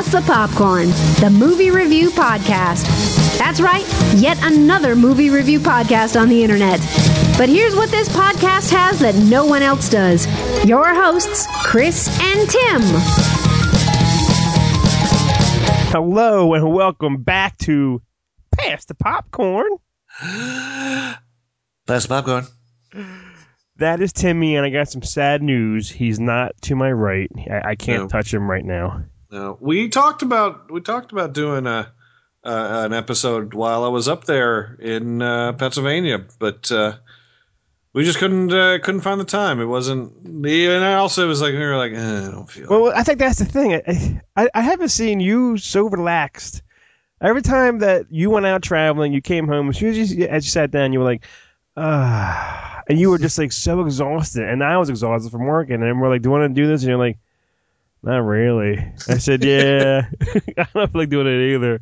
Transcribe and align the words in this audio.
Pass 0.00 0.12
the 0.12 0.22
Popcorn, 0.22 0.88
the 1.20 1.28
movie 1.30 1.70
review 1.70 2.08
podcast. 2.08 2.86
That's 3.36 3.60
right, 3.60 3.84
yet 4.16 4.38
another 4.40 4.96
movie 4.96 5.28
review 5.28 5.60
podcast 5.60 6.18
on 6.18 6.30
the 6.30 6.42
internet. 6.42 6.80
But 7.36 7.50
here's 7.50 7.76
what 7.76 7.90
this 7.90 8.08
podcast 8.08 8.70
has 8.70 8.98
that 9.00 9.14
no 9.14 9.44
one 9.44 9.60
else 9.60 9.90
does 9.90 10.26
your 10.66 10.94
hosts, 10.94 11.46
Chris 11.66 12.08
and 12.18 12.48
Tim. 12.48 12.80
Hello 15.92 16.54
and 16.54 16.72
welcome 16.72 17.22
back 17.22 17.58
to 17.58 18.00
Pass 18.52 18.86
the 18.86 18.94
Popcorn. 18.94 19.68
Pass 20.22 21.18
the 21.86 22.06
popcorn. 22.08 22.46
That 23.76 24.00
is 24.00 24.14
Timmy, 24.14 24.56
and 24.56 24.64
I 24.64 24.70
got 24.70 24.88
some 24.88 25.02
sad 25.02 25.42
news. 25.42 25.90
He's 25.90 26.18
not 26.18 26.52
to 26.62 26.74
my 26.74 26.90
right. 26.90 27.30
I, 27.50 27.72
I 27.72 27.74
can't 27.74 28.04
No. 28.04 28.08
touch 28.08 28.32
him 28.32 28.50
right 28.50 28.64
now. 28.64 29.04
No, 29.30 29.56
we 29.60 29.88
talked 29.88 30.22
about 30.22 30.70
we 30.70 30.80
talked 30.80 31.12
about 31.12 31.32
doing 31.32 31.66
a 31.66 31.92
uh, 32.42 32.82
an 32.84 32.92
episode 32.92 33.54
while 33.54 33.84
I 33.84 33.88
was 33.88 34.08
up 34.08 34.24
there 34.24 34.76
in 34.80 35.22
uh, 35.22 35.52
Pennsylvania, 35.52 36.24
but 36.38 36.72
uh, 36.72 36.94
we 37.92 38.04
just 38.04 38.18
couldn't 38.18 38.52
uh, 38.52 38.78
couldn't 38.82 39.02
find 39.02 39.20
the 39.20 39.24
time. 39.24 39.60
It 39.60 39.66
wasn't. 39.66 40.12
And 40.24 40.84
I 40.84 40.94
also 40.94 41.28
was 41.28 41.40
like 41.40 41.52
we 41.52 41.58
were 41.58 41.76
like 41.76 41.92
eh, 41.92 42.26
I 42.26 42.30
don't 42.30 42.50
feel. 42.50 42.64
it. 42.64 42.70
Well, 42.70 42.92
I 42.94 43.02
think 43.04 43.18
that's 43.18 43.38
the 43.38 43.44
thing. 43.44 43.74
I, 43.74 44.20
I, 44.36 44.48
I 44.54 44.60
haven't 44.62 44.88
seen 44.88 45.20
you 45.20 45.58
so 45.58 45.88
relaxed. 45.88 46.62
Every 47.20 47.42
time 47.42 47.80
that 47.80 48.06
you 48.10 48.30
went 48.30 48.46
out 48.46 48.62
traveling, 48.62 49.12
you 49.12 49.20
came 49.20 49.46
home, 49.46 49.68
as 49.68 49.76
soon 49.76 49.90
as 49.90 50.12
you, 50.12 50.26
as 50.26 50.44
you 50.44 50.50
sat 50.50 50.70
down, 50.70 50.92
you 50.92 51.00
were 51.00 51.04
like, 51.04 51.24
ah, 51.76 52.82
and 52.88 52.98
you 52.98 53.10
were 53.10 53.18
just 53.18 53.36
like 53.38 53.52
so 53.52 53.82
exhausted. 53.82 54.48
And 54.48 54.64
I 54.64 54.78
was 54.78 54.88
exhausted 54.88 55.30
from 55.30 55.44
working, 55.44 55.82
and 55.82 56.00
we're 56.00 56.08
like, 56.08 56.22
do 56.22 56.28
you 56.28 56.30
want 56.32 56.54
to 56.54 56.60
do 56.60 56.66
this? 56.66 56.80
And 56.80 56.88
you're 56.88 56.98
like, 56.98 57.18
not 58.02 58.18
really. 58.18 58.78
I 59.08 59.18
said, 59.18 59.44
yeah, 59.44 60.08
I 60.58 60.66
don't 60.74 60.90
feel 60.90 60.90
like 60.94 61.10
doing 61.10 61.26
it 61.26 61.54
either. 61.54 61.80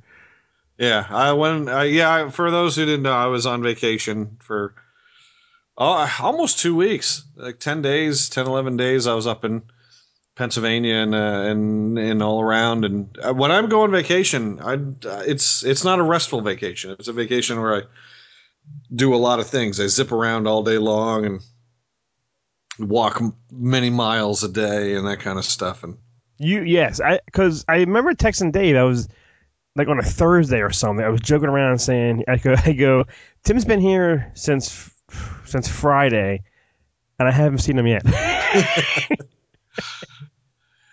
Yeah, 0.79 1.07
I 1.09 1.33
went. 1.33 1.69
Uh, 1.69 1.81
yeah, 1.81 2.31
for 2.31 2.51
those 2.51 2.77
who 2.77 2.85
didn't 2.85 3.03
know, 3.03 3.13
I 3.13 3.27
was 3.27 3.47
on 3.47 3.63
vacation 3.63 4.37
for 4.41 4.75
oh, 5.77 6.09
almost 6.21 6.61
two 6.61 6.77
weeks, 6.77 7.25
like 7.37 7.59
ten 7.59 7.83
days, 7.83 8.29
10, 8.29 8.47
11 8.47 8.77
days. 8.77 9.07
I 9.07 9.15
was 9.15 9.27
up 9.27 9.45
in 9.45 9.63
Pennsylvania 10.37 10.95
and 10.95 11.15
uh, 11.15 11.43
and 11.47 11.99
and 11.99 12.23
all 12.23 12.41
around. 12.41 12.85
And 12.85 13.19
uh, 13.19 13.35
when 13.35 13.51
I'm 13.51 13.69
going 13.69 13.91
vacation, 13.91 14.61
I 14.61 14.79
it's 15.27 15.65
it's 15.65 15.85
not 15.85 15.99
a 15.99 16.05
restful 16.05 16.41
vacation. 16.41 16.93
It's 16.93 17.09
a 17.09 17.13
vacation 17.13 17.61
where 17.61 17.77
I 17.77 17.83
do 18.95 19.15
a 19.15 19.17
lot 19.17 19.41
of 19.41 19.49
things. 19.49 19.81
I 19.81 19.89
zip 19.89 20.13
around 20.13 20.47
all 20.47 20.63
day 20.63 20.79
long 20.79 21.27
and 21.27 21.41
walk 22.79 23.21
many 23.51 23.91
miles 23.91 24.45
a 24.45 24.49
day 24.49 24.95
and 24.95 25.09
that 25.09 25.21
kind 25.21 25.39
of 25.39 25.45
stuff. 25.45 25.83
And 25.83 25.99
You 26.39 26.63
yes, 26.63 27.01
I 27.01 27.21
because 27.27 27.65
I 27.69 27.79
remember 27.79 28.15
texting 28.15 28.53
Dave. 28.53 28.77
I 28.77 28.85
was 28.85 29.09
like 29.77 29.89
on 29.89 29.99
a 29.99 30.03
Thursday 30.03 30.61
or 30.61 30.71
something. 30.71 31.05
I 31.05 31.09
was 31.09 31.21
joking 31.21 31.49
around 31.49 31.79
saying, 31.79 32.25
I 32.29 32.37
go, 32.37 32.55
I 32.65 32.73
go, 32.73 33.05
Tim's 33.45 33.65
been 33.65 33.81
here 33.81 34.31
since 34.35 34.91
since 35.45 35.69
Friday, 35.69 36.43
and 37.19 37.29
I 37.29 37.33
haven't 37.33 37.59
seen 37.59 37.79
him 37.79 37.87
yet. 37.87 38.05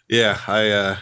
Yeah, 0.07 0.39
I 0.47 0.69
uh, 0.69 0.97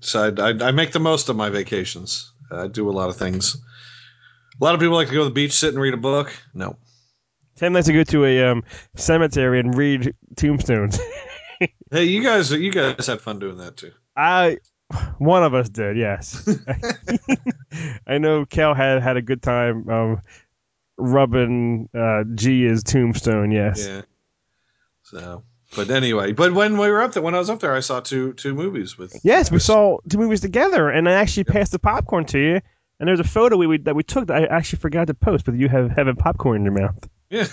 so 0.00 0.32
I, 0.38 0.50
I, 0.50 0.68
I 0.68 0.70
make 0.70 0.92
the 0.92 1.00
most 1.00 1.28
of 1.28 1.36
my 1.36 1.50
vacations. 1.50 2.32
I 2.50 2.68
do 2.68 2.88
a 2.88 2.92
lot 2.92 3.08
of 3.08 3.16
things. 3.16 3.56
A 4.60 4.64
lot 4.64 4.74
of 4.74 4.80
people 4.80 4.94
like 4.94 5.08
to 5.08 5.14
go 5.14 5.20
to 5.20 5.28
the 5.28 5.34
beach, 5.34 5.52
sit 5.52 5.74
and 5.74 5.82
read 5.82 5.94
a 5.94 5.98
book. 5.98 6.32
No, 6.54 6.76
Tim 7.56 7.72
likes 7.72 7.86
to 7.86 7.92
go 7.92 8.04
to 8.04 8.24
a 8.24 8.44
um, 8.44 8.64
cemetery 8.94 9.60
and 9.60 9.74
read 9.76 10.14
tombstones. 10.36 10.98
hey, 11.90 12.04
you 12.04 12.22
guys, 12.22 12.50
you 12.50 12.72
guys 12.72 13.06
had 13.06 13.20
fun 13.20 13.38
doing 13.38 13.58
that 13.58 13.76
too. 13.76 13.92
I 14.16 14.58
one 15.18 15.44
of 15.44 15.54
us 15.54 15.68
did, 15.68 15.96
yes. 15.96 16.48
I 18.06 18.18
know 18.18 18.44
Cal 18.44 18.74
had 18.74 19.02
had 19.02 19.16
a 19.16 19.22
good 19.22 19.42
time 19.42 19.88
um, 19.88 20.22
rubbing 20.96 21.88
uh, 21.94 22.24
Gia's 22.34 22.82
tombstone. 22.82 23.50
Yes. 23.50 23.86
Yeah. 23.86 24.02
So, 25.02 25.44
but 25.76 25.90
anyway, 25.90 26.32
but 26.32 26.52
when 26.52 26.78
we 26.78 26.88
were 26.88 27.02
up 27.02 27.12
there, 27.12 27.22
when 27.22 27.34
I 27.34 27.38
was 27.38 27.50
up 27.50 27.60
there, 27.60 27.74
I 27.74 27.80
saw 27.80 28.00
two 28.00 28.32
two 28.34 28.54
movies 28.54 28.96
with. 28.96 29.16
Yes, 29.22 29.50
we 29.50 29.58
saw 29.58 29.98
two 30.08 30.18
movies 30.18 30.40
together, 30.40 30.88
and 30.88 31.08
I 31.08 31.12
actually 31.12 31.44
passed 31.44 31.72
the 31.72 31.78
popcorn 31.78 32.24
to 32.26 32.38
you. 32.38 32.60
And 32.98 33.08
there's 33.08 33.20
a 33.20 33.24
photo 33.24 33.56
we, 33.56 33.66
we 33.66 33.78
that 33.78 33.96
we 33.96 34.02
took 34.02 34.26
that 34.26 34.42
I 34.42 34.46
actually 34.46 34.80
forgot 34.80 35.06
to 35.06 35.14
post, 35.14 35.46
but 35.46 35.54
you 35.54 35.68
have 35.68 35.90
having 35.90 36.16
popcorn 36.16 36.58
in 36.58 36.64
your 36.64 36.74
mouth. 36.74 37.08
Yeah. 37.30 37.44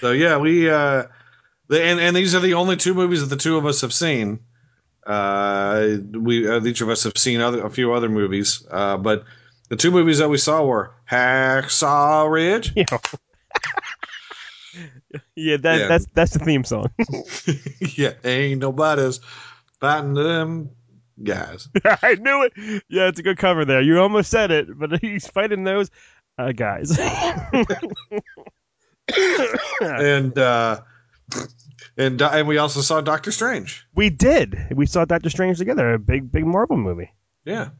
so 0.00 0.12
yeah, 0.12 0.38
we 0.38 0.68
uh, 0.68 1.04
and 1.70 2.00
and 2.00 2.16
these 2.16 2.34
are 2.34 2.40
the 2.40 2.54
only 2.54 2.76
two 2.76 2.94
movies 2.94 3.20
that 3.20 3.34
the 3.34 3.40
two 3.40 3.56
of 3.56 3.66
us 3.66 3.80
have 3.82 3.92
seen. 3.92 4.40
Uh, 5.06 5.96
we 6.12 6.48
uh, 6.48 6.62
each 6.64 6.80
of 6.80 6.88
us 6.88 7.04
have 7.04 7.16
seen 7.16 7.40
other 7.40 7.64
a 7.64 7.70
few 7.70 7.92
other 7.92 8.08
movies, 8.08 8.66
uh, 8.70 8.96
but 8.96 9.24
the 9.68 9.76
two 9.76 9.90
movies 9.90 10.18
that 10.18 10.28
we 10.28 10.36
saw 10.36 10.64
were 10.64 10.92
Hacksaw 11.10 12.30
Ridge. 12.30 12.74
Know. 14.72 14.84
yeah, 15.34 15.56
that, 15.56 15.80
Yeah. 15.80 15.86
that's 15.88 16.06
that's 16.14 16.32
the 16.32 16.38
theme 16.38 16.62
song. 16.64 16.90
yeah, 17.96 18.12
ain't 18.24 18.60
nobody's 18.60 19.18
fighting 19.80 20.14
them 20.14 20.70
guys. 21.22 21.68
I 21.84 22.14
knew 22.14 22.44
it. 22.44 22.82
Yeah, 22.88 23.08
it's 23.08 23.18
a 23.18 23.22
good 23.24 23.36
cover 23.38 23.64
there. 23.64 23.80
You 23.80 24.00
almost 24.00 24.30
said 24.30 24.50
it, 24.52 24.68
but 24.78 25.00
he's 25.00 25.26
fighting 25.26 25.64
those 25.64 25.90
uh, 26.38 26.52
guys. 26.52 26.96
and 29.80 30.38
uh, 30.38 30.80
and 31.96 32.20
and 32.20 32.48
we 32.48 32.58
also 32.58 32.80
saw 32.80 33.00
Doctor 33.00 33.32
Strange. 33.32 33.86
we 33.94 34.10
did. 34.10 34.56
We 34.74 34.86
saw 34.86 35.04
Doctor 35.04 35.30
Strange 35.30 35.58
together, 35.58 35.94
a 35.94 35.98
big 35.98 36.30
big 36.30 36.46
Marvel 36.46 36.76
movie. 36.76 37.12
Yeah. 37.44 37.70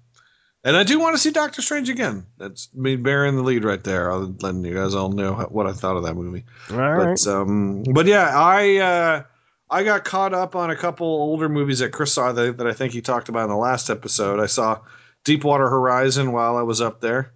And 0.63 0.77
I 0.77 0.85
do 0.85 1.01
want 1.01 1.15
to 1.15 1.19
see 1.19 1.31
Doctor 1.31 1.63
Strange 1.63 1.89
again. 1.89 2.27
That's 2.37 2.69
me 2.75 2.97
bearing 2.97 3.37
the 3.37 3.43
lead 3.43 3.65
right 3.65 3.83
there. 3.83 4.13
I'll 4.13 4.37
letting 4.41 4.63
you 4.63 4.75
guys 4.75 4.95
all 4.95 5.09
know 5.09 5.33
what 5.51 5.67
I 5.67 5.73
thought 5.73 5.97
of 5.97 6.03
that 6.03 6.15
movie. 6.17 6.45
All 6.71 6.77
right. 6.77 7.19
But 7.25 7.27
um, 7.27 7.83
but 7.83 8.07
yeah, 8.07 8.31
I 8.35 8.77
uh, 8.77 9.23
I 9.71 9.85
got 9.85 10.05
caught 10.05 10.35
up 10.35 10.57
on 10.57 10.71
a 10.71 10.77
couple 10.77 11.07
older 11.07 11.49
movies 11.49 11.79
that 11.79 11.93
Chris 11.93 12.13
saw 12.13 12.33
that, 12.33 12.59
that 12.59 12.67
I 12.67 12.75
think 12.75 12.93
he 12.93 13.01
talked 13.01 13.31
about 13.31 13.45
in 13.45 13.51
the 13.51 13.57
last 13.57 13.89
episode. 13.89 14.39
I 14.39 14.47
saw 14.47 14.81
Deepwater 15.25 15.69
Horizon 15.69 16.33
while 16.33 16.59
I 16.59 16.63
was 16.63 16.83
up 16.83 17.01
there, 17.01 17.33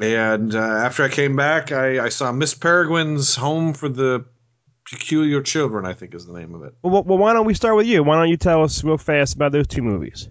and 0.00 0.54
uh, 0.54 0.58
after 0.58 1.02
I 1.02 1.08
came 1.08 1.36
back, 1.36 1.72
I, 1.72 2.06
I 2.06 2.08
saw 2.08 2.32
Miss 2.32 2.54
Peregrine's 2.54 3.36
Home 3.36 3.74
for 3.74 3.90
the 3.90 4.24
Peculiar 4.88 5.42
Children. 5.42 5.86
I 5.86 5.92
think 5.92 6.14
is 6.14 6.26
the 6.26 6.38
name 6.38 6.54
of 6.54 6.62
it. 6.62 6.74
Well, 6.82 7.02
well, 7.02 7.18
why 7.18 7.32
don't 7.32 7.46
we 7.46 7.54
start 7.54 7.76
with 7.76 7.86
you? 7.86 8.02
Why 8.02 8.16
don't 8.16 8.28
you 8.28 8.36
tell 8.36 8.62
us 8.62 8.82
real 8.84 8.98
fast 8.98 9.34
about 9.34 9.52
those 9.52 9.66
two 9.66 9.82
movies? 9.82 10.28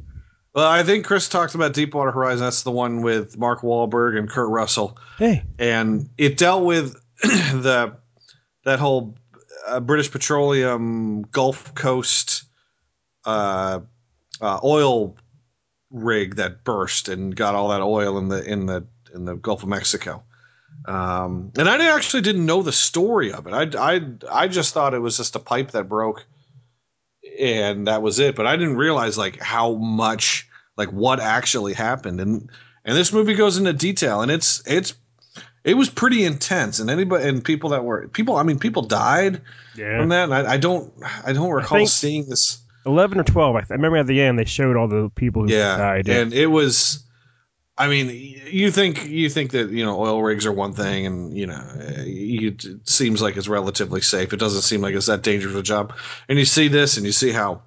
Well, 0.53 0.67
I 0.67 0.83
think 0.83 1.05
Chris 1.05 1.29
talked 1.29 1.55
about 1.55 1.73
Deepwater 1.73 2.11
Horizon. 2.11 2.45
That's 2.45 2.63
the 2.63 2.71
one 2.71 3.01
with 3.01 3.37
Mark 3.37 3.61
Wahlberg 3.61 4.17
and 4.17 4.29
Kurt 4.29 4.49
Russell. 4.49 4.97
Hey, 5.17 5.43
and 5.59 6.09
it 6.17 6.37
dealt 6.37 6.65
with 6.65 6.95
the 7.21 7.95
that 8.65 8.79
whole 8.79 9.15
uh, 9.67 9.79
British 9.79 10.11
Petroleum 10.11 11.21
Gulf 11.23 11.75
Coast 11.75 12.43
uh, 13.25 13.81
uh, 14.41 14.59
oil 14.63 15.15
rig 15.91 16.35
that 16.35 16.63
burst 16.63 17.09
and 17.09 17.35
got 17.35 17.55
all 17.55 17.69
that 17.69 17.81
oil 17.81 18.17
in 18.17 18.27
the 18.27 18.43
in 18.43 18.65
the 18.65 18.87
in 19.13 19.25
the 19.25 19.35
Gulf 19.35 19.63
of 19.63 19.69
Mexico. 19.69 20.23
Um, 20.85 21.51
and 21.57 21.69
I 21.69 21.95
actually 21.95 22.21
didn't 22.21 22.45
know 22.45 22.61
the 22.63 22.71
story 22.71 23.31
of 23.31 23.45
it. 23.47 23.53
I, 23.53 23.95
I 23.95 24.01
I 24.31 24.47
just 24.47 24.73
thought 24.73 24.93
it 24.93 24.99
was 24.99 25.17
just 25.17 25.35
a 25.35 25.39
pipe 25.39 25.71
that 25.71 25.89
broke, 25.89 26.25
and 27.39 27.87
that 27.87 28.01
was 28.01 28.19
it. 28.19 28.35
But 28.35 28.47
I 28.47 28.55
didn't 28.55 28.77
realize 28.77 29.17
like 29.17 29.39
how 29.39 29.73
much 29.75 30.47
like 30.77 30.89
what 30.91 31.19
actually 31.19 31.73
happened. 31.73 32.19
And 32.21 32.49
and 32.85 32.97
this 32.97 33.13
movie 33.13 33.35
goes 33.35 33.57
into 33.57 33.73
detail, 33.73 34.21
and 34.21 34.31
it's 34.31 34.63
it's 34.67 34.95
it 35.63 35.75
was 35.75 35.89
pretty 35.89 36.23
intense. 36.25 36.79
And 36.79 36.89
anybody 36.89 37.27
and 37.27 37.43
people 37.43 37.69
that 37.71 37.83
were 37.83 38.07
people, 38.07 38.35
I 38.37 38.43
mean, 38.43 38.57
people 38.57 38.81
died 38.83 39.41
yeah, 39.75 39.99
from 39.99 40.09
that. 40.09 40.23
And 40.25 40.33
I, 40.33 40.53
I 40.53 40.57
don't 40.57 40.91
I 41.25 41.33
don't 41.33 41.51
recall 41.51 41.79
think- 41.79 41.89
seeing 41.89 42.29
this. 42.29 42.61
eleven 42.85 43.19
or 43.19 43.23
twelve. 43.23 43.55
I, 43.55 43.59
th- 43.61 43.71
I 43.71 43.75
remember 43.75 43.97
at 43.97 44.07
the 44.07 44.21
end 44.21 44.39
they 44.39 44.45
showed 44.45 44.77
all 44.77 44.87
the 44.87 45.11
people 45.13 45.43
who 45.43 45.51
Yeah, 45.53 45.77
died. 45.77 46.07
and 46.09 46.33
it 46.33 46.47
was. 46.47 47.03
I 47.79 47.87
mean, 47.87 48.09
you 48.51 48.71
think 48.71 49.05
you 49.07 49.29
think 49.29 49.51
that 49.51 49.69
you 49.69 49.85
know 49.85 49.97
oil 49.97 50.21
rigs 50.21 50.45
are 50.45 50.51
one 50.51 50.73
thing, 50.73 51.05
and 51.05 51.35
you 51.35 51.47
know 51.47 51.63
it 51.77 52.65
seems 52.83 53.21
like 53.21 53.37
it's 53.37 53.47
relatively 53.47 54.01
safe. 54.01 54.33
It 54.33 54.39
doesn't 54.39 54.63
seem 54.63 54.81
like 54.81 54.95
it's 54.95 55.05
that 55.05 55.23
dangerous 55.23 55.55
a 55.55 55.63
job. 55.63 55.95
And 56.27 56.37
you 56.37 56.43
see 56.43 56.67
this, 56.67 56.97
and 56.97 57.05
you 57.05 57.13
see 57.13 57.31
how 57.31 57.63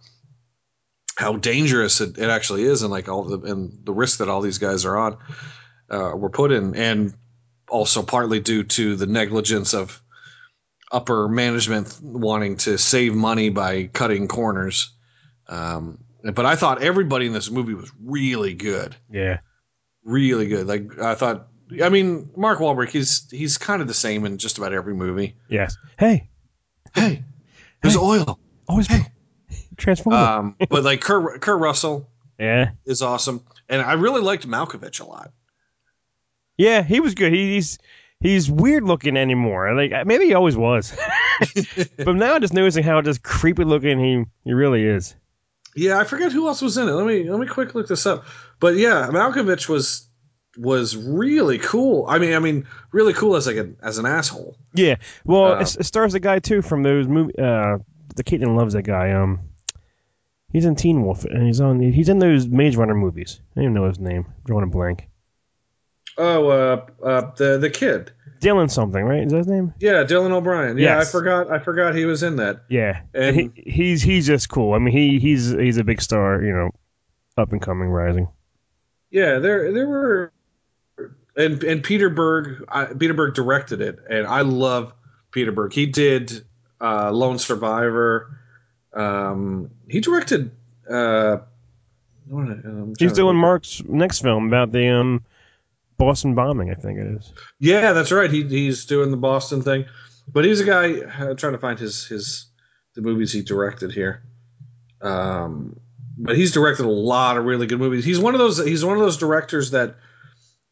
how 1.16 1.36
dangerous 1.36 2.02
it, 2.02 2.18
it 2.18 2.28
actually 2.28 2.64
is, 2.64 2.82
and 2.82 2.90
like 2.90 3.08
all 3.08 3.24
the 3.24 3.38
and 3.50 3.86
the 3.86 3.94
risk 3.94 4.18
that 4.18 4.28
all 4.28 4.42
these 4.42 4.58
guys 4.58 4.84
are 4.84 4.98
on 4.98 5.16
uh, 5.88 6.12
were 6.14 6.30
put 6.30 6.52
in, 6.52 6.76
and 6.76 7.14
also 7.70 8.02
partly 8.02 8.38
due 8.38 8.64
to 8.64 8.96
the 8.96 9.06
negligence 9.06 9.72
of 9.72 10.02
upper 10.92 11.26
management 11.26 11.98
wanting 12.02 12.58
to 12.58 12.76
save 12.76 13.14
money 13.14 13.48
by 13.48 13.84
cutting 13.86 14.28
corners. 14.28 14.92
Um, 15.48 16.04
but 16.22 16.44
I 16.44 16.54
thought 16.54 16.82
everybody 16.82 17.26
in 17.26 17.32
this 17.32 17.50
movie 17.50 17.72
was 17.72 17.90
really 17.98 18.52
good 18.52 18.94
yeah, 19.10 19.38
really 20.04 20.46
good. 20.48 20.66
Like 20.66 20.98
I 21.00 21.14
thought. 21.14 21.48
I 21.82 21.88
mean, 21.88 22.28
Mark 22.36 22.58
Wahlberg. 22.58 22.90
He's 22.90 23.30
he's 23.30 23.56
kind 23.56 23.80
of 23.80 23.88
the 23.88 23.94
same 23.94 24.26
in 24.26 24.36
just 24.36 24.58
about 24.58 24.74
every 24.74 24.92
movie. 24.94 25.36
yes. 25.48 25.76
Hey, 25.98 26.28
Hey, 26.94 27.24
there's 27.82 27.94
Hey. 27.94 28.00
oil. 28.00 28.38
always 28.68 28.86
Hey. 28.88 29.06
transform. 29.78 30.14
Um, 30.14 30.56
but 30.68 30.84
like 30.84 31.00
Kurt, 31.00 31.40
Kurt 31.40 31.58
Russell, 31.60 32.10
Yeah. 32.38 32.72
is 32.84 33.00
awesome, 33.00 33.42
and 33.70 33.80
I 33.80 33.94
really 33.94 34.20
liked 34.20 34.46
Malkovich 34.46 35.00
a 35.00 35.04
lot. 35.04 35.32
Yeah, 36.58 36.82
he 36.82 37.00
was 37.00 37.14
good. 37.14 37.32
He, 37.32 37.54
he's 37.54 37.78
he's 38.20 38.50
weird 38.50 38.84
looking 38.84 39.16
anymore. 39.16 39.74
Like 39.74 40.06
maybe 40.06 40.26
he 40.26 40.34
always 40.34 40.56
was, 40.58 40.94
but 41.96 42.14
now 42.14 42.34
I'm 42.34 42.42
just 42.42 42.52
noticing 42.52 42.84
how 42.84 43.00
just 43.00 43.22
creepy 43.22 43.64
looking 43.64 43.98
he 43.98 44.24
he 44.44 44.52
really 44.52 44.84
is. 44.84 45.14
Yeah, 45.74 45.98
I 45.98 46.04
forget 46.04 46.32
who 46.32 46.48
else 46.48 46.60
was 46.60 46.76
in 46.76 46.88
it. 46.88 46.92
Let 46.92 47.06
me 47.06 47.28
let 47.30 47.40
me 47.40 47.46
quick 47.46 47.74
look 47.74 47.88
this 47.88 48.06
up. 48.06 48.24
But 48.60 48.76
yeah, 48.76 49.08
Malkovich 49.10 49.68
was 49.68 50.08
was 50.58 50.96
really 50.96 51.58
cool. 51.58 52.04
I 52.08 52.18
mean, 52.18 52.34
I 52.34 52.38
mean, 52.38 52.66
really 52.92 53.14
cool 53.14 53.36
as 53.36 53.46
like 53.46 53.56
an 53.56 53.76
as 53.82 53.98
an 53.98 54.04
asshole. 54.06 54.56
Yeah. 54.74 54.96
Well, 55.24 55.54
Uh, 55.54 55.60
it, 55.60 55.76
it 55.80 55.84
stars 55.84 56.12
the 56.12 56.20
guy 56.20 56.38
too 56.40 56.60
from 56.62 56.82
those 56.82 57.08
movie. 57.08 57.32
Uh, 57.38 57.78
the 58.16 58.22
Caitlin 58.24 58.56
loves 58.56 58.74
that 58.74 58.82
guy. 58.82 59.12
Um, 59.12 59.40
he's 60.52 60.66
in 60.66 60.74
Teen 60.74 61.02
Wolf 61.02 61.24
and 61.24 61.46
he's 61.46 61.60
on. 61.60 61.80
He's 61.80 62.10
in 62.10 62.18
those 62.18 62.46
Maze 62.46 62.76
Runner 62.76 62.94
movies. 62.94 63.40
I 63.40 63.60
don't 63.60 63.64
even 63.64 63.74
know 63.74 63.88
his 63.88 63.98
name. 63.98 64.26
I'm 64.28 64.34
drawing 64.44 64.64
a 64.64 64.66
blank. 64.66 65.08
Oh, 66.18 66.48
uh, 66.48 66.86
uh, 67.02 67.30
the 67.36 67.56
the 67.56 67.70
kid. 67.70 68.12
Dylan 68.42 68.70
something, 68.70 69.02
right? 69.04 69.22
Is 69.24 69.30
that 69.32 69.38
his 69.38 69.46
name? 69.46 69.72
Yeah, 69.78 70.04
Dylan 70.04 70.32
O'Brien. 70.32 70.76
Yeah, 70.76 70.98
Yes. 70.98 71.08
I 71.08 71.10
forgot. 71.12 71.50
I 71.50 71.58
forgot 71.58 71.94
he 71.94 72.04
was 72.04 72.22
in 72.22 72.36
that. 72.36 72.64
Yeah. 72.68 73.00
And- 73.14 73.36
he, 73.36 73.50
he's 73.56 74.02
he's 74.02 74.26
just 74.26 74.48
cool. 74.48 74.74
I 74.74 74.78
mean, 74.78 74.92
he 74.94 75.18
he's 75.18 75.50
he's 75.50 75.78
a 75.78 75.84
big 75.84 76.02
star. 76.02 76.42
You 76.42 76.52
know, 76.52 76.70
up 77.38 77.52
and 77.52 77.62
coming, 77.62 77.88
rising. 77.88 78.28
Yeah, 79.10 79.38
there 79.38 79.72
there 79.72 79.86
were, 79.88 80.32
and 81.36 81.62
and 81.62 81.82
Peter 81.82 82.10
Berg. 82.10 82.64
I, 82.68 82.86
Peter 82.86 83.14
Berg 83.14 83.34
directed 83.34 83.80
it, 83.80 83.98
and 84.10 84.26
I 84.26 84.40
love 84.40 84.92
Peter 85.30 85.52
Berg. 85.52 85.72
He 85.72 85.86
did 85.86 86.44
uh, 86.80 87.10
Lone 87.12 87.38
Survivor. 87.38 88.38
Um, 88.94 89.70
he 89.88 90.00
directed. 90.00 90.50
Uh, 90.90 91.38
He's 92.98 93.12
doing 93.12 93.36
Mark's 93.36 93.82
next 93.84 94.20
film 94.20 94.46
about 94.46 94.72
the 94.72 94.88
um 94.88 95.24
Boston 95.98 96.34
bombing. 96.34 96.70
I 96.70 96.74
think 96.74 96.98
it 96.98 97.06
is. 97.18 97.32
Yeah, 97.60 97.92
that's 97.92 98.12
right. 98.12 98.30
He 98.30 98.42
he's 98.44 98.84
doing 98.84 99.10
the 99.10 99.16
Boston 99.16 99.62
thing, 99.62 99.84
but 100.28 100.44
he's 100.44 100.60
a 100.60 100.64
guy 100.64 101.00
uh, 101.00 101.34
trying 101.34 101.52
to 101.52 101.58
find 101.58 101.78
his 101.78 102.06
his 102.06 102.46
the 102.94 103.02
movies 103.02 103.32
he 103.32 103.42
directed 103.42 103.92
here. 103.92 104.22
Um, 105.00 105.78
but 106.18 106.36
he's 106.36 106.52
directed 106.52 106.86
a 106.86 106.90
lot 106.90 107.36
of 107.36 107.44
really 107.44 107.66
good 107.66 107.78
movies. 107.78 108.04
He's 108.04 108.18
one 108.18 108.34
of 108.34 108.38
those. 108.38 108.64
He's 108.64 108.84
one 108.84 108.96
of 108.96 109.02
those 109.02 109.16
directors 109.16 109.70
that 109.70 109.96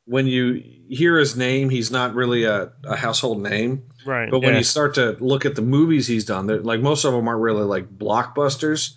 when 0.04 0.26
you 0.26 0.62
hear 0.88 1.18
his 1.18 1.36
name, 1.36 1.70
he's 1.70 1.90
not 1.90 2.14
really 2.14 2.44
a, 2.44 2.72
a 2.84 2.96
household 2.96 3.42
name. 3.42 3.84
Right. 4.04 4.30
But 4.30 4.40
when 4.40 4.52
yeah. 4.52 4.58
you 4.58 4.64
start 4.64 4.94
to 4.94 5.16
look 5.20 5.44
at 5.44 5.54
the 5.54 5.62
movies 5.62 6.06
he's 6.06 6.24
done, 6.24 6.46
they're- 6.46 6.60
like 6.60 6.80
most 6.80 7.04
of 7.04 7.12
them 7.12 7.28
aren't 7.28 7.40
really 7.40 7.62
like 7.62 7.88
blockbusters, 7.96 8.94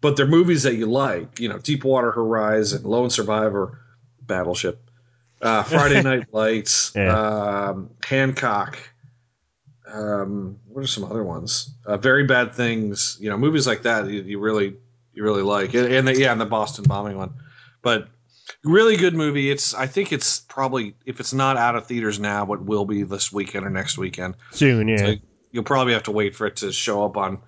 but 0.00 0.16
they're 0.16 0.26
movies 0.26 0.64
that 0.64 0.74
you 0.74 0.86
like. 0.86 1.38
You 1.38 1.48
know, 1.48 1.58
Deepwater 1.58 2.10
Horizon, 2.10 2.82
Lone 2.82 3.10
Survivor, 3.10 3.80
Battleship, 4.22 4.85
uh, 5.46 5.62
Friday 5.62 6.02
Night 6.02 6.26
Lights, 6.32 6.92
Yeah. 6.94 7.16
um, 7.16 7.90
Hancock. 8.04 8.78
Um, 9.92 10.58
what 10.66 10.82
are 10.82 10.86
some 10.88 11.04
other 11.04 11.22
ones? 11.22 11.70
Uh, 11.86 11.96
Very 11.96 12.24
Bad 12.24 12.54
Things. 12.54 13.16
You 13.20 13.30
know, 13.30 13.38
movies 13.38 13.66
like 13.66 13.82
that 13.82 14.08
you, 14.10 14.22
you 14.22 14.38
really 14.40 14.74
you 15.14 15.22
really 15.22 15.42
like, 15.42 15.74
and, 15.74 15.92
and 15.92 16.08
the, 16.08 16.18
yeah, 16.18 16.32
and 16.32 16.40
the 16.40 16.46
Boston 16.46 16.84
bombing 16.88 17.16
one. 17.16 17.32
But 17.82 18.08
really 18.64 18.96
good 18.96 19.14
movie. 19.14 19.50
It's 19.50 19.74
I 19.74 19.86
think 19.86 20.12
it's 20.12 20.40
probably 20.40 20.94
if 21.06 21.20
it's 21.20 21.32
not 21.32 21.56
out 21.56 21.76
of 21.76 21.86
theaters 21.86 22.18
now, 22.18 22.44
what 22.44 22.62
will 22.64 22.84
be 22.84 23.04
this 23.04 23.32
weekend 23.32 23.64
or 23.64 23.70
next 23.70 23.96
weekend. 23.96 24.34
soon. 24.50 24.88
Yeah. 24.88 24.96
So 24.96 25.14
you'll 25.52 25.64
probably 25.64 25.92
have 25.92 26.02
to 26.04 26.12
wait 26.12 26.34
for 26.34 26.46
it 26.48 26.56
to 26.56 26.72
show 26.72 27.04
up 27.04 27.16
on 27.16 27.38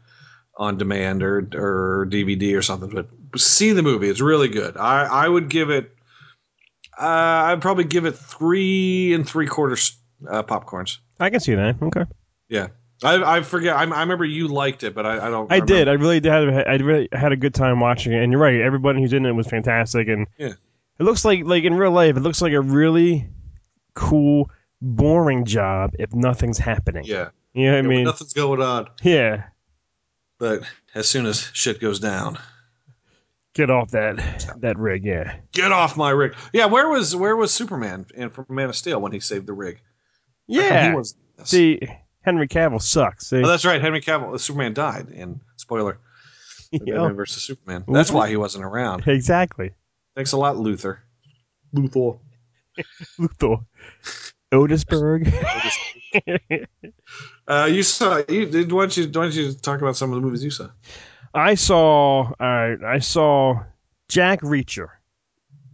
on 0.57 0.79
demand 0.79 1.25
or 1.25 1.39
or 1.55 2.07
DVD 2.09 2.57
or 2.57 2.63
something. 2.63 2.89
But 2.91 3.09
see 3.41 3.73
the 3.73 3.83
movie; 3.83 4.09
it's 4.09 4.21
really 4.21 4.49
good. 4.49 4.77
I 4.77 5.03
I 5.25 5.29
would 5.29 5.49
give 5.49 5.71
it. 5.71 5.93
Uh, 6.99 7.53
I'd 7.53 7.61
probably 7.61 7.85
give 7.85 8.05
it 8.07 8.13
three 8.17 9.13
and 9.15 9.27
three 9.29 9.47
quarters 9.47 9.97
uh, 10.29 10.43
popcorns. 10.43 10.99
I 11.21 11.31
can 11.31 11.41
see 11.41 11.55
that. 11.55 11.77
Okay. 11.81 12.05
Yeah, 12.49 12.69
I 13.05 13.37
I 13.37 13.43
forget. 13.43 13.77
I, 13.77 13.83
I 13.85 14.01
remember 14.01 14.25
you 14.25 14.49
liked 14.49 14.83
it, 14.83 14.95
but 14.95 15.07
I, 15.07 15.27
I 15.27 15.31
don't. 15.31 15.51
I 15.53 15.61
did. 15.61 15.89
I 15.89 15.93
really 15.93 16.19
did. 16.21 16.33
Have, 16.33 16.67
I 16.67 16.75
really 16.77 17.09
had 17.13 17.31
a 17.33 17.37
good 17.37 17.55
time 17.55 17.79
watching 17.81 18.13
it. 18.13 18.23
And 18.23 18.33
you're 18.33 18.41
right. 18.41 18.61
Everybody 18.61 19.01
who's 19.01 19.13
in 19.13 19.27
it 19.27 19.33
was 19.33 19.47
fantastic. 19.47 20.09
And 20.09 20.27
Yeah. 20.39 20.55
it 20.99 21.03
looks 21.05 21.25
like, 21.25 21.45
like 21.45 21.65
in 21.65 21.75
real 21.75 21.93
life, 21.93 22.17
it 22.17 22.21
looks 22.21 22.43
like 22.43 22.53
a 22.53 22.61
really 22.61 23.29
cool, 23.95 24.51
boring 24.81 25.45
job 25.45 25.93
if 25.99 26.13
nothing's 26.15 26.59
happening. 26.59 27.05
Yeah, 27.05 27.29
You 27.53 27.67
know 27.67 27.73
what 27.73 27.79
I 27.79 27.81
Yeah, 27.81 27.81
when 27.83 27.89
mean? 27.89 28.05
nothing's 28.05 28.33
going 28.33 28.61
on. 28.63 28.89
Yeah. 29.03 29.45
But 30.39 30.63
as 30.95 31.09
soon 31.09 31.27
as 31.27 31.51
shit 31.53 31.81
goes 31.81 31.99
down, 32.01 32.39
Get 33.55 33.71
off 33.71 33.91
that 33.91 34.55
that 34.61 34.79
rig. 34.79 35.05
Yeah. 35.05 35.37
get 35.53 35.73
off 35.73 35.97
my 35.97 36.11
rig. 36.11 36.35
Yeah, 36.53 36.67
where 36.67 36.89
was 36.89 37.17
where 37.17 37.35
was 37.37 37.53
Superman 37.53 38.07
and 38.17 38.33
from 38.33 38.47
Man 38.49 38.69
of 38.69 38.77
Steel 38.77 39.01
when 39.01 39.11
he 39.13 39.21
saved 39.21 39.47
the 39.47 39.53
rig? 39.53 39.81
Yeah. 40.47 40.91
he 40.91 40.97
was. 40.97 41.17
See, 41.45 41.81
Henry 42.23 42.47
Cavill 42.49 42.81
sucks. 42.83 43.27
See? 43.29 43.43
Oh, 43.43 43.47
that's 43.49 43.65
right. 43.65 43.81
Henry 43.81 44.01
Cavill, 44.01 44.39
Superman 44.39 44.75
died 44.75 45.09
in 45.11 45.41
spoiler. 45.57 45.99
You 46.71 46.79
Batman 46.95 47.15
versus 47.17 47.43
Superman. 47.43 47.85
That's 47.89 48.11
why 48.13 48.29
he 48.29 48.37
wasn't 48.37 48.65
around. 48.65 49.07
exactly. 49.09 49.71
Thanks 50.15 50.33
a 50.33 50.37
lot, 50.37 50.57
Luther. 50.57 51.03
Luthor. 51.75 52.19
Luthor. 53.19 53.65
Otisburg. 54.53 55.33
Uh, 57.47 57.69
you 57.71 57.83
saw. 57.83 58.23
You, 58.29 58.47
did- 58.47 58.71
why 58.73 58.83
don't 58.83 58.97
you? 58.97 59.05
Why 59.05 59.11
don't 59.11 59.35
you 59.35 59.53
talk 59.53 59.81
about 59.81 59.97
some 59.97 60.11
of 60.11 60.17
the 60.17 60.21
movies 60.23 60.43
you 60.45 60.51
saw? 60.51 60.69
I 61.35 61.55
saw. 61.55 62.33
Uh, 62.41 62.77
I 62.85 62.99
saw 63.01 63.65
Jack 64.09 64.41
Reacher. 64.41 64.89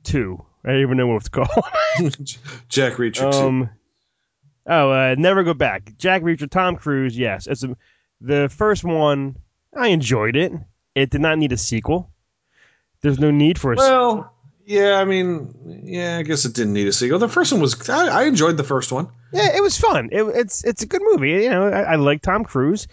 Two. 0.02 0.44
I 0.64 0.70
don't 0.70 0.80
even 0.80 0.96
know 0.96 1.06
what 1.06 1.16
it's 1.16 1.28
called. 1.28 1.48
Jack 2.68 2.94
Reacher. 2.94 3.32
Um, 3.32 3.68
oh, 4.66 4.90
uh, 4.90 5.14
Never 5.18 5.42
Go 5.42 5.54
Back. 5.54 5.92
Jack 5.98 6.22
Reacher, 6.22 6.50
Tom 6.50 6.76
Cruise. 6.76 7.16
Yes, 7.16 7.46
it's 7.46 7.64
a, 7.64 7.76
the 8.20 8.48
first 8.48 8.84
one. 8.84 9.36
I 9.76 9.88
enjoyed 9.88 10.36
it. 10.36 10.52
It 10.94 11.10
did 11.10 11.20
not 11.20 11.38
need 11.38 11.52
a 11.52 11.56
sequel. 11.56 12.10
There's 13.02 13.18
no 13.18 13.30
need 13.30 13.58
for 13.58 13.72
a. 13.72 13.76
Well, 13.76 14.32
yeah. 14.64 14.98
I 15.00 15.04
mean, 15.04 15.82
yeah. 15.84 16.18
I 16.18 16.22
guess 16.22 16.44
it 16.44 16.54
didn't 16.54 16.72
need 16.72 16.86
a 16.86 16.92
sequel. 16.92 17.18
The 17.18 17.28
first 17.28 17.52
one 17.52 17.60
was. 17.60 17.88
I, 17.90 18.22
I 18.22 18.24
enjoyed 18.24 18.56
the 18.56 18.64
first 18.64 18.92
one. 18.92 19.08
yeah, 19.32 19.54
it 19.54 19.62
was 19.62 19.76
fun. 19.76 20.08
It, 20.12 20.22
it's 20.22 20.64
it's 20.64 20.82
a 20.82 20.86
good 20.86 21.02
movie. 21.04 21.30
You 21.30 21.50
know, 21.50 21.68
I, 21.68 21.80
I 21.82 21.94
like 21.96 22.22
Tom 22.22 22.44
Cruise. 22.44 22.88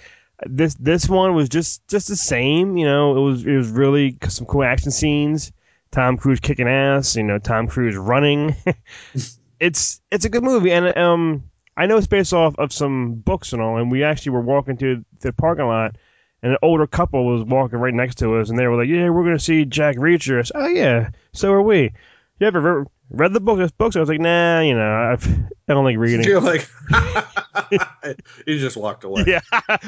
This 0.46 0.76
this 0.76 1.08
one 1.08 1.36
was 1.36 1.50
just 1.50 1.88
just 1.88 2.08
the 2.08 2.16
same. 2.16 2.78
You 2.78 2.86
know, 2.86 3.16
it 3.16 3.20
was 3.20 3.46
it 3.46 3.56
was 3.56 3.70
really 3.70 4.18
some 4.28 4.46
cool 4.48 4.64
action 4.64 4.92
scenes. 4.92 5.52
Tom 5.92 6.18
Cruise 6.18 6.40
kicking 6.40 6.68
ass. 6.68 7.16
You 7.16 7.24
know, 7.24 7.38
Tom 7.38 7.68
Cruise 7.68 7.96
running. 7.96 8.56
it's 9.60 10.02
it's 10.12 10.26
a 10.26 10.30
good 10.30 10.44
movie, 10.44 10.72
and 10.72 10.98
um, 10.98 11.44
I 11.78 11.86
know 11.86 11.98
it's 11.98 12.08
based 12.08 12.34
off 12.34 12.56
of 12.58 12.74
some 12.74 13.16
books 13.16 13.54
and 13.54 13.62
all. 13.62 13.78
And 13.78 13.92
we 13.92 14.04
actually 14.04 14.32
were 14.32 14.42
walking 14.42 14.78
to 14.78 15.06
the 15.20 15.34
parking 15.34 15.68
lot, 15.68 15.96
and 16.42 16.54
an 16.54 16.58
older 16.64 16.88
couple 16.88 17.26
was 17.26 17.44
walking 17.44 17.80
right 17.80 17.94
next 17.94 18.16
to 18.20 18.38
us, 18.38 18.50
and 18.50 18.58
they 18.58 18.68
were 18.68 18.78
like, 18.78 18.90
"Yeah, 18.90 19.10
we're 19.10 19.24
gonna 19.24 19.40
see 19.40 19.66
Jack 19.66 19.98
Reacher." 19.98 20.40
I 20.40 20.42
said, 20.42 20.58
"Oh 20.58 20.68
yeah, 20.68 21.10
so 21.34 21.52
are 21.54 21.62
we." 21.62 21.94
You 22.40 22.48
ever 22.48 22.88
read 23.12 23.34
the 23.34 23.40
book? 23.40 23.58
This 23.58 23.72
books? 23.72 23.96
I 23.96 24.00
was 24.00 24.10
like, 24.10 24.20
"Nah, 24.20 24.62
you 24.62 24.74
know, 24.74 25.12
I've, 25.12 25.28
I 25.68 25.74
don't 25.74 25.84
like 25.84 25.98
reading." 25.98 26.24
You're 26.24 26.42
like. 26.42 26.68
you 28.48 28.60
just 28.60 28.78
walked 28.78 29.04
away. 29.04 29.26
Yeah, 29.28 29.42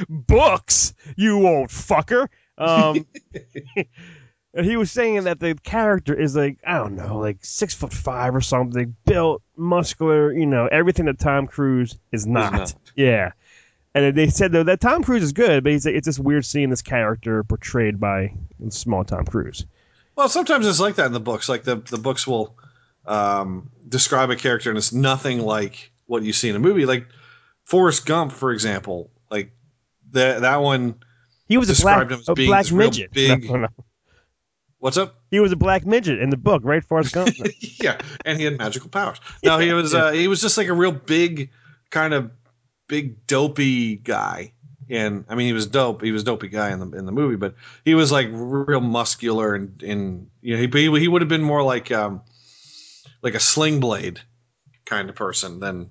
books, 0.10 0.94
you 1.16 1.48
old 1.48 1.70
fucker. 1.70 2.28
Um, 2.58 3.06
and 4.54 4.66
he 4.66 4.78
was 4.78 4.92
saying 4.92 5.24
that 5.24 5.40
the 5.40 5.56
character 5.64 6.14
is 6.14 6.36
like 6.36 6.60
I 6.66 6.78
don't 6.78 6.96
know, 6.96 7.18
like 7.18 7.38
six 7.42 7.74
foot 7.74 7.94
five 7.94 8.36
or 8.36 8.42
something, 8.42 8.96
built, 9.06 9.42
muscular, 9.58 10.32
you 10.32 10.46
know, 10.46 10.68
everything 10.68 11.06
that 11.06 11.20
Tom 11.20 11.48
Cruise 11.48 11.98
is 12.12 12.28
not. 12.28 12.54
not. 12.54 12.76
Yeah, 12.96 13.32
and 13.96 14.16
they 14.16 14.30
said 14.30 14.52
though 14.52 14.64
that 14.64 14.82
Tom 14.82 15.04
Cruise 15.04 15.24
is 15.24 15.34
good, 15.34 15.64
but 15.64 15.72
he's 15.72 15.86
like, 15.86 15.96
it's 15.96 16.06
just 16.06 16.20
weird 16.20 16.46
seeing 16.46 16.70
this 16.70 16.82
character 16.82 17.44
portrayed 17.44 18.00
by 18.00 18.34
small 18.70 19.04
Tom 19.04 19.26
Cruise. 19.26 19.66
Well, 20.16 20.30
sometimes 20.30 20.68
it's 20.68 20.80
like 20.80 20.96
that 20.96 21.08
in 21.08 21.14
the 21.14 21.20
books. 21.20 21.50
Like 21.50 21.64
the 21.64 21.78
the 21.78 21.98
books 21.98 22.28
will 22.28 22.56
um, 23.06 23.70
describe 23.88 24.30
a 24.30 24.36
character, 24.36 24.70
and 24.70 24.78
it's 24.78 24.94
nothing 24.94 25.42
like 25.42 25.92
what 26.06 26.24
you 26.24 26.34
see 26.34 26.50
in 26.50 26.56
a 26.56 26.60
movie. 26.60 26.86
Like 26.86 27.08
Forrest 27.64 28.06
Gump, 28.06 28.32
for 28.32 28.52
example. 28.52 29.12
Like 29.30 29.52
that 30.12 30.42
that 30.42 30.58
one. 30.62 30.96
He 31.48 31.58
was 31.58 31.70
a 31.70 31.74
Described 31.74 32.10
black, 32.10 32.18
him 32.18 32.22
as 32.22 32.30
a 32.30 32.34
being 32.34 32.50
black 32.50 32.64
this 32.64 32.72
real 32.72 32.88
midget. 32.90 33.12
big- 33.12 33.44
No, 33.50 33.58
no. 33.58 33.68
What's 34.80 34.98
up? 34.98 35.16
He 35.32 35.40
was 35.40 35.52
a 35.54 35.56
black 35.56 35.86
midget 35.86 36.20
in 36.20 36.30
the 36.30 36.36
book, 36.38 36.62
right? 36.66 36.84
Forrest 36.84 37.14
Gump. 37.14 37.30
yeah, 37.82 37.98
and 38.26 38.38
he 38.38 38.44
had 38.44 38.58
magical 38.58 38.90
powers. 38.90 39.18
No, 39.44 39.58
he 39.58 39.72
was 39.72 39.94
uh, 39.94 40.12
he 40.12 40.28
was 40.28 40.42
just 40.42 40.58
like 40.58 40.68
a 40.68 40.74
real 40.74 40.92
big, 40.92 41.50
kind 41.90 42.14
of 42.14 42.32
big 42.88 43.26
dopey 43.26 43.96
guy. 43.96 44.52
And 44.90 45.24
I 45.30 45.36
mean, 45.36 45.48
he 45.48 45.54
was 45.54 45.68
dope. 45.68 46.02
He 46.02 46.12
was 46.12 46.26
dopey 46.26 46.50
guy 46.50 46.72
in 46.72 46.80
the 46.80 46.98
in 46.98 47.06
the 47.06 47.14
movie, 47.14 47.38
but 47.38 47.56
he 47.86 47.96
was 47.96 48.12
like 48.12 48.28
real 48.32 48.82
muscular 48.82 49.56
and 49.56 49.82
and 49.82 50.28
you 50.42 50.56
know 50.56 50.62
he 50.62 50.68
he, 50.68 51.00
he 51.00 51.08
would 51.08 51.22
have 51.22 51.30
been 51.30 51.44
more 51.44 51.64
like 51.64 51.90
um 51.90 52.22
like 53.24 53.34
a 53.36 53.40
sling 53.40 53.80
blade 53.80 54.20
kind 54.86 55.10
of 55.10 55.16
person 55.16 55.60
than 55.60 55.90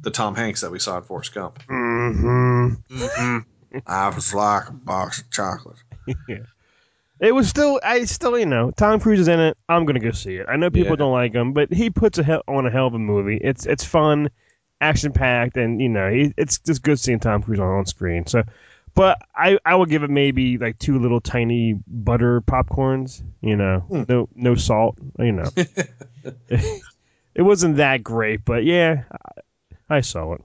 the 0.00 0.10
Tom 0.10 0.34
Hanks 0.34 0.60
that 0.62 0.70
we 0.72 0.78
saw 0.80 0.96
in 0.98 1.04
Forrest 1.04 1.32
Gump. 1.34 1.62
hmm 1.62 2.74
Mm-hmm. 2.90 3.38
I 3.86 4.08
was 4.08 4.34
like 4.34 4.68
a 4.68 4.72
box 4.72 5.20
of 5.22 5.30
chocolate. 5.30 5.76
Yeah. 6.28 6.38
It 7.20 7.32
was 7.32 7.48
still, 7.48 7.80
I 7.82 8.04
still, 8.04 8.36
you 8.38 8.44
know, 8.44 8.70
Tom 8.72 8.98
Cruise 9.00 9.20
is 9.20 9.28
in 9.28 9.38
it. 9.40 9.56
I'm 9.68 9.86
gonna 9.86 10.00
go 10.00 10.10
see 10.10 10.34
it. 10.36 10.46
I 10.48 10.56
know 10.56 10.68
people 10.68 10.90
Yeah. 10.90 10.96
don't 10.96 11.12
like 11.12 11.32
him, 11.32 11.52
but 11.52 11.72
he 11.72 11.88
puts 11.88 12.18
a 12.18 12.22
hell, 12.24 12.42
on 12.48 12.66
a 12.66 12.70
hell 12.70 12.88
of 12.88 12.94
a 12.94 12.98
movie. 12.98 13.38
It's 13.40 13.64
it's 13.66 13.84
fun, 13.84 14.30
action 14.80 15.12
packed, 15.12 15.56
and 15.56 15.80
you 15.80 15.88
know, 15.88 16.10
he, 16.10 16.34
it's 16.36 16.58
just 16.58 16.82
good 16.82 16.98
seeing 16.98 17.20
Tom 17.20 17.42
Cruise 17.42 17.60
on, 17.60 17.68
on 17.68 17.86
screen. 17.86 18.26
So, 18.26 18.42
but 18.94 19.18
I 19.34 19.58
I 19.64 19.74
will 19.74 19.86
give 19.86 20.02
it 20.02 20.10
maybe 20.10 20.58
like 20.58 20.78
two 20.78 20.98
little 20.98 21.20
tiny 21.20 21.78
butter 21.86 22.40
popcorns. 22.42 23.22
You 23.40 23.56
know, 23.56 23.80
Hmm. 23.88 24.02
no 24.08 24.28
no 24.34 24.54
salt. 24.54 24.96
You 25.18 25.32
know, 25.32 25.50
it 26.48 27.42
wasn't 27.42 27.76
that 27.76 28.02
great, 28.02 28.44
but 28.44 28.64
yeah, 28.64 29.04
I, 29.90 29.96
I 29.96 30.00
saw 30.00 30.34
it. 30.34 30.40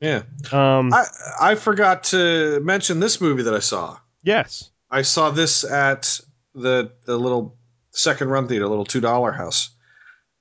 Yeah. 0.00 0.22
Um, 0.52 0.92
I 0.92 1.04
I 1.40 1.54
forgot 1.54 2.04
to 2.04 2.60
mention 2.60 3.00
this 3.00 3.20
movie 3.20 3.42
that 3.44 3.54
I 3.54 3.60
saw. 3.60 3.98
yes. 4.22 4.70
I 4.90 5.02
saw 5.02 5.30
this 5.30 5.64
at 5.64 6.20
the 6.54 6.92
the 7.04 7.16
little 7.18 7.56
second 7.90 8.28
run 8.28 8.46
theater, 8.48 8.68
little 8.68 8.84
two 8.84 9.00
dollar 9.00 9.32
house. 9.32 9.70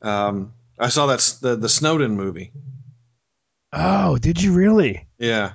Um, 0.02 0.54
I 0.78 0.90
saw 0.90 1.06
that's 1.08 1.40
the 1.40 1.56
the 1.56 1.70
Snowden 1.70 2.16
movie. 2.16 2.52
Oh, 3.72 4.18
did 4.18 4.42
you 4.42 4.54
really? 4.54 5.08
Yeah, 5.18 5.54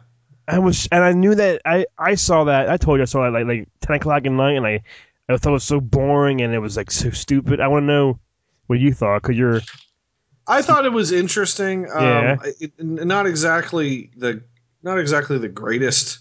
I 0.49 0.59
was, 0.59 0.89
and 0.91 1.05
I 1.05 1.13
knew 1.13 1.35
that 1.35 1.61
I, 1.65 1.87
I 1.99 2.15
saw 2.15 2.45
that. 2.45 2.71
I 2.71 2.77
told 2.79 2.99
you 2.99 3.03
I 3.03 3.07
saw 3.07 3.27
it 3.27 3.31
like 3.31 3.47
like 3.47 3.69
ten 3.81 3.97
o'clock 3.97 4.25
at 4.25 4.33
night, 4.33 4.57
and 4.57 4.67
I 4.67 4.83
I 5.29 5.37
thought 5.37 5.51
it 5.51 5.53
was 5.53 5.65
so 5.65 5.81
boring 5.81 6.41
and 6.41 6.55
it 6.55 6.59
was 6.59 6.77
like 6.77 6.91
so 6.91 7.11
stupid. 7.11 7.61
I 7.61 7.69
want 7.69 7.83
to 7.83 7.87
know 7.87 8.19
what 8.67 8.79
you 8.79 8.95
thought 8.95 9.23
because 9.23 9.37
you're 9.37 9.61
I 10.47 10.63
thought 10.63 10.87
it 10.87 10.93
was 10.93 11.13
interesting. 11.13 11.85
Um, 11.91 12.03
Yeah. 12.03 12.37
it, 12.59 12.73
not 12.83 13.27
exactly 13.27 14.11
the 14.17 14.43
not 14.83 14.99
exactly 14.99 15.39
the 15.39 15.49
greatest 15.49 16.21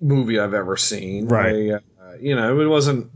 movie 0.00 0.40
I've 0.40 0.54
ever 0.54 0.76
seen. 0.76 1.28
Right. 1.28 1.72
I, 1.72 1.74
uh, 1.74 2.14
you 2.20 2.34
know, 2.34 2.60
it 2.60 2.66
wasn't. 2.66 3.10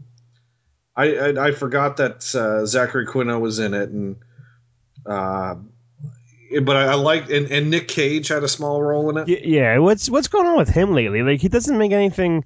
I 0.97 1.16
I, 1.16 1.47
I 1.47 1.50
forgot 1.52 1.97
that 1.97 2.33
uh, 2.35 2.64
Zachary 2.66 3.06
Quinto 3.06 3.38
was 3.40 3.59
in 3.59 3.75
it, 3.75 3.90
and 3.90 4.16
uh, 5.04 5.56
but 6.61 6.76
I, 6.76 6.84
I 6.92 6.94
liked 6.94 7.30
and, 7.30 7.50
and 7.50 7.70
Nick 7.70 7.88
Cage 7.88 8.28
had 8.28 8.42
a 8.44 8.49
small 8.49 8.82
role 8.82 9.11
in 9.11 9.16
it. 9.18 9.28
y- 9.28 9.40
yeah. 9.44 9.78
What's 9.78 10.08
what's 10.11 10.28
going 10.28 10.46
on 10.46 10.56
with 10.56 10.68
him 10.68 10.92
lately? 10.92 11.23
Like 11.23 11.40
he 11.40 11.49
doesn't 11.49 11.76
make 11.78 11.92
anything. 11.92 12.44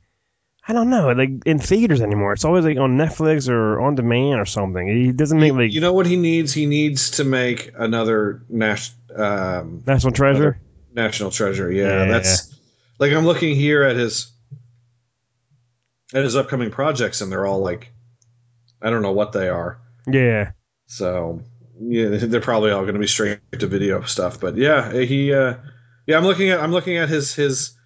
I 0.70 0.74
don't 0.74 0.90
know, 0.90 1.10
like 1.12 1.30
in 1.46 1.58
theaters 1.58 2.02
anymore. 2.02 2.34
It's 2.34 2.44
always 2.44 2.64
like 2.66 2.76
on 2.76 2.98
Netflix 2.98 3.48
or 3.48 3.80
on 3.80 3.94
demand 3.94 4.38
or 4.38 4.44
something. 4.44 4.86
He 4.86 5.12
doesn't 5.12 5.40
make 5.40 5.54
like 5.54 5.72
you 5.72 5.80
know 5.80 5.94
what 5.94 6.06
he 6.06 6.16
needs? 6.16 6.52
He 6.52 6.66
needs 6.66 7.12
to 7.12 7.24
make 7.24 7.72
another 7.78 8.42
Nash, 8.50 8.90
um, 9.16 9.82
National 9.86 10.12
Treasure. 10.12 10.60
National 10.92 11.30
Treasure. 11.30 11.72
Yeah, 11.72 12.04
Yeah. 12.04 12.08
that's 12.08 12.54
like 12.98 13.12
I'm 13.12 13.24
looking 13.24 13.54
here 13.56 13.82
at 13.82 13.96
his 13.96 14.30
at 16.14 16.24
his 16.24 16.36
upcoming 16.36 16.70
projects, 16.70 17.20
and 17.22 17.30
they're 17.32 17.46
all 17.46 17.60
like, 17.60 17.90
I 18.82 18.90
don't 18.90 19.02
know 19.02 19.12
what 19.12 19.32
they 19.32 19.48
are. 19.48 19.78
Yeah, 20.06 20.52
So 20.86 21.40
yeah, 21.80 22.08
they're 22.12 22.40
probably 22.40 22.70
all 22.70 22.82
going 22.82 22.94
to 22.94 23.00
be 23.00 23.06
straight 23.06 23.40
to 23.58 23.66
video 23.66 24.02
stuff. 24.02 24.40
But 24.40 24.56
yeah, 24.56 24.92
he 24.92 25.32
uh, 25.32 25.54
yeah, 26.06 26.16
I'm 26.16 26.25
looking 26.25 26.50
at 26.50 26.61
I'm 26.61 26.73
looking 26.73 26.97
at 26.97 27.08
his 27.08 27.35
his 27.35 27.76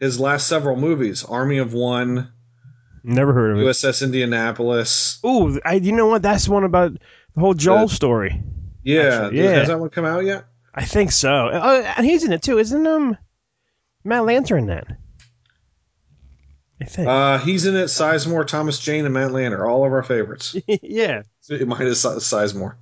his 0.00 0.20
last 0.20 0.46
several 0.46 0.76
movies: 0.76 1.24
Army 1.24 1.58
of 1.58 1.72
One, 1.72 2.32
never 3.02 3.32
heard 3.32 3.52
of 3.52 3.58
it. 3.58 3.64
USS 3.66 4.02
Indianapolis. 4.02 5.20
Ooh, 5.24 5.60
I 5.64 5.74
you 5.74 5.92
know 5.92 6.06
what? 6.06 6.22
That's 6.22 6.48
one 6.48 6.64
about 6.64 6.92
the 6.92 7.40
whole 7.40 7.54
Joel 7.54 7.88
story. 7.88 8.42
Yeah, 8.82 9.24
Actually, 9.26 9.42
yeah. 9.42 9.50
has 9.52 9.68
that 9.68 9.80
one 9.80 9.90
come 9.90 10.04
out 10.04 10.24
yet? 10.24 10.44
I 10.74 10.84
think 10.84 11.12
so. 11.12 11.50
Oh, 11.52 11.82
and 11.96 12.04
he's 12.04 12.24
in 12.24 12.32
it 12.32 12.42
too, 12.42 12.58
isn't 12.58 12.86
um 12.86 13.16
Matt 14.04 14.22
Lanter 14.22 14.58
in 14.58 14.66
that? 14.66 14.86
I 16.80 16.84
think. 16.84 17.08
Uh, 17.08 17.38
he's 17.38 17.66
in 17.66 17.76
it. 17.76 17.84
Sizemore, 17.84 18.46
Thomas 18.46 18.78
Jane, 18.78 19.04
and 19.04 19.14
Matt 19.14 19.30
Lanter, 19.30 19.66
all 19.66 19.86
of 19.86 19.92
our 19.92 20.02
favorites. 20.02 20.56
yeah. 20.66 21.22
minus 21.66 22.02
Si- 22.02 22.08
Sizemore. 22.08 22.74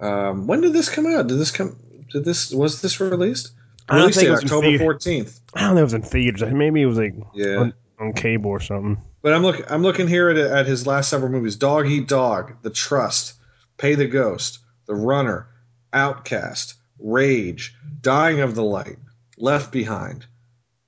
Um, 0.00 0.46
when 0.46 0.60
did 0.60 0.72
this 0.72 0.88
come 0.88 1.06
out? 1.06 1.26
Did 1.26 1.38
this 1.38 1.50
come? 1.50 1.76
Did 2.10 2.24
this 2.24 2.52
was 2.52 2.80
this 2.80 3.00
released? 3.00 3.52
I 3.88 3.98
don't 3.98 4.14
think 4.14 4.28
it 4.28 4.30
was 4.30 4.44
October 4.44 4.78
fourteenth. 4.78 5.40
I 5.54 5.60
don't 5.60 5.76
know 5.76 5.82
if 5.82 5.82
it 5.82 5.84
was 5.84 5.94
in 5.94 6.02
theaters. 6.02 6.52
Maybe 6.52 6.82
it 6.82 6.86
was 6.86 6.98
like 6.98 7.14
Yeah, 7.34 7.56
on, 7.56 7.74
on 8.00 8.12
cable 8.12 8.50
or 8.50 8.60
something. 8.60 9.02
but 9.22 9.32
I'm 9.32 9.42
looking. 9.42 9.64
I'm 9.68 9.82
looking 9.82 10.08
here 10.08 10.30
at 10.30 10.36
at 10.36 10.66
his 10.66 10.86
last 10.86 11.10
several 11.10 11.30
movies: 11.30 11.56
Dog 11.56 11.86
Eat 11.86 12.08
Dog, 12.08 12.54
The 12.62 12.70
Trust, 12.70 13.34
Pay 13.78 13.94
the 13.94 14.06
Ghost, 14.06 14.60
The 14.86 14.94
Runner, 14.94 15.48
Outcast, 15.92 16.74
Rage, 16.98 17.74
Dying 18.00 18.40
of 18.40 18.54
the 18.54 18.64
Light, 18.64 18.98
Left 19.36 19.72
Behind, 19.72 20.26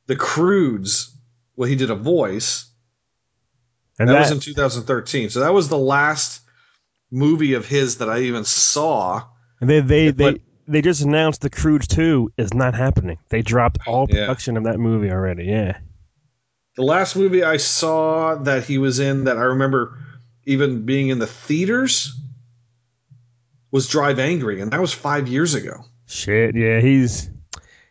The 0.06 0.16
Croods. 0.16 1.12
Well, 1.56 1.68
he 1.68 1.76
did 1.76 1.90
a 1.90 1.94
voice. 1.94 2.66
And 3.98 4.10
that, 4.10 4.12
that, 4.12 4.20
was 4.20 4.30
in 4.30 4.40
2013. 4.40 5.30
So 5.30 5.40
that 5.40 5.54
was 5.54 5.70
the 5.70 5.78
last 5.78 6.42
movie 7.10 7.54
of 7.54 7.66
his 7.66 7.98
that 7.98 8.08
I 8.10 8.20
even 8.20 8.44
saw. 8.44 9.22
and 9.60 9.70
they 9.70 9.80
they, 9.80 10.12
but- 10.12 10.34
they 10.34 10.40
they 10.68 10.82
just 10.82 11.02
announced 11.02 11.42
the 11.42 11.50
Croods 11.50 11.86
2 11.86 12.32
is 12.38 12.52
not 12.52 12.74
happening. 12.74 13.18
They 13.28 13.40
dropped 13.42 13.78
all 13.86 14.06
Yeah. 14.10 14.22
production 14.26 14.56
of 14.56 14.64
that 14.64 14.78
movie 14.80 15.10
already. 15.12 15.44
Yeah. 15.44 15.78
The 16.76 16.82
last 16.82 17.14
movie 17.16 17.44
I 17.44 17.56
saw 17.58 18.34
that 18.34 18.64
he 18.64 18.76
was 18.78 18.98
in 18.98 19.24
that 19.24 19.38
I 19.38 19.42
remember 19.42 19.96
even 20.44 20.84
being 20.84 21.08
in 21.08 21.20
the 21.20 21.26
theaters 21.26 22.12
was 23.70 23.88
Drive 23.88 24.18
Angry, 24.18 24.60
and 24.60 24.72
that 24.72 24.80
was 24.80 24.92
five 24.92 25.28
years 25.28 25.54
ago. 25.54 25.84
Shit. 26.06 26.54
Yeah. 26.56 26.80
He's 26.80 27.30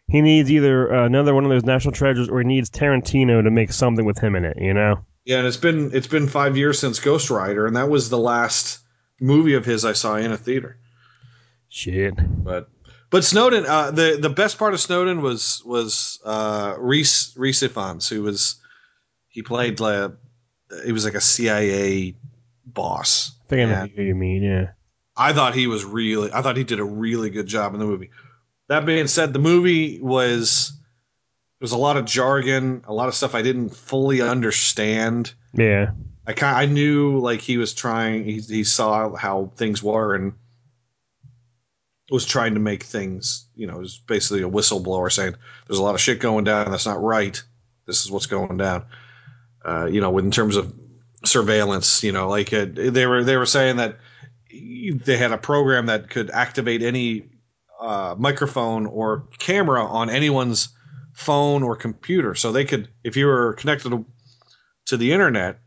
he 0.08 0.22
needs 0.22 0.52
either 0.52 0.94
uh, 0.94 1.06
another 1.06 1.34
one 1.34 1.44
of 1.46 1.50
those 1.50 1.64
national 1.64 1.94
treasures 1.94 2.30
or 2.30 2.40
he 2.42 2.46
needs 2.48 2.70
Tarantino 2.70 3.42
to 3.44 3.50
make 3.52 3.72
something 3.72 4.06
with 4.06 4.20
him 4.20 4.36
in 4.36 4.46
it. 4.46 4.58
You 4.60 4.74
know. 4.74 5.00
Yeah, 5.26 5.38
and 5.40 5.48
it's 5.48 5.58
been 5.58 5.92
it's 5.94 6.08
been 6.08 6.28
five 6.28 6.56
years 6.58 6.78
since 6.78 7.00
Ghost 7.00 7.30
Rider, 7.30 7.66
and 7.66 7.76
that 7.76 7.90
was 7.90 8.10
the 8.10 8.18
last 8.20 8.80
movie 9.20 9.54
of 9.54 9.66
his 9.66 9.86
I 9.86 9.94
saw 9.94 10.16
in 10.16 10.32
a 10.32 10.38
theater. 10.38 10.78
Shit. 11.70 12.16
But 12.44 12.70
but 13.10 13.24
Snowden, 13.24 13.66
uh, 13.66 13.92
the 13.92 14.18
the 14.20 14.30
best 14.30 14.58
part 14.58 14.74
of 14.74 14.80
Snowden 14.80 15.22
was 15.22 15.64
was 15.66 16.20
uh, 16.26 16.76
Rhys 16.78 17.34
Rhys 17.38 17.62
Ifans, 17.62 18.10
who 18.10 18.24
was 18.24 18.56
he 19.28 19.42
played 19.42 19.80
like 19.80 20.12
he 20.86 20.92
was 20.92 21.06
like 21.06 21.16
a 21.16 21.22
CIA 21.22 22.16
boss. 22.66 23.32
I 23.46 23.50
think 23.50 23.72
I 23.72 23.74
know 23.74 23.88
who 23.96 24.02
you 24.02 24.16
mean. 24.16 24.44
Yeah. 24.44 24.72
I 25.18 25.34
thought 25.34 25.56
he 25.56 25.68
was 25.68 25.86
really 25.86 26.32
I 26.34 26.42
thought 26.42 26.58
he 26.58 26.64
did 26.64 26.80
a 26.80 26.86
really 26.86 27.30
good 27.30 27.48
job 27.48 27.74
in 27.74 27.80
the 27.80 27.86
movie. 27.86 28.12
That 28.68 28.86
being 28.86 29.08
said, 29.08 29.32
the 29.32 29.40
movie 29.40 30.00
was 30.02 30.72
there 31.60 31.66
was 31.66 31.72
a 31.72 31.78
lot 31.78 31.98
of 31.98 32.06
jargon, 32.06 32.84
a 32.88 32.94
lot 32.94 33.08
of 33.08 33.16
stuff 33.16 33.36
I 33.36 33.42
didn't 33.42 33.70
fully 33.70 34.22
understand. 34.22 35.34
Yeah. 35.54 35.92
I 36.28 36.34
kind 36.34 36.58
I 36.58 36.66
knew 36.66 37.20
like 37.20 37.42
he 37.42 37.58
was 37.58 37.74
trying 37.74 38.26
he 38.26 38.40
he 38.40 38.64
saw 38.64 39.16
how 39.16 39.52
things 39.56 39.84
were 39.84 40.16
and 40.16 40.34
was 42.12 42.26
trying 42.26 42.54
to 42.54 42.60
make 42.60 42.84
things, 42.84 43.48
you 43.56 43.66
know, 43.66 43.78
it 43.78 43.82
was 43.82 43.98
basically 43.98 44.44
a 44.44 44.50
whistleblower 44.50 45.12
saying 45.12 45.36
there's 45.68 45.80
a 45.80 45.84
lot 45.84 45.96
of 45.96 46.02
shit 46.02 46.20
going 46.20 46.44
down 46.44 46.70
that's 46.70 46.86
not 46.86 47.02
right. 47.02 47.42
This 47.88 48.04
is 48.04 48.12
what's 48.12 48.28
going 48.28 48.58
down. 48.58 48.86
Uh, 49.64 49.86
you 49.86 50.02
know, 50.02 50.18
in 50.20 50.30
terms 50.30 50.56
of 50.56 50.74
surveillance, 51.26 52.04
you 52.04 52.12
know, 52.12 52.30
like 52.30 52.54
uh, 52.54 52.68
they 52.70 53.06
were 53.06 53.24
they 53.24 53.38
were 53.38 53.46
saying 53.46 53.78
that 53.78 53.98
they 54.52 55.18
had 55.18 55.32
a 55.32 55.38
program 55.38 55.88
that 55.88 56.10
could 56.10 56.30
activate 56.30 56.82
any 56.82 57.28
uh, 57.80 58.16
microphone 58.18 58.86
or 58.86 59.28
camera 59.40 59.84
on 59.84 60.10
anyone's 60.10 60.70
phone 61.14 61.64
or 61.64 61.76
computer, 61.76 62.36
so 62.36 62.52
they 62.52 62.66
could, 62.66 62.90
if 63.04 63.18
you 63.18 63.26
were 63.26 63.54
connected 63.54 63.90
to, 63.90 64.06
to 64.86 64.98
the 64.98 65.12
internet, 65.12 65.60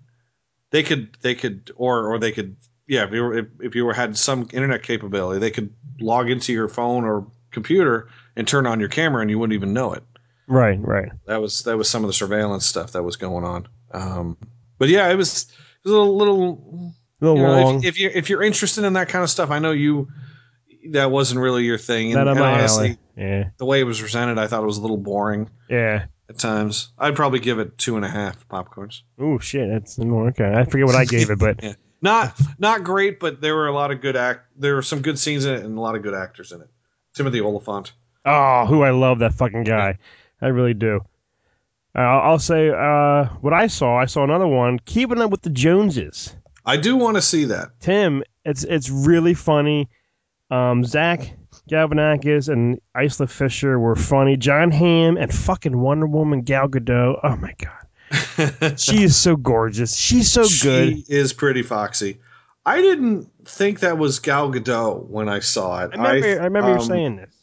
they 0.70 0.82
could 0.82 1.16
they 1.22 1.34
could 1.34 1.70
or 1.76 2.06
or 2.06 2.18
they 2.18 2.32
could 2.32 2.56
yeah 2.86 3.04
if 3.04 3.12
you 3.12 3.22
were 3.22 3.38
if, 3.38 3.46
if 3.60 3.74
you 3.74 3.84
were 3.84 3.94
had 3.94 4.16
some 4.16 4.48
internet 4.52 4.82
capability, 4.82 5.40
they 5.40 5.50
could 5.50 5.72
log 6.00 6.30
into 6.30 6.52
your 6.52 6.68
phone 6.68 7.04
or 7.04 7.26
computer 7.50 8.08
and 8.36 8.46
turn 8.46 8.66
on 8.66 8.78
your 8.80 8.88
camera 8.88 9.20
and 9.22 9.30
you 9.30 9.38
wouldn't 9.38 9.54
even 9.54 9.72
know 9.72 9.92
it 9.92 10.02
Right. 10.46 10.78
Right. 10.80 11.10
that 11.26 11.40
was 11.42 11.62
that 11.64 11.76
was 11.76 11.90
some 11.90 12.04
of 12.04 12.08
the 12.08 12.14
surveillance 12.14 12.64
stuff 12.64 12.92
that 12.92 13.02
was 13.02 13.16
going 13.16 13.44
on. 13.44 13.68
Um, 13.92 14.36
but 14.78 14.88
yeah, 14.88 15.08
it 15.10 15.16
was, 15.16 15.44
it 15.84 15.88
was 15.88 15.92
a 15.92 15.98
little, 15.98 16.16
little 16.16 16.94
A 17.20 17.24
little 17.24 17.36
you 17.36 17.42
know, 17.42 17.62
long. 17.62 17.78
if, 17.78 17.84
if 17.84 17.98
you're 17.98 18.10
if 18.12 18.30
you're 18.30 18.42
interested 18.42 18.84
in 18.84 18.92
that 18.94 19.08
kind 19.08 19.22
of 19.22 19.28
stuff, 19.30 19.50
I 19.50 19.58
know 19.58 19.72
you 19.72 20.08
that 20.90 21.10
wasn't 21.10 21.40
really 21.40 21.64
your 21.64 21.76
thing. 21.78 22.12
And, 22.12 22.14
not 22.14 22.28
and 22.28 22.38
my 22.40 22.52
honestly, 22.52 22.86
alley. 22.86 23.28
Yeah. 23.28 23.50
the 23.58 23.64
way 23.66 23.80
it 23.80 23.84
was 23.84 24.00
presented, 24.00 24.38
I 24.38 24.46
thought 24.46 24.62
it 24.62 24.66
was 24.66 24.78
a 24.78 24.80
little 24.82 24.96
boring 24.96 25.50
Yeah. 25.68 26.06
At 26.28 26.38
times. 26.38 26.90
I'd 26.98 27.16
probably 27.16 27.38
give 27.40 27.58
it 27.58 27.78
two 27.78 27.96
and 27.96 28.04
a 28.04 28.08
half 28.08 28.46
popcorns. 28.48 29.00
Oh 29.18 29.38
shit, 29.38 29.68
that's 29.70 29.98
more 29.98 30.28
okay. 30.28 30.52
I 30.54 30.64
forget 30.64 30.86
what 30.86 30.94
I 30.94 31.04
gave 31.06 31.30
it, 31.30 31.38
but 31.38 31.60
Yeah. 31.62 31.74
Not 32.02 32.38
not 32.58 32.84
great, 32.84 33.18
but 33.18 33.40
there 33.40 33.54
were 33.56 33.66
a 33.66 33.72
lot 33.72 33.90
of 33.90 34.00
good 34.00 34.14
act. 34.14 34.46
There 34.56 34.74
were 34.74 34.82
some 34.82 35.00
good 35.02 35.18
scenes 35.18 35.46
in 35.46 35.54
it 35.54 35.64
and 35.64 35.76
a 35.76 35.80
lot 35.80 35.96
of 35.96 36.02
good 36.02 36.14
actors 36.14 36.52
in 36.52 36.60
it. 36.60 36.68
Timothy 37.14 37.40
Olyphant. 37.40 37.92
oh, 38.24 38.66
who 38.66 38.82
I 38.82 38.90
love 38.90 39.18
that 39.20 39.32
fucking 39.34 39.64
guy. 39.64 39.98
I 40.40 40.46
really 40.48 40.74
do. 40.74 41.00
Uh, 41.96 42.00
I'll 42.00 42.38
say 42.38 42.68
uh, 42.70 43.24
what 43.40 43.52
I 43.52 43.66
saw. 43.66 43.96
I 43.96 44.04
saw 44.04 44.22
another 44.22 44.46
one, 44.46 44.78
Keeping 44.84 45.20
Up 45.20 45.30
with 45.32 45.42
the 45.42 45.50
Joneses. 45.50 46.36
I 46.64 46.76
do 46.76 46.96
want 46.96 47.16
to 47.16 47.22
see 47.22 47.46
that. 47.46 47.80
Tim, 47.80 48.22
it's 48.44 48.62
it's 48.62 48.90
really 48.90 49.34
funny. 49.34 49.88
Um, 50.50 50.84
Zach 50.84 51.32
Galifianakis 51.68 52.48
and 52.48 52.80
Isla 52.96 53.26
Fisher 53.26 53.78
were 53.78 53.96
funny. 53.96 54.36
Jon 54.36 54.70
Hamm 54.70 55.16
and 55.16 55.32
fucking 55.32 55.78
Wonder 55.78 56.06
Woman 56.06 56.42
Gal 56.42 56.68
Gadot. 56.68 57.20
Oh 57.22 57.36
my 57.36 57.54
god, 57.58 58.78
She 58.80 59.02
is 59.02 59.16
so 59.16 59.36
gorgeous. 59.36 59.96
She's 59.96 60.30
so 60.30 60.42
good. 60.42 60.98
She 60.98 61.04
is 61.08 61.32
pretty 61.32 61.62
foxy. 61.62 62.20
I 62.66 62.80
didn't 62.80 63.30
think 63.44 63.80
that 63.80 63.98
was 63.98 64.18
Gal 64.18 64.52
Gadot 64.52 65.08
when 65.08 65.28
I 65.28 65.38
saw 65.40 65.84
it. 65.84 65.92
I 65.94 66.14
remember, 66.14 66.26
I, 66.42 66.44
remember 66.44 66.68
you 66.70 66.76
um, 66.76 66.80
saying 66.82 67.16
this. 67.16 67.34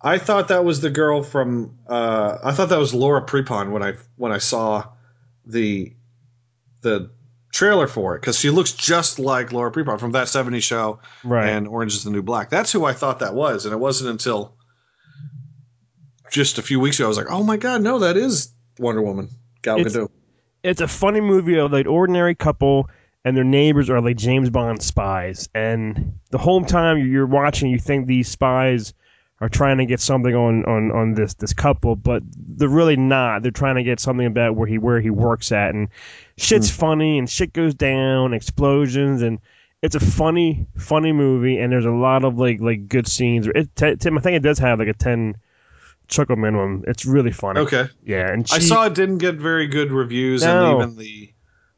I 0.00 0.18
thought 0.18 0.48
that 0.48 0.64
was 0.64 0.80
the 0.80 0.90
girl 0.90 1.22
from. 1.22 1.78
Uh, 1.88 2.38
I 2.42 2.52
thought 2.52 2.68
that 2.68 2.78
was 2.78 2.92
Laura 2.92 3.24
Prepon 3.24 3.70
when 3.70 3.82
I 3.82 3.94
when 4.16 4.32
I 4.32 4.38
saw 4.38 4.84
the 5.46 5.94
the 6.82 7.10
trailer 7.54 7.86
for 7.86 8.16
it 8.16 8.20
because 8.20 8.38
she 8.38 8.50
looks 8.50 8.72
just 8.72 9.18
like 9.20 9.52
Laura 9.52 9.70
Prepon 9.70 9.98
from 10.00 10.10
that 10.12 10.26
'70s 10.26 10.62
show 10.64 10.98
Right. 11.22 11.48
and 11.48 11.68
Orange 11.68 11.94
is 11.94 12.02
the 12.04 12.10
New 12.10 12.22
Black. 12.22 12.50
That's 12.50 12.72
who 12.72 12.84
I 12.84 12.92
thought 12.92 13.20
that 13.20 13.34
was, 13.34 13.64
and 13.64 13.72
it 13.72 13.78
wasn't 13.78 14.10
until 14.10 14.56
just 16.30 16.58
a 16.58 16.62
few 16.62 16.80
weeks 16.80 16.98
ago 16.98 17.06
I 17.06 17.08
was 17.08 17.16
like, 17.16 17.30
"Oh 17.30 17.42
my 17.42 17.56
god, 17.56 17.82
no, 17.82 17.98
that 18.00 18.16
is 18.16 18.52
Wonder 18.78 19.02
Woman, 19.02 19.28
Gal 19.62 19.78
It's- 19.78 19.94
Gadot." 19.94 20.10
it's 20.62 20.80
a 20.80 20.88
funny 20.88 21.20
movie 21.20 21.58
of 21.58 21.72
like 21.72 21.86
ordinary 21.86 22.34
couple 22.34 22.88
and 23.26 23.36
their 23.36 23.44
neighbors 23.44 23.88
are 23.88 24.00
like 24.00 24.16
James 24.16 24.50
Bond 24.50 24.82
spies, 24.82 25.48
and 25.54 26.18
the 26.30 26.38
whole 26.38 26.62
time 26.64 26.98
you're 26.98 27.26
watching, 27.26 27.70
you 27.70 27.78
think 27.78 28.06
these 28.06 28.28
spies 28.28 28.92
are 29.44 29.48
trying 29.50 29.76
to 29.76 29.84
get 29.84 30.00
something 30.00 30.34
on 30.34 30.64
on 30.64 30.90
on 30.90 31.12
this 31.12 31.34
this 31.34 31.52
couple, 31.52 31.96
but 31.96 32.22
they're 32.56 32.66
really 32.66 32.96
not. 32.96 33.42
They're 33.42 33.50
trying 33.52 33.74
to 33.76 33.82
get 33.82 34.00
something 34.00 34.24
about 34.26 34.56
where 34.56 34.66
he 34.66 34.78
where 34.78 35.02
he 35.02 35.10
works 35.10 35.52
at, 35.52 35.74
and 35.74 35.88
shit's 36.38 36.70
funny 36.70 37.18
and 37.18 37.28
shit 37.28 37.52
goes 37.52 37.74
down, 37.74 38.32
explosions, 38.32 39.20
and 39.20 39.38
it's 39.82 39.94
a 39.94 40.00
funny 40.00 40.66
funny 40.78 41.12
movie, 41.12 41.58
and 41.58 41.70
there's 41.70 41.84
a 41.84 41.90
lot 41.90 42.24
of 42.24 42.38
like 42.38 42.58
like 42.60 42.88
good 42.88 43.06
scenes. 43.06 43.46
It, 43.54 43.68
t- 43.76 43.96
Tim, 43.96 44.16
I 44.16 44.22
think 44.22 44.34
it 44.36 44.42
does 44.42 44.58
have 44.60 44.78
like 44.78 44.88
a 44.88 44.94
ten 44.94 45.36
chuckle 46.08 46.36
minimum. 46.36 46.82
It's 46.86 47.04
really 47.04 47.32
funny. 47.32 47.60
Okay, 47.60 47.86
Yeah, 48.02 48.32
and 48.32 48.48
I 48.50 48.60
saw 48.60 48.86
it 48.86 48.94
didn't 48.94 49.18
get 49.18 49.34
very 49.34 49.66
good 49.66 49.92
reviews, 49.92 50.42
No. 50.42 50.80
and 50.80 50.92
even 50.92 50.96
the 50.96 51.30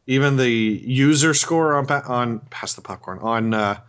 even 0.06 0.37
the 0.37 0.49
user 0.49 1.35
score 1.35 1.75
on 1.75 1.90
on 1.90 2.38
pass 2.50 2.75
the 2.75 2.80
popcorn 2.80 3.18
on 3.23 3.54
uh, 3.54 3.80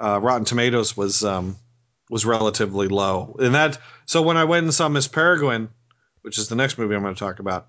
uh, 0.00 0.18
Rotten 0.20 0.44
Tomatoes 0.44 0.96
was 0.96 1.22
um, 1.22 1.54
was 2.12 2.26
relatively 2.26 2.88
low. 2.88 3.34
And 3.38 3.54
that 3.54 3.78
so 4.04 4.20
when 4.20 4.36
I 4.36 4.44
went 4.44 4.64
and 4.64 4.74
saw 4.74 4.86
Miss 4.90 5.08
Peregrine, 5.08 5.70
which 6.20 6.36
is 6.36 6.48
the 6.48 6.54
next 6.54 6.76
movie 6.76 6.94
I'm 6.94 7.00
going 7.00 7.14
to 7.14 7.18
talk 7.18 7.38
about, 7.38 7.68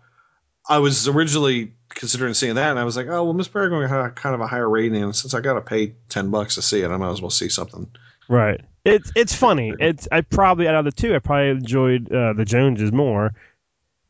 I 0.67 0.79
was 0.79 1.07
originally 1.07 1.71
considering 1.87 2.33
seeing 2.33 2.55
that, 2.55 2.69
and 2.69 2.77
I 2.77 2.83
was 2.83 2.97
like, 2.97 3.07
oh 3.07 3.23
well, 3.23 3.33
Miss 3.33 3.47
Peregrine 3.47 3.87
had 3.87 4.15
kind 4.15 4.35
of 4.35 4.41
a 4.41 4.47
higher 4.47 4.69
rating, 4.69 5.01
and 5.01 5.15
since 5.15 5.33
I 5.33 5.39
got 5.39 5.53
to 5.53 5.61
pay 5.61 5.95
ten 6.09 6.29
bucks 6.29 6.55
to 6.55 6.61
see 6.61 6.81
it, 6.81 6.91
I 6.91 6.97
might 6.97 7.11
as 7.11 7.21
well 7.21 7.29
see 7.29 7.47
something. 7.47 7.89
Right. 8.27 8.59
It's 8.83 9.13
it's 9.15 9.33
funny. 9.33 9.73
It's 9.79 10.09
I 10.11 10.19
probably 10.21 10.67
out 10.67 10.75
of 10.75 10.83
the 10.83 10.91
two, 10.91 11.15
I 11.15 11.19
probably 11.19 11.51
enjoyed 11.51 12.11
uh, 12.11 12.33
the 12.33 12.43
Joneses 12.43 12.91
more, 12.91 13.33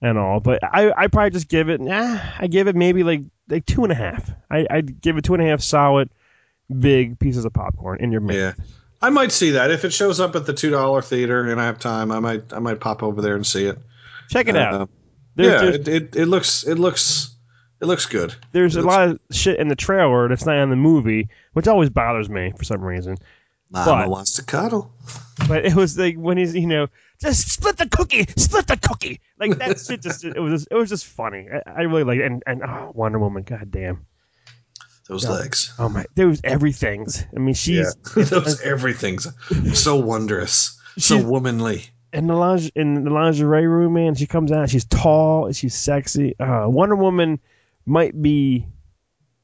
and 0.02 0.18
all. 0.18 0.40
But 0.40 0.63
I 0.63 0.92
I 0.98 1.08
probably 1.08 1.30
just 1.30 1.48
give 1.48 1.70
it. 1.70 1.80
Nah, 1.80 2.20
I 2.40 2.48
give 2.48 2.68
it 2.68 2.75
maybe 2.75 3.04
like 3.04 3.22
like 3.50 3.68
two 3.68 3.84
and 3.84 3.92
a 3.92 3.96
half. 3.96 4.32
I 4.50 4.66
I 4.68 4.82
give 4.82 5.16
it 5.18 5.25
two 5.25 5.36
and 5.36 5.44
a 5.44 5.46
half 5.46 5.62
solid, 5.62 6.10
big 6.80 7.20
pieces 7.20 7.46
of 7.46 7.54
popcorn 7.54 8.00
in 8.02 8.12
your 8.12 8.22
mouth. 8.22 8.36
Yeah. 8.36 8.54
I 9.04 9.10
might 9.10 9.32
see 9.32 9.52
that 9.52 9.70
if 9.70 9.84
it 9.86 9.92
shows 9.94 10.20
up 10.20 10.36
at 10.36 10.46
the 10.46 10.54
two 10.54 10.70
dollar 10.72 11.02
theater 11.02 11.52
and 11.52 11.60
I 11.62 11.66
have 11.66 11.78
time. 11.78 12.12
I 12.12 12.20
might 12.20 12.52
I 12.54 12.60
might 12.60 12.80
pop 12.80 13.04
over 13.04 13.22
there 13.22 13.36
and 13.36 13.46
see 13.46 13.66
it. 13.66 13.78
Check 14.30 14.48
it 14.48 14.56
out. 14.56 14.74
Uh, 14.74 14.86
There's, 15.36 15.52
yeah, 15.52 15.60
there's, 15.62 15.76
it, 15.76 15.88
it, 15.88 16.16
it 16.16 16.26
looks 16.28 16.64
it 16.64 16.76
looks 16.80 17.36
it 17.82 17.86
looks 17.86 18.06
good. 18.06 18.34
there's 18.54 18.76
it 18.78 18.80
a 18.80 18.84
looks- 18.84 18.96
lot 18.96 19.10
of 19.10 19.20
shit 19.32 19.60
in 19.60 19.68
the 19.68 19.76
trailer 19.76 20.30
that's 20.30 20.46
not 20.46 20.56
in 20.58 20.70
the 20.70 20.76
movie, 20.78 21.28
which 21.52 21.68
always 21.68 21.90
bothers 21.90 22.30
me 22.30 22.54
for 22.58 22.64
some 22.64 22.82
reason. 22.82 23.18
Mama 23.70 24.04
But- 24.04 24.10
wants 24.10 24.32
to 24.36 24.44
cuddle. 24.44 24.92
But 25.48 25.66
it 25.66 25.76
was 25.76 25.98
like 25.98 26.16
when 26.16 26.38
he's 26.38 26.56
you 26.56 26.68
know 26.68 26.88
just 27.22 27.50
split 27.50 27.76
the 27.78 27.88
cookie, 27.90 28.26
split 28.38 28.68
the 28.68 28.78
cookie. 28.78 29.20
Like 29.39 29.58
that 29.58 29.80
shit 29.80 30.02
just 30.02 30.24
it 30.24 30.39
was 30.39 30.62
just, 30.62 30.68
it 30.72 30.76
was 30.76 30.89
just 30.89 31.06
funny. 31.06 31.48
I, 31.52 31.70
I 31.70 31.82
really 31.82 32.04
like 32.06 32.20
it. 32.20 32.26
and 32.26 32.42
and 32.48 32.62
oh, 32.63 32.92
Wonder 32.96 33.20
Woman, 33.20 33.44
god 33.44 33.70
damn. 33.72 34.06
Those 35.10 35.24
Yeah. 35.26 35.32
legs. 35.32 35.74
Oh 35.80 35.89
my, 35.89 36.06
Those 36.16 36.39
everything's. 36.44 37.24
I 37.36 37.39
mean, 37.39 37.56
she's 37.56 37.78
yeah. 37.78 37.92
Those 38.24 38.62
everything's 38.62 39.28
so 39.74 39.96
wondrous, 39.98 40.80
so 40.98 41.18
womanly. 41.22 41.86
in 42.13 42.28
the 42.28 42.36
lingerie, 42.36 42.72
in 42.76 43.04
the 43.04 43.10
lingerie 43.10 43.68
room, 43.68 43.94
man. 43.94 44.16
She 44.16 44.28
comes 44.28 44.52
out. 44.52 44.70
She's 44.70 44.86
tall. 44.86 45.52
She's 45.52 45.76
sexy. 45.76 46.38
Uh, 46.39 46.66
Wonder 46.70 46.96
Woman 46.96 47.39
might 47.86 48.20
be 48.22 48.66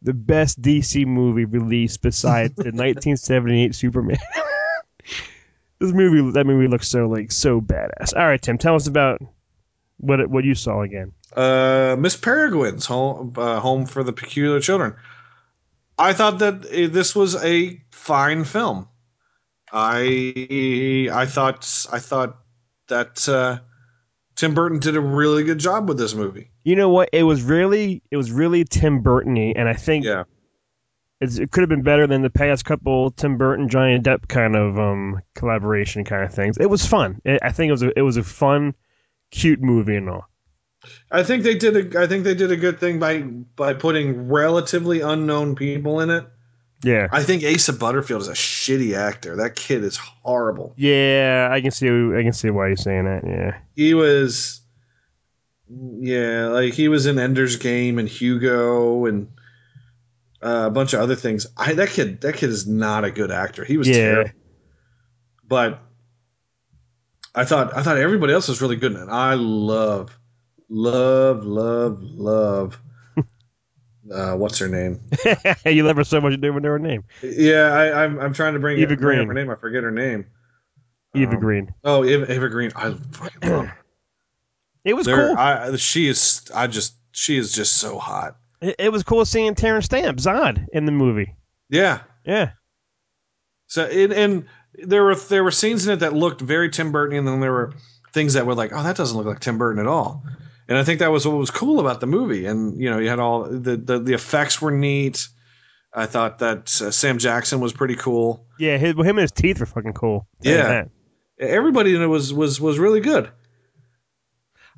the 0.01 0.13
best 0.13 0.61
DC 0.61 1.05
movie 1.05 1.43
released 1.43 2.01
besides 2.01 2.53
the 2.55 2.63
1978 2.71 3.75
Superman. 3.75 4.17
this 5.79 5.91
movie, 5.93 6.31
that 6.31 6.45
movie 6.45 6.67
looks 6.67 6.87
so 6.87 7.07
like 7.07 7.31
so 7.31 7.59
badass. 7.61 8.15
All 8.15 8.25
right, 8.25 8.41
Tim, 8.41 8.57
tell 8.57 8.75
us 8.75 8.87
about 8.87 9.21
what 9.97 10.29
what 10.29 10.43
you 10.45 10.55
saw 10.55 10.81
again. 10.81 11.11
Uh, 11.35 11.95
Miss 11.99 12.15
Peregrine's 12.17 12.85
home 12.85 13.33
uh, 13.37 13.59
home 13.59 13.85
for 13.85 14.03
the 14.03 14.13
peculiar 14.13 14.59
children. 14.59 14.95
I 15.99 16.13
thought 16.13 16.39
that 16.39 16.65
uh, 16.65 16.91
this 16.91 17.15
was 17.15 17.35
a 17.43 17.79
fine 17.91 18.43
film. 18.45 18.87
I 19.71 21.09
I 21.11 21.25
thought 21.25 21.87
I 21.91 21.99
thought 21.99 22.37
that 22.87 23.27
uh, 23.29 23.59
Tim 24.35 24.53
Burton 24.55 24.79
did 24.79 24.95
a 24.95 25.01
really 25.01 25.43
good 25.43 25.59
job 25.59 25.87
with 25.87 25.97
this 25.99 26.15
movie. 26.15 26.49
You 26.63 26.75
know 26.75 26.89
what? 26.89 27.09
It 27.13 27.23
was 27.23 27.43
really 27.43 28.01
it 28.09 28.17
was 28.17 28.31
really 28.31 28.63
Tim 28.63 29.01
Burton-y, 29.01 29.53
and 29.55 29.69
I 29.69 29.73
think 29.73 30.05
Yeah. 30.05 30.23
it's, 31.21 31.37
it 31.37 31.51
could 31.51 31.61
have 31.61 31.69
been 31.69 31.83
better 31.83 32.07
than 32.07 32.21
the 32.23 32.29
past 32.29 32.65
couple 32.65 33.11
Tim 33.11 33.37
Burton 33.37 33.69
Johnny 33.69 33.99
Depp 33.99 34.27
kind 34.27 34.55
of 34.55 34.79
um, 34.79 35.21
collaboration 35.35 36.03
kind 36.03 36.23
of 36.23 36.33
things. 36.33 36.57
It 36.57 36.69
was 36.69 36.85
fun. 36.85 37.21
It, 37.25 37.39
I 37.43 37.51
think 37.51 37.69
it 37.69 37.73
was 37.73 37.83
a, 37.83 37.99
it 37.99 38.01
was 38.01 38.17
a 38.17 38.23
fun, 38.23 38.73
cute 39.31 39.61
movie 39.61 39.97
and 39.97 40.09
all. 40.09 40.27
I 41.11 41.23
think 41.23 41.43
they 41.43 41.55
did 41.55 41.95
a 41.95 42.01
I 42.01 42.07
think 42.07 42.23
they 42.23 42.35
did 42.35 42.51
a 42.51 42.57
good 42.57 42.79
thing 42.79 42.99
by 42.99 43.21
by 43.21 43.73
putting 43.73 44.27
relatively 44.29 45.01
unknown 45.01 45.55
people 45.55 45.99
in 45.99 46.09
it. 46.09 46.25
Yeah, 46.83 47.07
I 47.11 47.23
think 47.23 47.43
Asa 47.43 47.73
Butterfield 47.73 48.21
is 48.21 48.29
a 48.29 48.33
shitty 48.33 48.95
actor. 48.95 49.35
That 49.35 49.55
kid 49.57 49.83
is 49.83 49.97
horrible. 49.97 50.73
yeah, 50.77 51.49
I 51.51 51.59
can 51.59 51.71
see 51.71 51.87
I 51.87 52.23
can 52.23 52.31
see 52.31 52.49
why 52.49 52.67
you're 52.67 52.77
saying 52.77 53.03
that. 53.05 53.23
Yeah, 53.25 53.57
He 53.75 53.93
was 53.93 54.61
yeah, 55.99 56.47
like 56.47 56.73
he 56.73 56.87
was 56.87 57.05
in 57.05 57.19
Ender's 57.19 57.57
Game 57.57 57.99
and 57.99 58.07
Hugo 58.07 59.05
and 59.05 59.27
uh, 60.41 60.63
a 60.67 60.69
bunch 60.71 60.93
of 60.93 61.01
other 61.01 61.15
things. 61.15 61.45
I 61.57 61.73
that 61.73 61.89
kid 61.89 62.21
that 62.21 62.35
kid 62.35 62.49
is 62.49 62.65
not 62.65 63.03
a 63.03 63.11
good 63.11 63.31
actor. 63.31 63.65
He 63.65 63.77
was 63.77 63.89
Yeah. 63.89 63.95
terrible. 63.95 64.31
But 65.47 65.81
I 67.35 67.43
thought 67.43 67.75
I 67.75 67.83
thought 67.83 67.97
everybody 67.97 68.33
else 68.33 68.47
was 68.47 68.61
really 68.61 68.75
good 68.77 68.93
in 68.93 69.01
it. 69.01 69.09
I 69.09 69.33
love 69.33 70.17
love 70.69 71.43
love 71.45 72.01
love 72.01 72.79
uh, 74.13 74.35
what's 74.35 74.57
her 74.59 74.67
name? 74.67 74.99
you 75.65 75.83
love 75.83 75.97
her 75.97 76.03
so 76.03 76.21
much 76.21 76.31
you 76.31 76.37
don't 76.37 76.51
even 76.51 76.63
know 76.63 76.69
her 76.69 76.79
name. 76.79 77.03
Yeah, 77.21 77.73
I, 77.73 78.03
I'm 78.03 78.19
I'm 78.19 78.33
trying 78.33 78.53
to 78.53 78.59
bring, 78.59 78.77
Eva 78.79 78.93
it, 78.93 78.99
Green. 78.99 79.27
her 79.27 79.33
name. 79.33 79.49
I 79.49 79.55
forget 79.55 79.83
her 79.83 79.91
name. 79.91 80.25
Eva 81.15 81.33
Um, 81.33 81.39
Green. 81.39 81.73
Oh, 81.83 82.03
Eva, 82.05 82.31
Eva 82.33 82.49
Green. 82.49 82.71
I 82.75 82.93
fucking 83.11 83.49
love. 83.49 83.65
her. 83.67 83.77
It 84.85 84.93
was 84.93 85.05
There- 85.05 85.27
cool. 85.29 85.37
I, 85.37 85.75
she 85.75 86.07
is. 86.07 86.49
I 86.55 86.67
just. 86.67 86.95
She 87.11 87.37
is 87.37 87.51
just 87.51 87.77
so 87.77 87.97
hot. 87.97 88.37
it, 88.61 88.75
it 88.77 88.91
was 88.91 89.01
cool 89.03 89.25
seeing 89.25 89.55
Terence 89.55 89.85
Stamp 89.85 90.19
Zod 90.19 90.65
in 90.73 90.85
the 90.85 90.91
movie. 90.91 91.33
Yeah. 91.69 92.01
Yeah, 92.25 92.51
So 93.65 93.85
and, 93.85 94.13
and 94.13 94.45
there 94.83 95.03
were 95.03 95.15
there 95.15 95.43
were 95.43 95.49
scenes 95.51 95.87
in 95.87 95.93
it 95.93 95.99
that 96.01 96.13
looked 96.13 96.41
very 96.41 96.69
Tim 96.69 96.91
Burton, 96.91 97.17
and 97.17 97.27
then 97.27 97.39
there 97.39 97.51
were 97.51 97.73
things 98.13 98.33
that 98.33 98.45
were 98.45 98.53
like, 98.53 98.71
oh, 98.71 98.83
that 98.83 98.95
doesn't 98.95 99.17
look 99.17 99.25
like 99.25 99.39
Tim 99.39 99.57
Burton 99.57 99.79
at 99.79 99.87
all. 99.87 100.23
And 100.69 100.77
I 100.77 100.83
think 100.83 100.99
that 100.99 101.11
was 101.11 101.27
what 101.27 101.35
was 101.35 101.49
cool 101.51 101.79
about 101.81 101.99
the 101.99 102.05
movie. 102.07 102.45
And 102.45 102.79
you 102.79 102.89
know, 102.89 102.99
you 102.99 103.09
had 103.09 103.19
all 103.19 103.43
the 103.43 103.75
the, 103.75 103.99
the 103.99 104.13
effects 104.13 104.61
were 104.61 104.71
neat. 104.71 105.27
I 105.93 106.05
thought 106.05 106.39
that 106.39 106.79
uh, 106.81 106.91
Sam 106.91 107.17
Jackson 107.17 107.59
was 107.59 107.73
pretty 107.73 107.95
cool. 107.95 108.45
yeah. 108.59 108.77
His, 108.77 108.93
him 108.93 108.99
and 109.07 109.19
his 109.19 109.31
teeth 109.31 109.59
were 109.59 109.65
fucking 109.65 109.93
cool. 109.93 110.27
Yeah. 110.41 110.85
Everybody 111.39 111.95
in 111.95 112.01
it 112.01 112.05
was 112.07 112.31
was 112.33 112.61
was 112.61 112.77
really 112.79 112.99
good. 113.01 113.29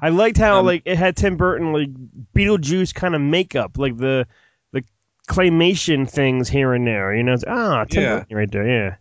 I 0.02 0.10
liked 0.10 0.38
how 0.38 0.60
Um, 0.60 0.66
like 0.66 0.84
it 0.86 0.98
had 0.98 1.16
Tim 1.18 1.36
Burton 1.38 1.74
like 1.74 1.90
Beetlejuice 2.34 2.94
kind 2.96 3.14
of 3.14 3.22
makeup, 3.22 3.78
like 3.78 3.98
the 3.98 4.26
the 4.72 4.84
claymation 5.28 6.10
things 6.10 6.48
here 6.50 6.74
and 6.74 6.88
there. 6.88 7.14
You 7.14 7.24
know, 7.24 7.34
it's, 7.34 7.44
ah, 7.48 7.84
Tim 7.86 8.04
Yeah. 8.04 8.20
Burton 8.20 8.38
right 8.38 8.52
there. 8.52 8.68
Yeah, 8.68 8.96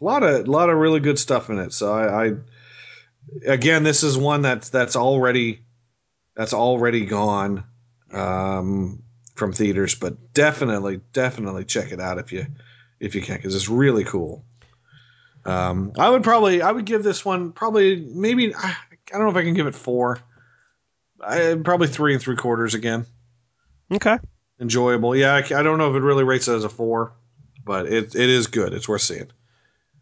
a 0.00 0.04
lot 0.04 0.22
of 0.22 0.46
a 0.48 0.50
lot 0.50 0.70
of 0.70 0.78
really 0.78 1.00
good 1.00 1.18
stuff 1.18 1.50
in 1.50 1.58
it. 1.58 1.72
So 1.72 1.92
I, 1.92 2.26
I 2.26 2.32
again, 3.46 3.82
this 3.84 4.02
is 4.02 4.16
one 4.16 4.42
that's 4.42 4.70
that's 4.70 4.96
already 4.96 5.60
that's 6.34 6.54
already 6.54 7.04
gone 7.04 7.64
um, 8.12 9.02
from 9.34 9.52
theaters, 9.52 9.94
but 9.94 10.32
definitely 10.32 11.00
definitely 11.12 11.64
check 11.64 11.92
it 11.92 12.00
out 12.00 12.18
if 12.18 12.32
you 12.32 12.46
if 13.00 13.14
you 13.14 13.22
can 13.22 13.36
because 13.36 13.54
it's 13.54 13.68
really 13.68 14.04
cool. 14.04 14.44
Um, 15.44 15.92
I 15.98 16.08
would 16.08 16.22
probably 16.22 16.62
I 16.62 16.70
would 16.70 16.84
give 16.84 17.02
this 17.02 17.24
one 17.24 17.52
probably 17.52 17.96
maybe 17.96 18.54
I, 18.54 18.76
I 19.12 19.18
don't 19.18 19.24
know 19.24 19.30
if 19.30 19.36
I 19.36 19.42
can 19.42 19.54
give 19.54 19.66
it 19.66 19.74
four. 19.74 20.20
I 21.20 21.56
probably 21.62 21.88
three 21.88 22.14
and 22.14 22.22
three 22.22 22.36
quarters 22.36 22.74
again. 22.74 23.06
okay. 23.92 24.18
Enjoyable, 24.60 25.16
yeah. 25.16 25.34
I, 25.34 25.38
I 25.38 25.62
don't 25.62 25.78
know 25.78 25.90
if 25.90 25.96
it 25.96 26.04
really 26.04 26.22
rates 26.22 26.46
it 26.46 26.54
as 26.54 26.62
a 26.62 26.68
four, 26.68 27.14
but 27.64 27.86
it 27.86 28.14
it 28.14 28.30
is 28.30 28.46
good. 28.46 28.72
It's 28.72 28.88
worth 28.88 29.02
seeing. 29.02 29.30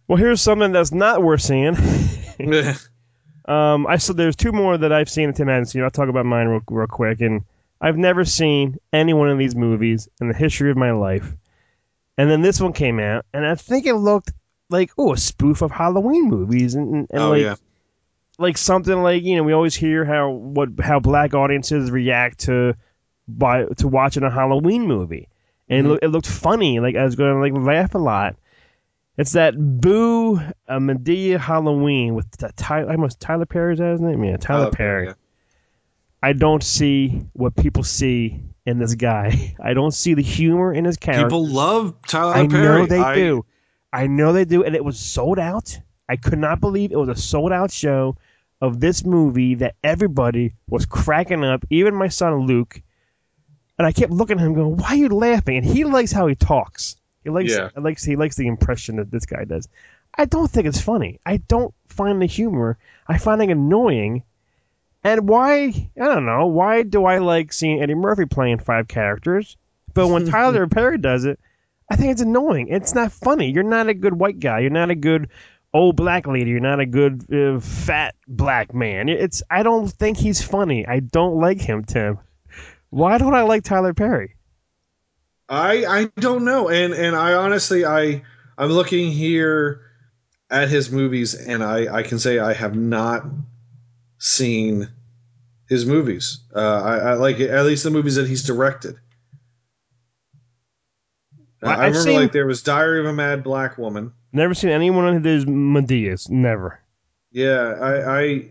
Well, 0.07 0.19
here's 0.19 0.43
something 0.43 0.73
that's 0.73 0.93
not 0.93 1.23
worth 1.23 1.41
seeing. 1.41 1.77
um, 3.47 3.87
I 3.87 3.97
saw 3.97 4.13
there's 4.13 4.37
two 4.37 4.53
more 4.53 4.77
that 4.79 4.93
I've 4.93 5.09
seen 5.11 5.29
that 5.29 5.37
Tim 5.37 5.49
hasn't 5.49 5.69
seen. 5.71 5.83
I'll 5.83 5.91
talk 5.91 6.09
about 6.09 6.27
mine 6.27 6.49
real, 6.49 6.61
real 6.71 6.87
quick. 6.87 7.21
And 7.21 7.43
I've 7.81 7.97
never 7.97 8.25
seen 8.25 8.79
any 8.93 9.13
one 9.15 9.31
of 9.31 9.39
these 9.39 9.55
movies 9.57 10.09
in 10.21 10.29
the 10.29 10.35
history 10.35 10.71
of 10.71 10.77
my 10.77 10.91
life. 10.93 11.35
And 12.19 12.31
then 12.31 12.43
this 12.43 12.61
one 12.61 12.73
came 12.75 13.01
out, 13.01 13.25
and 13.33 13.47
I 13.47 13.55
think 13.55 13.87
it 13.87 13.95
looked 13.95 14.31
like 14.69 14.91
oh 14.99 15.15
a 15.15 15.17
spoof 15.17 15.63
of 15.63 15.71
Halloween 15.71 16.29
movies, 16.29 16.75
and, 16.75 16.95
and, 16.95 17.07
and 17.11 17.23
oh 17.23 17.31
like 17.31 17.43
yeah. 17.43 17.55
like 18.39 18.59
something 18.59 19.03
like 19.03 19.23
you 19.25 19.37
know 19.37 19.43
we 19.43 19.53
always 19.55 19.75
hear 19.75 20.05
how 20.05 20.29
what 20.31 20.69
how 20.81 21.01
black 21.01 21.33
audiences 21.35 21.91
react 21.91 22.41
to 22.41 22.75
by 23.27 23.65
to 23.79 23.89
watching 23.89 24.23
a 24.23 24.31
Halloween 24.31 24.83
movie, 24.87 25.29
and 25.69 25.79
it, 25.79 25.89
Mhm. 25.89 25.93
loo- 25.93 25.99
it 26.03 26.09
looked 26.09 26.27
funny. 26.27 26.79
Like 26.79 26.95
I 26.95 27.05
was 27.05 27.17
going 27.17 27.35
to 27.35 27.41
like 27.41 27.55
laugh 27.67 27.95
a 27.95 27.99
lot. 27.99 28.37
It's 29.21 29.33
that 29.33 29.55
Boo 29.59 30.37
uh, 30.39 30.79
Madea 30.79 31.39
Halloween 31.39 32.15
with 32.15 32.31
the 32.39 32.51
Tyler. 32.57 32.91
Almost 32.91 33.21
Tyler 33.21 33.45
Perry's 33.45 33.79
his 33.79 34.01
name. 34.01 34.25
Yeah, 34.25 34.39
Tyler 34.39 34.69
Oh, 34.69 34.71
Perry. 34.71 35.07
yeah. 35.09 35.13
I 36.23 36.33
don't 36.33 36.63
see 36.63 37.27
what 37.35 37.55
people 37.55 37.83
see 37.83 38.41
in 38.65 38.79
this 38.79 38.95
guy. 38.95 39.55
I 39.63 39.75
don't 39.75 39.93
see 39.93 40.15
the 40.15 40.23
humor 40.23 40.73
in 40.73 40.87
his 40.87 40.97
character. 40.97 41.27
People 41.27 41.47
love 41.47 41.95
Tyler 42.09 42.33
I 42.35 42.47
Perry. 42.47 42.67
I 42.67 42.79
know 42.81 42.87
they 42.87 42.99
I- 42.99 43.15
do. 43.15 43.45
I 43.93 44.07
know 44.07 44.33
they 44.33 44.47
do, 44.47 44.65
and 44.65 44.75
it 44.75 44.83
was 44.85 44.99
sold 44.99 45.39
out. 45.39 45.79
I 46.09 46.17
could 46.17 46.39
not 46.39 46.61
believe 46.61 46.91
it 46.91 46.97
was 46.99 47.11
a 47.11 47.15
sold 47.15 47.53
out 47.53 47.71
show 47.71 48.17
of 48.63 48.81
this 48.81 49.05
movie 49.05 49.57
that 49.57 49.75
everybody 49.85 50.55
was 50.67 50.87
cracking 50.87 51.45
up, 51.45 51.65
even 51.69 51.95
my 51.95 52.09
son 52.09 52.47
Luke. 52.47 52.81
And 53.79 53.87
I 53.87 53.93
kept 53.93 54.13
looking 54.13 54.39
at 54.39 54.47
him, 54.47 54.55
going, 54.55 54.77
"Why 54.79 54.89
are 54.91 54.95
you 54.95 55.09
laughing?" 55.11 55.59
And 55.59 55.67
he 55.67 55.85
likes 55.85 56.11
how 56.11 56.27
he 56.27 56.37
talks. 56.37 56.97
He 57.25 57.31
likes, 57.31 57.51
Yeah. 57.53 57.69
he 57.75 57.81
likes, 57.81 58.05
he 58.05 58.17
likes 58.17 58.37
the 58.37 58.47
impression 58.47 58.97
that 58.97 59.11
this 59.11 59.27
guy 59.27 59.45
does. 59.45 59.69
I 60.17 60.25
don't 60.25 60.51
think 60.51 60.67
it's 60.67 60.81
funny. 60.81 61.21
I 61.25 61.37
don't 61.39 61.75
find 61.89 62.21
the 62.21 62.27
humor. 62.27 62.79
I 63.07 63.19
find 63.19 63.43
it 63.43 63.51
annoying. 63.51 64.25
And 65.05 65.29
why? 65.29 65.91
I 66.01 66.05
don't 66.05 66.27
know. 66.27 66.47
Why 66.47 66.83
do 66.83 67.05
I 67.05 67.19
like 67.19 67.53
seeing 67.53 67.83
Eddie 67.83 67.95
Murphy 67.95 68.27
playing 68.27 68.59
five 68.59 68.89
characters? 68.89 69.57
But 69.95 70.09
when 70.09 70.27
Tyler 70.31 70.67
Perry 70.67 70.99
does 70.99 71.25
it, 71.25 71.39
I 71.91 71.97
think 71.97 72.13
it's 72.13 72.21
annoying. 72.21 72.69
It's 72.69 72.95
not 72.95 73.13
funny. 73.13 73.51
You're 73.51 73.63
not 73.63 73.89
a 73.89 73.95
good 73.95 74.13
white 74.15 74.39
guy. 74.41 74.61
You're 74.61 74.71
not 74.71 74.91
a 74.91 74.95
good 74.95 75.29
old 75.73 75.97
black 75.97 76.27
lady. 76.27 76.51
You're 76.51 76.61
not 76.61 76.81
a 76.81 76.87
good 76.87 77.25
uh, 77.33 77.61
fat 77.61 78.15
black 78.29 78.75
man. 78.75 79.09
It's. 79.09 79.43
I 79.51 79.63
don't 79.63 79.89
think 79.89 80.17
he's 80.19 80.43
funny. 80.43 80.87
I 80.87 81.01
don't 81.01 81.37
like 81.41 81.61
him, 81.61 81.85
Tim. 81.85 82.19
Why 82.91 83.19
don't 83.19 83.35
I 83.35 83.43
like 83.43 83.65
Tyler 83.65 83.95
Perry? 83.95 84.35
I 85.51 85.85
I 85.85 86.05
don't 86.21 86.45
know, 86.45 86.69
and 86.69 86.95
and 86.95 87.17
I 87.17 87.35
honestly 87.35 87.85
I 87.85 88.23
I'm 88.57 88.71
looking 88.71 89.11
here 89.11 89.81
at 90.49 90.69
his 90.69 90.91
movies, 90.93 91.35
and 91.35 91.63
I 91.65 91.93
I 91.93 92.03
can 92.05 92.19
say 92.21 92.39
I 92.39 92.53
have 92.53 92.77
not 92.77 93.25
seen 94.19 94.89
his 95.69 95.85
movies. 95.87 96.41
Uh, 96.55 96.83
I, 96.83 96.97
I 96.97 97.13
like 97.15 97.41
at 97.41 97.65
least 97.65 97.83
the 97.85 97.91
movies 97.91 98.15
that 98.15 98.29
he's 98.29 98.45
directed. 98.45 98.97
Uh, 101.63 101.67
I- 101.69 101.73
I 101.73 101.77
remember 101.87 101.99
seen- 102.01 102.21
like 102.21 102.33
there 102.33 102.47
was 102.47 102.63
Diary 102.63 103.01
of 103.01 103.07
a 103.07 103.13
Mad 103.13 103.43
Black 103.43 103.77
Woman. 103.77 104.13
Never 104.33 104.55
seen 104.55 104.71
anyone 104.71 105.17
of 105.17 105.25
his 105.25 105.45
Madeas. 105.47 106.31
Never. 106.31 106.79
Yeah, 107.33 107.75
I, 107.81 108.21
I 108.21 108.51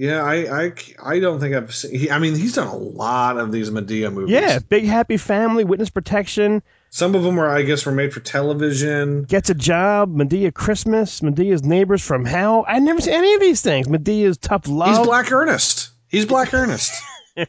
yeah, 0.00 0.24
I, 0.24 0.64
I, 0.64 0.72
I 1.04 1.18
don't 1.20 1.40
think 1.40 1.54
I've 1.54 1.74
seen. 1.74 1.94
He, 1.94 2.10
I 2.10 2.18
mean, 2.18 2.34
he's 2.34 2.54
done 2.54 2.68
a 2.68 2.76
lot 2.76 3.38
of 3.38 3.52
these 3.52 3.70
Madea 3.70 4.12
movies. 4.12 4.32
Yeah, 4.32 4.58
Big 4.58 4.84
Happy 4.84 5.16
Family, 5.18 5.62
Witness 5.62 5.90
Protection, 5.90 6.62
some 6.92 7.14
of 7.14 7.22
them 7.22 7.36
were, 7.36 7.48
I 7.48 7.62
guess, 7.62 7.86
were 7.86 7.92
made 7.92 8.12
for 8.12 8.18
television. 8.20 9.22
Gets 9.22 9.48
a 9.48 9.54
Job, 9.54 10.12
Madea 10.16 10.52
Christmas, 10.52 11.20
Madea's 11.20 11.62
Neighbors 11.62 12.02
from 12.04 12.24
Hell. 12.24 12.64
I 12.66 12.80
never 12.80 13.00
seen 13.00 13.14
any 13.14 13.34
of 13.34 13.40
these 13.40 13.60
things. 13.62 13.86
Madea's 13.86 14.36
Tough 14.38 14.66
Love. 14.66 14.96
He's 14.96 15.06
Black 15.06 15.30
Ernest. 15.30 15.90
He's 16.08 16.26
Black 16.26 16.52
Ernest. 16.52 16.92
I 17.36 17.46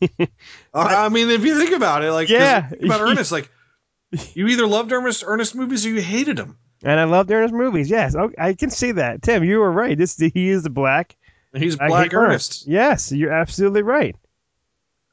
uh, 0.22 0.28
I 0.74 1.08
mean, 1.08 1.30
if 1.30 1.44
you 1.44 1.58
think 1.58 1.72
about 1.72 2.04
it, 2.04 2.12
like 2.12 2.28
Yeah. 2.28 2.70
about 2.80 3.00
Ernest, 3.00 3.32
like 3.32 3.50
you 4.34 4.46
either 4.46 4.68
loved 4.68 4.92
Ernest 4.92 5.24
Ernest 5.26 5.56
movies 5.56 5.84
or 5.84 5.88
you 5.88 6.00
hated 6.00 6.38
him. 6.38 6.56
And 6.84 7.00
I 7.00 7.04
loved 7.04 7.30
Ernest 7.30 7.54
movies. 7.54 7.90
Yes, 7.90 8.14
oh, 8.14 8.30
I 8.38 8.54
can 8.54 8.70
see 8.70 8.92
that. 8.92 9.22
Tim, 9.22 9.42
you 9.42 9.58
were 9.58 9.70
right. 9.70 9.98
This 9.98 10.16
he 10.16 10.48
is 10.48 10.62
the 10.62 10.70
black. 10.70 11.16
He's 11.54 11.76
Black 11.76 12.04
hate 12.04 12.14
Ernest. 12.14 12.66
Yes, 12.66 13.12
you're 13.12 13.32
absolutely 13.32 13.82
right. 13.82 14.16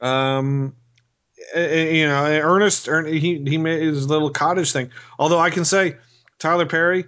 Um, 0.01 0.75
eh, 1.53 1.59
eh, 1.59 1.89
you 1.91 2.07
know, 2.07 2.23
Ernest, 2.23 2.87
Ern- 2.87 3.05
he 3.05 3.43
he 3.45 3.57
made 3.57 3.81
his 3.81 4.07
little 4.07 4.29
cottage 4.29 4.71
thing. 4.71 4.91
Although 5.17 5.39
I 5.39 5.49
can 5.49 5.65
say, 5.65 5.97
Tyler 6.37 6.65
Perry. 6.65 7.05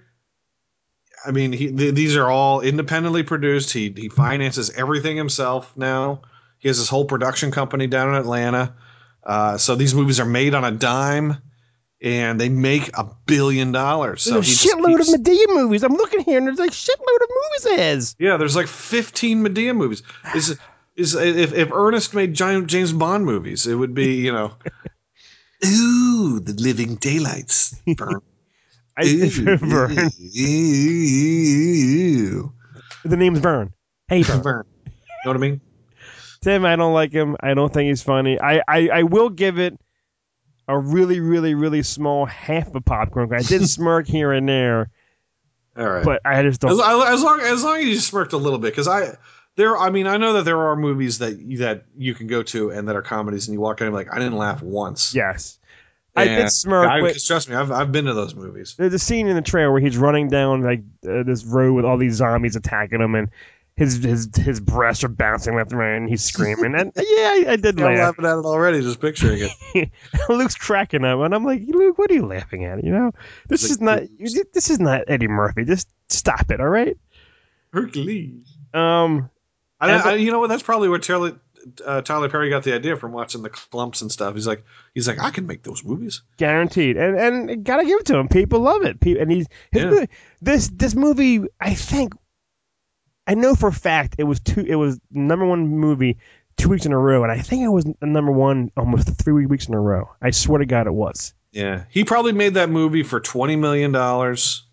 I 1.23 1.29
mean, 1.31 1.53
he, 1.53 1.71
th- 1.71 1.93
these 1.93 2.17
are 2.17 2.29
all 2.29 2.61
independently 2.61 3.23
produced. 3.23 3.71
He 3.71 3.93
he 3.95 4.09
finances 4.09 4.71
everything 4.71 5.15
himself 5.15 5.75
now. 5.77 6.21
He 6.57 6.67
has 6.67 6.77
his 6.77 6.89
whole 6.89 7.05
production 7.05 7.51
company 7.51 7.87
down 7.87 8.09
in 8.09 8.15
Atlanta. 8.15 8.75
Uh, 9.23 9.57
so 9.57 9.75
these 9.75 9.93
movies 9.93 10.19
are 10.19 10.25
made 10.25 10.55
on 10.55 10.63
a 10.63 10.71
dime, 10.71 11.37
and 12.01 12.39
they 12.41 12.49
make 12.49 12.89
a 12.97 13.05
billion 13.27 13.71
dollars. 13.71 14.23
So 14.23 14.31
There's 14.35 14.49
a 14.65 14.67
shitload 14.67 14.97
keeps- 14.97 15.13
of 15.13 15.21
Madea 15.21 15.45
movies. 15.49 15.83
I'm 15.83 15.93
looking 15.93 16.21
here, 16.21 16.37
and 16.39 16.47
there's 16.47 16.59
like 16.59 16.71
shitload 16.71 17.21
of 17.21 17.29
movies. 17.29 17.65
It 17.65 17.79
has. 17.79 18.15
Yeah, 18.19 18.37
there's 18.37 18.55
like 18.55 18.67
15 18.67 19.43
Madea 19.43 19.75
movies. 19.75 20.01
Is 20.35 20.57
is 20.95 21.15
if 21.15 21.53
if 21.53 21.71
Ernest 21.71 22.13
made 22.13 22.33
giant 22.33 22.67
James 22.67 22.91
Bond 22.93 23.25
movies, 23.25 23.65
it 23.67 23.75
would 23.75 23.93
be 23.93 24.15
you 24.15 24.31
know, 24.31 24.53
ooh, 25.65 26.39
the 26.39 26.53
living 26.59 26.95
daylights 26.95 27.75
burn. 27.97 28.21
I, 28.97 29.05
Ooh, 29.05 29.29
Vern. 29.57 30.09
ooh, 30.91 32.51
The 33.05 33.17
name's 33.17 33.39
Vern. 33.39 33.73
Hey, 34.09 34.21
Vern. 34.23 34.41
burn. 34.41 34.65
You 34.85 34.91
know 35.25 35.29
what 35.31 35.37
I 35.37 35.39
mean? 35.39 35.61
Tim, 36.41 36.65
I 36.65 36.75
don't 36.75 36.93
like 36.93 37.11
him. 37.13 37.37
I 37.41 37.53
don't 37.53 37.71
think 37.73 37.87
he's 37.87 38.01
funny. 38.03 38.39
I, 38.39 38.61
I, 38.67 38.89
I 38.89 39.03
will 39.03 39.29
give 39.29 39.59
it 39.59 39.79
a 40.71 40.77
really, 40.79 41.19
really, 41.19 41.53
really 41.53 41.83
small 41.83 42.25
half 42.25 42.73
a 42.75 42.81
popcorn. 42.81 43.33
I 43.33 43.41
did 43.41 43.67
smirk 43.69 44.07
here 44.07 44.31
and 44.31 44.47
there, 44.47 44.89
All 45.77 45.85
right. 45.89 46.05
but 46.05 46.21
I 46.25 46.41
just 46.43 46.63
as, 46.63 46.77
don't. 46.77 47.07
as 47.07 47.21
long 47.21 47.39
as 47.41 47.63
long 47.63 47.79
as 47.79 47.85
you 47.85 47.95
smirked 47.97 48.33
a 48.33 48.37
little 48.37 48.59
bit, 48.59 48.71
because 48.71 48.87
I 48.87 49.17
there, 49.57 49.77
I 49.77 49.89
mean, 49.89 50.07
I 50.07 50.15
know 50.17 50.33
that 50.33 50.45
there 50.45 50.59
are 50.59 50.75
movies 50.75 51.19
that 51.19 51.37
you- 51.39 51.57
that 51.59 51.83
you 51.97 52.13
can 52.15 52.27
go 52.27 52.41
to 52.43 52.69
and 52.71 52.87
that 52.87 52.95
are 52.95 53.01
comedies, 53.01 53.47
and 53.47 53.53
you 53.53 53.59
walk 53.59 53.81
in 53.81 53.87
and 53.87 53.95
like, 53.95 54.07
I 54.11 54.17
didn't 54.17 54.37
laugh 54.37 54.61
once. 54.63 55.13
Yes, 55.13 55.59
I 56.15 56.25
did 56.25 56.49
smirk. 56.51 56.89
I, 56.89 57.13
trust 57.13 57.49
me, 57.49 57.55
I've 57.55 57.71
I've 57.71 57.91
been 57.91 58.05
to 58.05 58.13
those 58.13 58.33
movies. 58.33 58.75
there's 58.77 58.93
a 58.93 58.99
scene 58.99 59.27
in 59.27 59.35
the 59.35 59.41
trailer 59.41 59.71
where 59.71 59.81
he's 59.81 59.97
running 59.97 60.29
down 60.29 60.61
like 60.61 60.81
uh, 61.07 61.23
this 61.23 61.43
road 61.45 61.73
with 61.73 61.85
all 61.85 61.97
these 61.97 62.15
zombies 62.15 62.55
attacking 62.55 63.01
him, 63.01 63.15
and 63.15 63.29
his 63.81 64.03
his 64.03 64.29
his 64.35 64.59
breasts 64.59 65.03
are 65.03 65.07
bouncing 65.07 65.55
left 65.55 65.71
and 65.71 65.79
right, 65.79 65.95
and 65.95 66.07
he's 66.07 66.23
screaming. 66.23 66.75
And 66.75 66.91
yeah, 66.95 67.03
I, 67.03 67.45
I 67.49 67.55
did 67.55 67.79
Yeah, 67.79 67.85
I'm 67.87 67.95
laugh. 67.95 67.99
laughing 68.19 68.25
at 68.25 68.37
it 68.37 68.45
already, 68.45 68.81
just 68.81 69.01
picturing 69.01 69.49
it. 69.73 69.89
Luke's 70.29 70.55
cracking 70.55 71.03
up, 71.03 71.19
and 71.19 71.33
I'm 71.33 71.43
like, 71.43 71.63
Luke, 71.67 71.97
what 71.97 72.11
are 72.11 72.13
you 72.13 72.25
laughing 72.27 72.63
at? 72.65 72.83
You 72.83 72.91
know, 72.91 73.11
this 73.47 73.63
Like, 73.63 73.71
is 73.71 73.81
not 73.81 74.01
this 74.53 74.69
is 74.69 74.79
not 74.79 75.05
Eddie 75.07 75.27
Murphy. 75.27 75.65
Just 75.65 75.87
stop 76.09 76.51
it, 76.51 76.61
all 76.61 76.69
right? 76.69 76.95
Hercules. 77.73 78.57
Um, 78.73 79.29
I, 79.79 79.91
I, 79.91 80.13
you 80.15 80.31
know 80.31 80.39
what? 80.39 80.47
That's 80.49 80.63
probably 80.63 80.87
where 80.89 80.99
Tyler, 80.99 81.39
uh, 81.85 82.01
Tyler 82.01 82.29
Perry 82.29 82.49
got 82.49 82.63
the 82.63 82.73
idea 82.73 82.95
from 82.95 83.11
watching 83.13 83.41
the 83.41 83.49
Klumps 83.49 84.01
and 84.01 84.11
stuff. 84.11 84.35
He's 84.35 84.45
like, 84.47 84.63
he's 84.93 85.07
like, 85.07 85.19
I 85.19 85.31
can 85.31 85.47
make 85.47 85.63
those 85.63 85.83
movies. 85.83 86.21
guaranteed, 86.37 86.97
and 86.97 87.17
and 87.17 87.63
gotta 87.63 87.85
give 87.85 87.99
it 87.99 88.05
to 88.07 88.17
him. 88.17 88.27
People 88.27 88.59
love 88.59 88.83
it. 88.83 88.99
Pe- 88.99 89.17
and 89.17 89.31
he's 89.31 89.47
Yeah. 89.73 89.89
movie- 89.89 90.09
this 90.41 90.67
this 90.69 90.95
movie. 90.95 91.41
I 91.59 91.73
think 91.73 92.13
I 93.31 93.33
know 93.33 93.55
for 93.55 93.69
a 93.69 93.71
fact 93.71 94.15
it 94.17 94.25
was 94.25 94.41
two. 94.41 94.59
It 94.59 94.75
was 94.75 94.99
number 95.09 95.45
one 95.45 95.65
movie 95.69 96.17
two 96.57 96.67
weeks 96.67 96.85
in 96.85 96.91
a 96.91 96.97
row, 96.97 97.23
and 97.23 97.31
I 97.31 97.39
think 97.39 97.63
it 97.63 97.69
was 97.69 97.85
number 98.01 98.33
one 98.33 98.73
almost 98.75 99.07
three 99.23 99.45
weeks 99.45 99.69
in 99.69 99.73
a 99.73 99.79
row. 99.79 100.09
I 100.21 100.31
swear 100.31 100.59
to 100.59 100.65
God, 100.65 100.85
it 100.85 100.93
was. 100.93 101.33
Yeah, 101.53 101.85
he 101.89 102.03
probably 102.03 102.33
made 102.33 102.55
that 102.55 102.69
movie 102.69 103.03
for 103.03 103.21
twenty 103.21 103.55
million 103.55 103.93
dollars, 103.93 104.63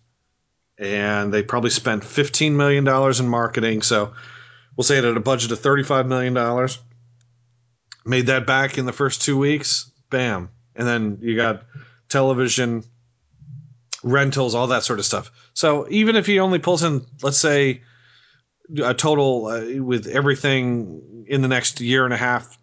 and 0.77 1.33
they 1.33 1.41
probably 1.41 1.69
spent 1.69 2.03
fifteen 2.03 2.57
million 2.57 2.83
dollars 2.83 3.21
in 3.21 3.29
marketing. 3.29 3.81
So 3.81 4.13
we'll 4.75 4.83
say 4.83 4.97
it 4.97 5.05
at 5.05 5.15
a 5.15 5.21
budget 5.21 5.53
of 5.53 5.59
thirty-five 5.61 6.05
million 6.05 6.33
dollars. 6.33 6.79
Made 8.05 8.25
that 8.25 8.45
back 8.45 8.77
in 8.77 8.85
the 8.85 8.91
first 8.91 9.21
two 9.21 9.37
weeks. 9.37 9.89
Bam, 10.09 10.49
and 10.75 10.85
then 10.85 11.19
you 11.21 11.37
got 11.37 11.63
television 12.09 12.83
rentals, 14.03 14.53
all 14.53 14.67
that 14.67 14.83
sort 14.83 14.99
of 14.99 15.05
stuff. 15.05 15.31
So 15.53 15.87
even 15.89 16.17
if 16.17 16.25
he 16.25 16.39
only 16.39 16.59
pulls 16.59 16.83
in, 16.83 17.05
let's 17.21 17.37
say, 17.37 17.83
a 18.83 18.93
total 18.93 19.47
uh, 19.47 19.81
with 19.83 20.07
everything 20.07 21.25
in 21.27 21.41
the 21.41 21.47
next 21.47 21.81
year 21.81 22.05
and 22.05 22.13
a 22.13 22.17
half. 22.17 22.57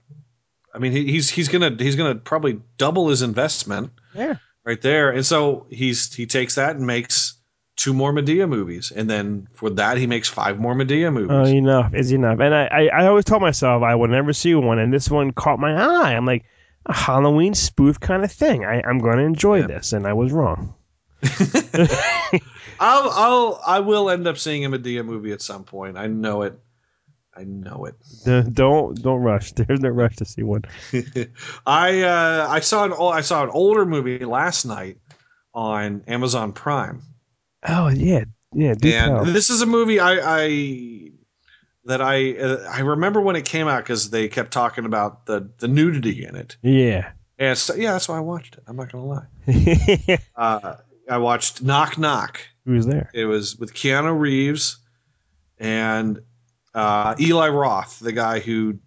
I 0.75 0.79
mean, 0.79 0.92
he, 0.92 1.11
he's 1.11 1.29
he's 1.31 1.49
gonna 1.49 1.75
he's 1.79 1.97
gonna 1.97 2.14
probably 2.16 2.61
double 2.79 3.09
his 3.09 3.23
investment 3.23 3.90
Yeah. 4.14 4.35
right 4.64 4.81
there. 4.81 5.11
And 5.11 5.25
so 5.25 5.66
he's 5.71 6.14
he 6.14 6.27
takes 6.27 6.57
that 6.57 6.77
and 6.77 6.87
makes 6.87 7.35
two 7.77 7.92
more 7.92 8.12
Madea 8.12 8.49
movies, 8.49 8.90
and 8.90 9.09
then 9.09 9.49
for 9.55 9.69
that 9.71 9.99
he 9.99 10.07
makes 10.07 10.29
five 10.29 10.59
more 10.59 10.75
Madea 10.75 11.12
movies. 11.12 11.31
Oh, 11.31 11.45
enough 11.45 11.95
is 11.95 12.12
enough. 12.12 12.40
And 12.40 12.55
I, 12.55 12.66
I, 12.66 12.87
I 13.03 13.07
always 13.07 13.25
told 13.27 13.42
myself 13.42 13.83
I 13.83 13.95
would 13.95 14.11
never 14.11 14.33
see 14.33 14.55
one, 14.55 14.79
and 14.79 14.92
this 14.92 15.11
one 15.11 15.31
caught 15.33 15.59
my 15.59 15.75
eye. 15.75 16.14
I'm 16.14 16.25
like, 16.25 16.45
a 16.87 16.95
Halloween 16.95 17.53
spoof 17.55 17.99
kind 18.01 18.25
of 18.25 18.31
thing. 18.33 18.64
I, 18.64 18.81
I'm 18.83 18.99
going 18.99 19.16
to 19.19 19.25
enjoy 19.25 19.61
Yeah. 19.61 19.66
this, 19.66 19.92
and 19.92 20.07
I 20.07 20.12
was 20.14 20.33
wrong. 20.33 20.75
I'll 22.81 23.11
I'll 23.11 23.61
I 23.67 23.81
will 23.81 24.11
end 24.11 24.27
up 24.27 24.39
seeing 24.39 24.65
a 24.65 24.71
Madea 24.71 25.05
movie 25.05 25.33
at 25.33 25.43
some 25.43 25.65
point. 25.65 25.97
I 25.97 26.07
know 26.07 26.43
it. 26.43 26.59
I 27.37 27.45
know 27.45 27.85
it. 27.87 27.95
Don't 28.55 29.01
don't 29.03 29.21
rush. 29.21 29.53
There's 29.57 29.81
no 29.81 29.91
rush 29.91 30.17
to 30.17 30.25
see 30.25 30.43
one. 30.43 30.62
I 31.67 32.03
uh, 32.03 32.47
I 32.49 32.61
saw 32.61 32.85
an 32.85 32.93
I 32.93 33.21
saw 33.21 33.43
an 33.45 33.51
older 33.51 33.85
movie 33.85 34.25
last 34.25 34.65
night 34.65 34.99
on 35.55 36.03
Amazon 36.07 36.53
Prime, 36.53 37.03
Oh 37.67 37.89
yeah, 37.89 38.25
yeah. 38.55 38.71
And 38.73 38.81
tell. 38.83 39.25
this 39.25 39.49
is 39.51 39.62
a 39.62 39.67
movie 39.67 39.99
I, 40.01 40.45
I 40.45 41.11
that 41.87 42.03
I 42.03 42.37
uh, 42.37 42.69
I 42.71 42.81
remember 42.81 43.21
when 43.21 43.37
it 43.37 43.45
came 43.47 43.67
out 43.69 43.83
because 43.83 44.11
they 44.11 44.29
kept 44.29 44.51
talking 44.51 44.85
about 44.85 45.27
the 45.27 45.51
the 45.59 45.69
nudity 45.69 46.25
in 46.27 46.37
it, 46.37 46.57
Yeah. 46.62 47.12
and 47.39 47.57
so, 47.57 47.75
yeah, 47.75 47.93
that's 47.93 48.09
why 48.09 48.17
I 48.19 48.21
watched 48.21 48.57
it. 48.57 48.65
I'm 48.67 48.77
not 48.77 48.93
gonna 48.93 49.07
lie. 49.07 50.19
Uh, 50.37 50.77
I 51.09 51.19
watched 51.19 51.62
Knock 51.62 51.99
Knock. 51.99 52.40
Who's 52.64 52.87
there? 52.87 53.11
It 53.14 53.27
was 53.27 53.57
with 53.57 53.75
Keanu 53.75 54.19
Reeves 54.19 54.79
and 55.59 56.21
uh, 56.75 57.14
Eli 57.21 57.49
Roth, 57.49 58.01
the 58.01 58.12
guy 58.12 58.40
who 58.40 58.79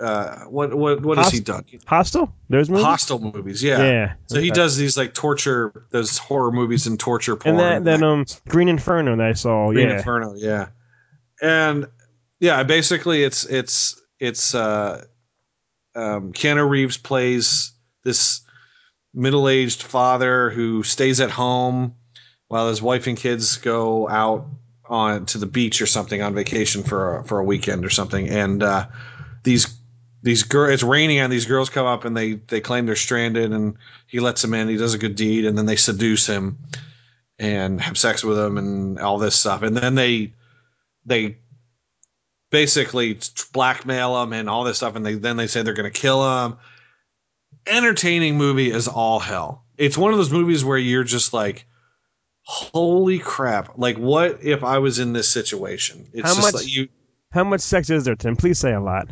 uh, 0.00 0.44
what 0.44 0.74
what 0.74 1.02
what 1.02 1.18
has 1.18 1.30
he 1.30 1.40
done? 1.40 1.64
Hostel. 1.86 2.32
There's 2.48 2.68
movies. 2.68 2.84
Hostile 2.84 3.18
movies, 3.18 3.62
yeah. 3.62 3.78
Yeah. 3.78 4.12
So 4.26 4.40
he 4.40 4.50
does 4.50 4.76
these 4.76 4.96
like 4.96 5.14
torture, 5.14 5.86
those 5.90 6.18
horror 6.18 6.52
movies 6.52 6.86
and 6.86 6.98
torture 6.98 7.36
porn. 7.36 7.58
And 7.58 7.86
that 7.86 8.00
that 8.00 8.06
um 8.06 8.26
Green 8.48 8.68
Inferno 8.68 9.16
that 9.16 9.26
I 9.26 9.32
saw. 9.32 9.70
Green 9.72 9.88
yeah. 9.88 9.96
Inferno, 9.96 10.34
yeah. 10.36 10.68
And 11.40 11.86
yeah, 12.40 12.62
basically 12.62 13.24
it's 13.24 13.44
it's 13.46 14.00
it's 14.20 14.54
uh 14.54 15.04
um 15.94 16.32
Keanu 16.32 16.68
Reeves 16.68 16.98
plays 16.98 17.72
this 18.04 18.42
middle-aged 19.16 19.82
father 19.82 20.50
who 20.50 20.82
stays 20.82 21.20
at 21.20 21.30
home 21.30 21.94
while 22.48 22.68
his 22.68 22.82
wife 22.82 23.06
and 23.06 23.16
kids 23.16 23.56
go 23.56 24.08
out 24.08 24.46
on 24.88 25.26
to 25.26 25.38
the 25.38 25.46
beach 25.46 25.80
or 25.80 25.86
something 25.86 26.22
on 26.22 26.34
vacation 26.34 26.84
for 26.84 27.18
a, 27.18 27.24
for 27.24 27.40
a 27.40 27.44
weekend 27.44 27.84
or 27.84 27.90
something. 27.90 28.28
And 28.28 28.62
uh 28.62 28.86
these 29.42 29.74
these 30.22 30.42
girls 30.42 30.74
it's 30.74 30.82
raining 30.82 31.18
and 31.18 31.32
these 31.32 31.46
girls 31.46 31.70
come 31.70 31.86
up 31.86 32.04
and 32.04 32.16
they 32.16 32.34
they 32.34 32.60
claim 32.60 32.86
they're 32.86 32.94
stranded 32.94 33.52
and 33.52 33.76
he 34.06 34.20
lets 34.20 34.42
them 34.42 34.54
in. 34.54 34.68
He 34.68 34.76
does 34.76 34.94
a 34.94 34.98
good 34.98 35.16
deed 35.16 35.46
and 35.46 35.56
then 35.56 35.66
they 35.66 35.76
seduce 35.76 36.26
him 36.26 36.58
and 37.38 37.80
have 37.80 37.98
sex 37.98 38.22
with 38.22 38.38
him 38.38 38.58
and 38.58 38.98
all 38.98 39.18
this 39.18 39.34
stuff. 39.34 39.62
And 39.62 39.76
then 39.76 39.94
they 39.94 40.34
they 41.06 41.38
basically 42.50 43.18
blackmail 43.52 44.22
him 44.22 44.32
and 44.34 44.48
all 44.48 44.62
this 44.62 44.76
stuff 44.76 44.94
and 44.94 45.04
they 45.04 45.14
then 45.14 45.36
they 45.36 45.46
say 45.46 45.62
they're 45.62 45.74
going 45.74 45.90
to 45.90 46.00
kill 46.00 46.44
him 46.44 46.58
entertaining 47.66 48.36
movie 48.36 48.70
is 48.70 48.86
all 48.88 49.18
hell 49.20 49.64
it's 49.78 49.98
one 49.98 50.12
of 50.12 50.18
those 50.18 50.30
movies 50.32 50.64
where 50.64 50.78
you're 50.78 51.04
just 51.04 51.32
like 51.32 51.66
holy 52.42 53.18
crap 53.18 53.76
like 53.76 53.96
what 53.96 54.38
if 54.42 54.62
i 54.62 54.78
was 54.78 54.98
in 54.98 55.12
this 55.12 55.28
situation 55.28 56.08
it's 56.12 56.22
How 56.28 56.34
just 56.34 56.42
much- 56.46 56.54
like 56.54 56.74
you 56.74 56.88
How 57.32 57.44
much 57.44 57.60
sex 57.60 57.90
is 57.90 58.04
there, 58.04 58.14
Tim? 58.14 58.36
Please 58.36 58.58
say 58.58 58.72
a 58.72 58.80
lot. 58.80 59.08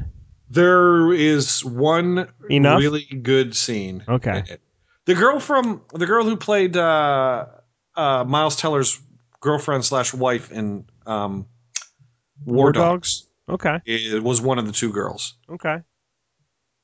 there 0.48 1.12
is 1.12 1.64
one 1.64 2.28
Enough? 2.48 2.78
really 2.78 3.04
good 3.22 3.56
scene 3.56 4.02
Okay. 4.08 4.42
the 5.06 5.14
girl 5.14 5.40
from 5.40 5.82
the 5.92 6.06
girl 6.06 6.24
who 6.24 6.36
played 6.36 6.76
uh 6.76 7.46
uh 7.96 8.24
miles 8.24 8.56
teller's 8.56 9.00
girlfriend 9.40 9.84
slash 9.84 10.14
wife 10.14 10.50
in 10.52 10.86
um 11.06 11.46
war, 12.46 12.56
War 12.66 12.72
dogs 12.72 13.26
Okay. 13.48 13.80
it 13.84 14.22
was 14.22 14.40
one 14.40 14.58
of 14.58 14.66
the 14.66 14.72
two 14.72 14.92
girls 14.92 15.34
Okay. 15.50 15.78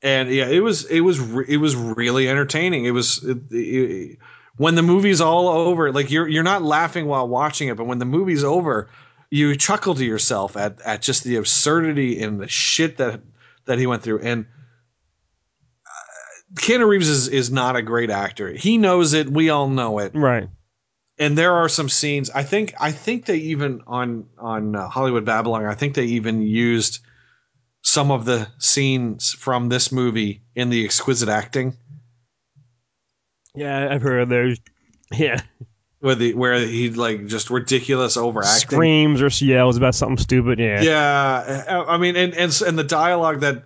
And 0.02 0.30
yeah 0.30 0.48
it 0.48 0.60
was 0.60 0.84
it 0.86 1.00
was 1.00 1.18
it 1.48 1.58
was 1.58 1.76
really 1.76 2.28
entertaining. 2.28 2.84
It 2.86 2.92
was 2.92 3.22
it, 3.24 3.38
it- 3.50 4.18
when 4.56 4.74
the 4.74 4.82
movie's 4.82 5.20
all 5.20 5.48
over 5.48 5.92
like 5.92 6.10
you're 6.10 6.28
you're 6.28 6.42
not 6.42 6.62
laughing 6.62 7.06
while 7.06 7.26
watching 7.26 7.68
it 7.68 7.76
but 7.78 7.84
when 7.86 7.98
the 7.98 8.04
movie's 8.04 8.44
over 8.44 8.88
you 9.30 9.56
chuckle 9.56 9.94
to 9.94 10.04
yourself 10.04 10.56
at 10.56 10.80
at 10.82 11.00
just 11.00 11.24
the 11.24 11.36
absurdity 11.36 12.20
and 12.20 12.40
the 12.40 12.48
shit 12.48 12.96
that 12.98 13.20
that 13.66 13.78
he 13.78 13.86
went 13.86 14.02
through. 14.02 14.18
And 14.20 14.46
uh, 15.86 16.60
Keanu 16.60 16.86
Reeves 16.88 17.08
is 17.08 17.28
is 17.28 17.50
not 17.50 17.76
a 17.76 17.82
great 17.82 18.10
actor. 18.10 18.50
He 18.52 18.76
knows 18.78 19.12
it. 19.14 19.28
We 19.30 19.50
all 19.50 19.68
know 19.68 19.98
it. 20.00 20.12
Right. 20.14 20.48
and 21.18 21.38
there 21.38 21.54
are 21.54 21.68
some 21.68 21.88
scenes 21.88 22.30
i 22.30 22.42
think 22.42 22.72
i 22.80 22.90
think 22.92 23.26
they 23.26 23.36
even 23.36 23.82
on 23.86 24.26
on 24.38 24.74
uh, 24.74 24.88
Hollywood 24.88 25.24
Babble-On 25.24 25.64
i 25.64 25.74
think 25.74 25.94
they 25.94 26.04
even 26.06 26.42
used 26.42 27.00
some 27.82 28.10
of 28.10 28.24
the 28.24 28.46
scenes 28.58 29.32
from 29.32 29.68
this 29.68 29.90
movie 29.90 30.42
in 30.54 30.70
the 30.70 30.84
exquisite 30.84 31.28
acting 31.28 31.76
Yeah, 33.54 33.88
I've 33.90 34.02
heard 34.02 34.20
of 34.22 34.28
those. 34.28 34.58
Yeah. 35.12 35.40
where 36.00 36.14
the 36.14 36.34
where 36.34 36.58
he 36.66 36.90
like 36.90 37.26
just 37.26 37.50
ridiculous 37.50 38.16
overacting 38.16 38.68
Screams 38.70 39.20
or 39.22 39.28
yells 39.44 39.76
about 39.76 39.94
something 39.94 40.18
stupid. 40.18 40.58
Yeah. 40.58 40.80
yeah 40.82 41.84
i 41.88 41.96
mean 41.98 42.16
and 42.16 42.32
and, 42.34 42.62
and 42.66 42.78
the 42.78 42.84
dialogue 42.84 43.40
that 43.40 43.64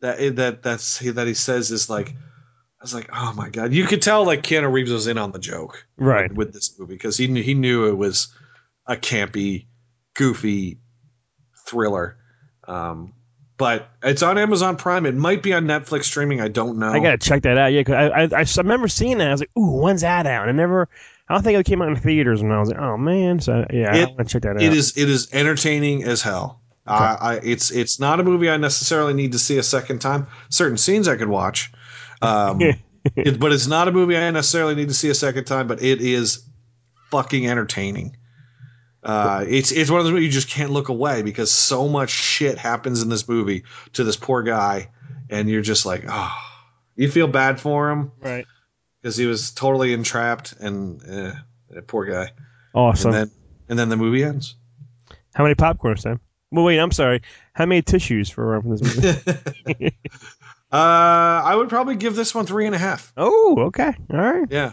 that 0.00 0.36
that 0.36 0.62
that's 0.62 0.98
that 0.98 1.26
he 1.26 1.34
says 1.34 1.70
is 1.70 1.88
like 1.88 2.10
I 2.80 2.84
was 2.84 2.94
like, 2.94 3.10
oh 3.12 3.32
my 3.36 3.48
god! 3.48 3.72
You 3.72 3.84
could 3.86 4.02
tell 4.02 4.26
like 4.26 4.42
Keanu 4.42 4.72
Reeves 4.72 4.90
was 4.90 5.06
in 5.06 5.16
on 5.16 5.30
the 5.30 5.38
joke, 5.38 5.86
Right. 5.96 6.34
with 6.34 6.52
this 6.52 6.76
movie 6.76 6.94
because 6.94 7.16
he 7.16 7.28
knew, 7.28 7.40
he 7.40 7.54
knew 7.54 7.86
it 7.86 7.96
was 7.96 8.34
a 8.86 8.96
campy, 8.96 9.66
goofy 10.14 10.78
thriller. 11.64 12.16
Um, 12.66 13.14
but 13.62 13.88
it's 14.02 14.24
on 14.24 14.38
Amazon 14.38 14.74
Prime. 14.76 15.06
It 15.06 15.14
might 15.14 15.40
be 15.40 15.52
on 15.52 15.66
Netflix 15.66 16.04
streaming. 16.06 16.40
I 16.40 16.48
don't 16.48 16.78
know. 16.78 16.90
I 16.90 16.98
gotta 16.98 17.16
check 17.16 17.42
that 17.42 17.56
out. 17.56 17.72
Yeah, 17.72 17.84
'cause 17.84 17.94
I, 17.94 18.08
I 18.36 18.40
I 18.40 18.44
remember 18.58 18.88
seeing 18.88 19.18
that. 19.18 19.28
I 19.28 19.30
was 19.30 19.38
like, 19.40 19.50
ooh, 19.56 19.80
when's 19.80 20.00
that 20.00 20.26
out? 20.26 20.48
I 20.48 20.52
never. 20.52 20.88
I 21.28 21.34
don't 21.34 21.44
think 21.44 21.56
it 21.60 21.64
came 21.64 21.80
out 21.80 21.88
in 21.88 21.94
theaters, 21.94 22.40
and 22.42 22.52
I 22.52 22.58
was 22.58 22.70
like, 22.70 22.80
oh 22.80 22.96
man. 22.96 23.38
So 23.38 23.64
yeah, 23.72 23.94
It- 23.94 24.02
I 24.02 24.06
want 24.06 24.18
to 24.18 24.24
check 24.24 24.42
that 24.42 24.56
out. 24.56 24.62
It 24.62 24.72
is 24.72 24.96
it 24.96 25.08
is 25.08 25.28
entertaining 25.32 26.02
as 26.02 26.22
hell. 26.22 26.60
Uh, 26.84 27.16
I, 27.20 27.34
it's 27.44 27.70
it's 27.70 28.00
not 28.00 28.18
a 28.18 28.24
movie 28.24 28.50
I 28.50 28.56
necessarily 28.56 29.14
need 29.14 29.30
to 29.30 29.38
see 29.38 29.58
a 29.58 29.62
second 29.62 30.00
time. 30.00 30.26
Certain 30.48 30.76
scenes 30.76 31.06
I 31.06 31.14
could 31.14 31.28
watch, 31.28 31.70
um, 32.20 32.60
it, 33.14 33.38
but 33.38 33.52
it's 33.52 33.68
not 33.68 33.86
a 33.86 33.92
movie 33.92 34.16
I 34.18 34.28
necessarily 34.32 34.74
need 34.74 34.88
to 34.88 34.94
see 34.94 35.08
a 35.08 35.14
second 35.14 35.44
time. 35.44 35.68
But 35.68 35.80
it 35.84 36.00
is 36.00 36.44
fucking 37.12 37.46
entertaining. 37.48 38.16
Uh, 39.02 39.44
it's 39.48 39.72
it's 39.72 39.90
one 39.90 39.98
of 39.98 40.04
those 40.06 40.12
movies 40.12 40.26
you 40.26 40.30
just 40.32 40.48
can't 40.48 40.70
look 40.70 40.88
away 40.88 41.22
because 41.22 41.50
so 41.50 41.88
much 41.88 42.10
shit 42.10 42.56
happens 42.58 43.02
in 43.02 43.08
this 43.08 43.28
movie 43.28 43.64
to 43.94 44.04
this 44.04 44.16
poor 44.16 44.42
guy, 44.42 44.88
and 45.28 45.48
you're 45.50 45.60
just 45.62 45.84
like, 45.84 46.04
oh, 46.08 46.32
you 46.94 47.10
feel 47.10 47.26
bad 47.26 47.58
for 47.60 47.90
him 47.90 48.12
Right. 48.20 48.46
because 49.00 49.16
he 49.16 49.26
was 49.26 49.50
totally 49.50 49.92
entrapped, 49.92 50.52
and 50.60 51.02
eh, 51.08 51.32
poor 51.88 52.04
guy. 52.04 52.30
Awesome. 52.74 53.12
And 53.12 53.14
then 53.28 53.30
and 53.70 53.78
then 53.78 53.88
the 53.88 53.96
movie 53.96 54.22
ends. 54.22 54.54
How 55.34 55.42
many 55.42 55.54
popcorn, 55.56 55.96
Sam? 55.96 56.20
Well, 56.52 56.64
wait. 56.64 56.78
I'm 56.78 56.92
sorry. 56.92 57.22
How 57.54 57.64
many 57.66 57.80
tissues 57.82 58.28
for, 58.30 58.60
for 58.62 58.76
this 58.76 59.64
movie? 59.66 59.92
uh, 60.70 60.76
I 61.44 61.54
would 61.56 61.68
probably 61.68 61.96
give 61.96 62.14
this 62.14 62.34
one 62.34 62.46
three 62.46 62.66
and 62.66 62.74
a 62.74 62.78
half. 62.78 63.12
oh, 63.16 63.56
okay. 63.66 63.94
All 64.12 64.20
right. 64.20 64.46
Yeah, 64.50 64.72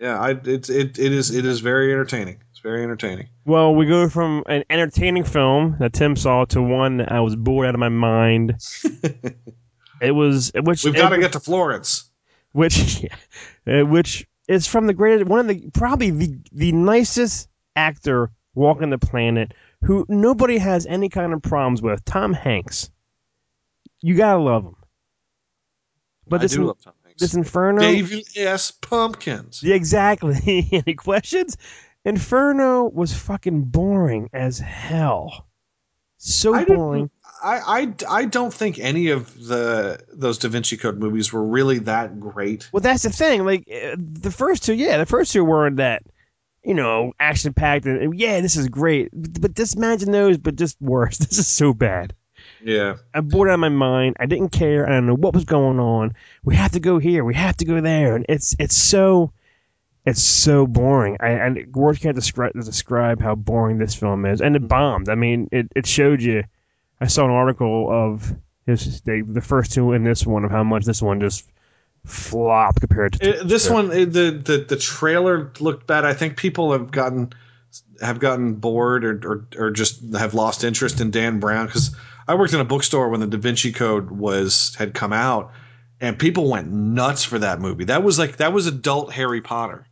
yeah. 0.00 0.20
I 0.20 0.30
it's 0.44 0.68
it 0.68 0.98
it 0.98 1.12
is 1.12 1.34
it 1.34 1.44
is 1.44 1.60
very 1.60 1.92
entertaining. 1.92 2.42
It's 2.56 2.62
very 2.62 2.82
entertaining. 2.82 3.28
Well, 3.44 3.74
we 3.74 3.84
go 3.84 4.08
from 4.08 4.42
an 4.46 4.64
entertaining 4.70 5.24
film 5.24 5.76
that 5.78 5.92
Tim 5.92 6.16
saw 6.16 6.46
to 6.46 6.62
one 6.62 6.96
that 6.96 7.12
I 7.12 7.20
was 7.20 7.36
bored 7.36 7.66
out 7.66 7.74
of 7.74 7.80
my 7.80 7.90
mind. 7.90 8.54
it 10.00 10.12
was 10.12 10.50
which 10.54 10.82
We've 10.82 10.94
got 10.94 11.10
to 11.10 11.18
get 11.18 11.34
to 11.34 11.40
Florence. 11.40 12.08
which 12.52 13.04
uh, 13.66 13.82
which 13.84 14.26
is 14.48 14.66
from 14.66 14.86
the 14.86 14.94
greatest 14.94 15.28
one 15.28 15.40
of 15.40 15.48
the 15.48 15.68
probably 15.74 16.10
the 16.10 16.38
the 16.50 16.72
nicest 16.72 17.50
actor 17.76 18.30
walking 18.54 18.88
the 18.88 18.96
planet 18.96 19.52
who 19.82 20.06
nobody 20.08 20.56
has 20.56 20.86
any 20.86 21.10
kind 21.10 21.34
of 21.34 21.42
problems 21.42 21.82
with 21.82 22.02
Tom 22.06 22.32
Hanks 22.32 22.88
you 24.00 24.14
gotta 24.16 24.40
love 24.40 24.64
him 24.64 24.76
but 26.26 26.40
I 26.40 26.44
this 26.44 26.52
do 26.52 26.62
in- 26.62 26.66
love 26.68 26.80
Tom 26.82 26.94
Hanks. 27.04 27.20
this 27.20 27.34
Inferno 27.34 27.80
David 27.82 28.24
S. 28.34 28.70
Pumpkins. 28.70 29.62
Yeah, 29.62 29.74
exactly 29.74 30.66
any 30.72 30.94
questions 30.94 31.58
Inferno 32.06 32.84
was 32.84 33.12
fucking 33.12 33.64
boring 33.64 34.30
as 34.32 34.58
hell 34.58 35.46
so 36.18 36.54
I 36.54 36.64
boring 36.64 37.10
I, 37.42 37.60
I 38.08 38.20
I 38.20 38.24
don't 38.24 38.52
think 38.52 38.78
any 38.78 39.08
of 39.10 39.46
the 39.46 40.00
those 40.12 40.38
Da 40.38 40.48
Vinci 40.48 40.76
Code 40.76 40.98
movies 40.98 41.32
were 41.32 41.44
really 41.44 41.78
that 41.80 42.18
great. 42.18 42.68
Well, 42.72 42.80
that's 42.80 43.02
the 43.02 43.10
thing. 43.10 43.44
Like 43.44 43.68
uh, 43.70 43.96
the 43.98 44.30
first 44.30 44.64
two, 44.64 44.74
yeah, 44.74 44.98
the 44.98 45.06
first 45.06 45.32
two 45.32 45.44
weren't 45.44 45.76
that, 45.76 46.02
you 46.64 46.74
know, 46.74 47.12
action 47.20 47.52
packed 47.52 47.86
and 47.86 48.18
yeah, 48.18 48.40
this 48.40 48.56
is 48.56 48.68
great. 48.68 49.10
But 49.12 49.54
just 49.54 49.76
imagine 49.76 50.12
those, 50.12 50.38
but 50.38 50.56
just 50.56 50.80
worse. 50.80 51.18
This 51.26 51.38
is 51.38 51.46
so 51.46 51.74
bad. 51.74 52.14
Yeah, 52.62 52.96
I'm 53.14 53.28
bored 53.28 53.48
out 53.48 53.54
of 53.54 53.60
my 53.60 53.68
mind. 53.68 54.16
I 54.18 54.26
didn't 54.26 54.50
care. 54.50 54.86
I 54.86 54.92
don't 54.92 55.06
know 55.06 55.14
what 55.14 55.34
was 55.34 55.44
going 55.44 55.78
on. 55.78 56.14
We 56.42 56.56
have 56.56 56.72
to 56.72 56.80
go 56.80 56.98
here. 56.98 57.24
We 57.24 57.34
have 57.34 57.56
to 57.58 57.64
go 57.64 57.80
there, 57.80 58.16
and 58.16 58.24
it's 58.28 58.56
it's 58.58 58.76
so. 58.76 59.32
It's 60.06 60.22
so 60.22 60.68
boring. 60.68 61.16
I, 61.18 61.30
and 61.30 61.74
words 61.74 61.98
can't 61.98 62.14
describe 62.14 62.52
describe 62.54 63.20
how 63.20 63.34
boring 63.34 63.78
this 63.78 63.94
film 63.94 64.24
is, 64.24 64.40
and 64.40 64.54
it 64.54 64.60
mm-hmm. 64.60 64.68
bombed. 64.68 65.08
I 65.08 65.16
mean, 65.16 65.48
it, 65.50 65.66
it 65.74 65.86
showed 65.86 66.22
you. 66.22 66.44
I 67.00 67.08
saw 67.08 67.24
an 67.24 67.32
article 67.32 67.90
of 67.90 68.32
his 68.66 69.00
they, 69.02 69.20
the 69.20 69.40
first 69.40 69.72
two 69.72 69.92
and 69.92 70.06
this 70.06 70.24
one 70.24 70.44
of 70.44 70.50
how 70.50 70.64
much 70.64 70.84
this 70.84 71.02
one 71.02 71.20
just 71.20 71.44
flopped 72.04 72.80
compared 72.80 73.14
to 73.14 73.28
uh, 73.28 73.40
It- 73.40 73.48
this 73.48 73.68
one 73.68 73.90
it- 73.90 74.12
the, 74.12 74.30
the 74.30 74.58
the 74.68 74.76
trailer 74.76 75.52
looked 75.58 75.86
bad. 75.88 76.04
I 76.04 76.14
think 76.14 76.36
people 76.36 76.72
have 76.72 76.90
gotten 76.90 77.32
have 78.00 78.20
gotten 78.20 78.54
bored 78.54 79.04
or, 79.04 79.20
or, 79.24 79.66
or 79.66 79.70
just 79.70 80.14
have 80.14 80.34
lost 80.34 80.64
interest 80.64 81.00
in 81.00 81.10
Dan 81.10 81.40
Brown 81.40 81.66
because 81.66 81.96
I 82.28 82.34
worked 82.34 82.54
in 82.54 82.60
a 82.60 82.64
bookstore 82.64 83.08
when 83.08 83.20
the 83.20 83.26
Da 83.26 83.38
Vinci 83.38 83.72
Code 83.72 84.10
was 84.10 84.74
had 84.76 84.94
come 84.94 85.12
out, 85.12 85.52
and 86.00 86.16
people 86.16 86.48
went 86.48 86.70
nuts 86.70 87.24
for 87.24 87.40
that 87.40 87.60
movie. 87.60 87.84
That 87.84 88.04
was 88.04 88.20
like 88.20 88.36
that 88.36 88.52
was 88.52 88.66
adult 88.68 89.12
Harry 89.12 89.40
Potter. 89.40 89.84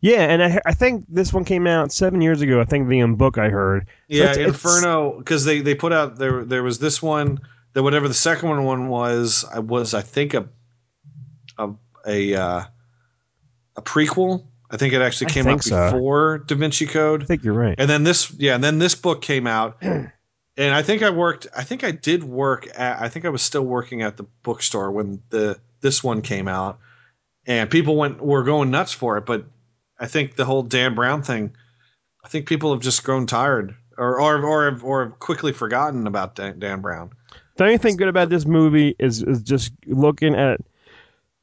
Yeah, 0.00 0.20
and 0.22 0.42
I, 0.42 0.60
I 0.64 0.74
think 0.74 1.06
this 1.08 1.32
one 1.32 1.44
came 1.44 1.66
out 1.66 1.90
seven 1.92 2.20
years 2.20 2.40
ago. 2.40 2.60
I 2.60 2.64
think 2.64 2.88
the 2.88 3.00
um, 3.02 3.16
book 3.16 3.36
I 3.36 3.48
heard. 3.48 3.86
So 3.86 3.92
Yeah, 4.08 4.22
it's- 4.30 4.36
it's- 4.36 4.48
Inferno 4.54 5.18
because 5.18 5.44
they 5.44 5.60
they 5.60 5.74
put 5.74 5.92
out 5.92 6.16
there 6.16 6.44
there 6.44 6.62
was 6.62 6.78
this 6.78 7.02
one 7.02 7.40
that 7.72 7.82
whatever 7.82 8.06
the 8.08 8.14
second 8.14 8.48
one 8.48 8.64
one 8.64 8.88
was 8.88 9.44
I 9.52 9.58
was 9.58 9.94
I 9.94 10.02
think 10.02 10.34
a 10.34 10.48
a 11.58 11.70
a, 12.06 12.34
uh, 12.34 12.64
a 13.76 13.82
prequel. 13.82 14.44
I 14.70 14.76
think 14.76 14.92
it 14.92 15.00
actually 15.00 15.30
came 15.30 15.46
out 15.46 15.64
so. 15.64 15.90
before 15.90 16.38
Da 16.38 16.54
Vinci 16.54 16.86
Code. 16.86 17.22
I 17.22 17.26
think 17.26 17.42
you're 17.42 17.54
right. 17.54 17.74
And 17.78 17.88
then 17.88 18.04
this, 18.04 18.32
yeah, 18.38 18.54
and 18.54 18.62
then 18.62 18.78
this 18.78 18.94
book 18.94 19.22
came 19.22 19.46
out, 19.46 19.78
and 19.82 20.10
I 20.58 20.82
think 20.82 21.02
I 21.02 21.10
worked. 21.10 21.46
I 21.56 21.64
think 21.64 21.84
I 21.84 21.90
did 21.90 22.22
work 22.22 22.68
at. 22.78 23.00
I 23.00 23.08
think 23.08 23.24
I 23.24 23.30
was 23.30 23.42
still 23.42 23.64
working 23.64 24.02
at 24.02 24.16
the 24.16 24.24
bookstore 24.42 24.90
when 24.92 25.22
the 25.30 25.58
this 25.80 26.04
one 26.04 26.20
came 26.22 26.48
out, 26.48 26.78
and 27.46 27.70
people 27.70 27.96
went 27.96 28.20
were 28.20 28.44
going 28.44 28.70
nuts 28.70 28.92
for 28.92 29.16
it. 29.16 29.24
But 29.26 29.46
I 29.98 30.06
think 30.06 30.36
the 30.36 30.44
whole 30.44 30.62
Dan 30.62 30.94
Brown 30.94 31.22
thing, 31.22 31.54
I 32.24 32.28
think 32.28 32.46
people 32.46 32.72
have 32.72 32.82
just 32.82 33.04
grown 33.04 33.26
tired, 33.26 33.74
or 33.96 34.20
or 34.20 34.44
or 34.44 34.70
have, 34.70 34.84
or 34.84 35.04
have 35.04 35.18
quickly 35.18 35.52
forgotten 35.52 36.06
about 36.06 36.36
Dan, 36.36 36.58
Dan 36.58 36.80
Brown. 36.80 37.10
The 37.56 37.64
only 37.64 37.78
thing 37.78 37.96
good 37.96 38.08
about 38.08 38.28
this 38.28 38.46
movie 38.46 38.94
is 38.98 39.22
is 39.22 39.42
just 39.42 39.72
looking 39.86 40.34
at 40.34 40.60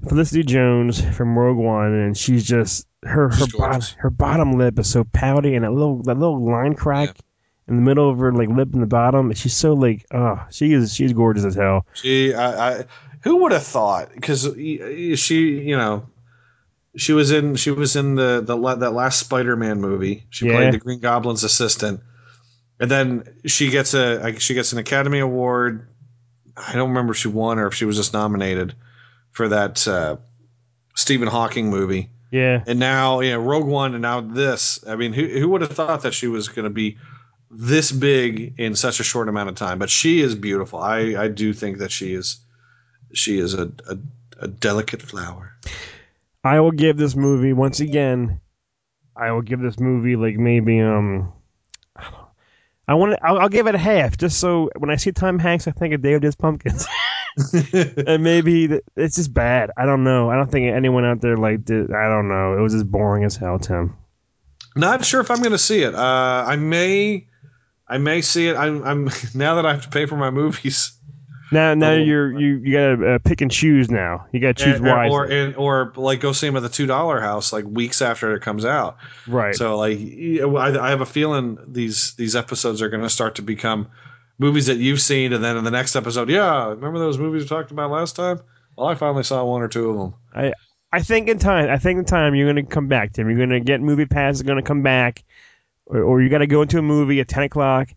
Felicity 0.08 0.44
Jones 0.44 1.04
from 1.16 1.38
Rogue 1.38 1.58
One, 1.58 1.94
and 1.94 2.18
she's 2.18 2.46
just 2.46 2.88
her 3.04 3.30
her 3.30 3.46
She's 3.46 3.54
bottom 3.54 3.82
her 3.98 4.10
bottom 4.10 4.52
lip 4.54 4.80
is 4.80 4.90
so 4.90 5.04
pouty, 5.04 5.56
and 5.56 5.66
that 5.66 5.72
little 5.72 6.02
that 6.04 6.18
little 6.18 6.44
line 6.44 6.76
crack 6.76 7.18
in 7.68 7.76
the 7.76 7.82
middle 7.82 8.10
of 8.10 8.20
her 8.20 8.32
like 8.32 8.50
lip 8.50 8.74
in 8.74 8.80
the 8.80 8.88
bottom. 8.88 9.34
She's 9.34 9.56
so 9.56 9.74
like 9.74 10.06
oh 10.14 10.42
she 10.50 10.74
is 10.74 10.94
she's 10.94 11.14
gorgeous 11.14 11.46
as 11.46 11.56
hell. 11.56 11.86
She, 11.94 12.34
I, 12.34 12.80
I 12.80 12.86
who 13.22 13.38
would 13.38 13.52
have 13.52 13.64
thought? 13.64 14.14
Because 14.14 14.44
she, 14.54 15.60
you 15.60 15.76
know, 15.76 16.06
she 16.98 17.14
was 17.14 17.32
in 17.32 17.56
she 17.56 17.72
was 17.72 17.96
in 17.96 18.16
the 18.16 18.42
the 18.42 18.76
that 18.76 18.92
last 18.94 19.20
Spider-Man 19.20 19.82
movie. 19.82 20.26
She 20.30 20.46
Yeah. 20.46 20.54
played 20.54 20.74
the 20.74 20.78
Green 20.78 21.00
Goblin's 21.00 21.44
assistant, 21.44 22.02
and 22.80 22.90
then 22.90 23.24
she 23.46 23.70
gets 23.70 23.94
a 23.94 24.38
she 24.40 24.54
gets 24.54 24.72
an 24.74 24.80
Academy 24.80 25.20
Award. 25.20 25.88
I 26.56 26.74
don't 26.74 26.90
remember 26.90 27.12
if 27.12 27.18
she 27.18 27.28
won 27.28 27.60
or 27.60 27.68
if 27.68 27.74
she 27.74 27.86
was 27.86 27.98
just 27.98 28.14
nominated 28.14 28.76
for 29.32 29.50
that 29.50 29.86
uh, 29.88 30.16
Stephen 30.96 31.28
Hawking 31.28 31.70
movie. 31.70 32.10
Yeah, 32.32 32.64
And 32.68 32.80
now, 32.80 33.20
you 33.22 33.32
know, 33.32 33.40
Rogue 33.40 33.68
One, 33.68 33.94
and 33.94 34.02
now 34.02 34.20
this. 34.20 34.84
I 34.88 34.96
mean, 34.96 35.14
who 35.14 35.26
who 35.28 35.50
would 35.50 35.62
have 35.62 35.72
thought 35.72 36.02
that 36.04 36.14
she 36.14 36.28
was 36.28 36.50
going 36.50 36.64
to 36.64 36.70
be 36.70 36.98
this 37.50 37.92
big 37.92 38.56
in 38.58 38.76
such 38.76 39.00
a 39.00 39.04
short 39.04 39.30
amount 39.30 39.48
of 39.50 39.56
time? 39.56 39.80
But 39.80 39.90
she 39.90 40.22
is 40.22 40.36
beautiful. 40.36 40.80
I 40.80 41.16
I 41.18 41.28
do 41.28 41.54
think 41.54 41.78
that 41.78 41.92
she 41.92 42.14
is 42.14 42.40
she 43.14 43.38
is 43.38 43.54
a 43.54 43.72
a, 43.88 43.98
a 44.40 44.48
delicate 44.48 45.02
flower. 45.02 45.54
I 46.46 46.60
will 46.60 46.72
give 46.72 46.96
this 46.96 47.16
movie 47.16 47.54
once 47.54 47.80
again. 47.80 48.40
I 49.18 49.32
will 49.32 49.42
give 49.42 49.60
this 49.60 49.80
movie 49.80 50.16
like 50.16 50.38
maybe 50.38 50.80
um. 50.80 51.34
I 52.88 52.94
want 52.94 53.14
to. 53.14 53.26
I'll, 53.26 53.40
I'll 53.40 53.50
give 53.50 53.68
it 53.68 53.76
a 53.76 53.80
half, 53.80 54.16
just 54.18 54.40
so 54.40 54.70
when 54.78 54.92
I 54.92 54.96
see 54.96 55.12
Tom 55.12 55.40
Hanks, 55.40 55.68
I 55.68 55.72
think 55.72 55.94
of 55.94 56.02
David 56.02 56.24
S. 56.24 56.36
Pumpkins. 56.36 56.86
and 58.08 58.24
maybe 58.24 58.68
th- 58.68 58.84
it's 58.96 59.16
just 59.16 59.34
bad. 59.34 59.72
I 59.76 59.86
don't 59.86 60.04
know. 60.04 60.30
I 60.30 60.36
don't 60.36 60.50
think 60.50 60.72
anyone 60.72 61.04
out 61.04 61.20
there 61.20 61.36
liked 61.36 61.70
it. 61.70 61.92
I 61.92 62.08
don't 62.08 62.30
know. 62.30 62.58
It 62.58 62.62
was 62.62 62.74
as 62.74 62.84
boring 62.84 63.26
as 63.26 63.36
hell, 63.36 63.60
Tim. 63.60 63.96
Not 64.76 65.04
sure 65.04 65.22
if 65.22 65.30
I'm 65.30 65.40
going 65.40 65.52
to 65.52 65.58
see 65.58 65.82
it. 65.82 65.94
Uh, 65.94 66.46
I 66.48 66.56
may 66.56 67.28
I 67.88 67.98
may 67.98 68.22
see 68.22 68.48
it. 68.48 68.56
I'm 68.56 68.84
I'm 68.84 69.06
now 69.36 69.56
that 69.56 69.66
I 69.66 69.74
have 69.74 69.84
to 69.84 69.90
pay 69.90 70.06
for 70.06 70.16
my 70.16 70.30
movies. 70.30 70.98
Now, 71.52 71.74
now 71.76 71.92
you're 71.94 72.38
you 72.40 72.58
you 72.64 72.74
gotta 72.74 73.16
uh, 73.16 73.20
pick 73.20 73.42
and 73.42 73.52
choose. 73.52 73.92
Now 73.92 74.26
you 74.32 74.40
gotta 74.40 74.54
choose 74.56 74.78
And- 74.78 74.86
wisely. 74.86 75.16
or 75.16 75.26
and, 75.26 75.56
or 75.56 75.94
like 75.96 76.20
go 76.20 76.32
see 76.32 76.48
them 76.48 76.56
at 76.58 76.64
the 76.64 76.70
two 76.70 76.86
dollar 76.88 77.20
house 77.22 77.54
like 77.54 77.66
weeks 77.66 78.02
after 78.02 78.34
it 78.36 78.42
comes 78.42 78.66
out. 78.66 78.98
right. 79.28 79.54
So 79.56 79.78
like 79.78 79.98
I, 80.00 80.78
I 80.80 80.90
have 80.90 81.02
a 81.02 81.06
feeling 81.06 81.58
these 81.68 82.14
these 82.16 82.36
episodes 82.36 82.82
are 82.82 82.90
going 82.90 83.04
to 83.04 83.10
start 83.10 83.36
to 83.36 83.42
become 83.42 83.88
movies 84.40 84.66
that 84.66 84.78
you've 84.78 85.02
seen, 85.02 85.34
and 85.34 85.44
then 85.44 85.56
in 85.56 85.64
the 85.64 85.72
next 85.72 85.96
episode, 85.96 86.30
yeah, 86.30 86.68
remember 86.70 87.00
those 87.00 87.18
movies 87.18 87.44
we 87.44 87.48
talked 87.48 87.72
about 87.72 87.90
last 87.92 88.16
time? 88.16 88.40
Well, 88.76 88.88
I 88.88 88.96
finally 88.96 89.24
saw 89.24 89.46
one 89.46 89.62
or 89.62 89.68
two 89.70 89.90
of 89.90 89.98
them. 89.98 90.54
I 90.92 91.02
think 91.02 91.28
in 91.30 91.40
time. 91.40 91.70
I 91.70 91.78
think 91.78 92.00
in 92.00 92.06
time 92.06 92.36
you're 92.36 92.48
gonna 92.48 92.66
come 92.66 92.88
back, 92.88 93.14
Tim. 93.14 93.30
You're 93.30 93.40
gonna 93.40 93.60
get 93.60 93.82
MoviePass. 93.82 94.32
Is 94.32 94.42
gonna 94.44 94.62
come 94.64 94.82
back, 94.82 95.24
or, 95.86 96.02
or 96.02 96.22
you 96.22 96.30
gotta 96.30 96.48
go 96.48 96.62
into 96.62 96.80
a 96.80 96.82
movie 96.82 97.20
at 97.20 97.28
ten 97.28 97.44
o'clock, 97.44 97.90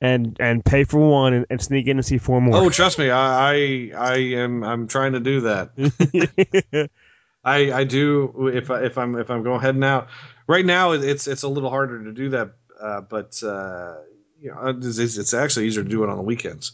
and 0.00 0.36
and 0.40 0.64
pay 0.64 0.84
for 0.84 0.98
one 1.00 1.32
and, 1.32 1.46
and 1.50 1.60
sneak 1.60 1.86
in 1.86 1.96
and 1.96 2.04
see 2.04 2.18
four 2.18 2.40
more. 2.40 2.56
Oh, 2.56 2.70
trust 2.70 2.98
me, 2.98 3.10
I, 3.10 3.52
I 3.54 3.90
I 3.96 4.16
am 4.16 4.62
I'm 4.62 4.86
trying 4.88 5.12
to 5.12 5.20
do 5.20 5.40
that. 5.42 6.90
I 7.44 7.72
I 7.72 7.84
do 7.84 8.48
if 8.52 8.70
I, 8.70 8.82
if 8.84 8.98
I'm 8.98 9.16
if 9.18 9.30
I'm 9.30 9.42
going 9.42 9.60
heading 9.60 9.84
out 9.84 10.08
right 10.46 10.64
now. 10.64 10.92
It's 10.92 11.26
it's 11.26 11.42
a 11.42 11.48
little 11.48 11.70
harder 11.70 12.04
to 12.04 12.12
do 12.12 12.28
that, 12.30 12.52
uh, 12.80 13.00
but 13.02 13.40
uh, 13.42 13.96
you 14.40 14.50
know 14.50 14.74
it's, 14.82 14.98
it's 14.98 15.34
actually 15.34 15.66
easier 15.66 15.82
to 15.82 15.88
do 15.88 16.02
it 16.04 16.10
on 16.10 16.16
the 16.16 16.22
weekends. 16.24 16.72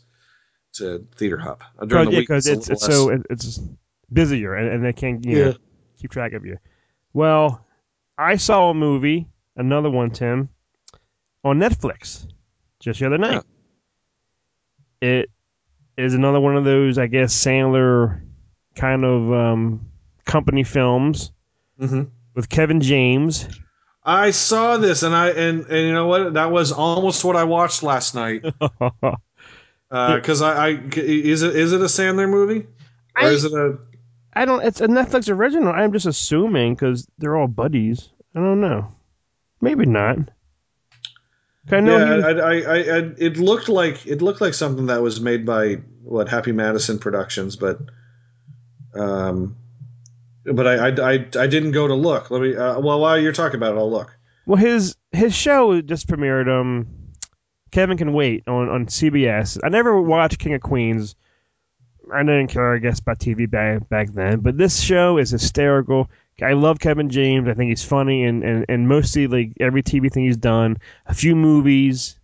To 0.77 1.07
theater 1.17 1.37
hub 1.37 1.63
Uh, 1.79 1.85
during 1.85 2.07
the 2.07 2.17
week. 2.17 2.21
because 2.29 2.47
it's 2.47 2.71
it's 2.71 2.87
so 2.87 3.11
it's 3.29 3.61
busier 4.11 4.55
and, 4.55 4.69
and 4.69 4.83
they 4.83 4.95
can't 4.95 5.23
you 5.27 5.39
know, 5.39 5.47
Yeah. 5.49 5.53
keep 5.99 6.11
track 6.11 6.33
of 6.33 6.47
you. 6.47 6.57
Well, 7.13 7.67
I 8.17 8.37
saw 8.37 8.71
a 8.71 8.75
movie, 8.75 9.27
another 9.55 9.91
one, 9.91 10.13
Tim, 10.13 10.49
on 11.45 11.59
Netflix 11.59 12.27
just 12.83 13.01
the 13.01 13.07
other 13.07 13.19
night. 13.19 13.43
It 15.01 15.31
is 15.97 16.15
another 16.15 16.41
one 16.41 16.57
of 16.57 16.65
those, 16.65 16.99
I 16.99 17.07
guess, 17.07 17.35
Sandler 17.35 18.21
kind 18.77 19.05
of 19.05 19.33
um, 19.33 19.87
company 20.25 20.65
films 20.65 21.33
Mhm. 21.81 22.11
with 22.35 22.49
Kevin 22.49 22.81
James. 22.81 23.49
I 24.05 24.31
saw 24.33 24.77
this 24.79 25.03
and 25.05 25.15
I 25.15 25.29
and 25.31 25.65
and 25.67 25.87
you 25.87 25.93
know 25.93 26.07
what? 26.07 26.35
That 26.35 26.51
was 26.51 26.73
almost 26.73 27.25
what 27.25 27.37
I 27.37 27.45
watched 27.45 27.83
last 27.83 28.15
night. 28.15 28.45
Because 29.91 30.41
I, 30.41 30.69
I 30.69 30.69
is 30.97 31.43
it 31.43 31.55
is 31.55 31.75
it 31.75 31.83
a 31.83 31.85
Sandler 31.85 32.27
movie 32.29 32.67
or 33.15 33.25
I- 33.25 33.29
is 33.29 33.45
it 33.45 33.53
a 33.53 33.77
I 34.33 34.47
don't. 34.47 34.65
It's 34.65 34.81
a 34.81 34.87
Netflix 34.89 35.31
original. 35.31 35.71
I'm 35.75 35.93
just 35.93 36.07
assuming 36.07 36.73
because 36.75 37.07
they're 37.19 37.37
all 37.37 37.47
buddies. 37.47 38.09
I 38.35 38.39
don't 38.41 38.63
know. 38.63 38.91
Maybe 39.61 39.85
not. 39.85 40.17
I 41.71 41.81
know. 41.81 41.97
yeah? 41.97 42.27
I, 42.27 42.31
I, 42.31 42.53
I, 42.53 42.77
I 42.77 43.11
it 43.19 43.37
looked 43.37 43.69
like 43.69 44.07
it 44.07 44.21
looked 44.21 44.41
like 44.41 44.55
something 44.55 44.87
that 44.87 45.03
was 45.03 45.21
made 45.21 45.47
by 45.47 45.75
what 46.03 46.29
Happy 46.29 46.53
Madison 46.53 46.99
Productions, 46.99 47.57
but 47.57 47.79
um, 48.95 49.57
but 50.45 50.67
I 50.67 50.89
I, 50.89 51.13
I, 51.13 51.13
I 51.39 51.47
didn't 51.47 51.73
go 51.73 51.87
to 51.87 51.95
look. 51.95 52.31
Let 52.31 52.43
me. 52.43 52.57
Uh, 52.57 52.81
well, 52.81 53.01
while 53.01 53.19
you're 53.19 53.33
talking 53.33 53.57
about 53.57 53.75
it, 53.75 53.79
I'll 53.79 53.91
look. 53.91 54.17
Well, 54.47 54.57
his 54.57 54.97
his 55.13 55.35
show 55.35 55.81
just 55.81 56.09
premiered. 56.09 56.49
Um, 56.49 56.89
Kevin 57.71 57.97
Can 57.97 58.13
Wait 58.13 58.47
on 58.47 58.69
on 58.69 58.87
CBS. 58.87 59.59
I 59.63 59.69
never 59.69 60.01
watched 60.01 60.39
King 60.39 60.55
of 60.55 60.61
Queens. 60.61 61.15
I 62.13 62.23
didn't 62.23 62.49
care, 62.49 62.75
I 62.75 62.79
guess, 62.79 62.99
about 62.99 63.19
TV 63.19 63.51
back 63.51 63.89
back 63.89 64.13
then. 64.13 64.41
But 64.41 64.59
this 64.59 64.81
show 64.81 65.19
is 65.19 65.31
hysterical. 65.31 66.11
I 66.43 66.53
love 66.55 66.79
Kevin 66.81 67.09
James. 67.11 67.49
I 67.49 67.55
think 67.55 67.69
he's 67.71 67.85
funny, 67.85 68.25
and 68.25 68.43
and 68.45 68.67
and 68.69 68.89
mostly 68.89 69.27
like 69.27 69.53
every 69.61 69.83
TV 69.83 70.13
thing 70.13 70.25
he's 70.25 70.37
done. 70.37 70.77
A 71.07 71.15
few 71.15 71.35
movies, 71.37 72.19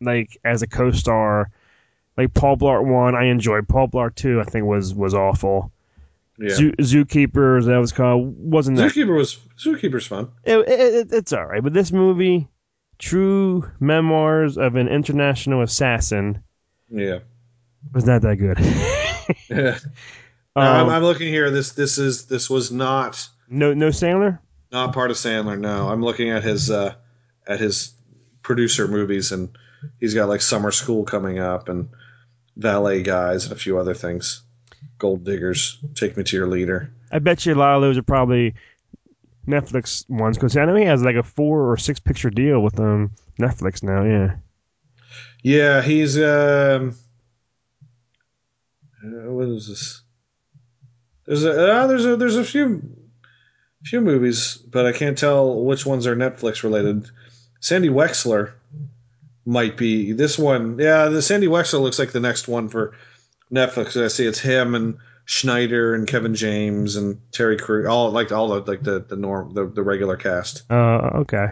like 0.00 0.36
as 0.44 0.62
a 0.62 0.66
co-star, 0.66 1.50
like 2.16 2.34
Paul 2.34 2.56
Blart 2.56 2.84
one. 2.86 3.14
I 3.14 3.24
enjoyed 3.24 3.68
Paul 3.68 3.88
Blart 3.88 4.14
two. 4.14 4.40
I 4.40 4.44
think 4.44 4.64
was 4.66 4.94
was 4.94 5.14
awful. 5.14 5.72
Yeah, 6.38 6.50
Zoo, 6.54 6.72
Zookeeper, 6.72 7.64
that 7.64 7.78
was 7.78 7.92
called, 7.92 8.36
wasn't 8.38 8.76
that 8.76 8.92
Zookeeper 8.92 9.16
was 9.16 9.36
Zookeeper's 9.58 10.06
fun. 10.06 10.28
it, 10.44 10.58
it, 10.58 10.68
it- 10.94 11.08
it's 11.12 11.32
all 11.32 11.46
right. 11.46 11.62
But 11.62 11.72
this 11.72 11.92
movie, 11.92 12.46
True 12.98 13.64
Memoirs 13.80 14.58
of 14.58 14.76
an 14.76 14.86
International 14.86 15.62
Assassin, 15.62 16.42
Yeah. 16.90 17.20
was 17.94 18.04
not 18.04 18.20
that 18.20 18.36
good. 18.36 18.58
Yeah. 19.50 19.78
um, 20.54 20.62
I'm, 20.62 20.88
I'm 20.90 21.02
looking 21.02 21.28
here. 21.28 21.50
This 21.50 21.72
this 21.72 21.96
is 21.98 22.26
this 22.26 22.48
was 22.50 22.70
not 22.70 23.26
no, 23.48 23.74
no 23.74 23.88
Sandler. 23.88 24.38
not 24.72 24.92
part 24.92 25.10
of 25.10 25.16
Sandler. 25.16 25.58
No, 25.58 25.88
I'm 25.88 26.02
looking 26.02 26.30
at 26.30 26.42
his 26.42 26.70
uh, 26.70 26.94
at 27.46 27.60
his 27.60 27.94
producer 28.42 28.88
movies, 28.88 29.32
and 29.32 29.48
he's 30.00 30.14
got 30.14 30.28
like 30.28 30.40
Summer 30.40 30.70
School 30.70 31.04
coming 31.04 31.38
up, 31.38 31.68
and 31.68 31.88
Valet 32.56 33.02
Guys, 33.02 33.44
and 33.44 33.52
a 33.52 33.56
few 33.56 33.78
other 33.78 33.94
things. 33.94 34.42
Gold 34.98 35.24
Diggers, 35.24 35.78
Take 35.94 36.16
Me 36.16 36.24
to 36.24 36.36
Your 36.36 36.46
Leader. 36.46 36.90
I 37.12 37.18
bet 37.18 37.44
you 37.44 37.54
a 37.54 37.56
lot 37.56 37.76
of 37.76 37.82
those 37.82 37.98
are 37.98 38.02
probably 38.02 38.54
Netflix 39.46 40.08
ones 40.08 40.36
because 40.36 40.56
I 40.56 40.64
know 40.64 40.74
he 40.74 40.84
has 40.84 41.02
like 41.02 41.16
a 41.16 41.22
four 41.22 41.70
or 41.70 41.76
six 41.76 42.00
picture 42.00 42.30
deal 42.30 42.60
with 42.60 42.80
um 42.80 43.10
Netflix 43.38 43.82
now. 43.82 44.04
Yeah. 44.04 44.36
Yeah, 45.42 45.82
he's 45.82 46.18
um, 46.18 46.96
uh, 49.04 49.30
what 49.30 49.48
is 49.48 49.68
this? 49.68 50.02
There's 51.26 51.44
a 51.44 51.72
uh, 51.72 51.86
there's 51.86 52.04
a 52.06 52.16
there's 52.16 52.36
a 52.36 52.44
few 52.44 52.82
few 53.86 54.00
movies, 54.00 54.56
but 54.56 54.86
I 54.86 54.92
can't 54.92 55.16
tell 55.16 55.64
which 55.64 55.86
ones 55.86 56.06
are 56.06 56.16
Netflix 56.16 56.62
related. 56.62 57.08
Sandy 57.60 57.88
Wexler 57.88 58.52
might 59.44 59.76
be 59.76 60.12
this 60.12 60.38
one. 60.38 60.78
Yeah, 60.78 61.06
the 61.06 61.22
Sandy 61.22 61.46
Wexler 61.46 61.80
looks 61.80 61.98
like 61.98 62.12
the 62.12 62.20
next 62.20 62.48
one 62.48 62.68
for 62.68 62.92
Netflix. 63.52 64.02
I 64.02 64.08
see 64.08 64.26
it's 64.26 64.40
him 64.40 64.74
and 64.74 64.98
Schneider 65.24 65.94
and 65.94 66.06
Kevin 66.06 66.34
James 66.34 66.96
and 66.96 67.20
Terry 67.32 67.56
Crew, 67.56 67.88
all 67.88 68.10
like 68.10 68.32
all 68.32 68.48
the 68.48 68.70
like 68.70 68.82
the 68.82 69.00
the 69.00 69.16
norm 69.16 69.54
the, 69.54 69.66
the 69.66 69.82
regular 69.82 70.16
cast. 70.16 70.64
Uh, 70.70 71.10
okay. 71.14 71.48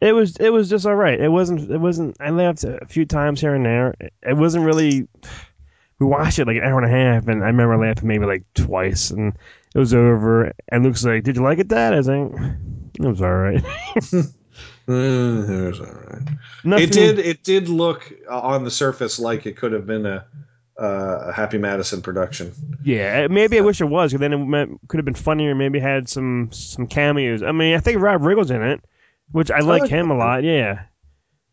It 0.00 0.12
was 0.12 0.36
it 0.36 0.50
was 0.50 0.68
just 0.68 0.86
all 0.86 0.94
right. 0.94 1.18
It 1.18 1.28
wasn't 1.30 1.70
it 1.70 1.78
wasn't. 1.78 2.16
I 2.20 2.30
laughed 2.30 2.64
a 2.64 2.86
few 2.86 3.04
times 3.04 3.40
here 3.40 3.54
and 3.54 3.64
there. 3.64 3.94
It 4.22 4.36
wasn't 4.36 4.64
really. 4.64 5.08
We 5.98 6.06
watched 6.06 6.38
it 6.38 6.46
like 6.46 6.58
an 6.58 6.64
hour 6.64 6.78
and 6.78 6.92
a 6.92 6.94
half, 6.94 7.26
and 7.26 7.42
I 7.42 7.46
remember 7.46 7.78
laughing 7.78 8.08
maybe 8.08 8.26
like 8.26 8.42
twice, 8.52 9.10
and 9.10 9.32
it 9.76 9.78
was 9.78 9.92
over. 9.94 10.52
And 10.68 10.84
Luke's 10.84 11.04
like, 11.04 11.22
"Did 11.22 11.36
you 11.36 11.42
like 11.42 11.58
it, 11.58 11.68
Dad?" 11.68 11.92
I 11.92 11.98
like, 12.00 12.32
"It 12.98 13.06
was 13.06 13.20
all 13.20 13.34
right." 13.34 13.62
Mm, 13.62 14.32
it 14.88 15.66
was 15.68 15.80
all 15.80 15.86
right. 15.86 16.22
Nothing- 16.64 16.84
It 16.88 16.92
did 16.92 17.18
it 17.18 17.42
did 17.44 17.68
look 17.68 18.10
uh, 18.30 18.40
on 18.40 18.64
the 18.64 18.70
surface 18.70 19.18
like 19.18 19.46
it 19.46 19.56
could 19.56 19.72
have 19.72 19.86
been 19.86 20.06
a 20.06 20.24
uh, 20.80 21.26
a 21.28 21.32
Happy 21.32 21.56
Madison 21.58 22.02
production. 22.02 22.52
Yeah, 22.84 23.28
maybe 23.28 23.56
I 23.58 23.62
wish 23.62 23.80
it 23.80 23.86
was, 23.86 24.12
because 24.12 24.20
then 24.20 24.32
it 24.34 24.38
meant, 24.44 24.78
could 24.88 24.98
have 24.98 25.06
been 25.06 25.14
funnier. 25.14 25.54
Maybe 25.54 25.78
had 25.80 26.08
some 26.08 26.50
some 26.52 26.86
cameos. 26.86 27.42
I 27.42 27.52
mean, 27.52 27.74
I 27.74 27.80
think 27.80 28.00
Rob 28.00 28.22
Riggle's 28.22 28.50
in 28.50 28.62
it, 28.62 28.82
which 29.32 29.50
I 29.50 29.60
like 29.60 29.82
like 29.82 29.90
him 29.90 30.10
a 30.10 30.16
lot. 30.16 30.44
Yeah, 30.44 30.82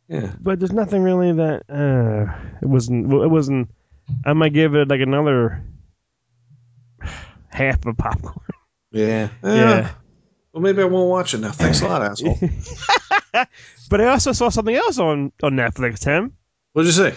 Yeah. 0.09 0.33
but 0.41 0.59
there's 0.59 0.73
nothing 0.73 1.03
really 1.03 1.31
that 1.33 1.63
uh, 1.69 2.33
it 2.61 2.65
wasn't. 2.67 3.11
It 3.13 3.27
wasn't. 3.29 3.69
I 4.25 4.33
might 4.33 4.53
give 4.53 4.75
it 4.75 4.89
like 4.89 4.99
another 4.99 5.63
half 7.53 7.85
of 7.85 7.97
popcorn. 7.97 8.35
Yeah. 8.95 9.29
Yeah. 9.43 9.89
Well, 10.53 10.61
maybe 10.61 10.83
I 10.83 10.85
won't 10.85 11.09
watch 11.09 11.33
it 11.33 11.39
now. 11.39 11.49
Thanks 11.51 11.81
a 11.81 11.87
lot, 11.87 12.03
asshole. 12.03 12.37
But 13.89 14.01
I 14.01 14.05
also 14.05 14.31
saw 14.31 14.49
something 14.49 14.75
else 14.75 14.99
on 14.99 15.31
on 15.41 15.53
Netflix. 15.53 15.99
Tim, 15.99 16.33
What 16.73 16.83
did 16.83 16.89
you 16.95 17.11
say? 17.11 17.15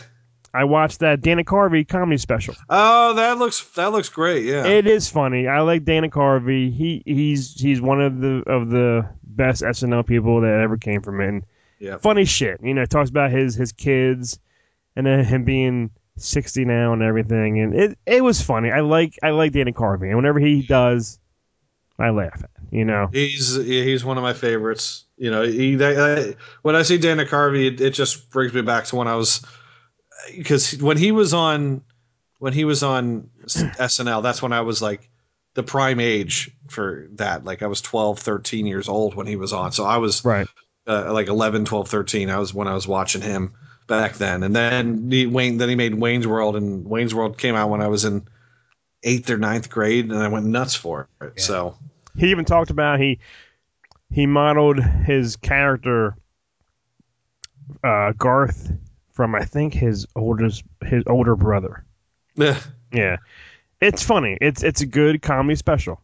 I 0.55 0.64
watched 0.64 1.01
that 1.01 1.20
Dana 1.20 1.45
Carvey 1.45 1.87
comedy 1.87 2.16
special. 2.16 2.55
Oh, 2.70 3.12
that 3.14 3.37
looks 3.37 3.62
that 3.74 3.93
looks 3.93 4.09
great. 4.09 4.45
Yeah. 4.45 4.66
It 4.66 4.87
is 4.87 5.09
funny. 5.09 5.49
I 5.49 5.61
like 5.61 5.84
Dana 5.84 6.09
Carvey. 6.09 6.74
He 6.74 7.03
he's 7.05 7.61
he's 7.61 7.80
one 7.80 8.01
of 8.01 8.20
the 8.20 8.43
of 8.47 8.70
the 8.70 9.07
best 9.24 9.62
SNL 9.62 10.07
people 10.07 10.41
that 10.41 10.61
ever 10.61 10.78
came 10.78 11.03
from 11.03 11.20
it. 11.20 11.28
And 11.28 11.45
yeah. 11.78 11.99
funny 11.99 12.24
shit. 12.24 12.61
You 12.62 12.72
know, 12.72 12.87
talks 12.87 13.11
about 13.11 13.30
his 13.30 13.55
his 13.55 13.72
kids 13.72 14.39
and 14.97 15.07
then 15.07 15.24
him 15.24 15.45
being 15.45 15.91
sixty 16.17 16.64
now 16.64 16.93
and 16.93 17.03
everything. 17.03 17.61
And 17.61 17.75
it 17.75 17.99
it 18.07 18.23
was 18.25 18.41
funny. 18.41 18.71
I 18.71 18.81
like 18.81 19.14
I 19.23 19.31
like 19.31 19.53
Dana 19.53 19.73
Carvey, 19.73 20.09
and 20.09 20.17
whenever 20.17 20.39
he 20.39 20.62
does, 20.62 21.19
I 21.99 22.11
laugh 22.11 22.43
at. 22.43 22.51
You 22.71 22.85
know. 22.85 23.09
He's 23.12 23.55
he's 23.57 24.05
one 24.05 24.17
of 24.17 24.23
my 24.23 24.33
favorites. 24.33 25.05
You 25.17 25.31
know, 25.31 25.43
he, 25.43 25.83
I, 25.83 26.35
when 26.62 26.77
I 26.77 26.83
see 26.83 26.99
Dana 26.99 27.25
Carvey, 27.25 27.69
it, 27.69 27.81
it 27.81 27.91
just 27.95 28.29
brings 28.31 28.53
me 28.53 28.61
back 28.62 28.85
to 28.87 28.97
when 28.97 29.09
I 29.09 29.14
was 29.14 29.45
because 30.37 30.77
when 30.83 30.97
he 30.99 31.12
was 31.12 31.33
on 31.33 31.83
when 32.39 32.53
he 32.53 32.64
was 32.64 32.83
on 32.83 33.31
SNL, 33.47 34.23
that's 34.23 34.43
when 34.43 34.53
I 34.53 34.61
was 34.61 34.83
like 34.83 35.09
the 35.55 35.62
prime 35.62 36.01
age 36.01 36.51
for 36.69 37.07
that. 37.12 37.45
Like 37.45 37.62
I 37.62 37.67
was 37.67 37.81
12, 37.81 38.19
13 38.19 38.67
years 38.67 38.89
old 38.89 39.14
when 39.14 39.27
he 39.27 39.37
was 39.37 39.53
on. 39.55 39.73
So 39.73 39.85
I 39.85 39.97
was 39.97 40.23
Right. 40.23 40.47
uh, 40.87 41.12
like 41.14 41.29
11, 41.29 41.64
12, 41.64 41.89
13. 41.89 42.29
I 42.29 42.39
was 42.39 42.53
when 42.53 42.69
I 42.69 42.75
was 42.75 42.87
watching 42.87 43.23
him 43.23 43.55
back 43.87 44.14
then. 44.14 44.43
And 44.43 44.55
then 44.55 45.11
he, 45.11 45.26
Wayne, 45.26 45.59
then 45.59 45.68
he 45.68 45.74
made 45.74 45.95
Wayne's 45.95 46.26
World, 46.26 46.57
and 46.57 46.84
Wayne's 46.87 47.14
World 47.14 47.39
came 47.39 47.55
out 47.55 47.70
when 47.70 47.80
I 47.82 47.89
was 47.89 48.05
in 48.05 48.26
eighth 49.03 49.30
or 49.30 49.39
ninth 49.39 49.70
grade, 49.70 50.11
and 50.11 50.18
I 50.20 50.28
went 50.28 50.47
nuts 50.47 50.74
for 50.74 51.09
it. 51.20 51.41
So 51.41 51.76
He 52.16 52.30
even 52.30 52.45
talked 52.45 52.70
about 52.70 52.99
he 53.01 53.18
he 54.11 54.26
modeled 54.26 54.80
his 54.80 55.37
character 55.37 56.16
uh, 57.82 58.12
Garth 58.12 58.72
from 59.12 59.34
I 59.34 59.45
think 59.45 59.74
his 59.74 60.07
oldest 60.14 60.62
his 60.84 61.05
older 61.07 61.37
brother. 61.37 61.84
yeah. 62.37 62.59
Yeah. 62.93 63.16
It's 63.80 64.03
funny. 64.03 64.39
It's 64.41 64.62
it's 64.62 64.80
a 64.80 64.87
good 64.87 65.20
comedy 65.20 65.57
special. 65.57 66.01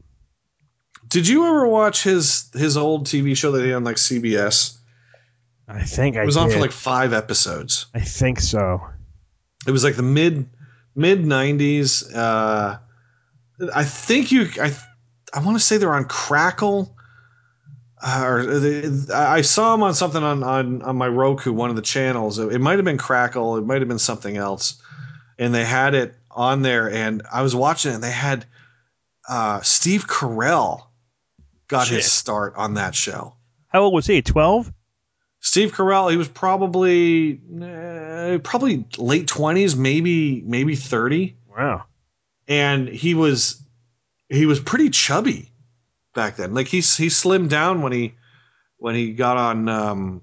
Did 1.09 1.27
you 1.29 1.47
ever 1.47 1.67
watch 1.67 2.03
his 2.03 2.51
his 2.55 2.77
old 2.77 3.07
TV 3.07 3.37
show 3.37 3.53
that 3.53 3.63
he 3.63 3.69
had 3.69 3.77
on 3.77 3.85
like 3.85 3.97
CBS? 3.97 4.77
I 5.69 5.83
think 5.83 6.17
I 6.17 6.23
It 6.23 6.27
was 6.27 6.37
on 6.37 6.51
for 6.51 6.59
like 6.59 6.73
five 6.73 7.13
episodes. 7.13 7.87
I 7.95 8.01
think 8.01 8.41
so. 8.41 8.81
It 9.67 9.71
was 9.71 9.85
like 9.85 9.97
the 9.97 10.03
mid 10.03 10.49
mid 10.95 11.25
nineties. 11.25 12.13
Uh, 12.15 12.79
I 13.75 13.85
think 13.85 14.33
you. 14.33 14.49
I 14.61 14.75
I 15.33 15.41
want 15.41 15.57
to 15.57 15.65
say 15.65 15.77
they're 15.77 15.95
on 15.95 16.05
Crackle. 16.05 16.97
Uh, 18.05 18.25
or 18.27 18.59
they, 18.59 19.15
I 19.15 19.43
saw 19.43 19.71
them 19.73 19.85
on 19.85 19.95
something 19.95 20.23
on, 20.23 20.43
on 20.43 20.83
on 20.83 20.97
my 20.97 21.07
Roku, 21.07 21.53
one 21.53 21.71
of 21.71 21.77
the 21.77 21.83
channels. 21.83 22.39
It, 22.41 22.53
it 22.55 22.59
might 22.59 22.77
have 22.77 22.85
been 22.85 22.99
Crackle. 22.99 23.57
It 23.57 23.65
might 23.65 23.81
have 23.81 23.89
been 23.89 24.01
something 24.01 24.37
else, 24.37 24.83
and 25.39 25.55
they 25.55 25.65
had 25.65 25.95
it 25.95 26.17
on 26.31 26.63
there. 26.63 26.91
And 26.91 27.23
I 27.33 27.43
was 27.43 27.55
watching 27.55 27.93
it. 27.93 27.95
and 27.95 28.03
They 28.03 28.11
had 28.11 28.45
uh, 29.29 29.61
Steve 29.61 30.09
Carell 30.09 30.87
got 31.69 31.87
Shit. 31.87 31.99
his 31.99 32.11
start 32.11 32.55
on 32.57 32.75
that 32.75 32.97
show. 32.97 33.37
How 33.69 33.83
old 33.83 33.95
was 33.95 34.07
he? 34.09 34.21
Twelve? 34.21 34.73
Steve 35.45 35.73
Carell, 35.73 36.09
he 36.11 36.17
was 36.17 36.29
probably 36.29 37.41
uh, 37.61 38.39
probably 38.45 38.85
late 38.97 39.27
twenties, 39.27 39.75
maybe 39.77 40.41
maybe 40.47 40.77
thirty, 40.77 41.37
Wow. 41.55 41.85
and 42.47 42.89
he 42.89 43.15
was 43.15 43.61
he 44.29 44.47
was 44.47 44.61
pretty 44.61 44.89
chubby 44.89 45.51
back 46.15 46.37
then. 46.37 46.55
Like 46.55 46.69
he's 46.69 46.97
he 46.97 47.09
slimmed 47.09 47.49
down 47.49 47.83
when 47.83 47.91
he 47.93 48.15
when 48.79 48.95
he 48.95 49.13
got 49.13 49.37
on 49.37 49.69
um, 49.69 50.23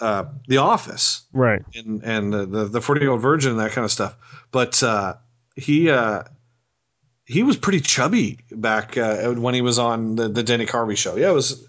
uh, 0.00 0.24
The 0.46 0.58
Office 0.58 1.22
Right. 1.32 1.62
and 1.74 2.00
and 2.04 2.32
the 2.32 2.46
the, 2.46 2.64
the 2.66 2.80
forty 2.80 3.00
year 3.00 3.10
old 3.10 3.20
virgin 3.20 3.50
and 3.50 3.60
that 3.60 3.72
kind 3.72 3.84
of 3.84 3.90
stuff. 3.90 4.16
But 4.52 4.80
uh, 4.80 5.14
he 5.56 5.90
uh, 5.90 6.22
he 7.24 7.42
was 7.42 7.56
pretty 7.56 7.80
chubby 7.80 8.38
back 8.52 8.96
uh, 8.96 9.32
when 9.32 9.54
he 9.54 9.60
was 9.60 9.80
on 9.80 10.14
the 10.14 10.28
the 10.28 10.44
Dana 10.44 10.66
Carvey 10.66 10.96
show. 10.96 11.16
Yeah, 11.16 11.30
it 11.30 11.34
was. 11.34 11.68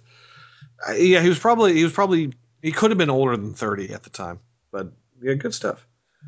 Uh, 0.87 0.93
yeah, 0.93 1.21
he 1.21 1.29
was 1.29 1.39
probably 1.39 1.73
he 1.73 1.83
was 1.83 1.93
probably 1.93 2.33
he 2.61 2.71
could 2.71 2.91
have 2.91 2.97
been 2.97 3.09
older 3.09 3.35
than 3.35 3.53
thirty 3.53 3.93
at 3.93 4.03
the 4.03 4.09
time, 4.09 4.39
but 4.71 4.91
yeah, 5.21 5.33
good 5.33 5.53
stuff. 5.53 5.87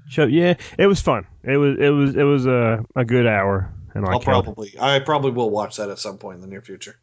So 0.09 0.25
yeah, 0.25 0.55
it 0.77 0.87
was 0.87 1.01
fun. 1.01 1.25
It 1.43 1.57
was 1.57 1.77
it 1.79 1.89
was 1.89 2.15
it 2.15 2.23
was 2.23 2.45
a 2.45 2.85
a 2.95 3.05
good 3.05 3.27
hour. 3.27 3.73
And 3.93 4.05
I 4.05 4.11
I'll 4.11 4.19
killed 4.19 4.43
it. 4.43 4.53
probably 4.53 4.75
I 4.79 4.99
probably 4.99 5.31
will 5.31 5.49
watch 5.49 5.77
that 5.77 5.89
at 5.89 5.97
some 5.99 6.17
point 6.17 6.35
in 6.35 6.41
the 6.41 6.47
near 6.47 6.61
future. 6.61 6.99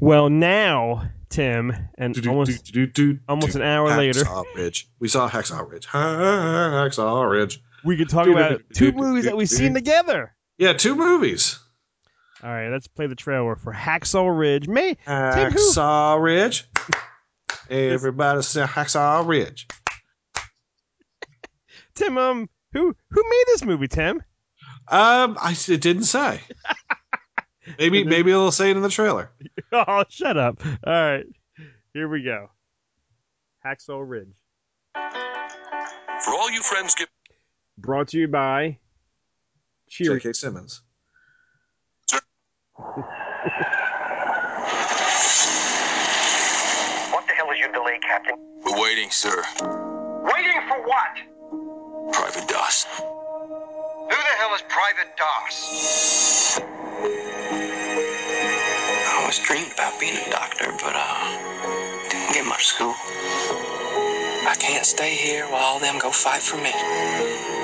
Well, 0.00 0.28
now 0.30 1.10
Tim, 1.28 1.72
and 1.96 2.26
almost 2.26 2.76
almost 3.28 3.54
an 3.56 3.62
hour 3.62 3.96
later, 3.96 4.24
Hacksaw 4.24 4.44
Ridge. 4.56 4.88
We 4.98 5.08
saw 5.08 5.28
Hacksaw 5.28 5.70
Ridge. 5.70 5.86
Hacksaw 5.86 7.30
Ridge. 7.30 7.62
we 7.84 7.96
could 7.96 8.08
talk 8.08 8.26
about 8.26 8.62
two 8.74 8.92
movies 8.92 9.24
that 9.24 9.36
we've 9.36 9.48
seen 9.48 9.74
together. 9.74 10.34
Yeah, 10.56 10.72
two 10.72 10.94
movies. 10.94 11.58
All 12.42 12.50
right, 12.50 12.68
let's 12.68 12.86
play 12.86 13.06
the 13.06 13.16
trailer 13.16 13.56
for 13.56 13.72
Hacksaw 13.72 14.36
Ridge. 14.36 14.68
May 14.68 14.94
Tim. 14.94 15.02
Hacksaw 15.06 16.22
Ridge. 16.22 16.68
Everybody 17.70 18.42
say 18.42 18.62
Hacksaw 18.62 19.26
Ridge. 19.26 19.66
Tim, 21.94 22.16
um, 22.16 22.48
who 22.72 22.94
who 23.10 23.22
made 23.22 23.44
this 23.48 23.64
movie? 23.64 23.88
Tim. 23.88 24.22
Um, 24.90 25.36
I 25.40 25.56
it 25.68 25.80
didn't 25.80 26.04
say. 26.04 26.40
Maybe 27.78 28.02
maybe 28.02 28.30
they'll 28.30 28.50
say 28.50 28.70
it 28.70 28.76
in 28.76 28.82
the 28.82 28.88
trailer. 28.88 29.30
Oh, 29.72 30.02
shut 30.08 30.38
up. 30.38 30.64
All 30.64 30.92
right, 30.92 31.26
here 31.92 32.08
we 32.08 32.22
go. 32.22 32.48
Hacksaw 33.66 34.02
Ridge, 34.08 34.32
For 34.94 36.30
all 36.30 36.50
you 36.50 36.62
friends, 36.62 36.94
give 36.94 37.08
brought 37.76 38.08
to 38.08 38.18
you 38.18 38.28
by 38.28 38.78
Cheers. 39.90 40.22
J.K. 40.22 40.32
Simmons. 40.32 40.80
What 42.78 42.86
the 47.26 47.34
hell 47.34 47.50
is 47.50 47.58
your 47.58 47.72
delay, 47.72 47.98
Captain? 48.00 48.36
We're 48.64 48.80
waiting, 48.80 49.10
sir. 49.10 49.42
Waiting 50.22 50.62
for 50.68 50.80
what? 50.86 51.18
Private 52.12 52.46
Doss. 52.46 52.84
Who 52.84 54.08
the 54.08 54.34
hell 54.38 54.54
is 54.54 54.62
Private 54.68 55.16
Doss? 55.16 56.60
I 59.08 59.18
always 59.22 59.40
dreamed 59.40 59.72
about 59.72 59.98
being 59.98 60.16
a 60.16 60.30
doctor, 60.30 60.70
but 60.70 60.94
uh, 60.94 62.08
didn't 62.10 62.32
get 62.32 62.46
much 62.46 62.66
school. 62.66 62.94
I 64.46 64.54
can't 64.56 64.86
stay 64.86 65.16
here 65.16 65.46
while 65.46 65.64
all 65.64 65.80
them 65.80 65.98
go 65.98 66.12
fight 66.12 66.42
for 66.42 66.58
me. 66.58 66.70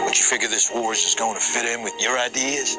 But 0.04 0.18
you 0.18 0.24
figure 0.24 0.48
this 0.48 0.72
war 0.72 0.92
is 0.92 1.02
just 1.04 1.18
going 1.20 1.36
to 1.36 1.40
fit 1.40 1.66
in 1.66 1.82
with 1.84 1.94
your 2.00 2.18
ideas? 2.18 2.76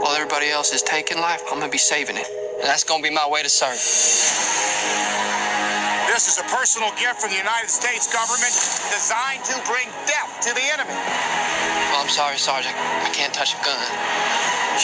While 0.00 0.14
everybody 0.16 0.50
else 0.50 0.72
is 0.72 0.82
taking 0.82 1.18
life, 1.18 1.42
I'm 1.50 1.60
gonna 1.60 1.70
be 1.72 1.78
saving 1.78 2.16
it, 2.16 2.28
and 2.60 2.64
that's 2.64 2.84
gonna 2.84 3.02
be 3.02 3.10
my 3.10 3.28
way 3.28 3.42
to 3.42 3.50
serve. 3.50 3.78
This 6.08 6.28
is 6.28 6.38
a 6.38 6.46
personal 6.48 6.90
gift 7.00 7.20
from 7.22 7.30
the 7.30 7.36
United 7.38 7.70
States 7.70 8.06
government 8.12 8.54
designed 8.94 9.44
to 9.46 9.54
bring 9.66 9.88
death 10.06 10.30
to 10.46 10.54
the 10.54 10.62
enemy. 10.72 10.94
Well, 11.92 12.02
I'm 12.02 12.10
sorry, 12.10 12.38
Sergeant. 12.38 12.74
I 12.76 13.10
can't 13.14 13.34
touch 13.34 13.54
a 13.54 13.60
gun. 13.64 13.86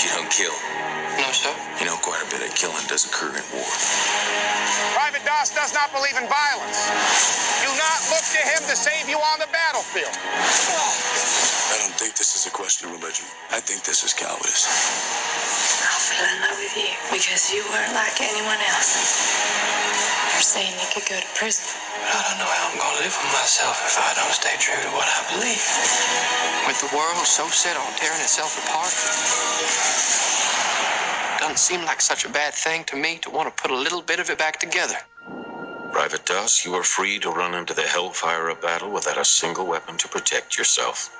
You 0.02 0.10
don't 0.16 0.30
kill. 0.30 0.54
No, 1.18 1.26
No, 1.26 1.32
sir. 1.32 1.54
You 1.80 1.86
know, 1.86 1.96
quite 1.98 2.22
a 2.22 2.30
bit 2.30 2.42
of 2.42 2.54
killing 2.56 2.86
does 2.88 3.06
occur 3.06 3.30
in 3.30 3.44
war. 3.54 3.68
Private 4.94 5.24
Doss 5.26 5.54
does 5.54 5.74
not 5.74 5.92
believe 5.92 6.16
in 6.18 6.26
violence. 6.28 6.90
Do 7.62 7.70
not 7.78 7.98
look 8.10 8.26
to 8.36 8.42
him 8.42 8.62
to 8.70 8.76
save 8.76 9.08
you 9.08 9.18
on 9.18 9.38
the 9.40 9.48
battlefield. 9.52 10.14
I 10.14 10.78
don't 10.78 11.59
think 12.00 12.16
this 12.16 12.32
is 12.32 12.48
a 12.48 12.54
question 12.56 12.88
of 12.88 12.96
religion. 12.96 13.28
I 13.52 13.60
think 13.60 13.84
this 13.84 14.00
is 14.00 14.16
cowardice. 14.16 14.64
I 14.64 15.92
fell 16.00 16.24
in 16.32 16.40
love 16.48 16.56
with 16.56 16.72
you 16.72 16.88
because 17.12 17.52
you 17.52 17.60
weren't 17.68 17.92
like 17.92 18.16
anyone 18.24 18.56
else. 18.56 18.96
You're 20.32 20.48
saying 20.48 20.72
you 20.80 20.88
could 20.96 21.04
go 21.04 21.20
to 21.20 21.30
prison. 21.36 21.68
But 22.00 22.08
I 22.08 22.20
don't 22.24 22.40
know 22.40 22.48
how 22.48 22.72
I'm 22.72 22.80
going 22.80 22.96
to 22.96 23.04
live 23.04 23.12
with 23.12 23.32
myself 23.36 23.84
if 23.84 24.00
I 24.00 24.16
don't 24.16 24.32
stay 24.32 24.56
true 24.56 24.80
to 24.80 24.90
what 24.96 25.04
I 25.12 25.20
believe. 25.28 25.60
With 26.64 26.80
the 26.80 26.88
world 26.96 27.20
so 27.28 27.44
set 27.52 27.76
on 27.76 27.92
tearing 28.00 28.24
itself 28.24 28.56
apart, 28.64 28.96
doesn't 31.36 31.60
seem 31.60 31.84
like 31.84 32.00
such 32.00 32.24
a 32.24 32.32
bad 32.32 32.56
thing 32.56 32.88
to 32.88 32.96
me 32.96 33.20
to 33.20 33.28
want 33.28 33.44
to 33.44 33.54
put 33.60 33.70
a 33.70 33.76
little 33.76 34.00
bit 34.00 34.24
of 34.24 34.32
it 34.32 34.40
back 34.40 34.56
together. 34.56 34.96
Private 35.92 36.24
Doss, 36.24 36.64
you 36.64 36.72
are 36.80 36.82
free 36.82 37.20
to 37.20 37.28
run 37.28 37.52
into 37.52 37.76
the 37.76 37.84
hellfire 37.84 38.48
of 38.48 38.64
battle 38.64 38.88
without 38.88 39.20
a 39.20 39.24
single 39.24 39.66
weapon 39.68 40.00
to 40.00 40.08
protect 40.08 40.56
yourself. 40.56 41.12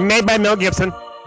Made 0.00 0.26
by 0.26 0.38
Mel 0.38 0.56
Gibson. 0.56 0.92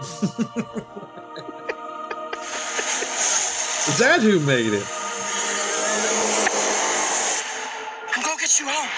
Is 3.86 3.98
that 3.98 4.20
who 4.20 4.40
made 4.40 4.72
it? 4.72 4.86
I'm 8.16 8.22
going 8.22 8.36
to 8.36 8.42
get 8.42 8.58
you 8.60 8.66
home. 8.68 8.90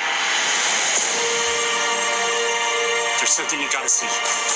There's 3.19 3.31
something 3.31 3.61
you 3.61 3.69
gotta 3.73 3.89
see. 3.89 4.56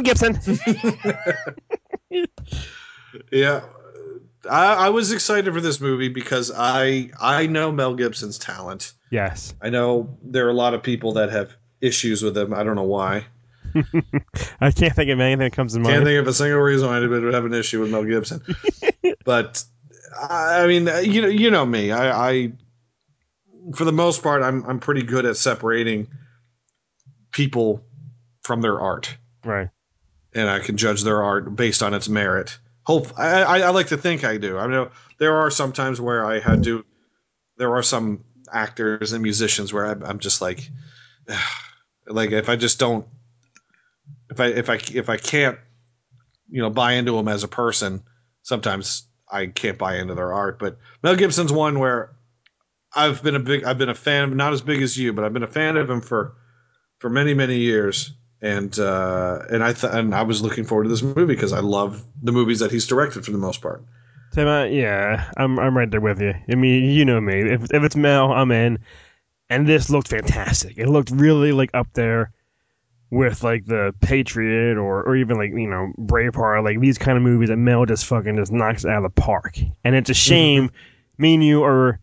Mel 0.00 0.14
Gibson. 0.14 0.38
Yeah, 3.32 3.62
I, 4.48 4.86
I 4.86 4.88
was 4.90 5.10
excited 5.10 5.52
for 5.52 5.60
this 5.60 5.80
movie 5.80 6.08
because 6.08 6.52
I 6.54 7.10
I 7.20 7.46
know 7.46 7.72
Mel 7.72 7.96
Gibson's 7.96 8.38
talent. 8.38 8.92
yes. 9.10 9.52
I 9.60 9.70
know 9.70 10.16
there 10.22 10.46
are 10.46 10.50
a 10.50 10.54
lot 10.54 10.74
of 10.74 10.82
people 10.84 11.14
that 11.14 11.30
have 11.30 11.52
issues 11.80 12.22
with 12.22 12.38
him. 12.38 12.54
I 12.54 12.62
don't 12.62 12.76
know 12.76 12.84
why. 12.84 13.26
I 14.60 14.70
can't 14.70 14.94
think 14.94 15.10
of 15.10 15.18
anything 15.18 15.40
that 15.40 15.52
comes 15.52 15.72
to 15.74 15.80
mind. 15.80 15.94
Can't 15.94 16.04
think 16.04 16.20
of 16.20 16.28
a 16.28 16.32
single 16.32 16.60
reason 16.60 16.88
why 16.88 16.98
anybody 16.98 17.24
would 17.24 17.34
have 17.34 17.44
an 17.44 17.54
issue 17.54 17.80
with 17.80 17.90
Mel 17.90 18.04
Gibson. 18.04 18.40
but 19.24 19.64
I 20.16 20.62
I 20.62 20.66
mean, 20.68 20.88
you 21.02 21.22
know, 21.22 21.28
you 21.28 21.50
know 21.50 21.66
me. 21.66 21.90
I, 21.90 22.30
I, 22.30 22.52
for 23.74 23.84
the 23.84 23.92
most 23.92 24.22
part, 24.22 24.42
I'm 24.42 24.64
I'm 24.66 24.78
pretty 24.78 25.02
good 25.02 25.26
at 25.26 25.36
separating 25.36 26.06
people 27.32 27.84
from 28.42 28.60
their 28.60 28.80
art, 28.80 29.16
right. 29.44 29.68
And 30.34 30.48
I 30.48 30.60
can 30.60 30.76
judge 30.76 31.02
their 31.02 31.22
art 31.22 31.54
based 31.56 31.82
on 31.82 31.94
its 31.94 32.08
merit. 32.08 32.58
Hope 32.84 33.18
I, 33.18 33.42
I, 33.42 33.70
like 33.70 33.88
to 33.88 33.96
think 33.96 34.24
I 34.24 34.36
do. 34.36 34.58
I 34.58 34.66
know 34.66 34.90
there 35.18 35.36
are 35.36 35.50
some 35.50 35.72
times 35.72 36.00
where 36.00 36.24
I 36.24 36.40
had 36.40 36.62
to. 36.64 36.84
There 37.56 37.74
are 37.74 37.82
some 37.82 38.24
actors 38.52 39.12
and 39.12 39.22
musicians 39.22 39.72
where 39.72 39.86
I'm, 39.86 40.02
I'm 40.02 40.18
just 40.18 40.40
like, 40.40 40.68
like 42.06 42.32
if 42.32 42.48
I 42.48 42.56
just 42.56 42.78
don't, 42.78 43.06
if 44.30 44.40
I 44.40 44.46
if 44.46 44.70
I 44.70 44.80
if 44.94 45.08
I 45.08 45.16
can't, 45.18 45.58
you 46.48 46.62
know, 46.62 46.70
buy 46.70 46.92
into 46.92 47.12
them 47.12 47.28
as 47.28 47.44
a 47.44 47.48
person, 47.48 48.02
sometimes 48.42 49.06
I 49.30 49.46
can't 49.46 49.78
buy 49.78 49.98
into 49.98 50.14
their 50.14 50.32
art. 50.32 50.58
But 50.58 50.78
Mel 51.02 51.16
Gibson's 51.16 51.52
one 51.52 51.78
where 51.78 52.12
I've 52.94 53.22
been 53.22 53.36
a 53.36 53.40
big 53.40 53.64
I've 53.64 53.78
been 53.78 53.88
a 53.88 53.94
fan, 53.94 54.36
not 54.36 54.52
as 54.52 54.62
big 54.62 54.82
as 54.82 54.96
you, 54.96 55.12
but 55.12 55.24
I've 55.24 55.32
been 55.32 55.42
a 55.42 55.48
fan 55.48 55.76
of 55.76 55.88
him 55.88 56.00
for 56.00 56.34
for 56.98 57.10
many 57.10 57.34
many 57.34 57.58
years. 57.58 58.12
And 58.42 58.78
uh, 58.78 59.40
and 59.50 59.62
I 59.62 59.72
th- 59.74 59.92
and 59.92 60.14
I 60.14 60.22
was 60.22 60.40
looking 60.40 60.64
forward 60.64 60.84
to 60.84 60.88
this 60.88 61.02
movie 61.02 61.26
because 61.26 61.52
I 61.52 61.60
love 61.60 62.04
the 62.22 62.32
movies 62.32 62.58
that 62.60 62.70
he's 62.70 62.86
directed 62.86 63.24
for 63.24 63.32
the 63.32 63.38
most 63.38 63.60
part. 63.60 63.84
Tim, 64.32 64.48
uh, 64.48 64.64
yeah, 64.64 65.30
I'm 65.36 65.58
I'm 65.58 65.76
right 65.76 65.90
there 65.90 66.00
with 66.00 66.20
you. 66.20 66.32
I 66.50 66.54
mean, 66.54 66.84
you 66.84 67.04
know 67.04 67.20
me. 67.20 67.40
If 67.40 67.64
if 67.64 67.82
it's 67.82 67.96
Mel, 67.96 68.32
I'm 68.32 68.50
in. 68.50 68.78
And 69.50 69.66
this 69.66 69.90
looked 69.90 70.08
fantastic. 70.08 70.78
It 70.78 70.88
looked 70.88 71.10
really 71.10 71.50
like 71.50 71.70
up 71.74 71.88
there 71.94 72.30
with 73.10 73.42
like 73.42 73.66
the 73.66 73.92
Patriot 74.00 74.78
or 74.78 75.02
or 75.02 75.16
even 75.16 75.36
like 75.36 75.50
you 75.50 75.68
know 75.68 75.92
Braveheart, 75.98 76.64
like 76.64 76.80
these 76.80 76.96
kind 76.96 77.18
of 77.18 77.24
movies 77.24 77.48
that 77.48 77.56
Mel 77.56 77.84
just 77.84 78.06
fucking 78.06 78.36
just 78.36 78.52
knocks 78.52 78.84
out 78.84 79.04
of 79.04 79.14
the 79.14 79.20
park. 79.20 79.58
And 79.84 79.94
it's 79.96 80.08
a 80.08 80.14
shame. 80.14 80.70
me 81.18 81.34
and 81.34 81.44
you 81.44 81.64
are 81.64 81.98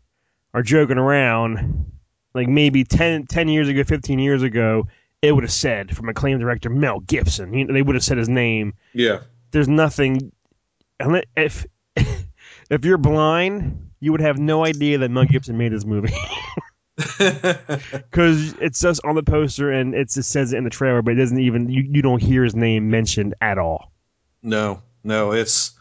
are 0.53 0.61
joking 0.61 0.97
around. 0.97 1.85
Like 2.33 2.47
maybe 2.47 2.83
10, 2.83 3.25
10 3.25 3.47
years 3.47 3.67
ago, 3.67 3.83
fifteen 3.83 4.19
years 4.19 4.43
ago, 4.43 4.87
it 5.21 5.31
would 5.31 5.43
have 5.43 5.51
said 5.51 5.95
from 5.95 6.09
acclaimed 6.09 6.39
director 6.39 6.69
Mel 6.69 6.99
Gibson. 7.01 7.53
You 7.53 7.65
know, 7.65 7.73
they 7.73 7.81
would 7.81 7.95
have 7.95 8.03
said 8.03 8.17
his 8.17 8.29
name 8.29 8.73
Yeah, 8.93 9.21
there's 9.51 9.67
nothing 9.67 10.31
if 11.35 11.65
if 11.95 12.85
you're 12.85 12.97
blind 12.97 13.91
you 13.99 14.11
would 14.11 14.21
have 14.21 14.37
no 14.37 14.63
idea 14.63 14.99
that 14.99 15.09
Mel 15.09 15.25
Gibson 15.25 15.57
made 15.57 15.71
this 15.71 15.85
movie 15.85 16.13
because 16.97 18.53
it's 18.53 18.79
just 18.79 19.03
on 19.05 19.15
the 19.15 19.23
poster 19.23 19.71
and 19.71 19.93
it 19.93 20.09
just 20.09 20.31
says 20.31 20.53
it 20.53 20.57
in 20.57 20.63
the 20.63 20.69
trailer 20.69 21.03
but 21.03 21.11
it 21.11 21.17
doesn't 21.17 21.39
even 21.39 21.69
you, 21.69 21.83
you 21.83 22.01
don't 22.01 22.21
hear 22.21 22.43
his 22.43 22.55
name 22.55 22.89
mentioned 22.89 23.35
at 23.41 23.57
all 23.59 23.91
no, 24.41 24.81
no, 25.03 25.31
it's. 25.33 25.71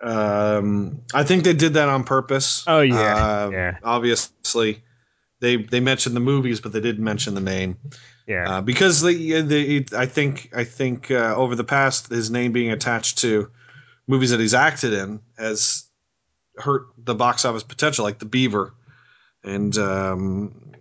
Um, 0.00 1.02
I 1.14 1.22
think 1.22 1.44
they 1.44 1.52
did 1.52 1.74
that 1.74 1.88
on 1.88 2.02
purpose. 2.04 2.64
Oh, 2.66 2.80
yeah, 2.80 2.94
Uh, 2.94 3.50
yeah. 3.52 3.78
Obviously, 3.84 4.82
they 5.40 5.56
they 5.56 5.80
mentioned 5.80 6.16
the 6.16 6.20
movies, 6.20 6.60
but 6.60 6.72
they 6.72 6.80
didn't 6.80 7.04
mention 7.04 7.34
the 7.34 7.40
name. 7.40 7.76
Yeah 8.26 8.48
uh, 8.56 8.60
because 8.60 9.02
the, 9.02 9.40
the 9.42 9.86
I 9.96 10.06
think 10.06 10.50
I 10.54 10.64
think 10.64 11.10
uh, 11.10 11.34
over 11.36 11.54
the 11.56 11.64
past 11.64 12.08
his 12.08 12.30
name 12.30 12.52
being 12.52 12.70
attached 12.70 13.18
to 13.18 13.50
movies 14.06 14.30
that 14.30 14.40
he's 14.40 14.54
acted 14.54 14.92
in 14.92 15.20
has 15.38 15.84
hurt 16.56 16.86
the 16.98 17.14
box 17.14 17.44
office 17.44 17.62
potential, 17.62 18.04
like 18.04 18.18
The 18.18 18.26
Beaver, 18.26 18.74
and 19.42 19.76
um, 19.78 20.72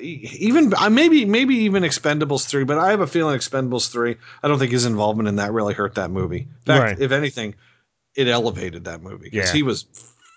even 0.00 0.72
uh, 0.74 0.90
maybe 0.90 1.24
maybe 1.24 1.56
even 1.56 1.82
Expendables 1.82 2.46
three. 2.46 2.64
But 2.64 2.78
I 2.78 2.90
have 2.90 3.00
a 3.00 3.06
feeling 3.06 3.36
Expendables 3.38 3.90
three. 3.90 4.16
I 4.42 4.48
don't 4.48 4.58
think 4.58 4.72
his 4.72 4.84
involvement 4.86 5.28
in 5.28 5.36
that 5.36 5.52
really 5.52 5.74
hurt 5.74 5.94
that 5.96 6.10
movie. 6.10 6.40
In 6.40 6.64
fact, 6.64 6.92
Right. 6.92 7.00
if 7.00 7.12
anything, 7.12 7.54
it 8.14 8.28
elevated 8.28 8.84
that 8.84 9.02
movie 9.02 9.28
because 9.30 9.48
Yeah. 9.50 9.54
he 9.54 9.62
was 9.62 9.86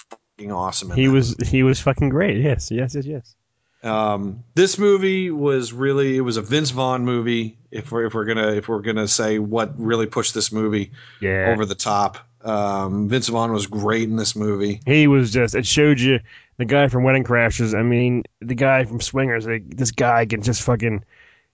fucking 0.10 0.52
awesome. 0.52 0.92
In 0.92 0.98
he 0.98 1.08
was 1.08 1.36
he 1.46 1.64
was 1.64 1.80
fucking 1.80 2.10
great 2.10 2.38
yes 2.42 2.72
yes 2.72 2.96
yes 2.96 3.06
yes 3.06 3.36
um, 3.84 4.44
this 4.56 4.78
movie 4.78 5.32
was 5.32 5.74
really 5.74 6.18
it 6.18 6.22
was 6.22 6.38
a 6.38 6.42
Vince 6.42 6.70
Vaughn 6.72 7.04
movie. 7.06 7.58
If 7.72 7.92
we're 7.92 8.06
if 8.06 8.14
we're 8.14 8.26
gonna 8.26 8.54
if 8.54 8.68
we're 8.68 8.82
gonna 8.82 9.08
say 9.08 9.40
what 9.40 9.74
really 9.80 10.06
pushed 10.06 10.34
this 10.34 10.52
movie 10.52 10.92
yeah 11.20 11.50
over 11.52 11.66
the 11.66 11.76
top, 11.76 12.18
um, 12.42 13.10
Vince 13.10 13.28
Vaughn 13.30 13.52
was 13.52 13.68
great 13.68 14.04
in 14.04 14.18
this 14.18 14.36
movie. 14.36 14.82
he 14.86 15.08
was 15.08 15.32
just 15.32 15.56
it 15.56 15.66
showed 15.66 16.00
you 16.00 16.20
the 16.58 16.66
guy 16.66 16.88
from 16.88 17.04
Wedding 17.04 17.24
Crashers 17.24 17.78
I 17.78 17.82
mean 17.82 18.24
the 18.40 18.56
guy 18.56 18.84
from 18.84 19.00
Swingers 19.02 19.48
like 19.48 19.78
this 19.78 19.92
guy 19.92 20.26
can 20.26 20.42
just 20.42 20.62
fucking 20.62 21.04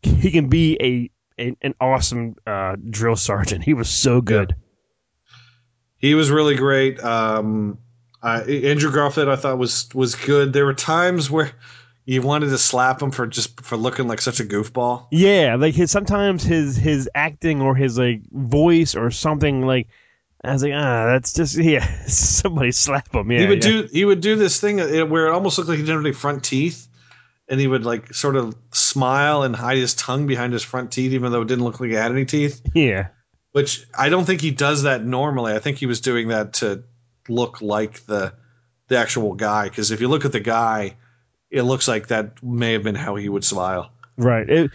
he 0.02 0.32
can 0.32 0.50
be 0.50 0.78
a, 0.82 1.42
a 1.42 1.56
an 1.62 1.76
awesome 1.80 2.36
uh, 2.46 2.76
drill 2.90 3.16
sergeant 3.16 3.64
he 3.64 3.74
was 3.74 3.90
so 3.90 4.22
good 4.22 4.56
He 5.98 6.14
was 6.14 6.30
really 6.30 6.56
great. 6.56 7.04
Um, 7.04 7.80
I, 8.22 8.42
Andrew 8.42 8.92
Garfield 8.92 9.30
I 9.30 9.36
thought 9.36 9.58
was 9.58 9.90
was 9.94 10.16
good. 10.16 10.54
There 10.54 10.66
were 10.66 10.74
times 10.74 11.30
where 11.32 11.52
you 12.08 12.22
wanted 12.22 12.48
to 12.48 12.58
slap 12.58 13.02
him 13.02 13.12
for 13.12 13.28
just 13.28 13.60
for 13.60 13.76
looking 13.76 14.08
like 14.08 14.22
such 14.22 14.40
a 14.40 14.46
goofball. 14.46 15.08
Yeah, 15.12 15.58
like 15.60 15.76
his 15.76 15.92
sometimes 15.92 16.42
his 16.42 16.78
his 16.78 17.10
acting 17.14 17.62
or 17.62 17.76
his 17.76 18.00
like 18.00 18.22
voice 18.32 18.96
or 18.96 19.12
something 19.12 19.64
like 19.64 19.90
I 20.42 20.54
was 20.54 20.64
like 20.64 20.72
ah 20.74 21.06
that's 21.08 21.34
just 21.34 21.58
yeah 21.58 21.86
somebody 22.06 22.72
slap 22.72 23.14
him 23.14 23.30
yeah 23.30 23.40
he 23.42 23.48
would 23.48 23.64
yeah. 23.64 23.72
do 23.72 23.90
he 23.92 24.06
would 24.06 24.22
do 24.22 24.38
this 24.38 24.62
thing 24.62 24.80
uh, 24.80 25.06
where 25.06 25.28
it 25.28 25.34
almost 25.34 25.58
looked 25.58 25.70
like 25.70 25.80
he 25.80 25.84
didn't 25.84 25.98
have 25.98 26.06
any 26.06 26.14
front 26.14 26.46
teeth, 26.46 26.88
and 27.50 27.60
he 27.60 27.68
would 27.68 27.86
like 27.86 28.14
sort 28.14 28.38
of 28.38 28.56
smile 28.72 29.44
and 29.44 29.54
hide 29.54 29.78
his 29.78 29.94
tongue 29.94 30.28
behind 30.28 30.54
his 30.54 30.64
front 30.64 30.94
teeth, 30.94 31.12
even 31.12 31.34
though 31.34 31.42
it 31.42 31.50
didn't 31.50 31.66
look 31.66 31.82
like 31.82 31.90
he 31.90 31.96
had 31.96 32.12
any 32.12 32.26
teeth. 32.26 32.62
yeah 32.74 33.10
Which 33.52 33.86
I 33.98 34.08
don't 34.08 34.24
think 34.24 34.40
he 34.40 34.52
does 34.52 34.84
that 34.84 35.04
normally. 35.04 35.54
I 35.54 35.60
think 35.60 35.78
he 35.78 35.86
was 35.86 36.00
doing 36.00 36.30
that 36.30 36.54
to 36.54 36.86
look 37.28 37.62
like 37.62 38.06
the 38.06 38.34
the 38.88 38.98
actual 38.98 39.34
guy. 39.34 39.68
Because 39.68 39.92
if 39.92 40.00
you 40.00 40.08
look 40.08 40.24
at 40.24 40.32
the 40.32 40.40
guy, 40.40 40.96
it 41.50 41.64
looks 41.64 41.88
like 41.88 42.08
that 42.08 42.42
may 42.44 42.74
have 42.74 42.84
been 42.84 42.96
how 42.96 43.16
he 43.16 43.30
would 43.30 43.44
smile. 43.44 43.92
Right. 44.18 44.50
It 44.50 44.72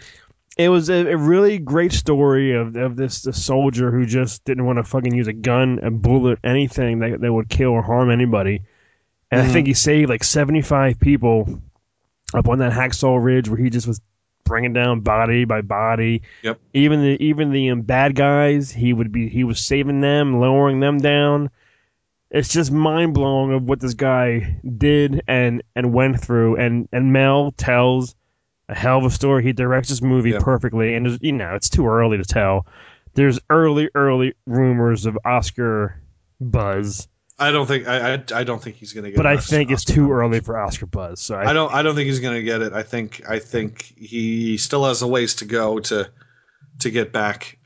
it 0.57 0.69
was 0.69 0.89
a, 0.89 1.07
a 1.07 1.17
really 1.17 1.57
great 1.57 1.91
story 1.91 2.53
of, 2.53 2.75
of 2.75 2.95
this 2.95 3.23
the 3.23 3.33
soldier 3.33 3.91
who 3.91 4.05
just 4.05 4.43
didn't 4.45 4.65
want 4.65 4.77
to 4.77 4.83
fucking 4.83 5.13
use 5.13 5.27
a 5.27 5.33
gun, 5.33 5.79
a 5.81 5.89
bullet, 5.89 6.39
anything 6.43 6.99
that, 6.99 7.21
that 7.21 7.33
would 7.33 7.49
kill 7.49 7.69
or 7.69 7.81
harm 7.81 8.11
anybody. 8.11 8.61
And 9.31 9.41
I 9.41 9.47
think 9.47 9.65
he 9.65 9.73
saved 9.73 10.09
like 10.09 10.23
75 10.23 10.99
people 10.99 11.59
up 12.35 12.47
on 12.47 12.59
that 12.59 12.71
Hacksaw 12.71 13.23
Ridge 13.23 13.49
where 13.49 13.57
he 13.57 13.71
just 13.71 13.87
was 13.87 13.99
bringing 14.43 14.73
down 14.73 14.99
body 15.01 15.45
by 15.45 15.61
body. 15.61 16.21
Yep. 16.43 16.59
Even 16.73 17.01
the 17.01 17.23
even 17.23 17.51
the 17.51 17.71
um, 17.71 17.81
bad 17.81 18.15
guys, 18.15 18.69
he 18.69 18.93
would 18.93 19.11
be 19.11 19.29
he 19.29 19.43
was 19.43 19.59
saving 19.59 20.01
them, 20.01 20.39
lowering 20.39 20.79
them 20.79 20.99
down. 20.99 21.49
It's 22.33 22.49
just 22.49 22.71
mind 22.71 23.13
blowing 23.13 23.53
of 23.53 23.63
what 23.63 23.79
this 23.79 23.93
guy 23.93 24.59
did 24.77 25.21
and 25.27 25.63
and 25.75 25.93
went 25.93 26.19
through. 26.19 26.57
And 26.57 26.89
and 26.91 27.13
Mel 27.13 27.51
tells 27.51 28.15
a 28.67 28.75
hell 28.75 28.97
of 28.97 29.05
a 29.05 29.09
story. 29.09 29.43
He 29.43 29.53
directs 29.53 29.89
this 29.89 30.01
movie 30.01 30.31
Yeah. 30.31 30.39
perfectly, 30.41 30.95
and 30.95 31.17
you 31.21 31.31
know 31.31 31.55
it's 31.55 31.69
too 31.69 31.87
early 31.87 32.17
to 32.17 32.25
tell. 32.25 32.65
There's 33.13 33.39
early 33.49 33.89
early 33.95 34.33
rumors 34.47 35.05
of 35.05 35.17
Oscar 35.23 36.01
buzz, 36.41 37.07
I 37.39 37.51
don't 37.51 37.65
think 37.65 37.87
I 37.87 38.13
I, 38.13 38.23
I 38.35 38.43
don't 38.43 38.61
think 38.61 38.75
he's 38.75 38.93
going 38.93 39.05
to 39.05 39.09
get. 39.09 39.15
It. 39.15 39.17
But 39.17 39.27
I 39.27 39.37
think 39.37 39.71
it's 39.71 39.83
Oscar 39.83 39.93
too 39.93 40.11
early 40.11 40.39
for 40.39 40.59
Oscar 40.59 40.85
buzz. 40.85 41.19
So 41.19 41.35
I, 41.35 41.49
I 41.49 41.53
don't. 41.53 41.73
I 41.73 41.81
don't 41.81 41.95
think 41.95 42.07
he's 42.07 42.19
going 42.19 42.35
to 42.35 42.43
get 42.43 42.61
it. 42.61 42.73
I 42.73 42.83
think. 42.83 43.21
I 43.27 43.39
think 43.39 43.93
he 43.97 44.57
still 44.57 44.85
has 44.85 45.01
a 45.01 45.07
ways 45.07 45.35
to 45.35 45.45
go 45.45 45.79
to 45.79 46.09
to 46.79 46.91
get 46.91 47.11
back 47.11 47.57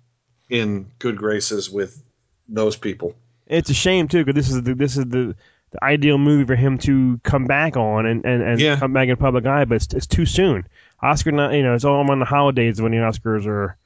in 0.49 0.89
good 0.99 1.18
graces 1.18 1.70
with 1.70 2.01
those 2.47 2.78
people. 2.78 3.15
It's 3.48 3.70
a 3.70 3.74
shame 3.74 4.08
too, 4.08 4.24
because 4.24 4.36
this 4.36 4.50
is 4.54 4.62
the 4.64 4.76
this 4.76 4.98
is 4.98 5.06
the, 5.06 5.36
the 5.72 5.84
ideal 5.84 6.18
movie 6.18 6.45
for 6.45 6.56
him 6.56 6.78
to 6.80 7.20
come 7.24 7.45
back 7.45 7.76
on 7.78 8.06
and 8.06 8.24
and, 8.26 8.41
and 8.43 8.60
Yeah. 8.60 8.78
come 8.78 8.93
back 8.93 9.08
in 9.10 9.16
public 9.18 9.45
eye, 9.45 9.66
but 9.66 9.76
it's, 9.76 9.93
it's 9.93 10.08
too 10.08 10.26
soon. 10.26 10.68
Oscar, 11.02 11.32
not 11.32 11.54
you 11.54 11.64
know, 11.64 11.74
it's 11.74 11.86
all 11.86 12.10
on 12.10 12.20
the 12.20 12.26
holidays 12.26 12.82
when 12.82 12.91
the 12.91 12.98
Oscars 12.98 13.45
are 13.45 13.78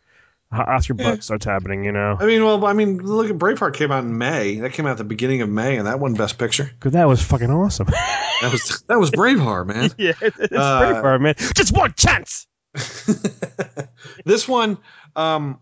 Oscar 0.51 0.95
Yeah. 0.97 1.11
buzz 1.11 1.25
starts 1.25 1.45
happening. 1.45 1.83
You 1.85 1.91
know, 1.91 2.17
I 2.19 2.25
mean, 2.25 2.43
well, 2.43 2.65
I 2.65 2.73
mean, 2.73 2.97
look 2.97 3.29
at 3.29 3.37
Braveheart 3.37 3.73
came 3.73 3.91
out 3.91 4.03
in 4.03 4.17
May. 4.17 4.59
That 4.59 4.73
came 4.73 4.85
out 4.85 4.91
at 4.91 4.97
the 4.97 5.03
beginning 5.05 5.41
of 5.41 5.49
May, 5.49 5.77
and 5.77 5.87
that 5.87 5.99
won 5.99 6.13
Best 6.13 6.37
Picture. 6.37 6.65
because 6.73 6.93
that 6.93 7.07
was 7.07 7.21
fucking 7.21 7.49
awesome. 7.51 7.87
That 8.41 8.51
was 8.51 8.83
that 8.87 8.99
was 8.99 9.11
Braveheart, 9.11 9.67
man. 9.67 9.91
yeah, 9.99 10.13
it's 10.21 10.51
Uh, 10.51 10.81
Braveheart, 10.81 11.21
man. 11.21 11.35
Just 11.53 11.77
one 11.77 11.93
chance. 11.93 12.47
this 14.25 14.47
one, 14.47 14.77
um, 15.15 15.59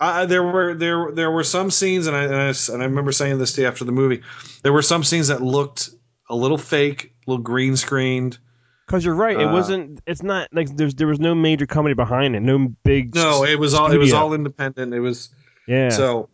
I, 0.00 0.24
there 0.24 0.42
were 0.42 0.74
there 0.74 1.10
there 1.12 1.30
were 1.30 1.44
some 1.44 1.70
scenes, 1.70 2.06
and 2.06 2.16
I, 2.16 2.24
and 2.24 2.34
I 2.34 2.54
and 2.72 2.82
I 2.82 2.86
remember 2.86 3.12
saying 3.12 3.38
this 3.38 3.52
to 3.54 3.62
you 3.62 3.66
after 3.68 3.84
the 3.84 3.92
movie. 3.92 4.22
There 4.62 4.72
were 4.72 4.82
some 4.82 5.04
scenes 5.04 5.28
that 5.28 5.42
looked 5.42 5.90
a 6.30 6.34
little 6.34 6.58
fake, 6.58 7.12
a 7.26 7.30
little 7.30 7.42
green 7.42 7.76
screened. 7.76 8.38
Because 8.86 9.04
you're 9.04 9.14
right, 9.14 9.38
it 9.38 9.46
Uh, 9.46 9.52
wasn't. 9.52 10.00
It's 10.06 10.22
not 10.22 10.48
like 10.52 10.74
there's 10.76 10.94
there 10.94 11.06
was 11.06 11.20
no 11.20 11.34
major 11.34 11.66
company 11.66 11.94
behind 11.94 12.34
it, 12.34 12.40
no 12.40 12.74
big. 12.82 13.14
No, 13.14 13.44
it 13.44 13.58
was 13.58 13.74
all 13.74 13.92
it 13.92 13.98
was 13.98 14.12
all 14.12 14.32
independent. 14.32 14.94
It 14.94 15.00
was 15.00 15.28
yeah. 15.68 15.90
so 15.90 16.28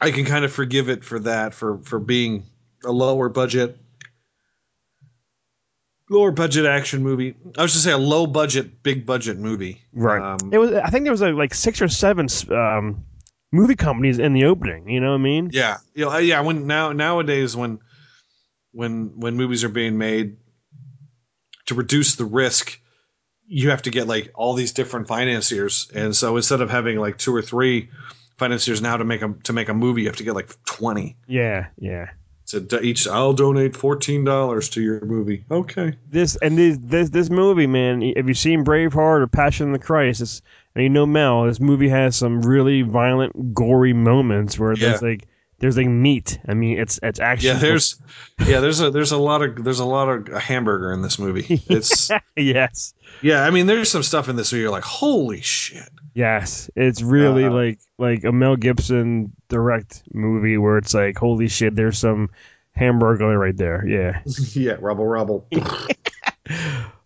I 0.00 0.10
can 0.10 0.24
kind 0.24 0.44
of 0.44 0.52
forgive 0.52 0.88
it 0.88 1.04
for 1.04 1.18
that 1.20 1.54
for 1.54 1.78
for 1.78 1.98
being 1.98 2.44
a 2.84 2.92
lower 2.92 3.28
budget 3.28 3.78
lower 6.10 6.30
budget 6.30 6.66
action 6.66 7.02
movie. 7.02 7.34
I 7.56 7.62
was 7.62 7.72
just 7.72 7.84
say 7.84 7.92
a 7.92 7.98
low 7.98 8.26
budget 8.26 8.82
big 8.82 9.06
budget 9.06 9.38
movie. 9.38 9.82
Right. 9.92 10.22
Um, 10.22 10.52
it 10.52 10.58
was. 10.58 10.72
I 10.72 10.90
think 10.90 11.04
there 11.04 11.12
was 11.12 11.22
like, 11.22 11.34
like 11.34 11.54
six 11.54 11.80
or 11.80 11.88
seven 11.88 12.28
um, 12.50 13.04
movie 13.52 13.76
companies 13.76 14.18
in 14.18 14.32
the 14.32 14.44
opening. 14.44 14.88
You 14.88 15.00
know 15.00 15.10
what 15.10 15.20
I 15.20 15.22
mean? 15.22 15.50
yeah. 15.52 15.78
You 15.94 16.06
know, 16.06 16.18
yeah, 16.18 16.40
when 16.40 16.66
now 16.66 16.92
nowadays 16.92 17.56
when 17.56 17.78
when 18.72 19.12
when 19.16 19.36
movies 19.36 19.64
are 19.64 19.68
being 19.68 19.96
made 19.98 20.36
to 21.66 21.74
reduce 21.74 22.16
the 22.16 22.24
risk 22.24 22.80
you 23.46 23.70
have 23.70 23.82
to 23.82 23.90
get 23.90 24.06
like 24.06 24.30
all 24.34 24.54
these 24.54 24.72
different 24.72 25.06
financiers 25.06 25.90
and 25.94 26.16
so 26.16 26.36
instead 26.36 26.60
of 26.60 26.70
having 26.70 26.98
like 26.98 27.18
two 27.18 27.34
or 27.34 27.42
three 27.42 27.90
financiers 28.38 28.82
now 28.82 28.96
to 28.96 29.04
make 29.04 29.22
a 29.22 29.34
to 29.44 29.52
make 29.52 29.68
a 29.68 29.74
movie 29.74 30.02
you 30.02 30.08
have 30.08 30.16
to 30.16 30.24
get 30.24 30.34
like 30.34 30.50
20 30.64 31.16
Yeah, 31.28 31.68
yeah. 31.78 32.10
To 32.48 32.80
each, 32.82 33.08
I'll 33.08 33.32
donate 33.32 33.74
fourteen 33.74 34.22
dollars 34.22 34.68
to 34.70 34.82
your 34.82 35.04
movie. 35.04 35.44
Okay. 35.50 35.96
This 36.10 36.36
and 36.36 36.58
this 36.58 36.78
this 36.82 37.08
this 37.08 37.30
movie, 37.30 37.66
man. 37.66 38.02
If 38.02 38.26
you've 38.26 38.36
seen 38.36 38.64
Braveheart 38.64 39.22
or 39.22 39.26
Passion 39.26 39.68
of 39.68 39.72
the 39.72 39.84
Christ, 39.84 40.20
it's, 40.20 40.42
and 40.74 40.82
you 40.82 40.90
know 40.90 41.06
Mel, 41.06 41.44
this 41.44 41.58
movie 41.58 41.88
has 41.88 42.16
some 42.16 42.42
really 42.42 42.82
violent, 42.82 43.54
gory 43.54 43.94
moments 43.94 44.58
where 44.58 44.76
there's 44.76 45.00
like 45.00 45.26
there's 45.64 45.78
like 45.78 45.86
meat. 45.88 46.38
I 46.46 46.52
mean, 46.52 46.78
it's 46.78 47.00
it's 47.02 47.18
actually 47.20 47.48
Yeah, 47.48 47.54
there's, 47.54 48.02
yeah, 48.46 48.60
there's 48.60 48.82
a 48.82 48.90
there's 48.90 49.12
a 49.12 49.16
lot 49.16 49.40
of 49.40 49.64
there's 49.64 49.80
a 49.80 49.84
lot 49.86 50.10
of 50.10 50.28
a 50.28 50.38
hamburger 50.38 50.92
in 50.92 51.00
this 51.00 51.18
movie. 51.18 51.62
It's 51.70 52.10
yes, 52.36 52.92
yeah, 53.22 53.44
I 53.44 53.48
mean, 53.50 53.64
there's 53.66 53.90
some 53.90 54.02
stuff 54.02 54.28
in 54.28 54.36
this 54.36 54.52
where 54.52 54.60
you're 54.60 54.70
like, 54.70 54.84
holy 54.84 55.40
shit. 55.40 55.88
yes. 56.12 56.68
It's 56.76 57.00
really 57.00 57.46
Uh, 57.46 57.50
like 57.52 57.78
like 57.98 58.24
a 58.24 58.32
Mel 58.32 58.56
Gibson 58.56 59.32
direct 59.48 60.02
movie 60.12 60.58
where 60.58 60.76
it's 60.76 60.92
like, 60.92 61.16
holy 61.16 61.48
shit, 61.48 61.74
there's 61.74 61.96
some 61.96 62.28
hamburger 62.72 63.38
right 63.38 63.56
there. 63.56 63.86
Yeah. 63.88 64.20
yeah, 64.52 64.76
rubble 64.80 65.06
rubble. 65.06 65.48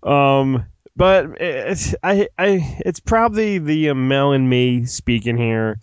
Um, 0.03 0.65
but 0.97 1.41
it's 1.41 1.95
I 2.03 2.29
I 2.39 2.81
it's 2.85 2.99
probably 3.01 3.59
the 3.59 3.91
uh, 3.91 3.95
Mel 3.95 4.33
and 4.33 4.49
me 4.51 4.85
speaking 4.87 5.37
here. 5.37 5.79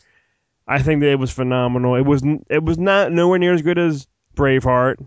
I 0.68 0.82
think 0.82 1.02
that 1.02 1.12
it 1.12 1.20
was 1.20 1.32
phenomenal. 1.32 1.96
It 1.96 2.02
was 2.06 2.24
it 2.50 2.64
was 2.64 2.78
not 2.78 3.12
nowhere 3.12 3.40
near 3.40 3.54
as 3.54 3.62
good 3.62 3.78
as 3.78 4.08
Braveheart. 4.36 5.06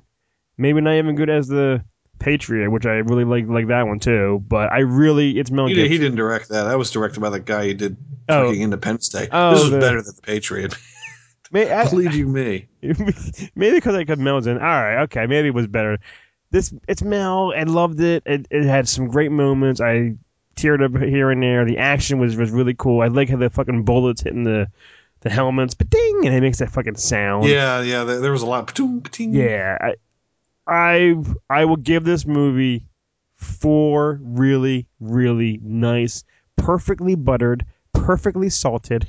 Maybe 0.56 0.80
not 0.80 0.94
even 0.94 1.16
good 1.16 1.30
as 1.30 1.48
the 1.48 1.84
Patriot, 2.18 2.70
which 2.70 2.86
I 2.86 2.94
really 2.98 3.24
like 3.24 3.46
like 3.48 3.68
that 3.68 3.86
one 3.86 3.98
too. 4.00 4.42
But 4.46 4.72
I 4.72 4.80
really 4.80 5.38
it's 5.38 5.50
Mel 5.50 5.66
He, 5.66 5.74
did, 5.74 5.82
Gibson. 5.82 5.92
he 5.92 5.98
didn't 5.98 6.16
direct 6.16 6.48
that. 6.50 6.64
That 6.64 6.78
was 6.78 6.90
directed 6.90 7.20
by 7.20 7.30
the 7.30 7.40
guy 7.40 7.66
who 7.66 7.74
did 7.74 7.96
Oh. 8.28 8.46
fucking 8.46 8.60
Independence 8.62 9.08
Day. 9.08 9.26
Oh, 9.32 9.52
this 9.52 9.60
was 9.62 9.70
the- 9.70 9.78
better 9.80 10.02
than 10.02 10.14
the 10.14 10.22
Patriot. 10.22 10.74
May- 11.50 11.70
I- 11.72 11.88
Believe 11.88 12.14
you 12.14 12.26
me. 12.26 12.66
maybe 13.54 13.76
because 13.76 13.94
I 13.94 14.04
could 14.04 14.18
Mel's 14.18 14.46
in. 14.46 14.58
All 14.58 14.62
right, 14.62 15.02
okay, 15.04 15.26
maybe 15.26 15.48
it 15.48 15.54
was 15.54 15.66
better. 15.66 15.98
This 16.50 16.72
it's 16.86 17.02
Mel. 17.02 17.52
I 17.56 17.62
loved 17.64 18.00
it. 18.00 18.22
It, 18.26 18.46
it 18.50 18.64
had 18.64 18.88
some 18.88 19.08
great 19.08 19.30
moments. 19.32 19.80
I 19.80 20.14
teared 20.56 20.82
up 20.84 21.00
here 21.02 21.30
and 21.30 21.42
there. 21.42 21.64
The 21.64 21.78
action 21.78 22.18
was 22.18 22.36
was 22.36 22.50
really 22.50 22.74
cool. 22.74 23.00
I 23.00 23.06
like 23.08 23.28
how 23.30 23.36
the 23.36 23.48
fucking 23.50 23.84
bullets 23.84 24.22
hitting 24.22 24.44
the 24.44 24.68
the 25.28 25.34
helmets, 25.34 25.74
but 25.74 25.90
ding, 25.90 26.20
and 26.24 26.34
it 26.34 26.40
makes 26.40 26.58
that 26.58 26.70
fucking 26.70 26.96
sound. 26.96 27.46
Yeah, 27.46 27.82
yeah. 27.82 28.04
There, 28.04 28.20
there 28.20 28.32
was 28.32 28.42
a 28.42 28.46
lot. 28.46 28.66
Patung, 28.66 29.02
pating. 29.02 29.34
yeah. 29.34 29.76
I 29.80 29.94
I 30.66 31.16
I 31.50 31.64
will 31.64 31.76
give 31.76 32.04
this 32.04 32.26
movie 32.26 32.86
four 33.36 34.20
really 34.22 34.86
really 35.00 35.60
nice, 35.62 36.24
perfectly 36.56 37.14
buttered, 37.14 37.64
perfectly 37.92 38.48
salted, 38.48 39.06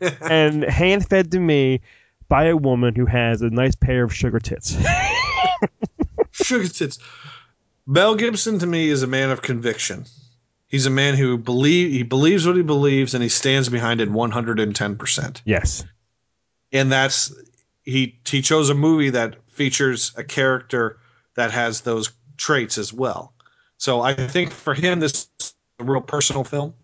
and 0.20 0.64
hand 0.64 1.08
fed 1.08 1.32
to 1.32 1.40
me 1.40 1.80
by 2.28 2.44
a 2.44 2.56
woman 2.56 2.94
who 2.94 3.06
has 3.06 3.40
a 3.40 3.50
nice 3.50 3.74
pair 3.74 4.04
of 4.04 4.14
sugar 4.14 4.38
tits. 4.38 4.76
Sugar 6.30 6.68
tits. 6.68 7.00
Mel 7.86 8.14
Gibson 8.14 8.60
to 8.60 8.66
me 8.66 8.90
is 8.90 9.02
a 9.02 9.08
man 9.08 9.30
of 9.30 9.42
conviction. 9.42 10.04
He's 10.68 10.84
a 10.84 10.90
man 10.90 11.14
who 11.14 11.38
believe 11.38 11.92
he 11.92 12.02
believes 12.02 12.46
what 12.46 12.56
he 12.56 12.62
believes 12.62 13.14
and 13.14 13.22
he 13.22 13.28
stands 13.28 13.68
behind 13.68 14.00
it 14.00 14.10
110%. 14.10 15.42
yes. 15.44 15.84
And 16.70 16.92
that's 16.92 17.34
he 17.82 18.18
he 18.26 18.42
chose 18.42 18.68
a 18.68 18.74
movie 18.74 19.08
that 19.10 19.36
features 19.48 20.12
a 20.16 20.22
character 20.22 20.98
that 21.36 21.50
has 21.50 21.80
those 21.80 22.12
traits 22.36 22.76
as 22.76 22.92
well. 22.92 23.32
So 23.78 24.02
I 24.02 24.12
think 24.12 24.52
for 24.52 24.74
him 24.74 25.00
this 25.00 25.28
is 25.40 25.54
a 25.78 25.84
real 25.84 26.02
personal 26.02 26.44
film. 26.44 26.74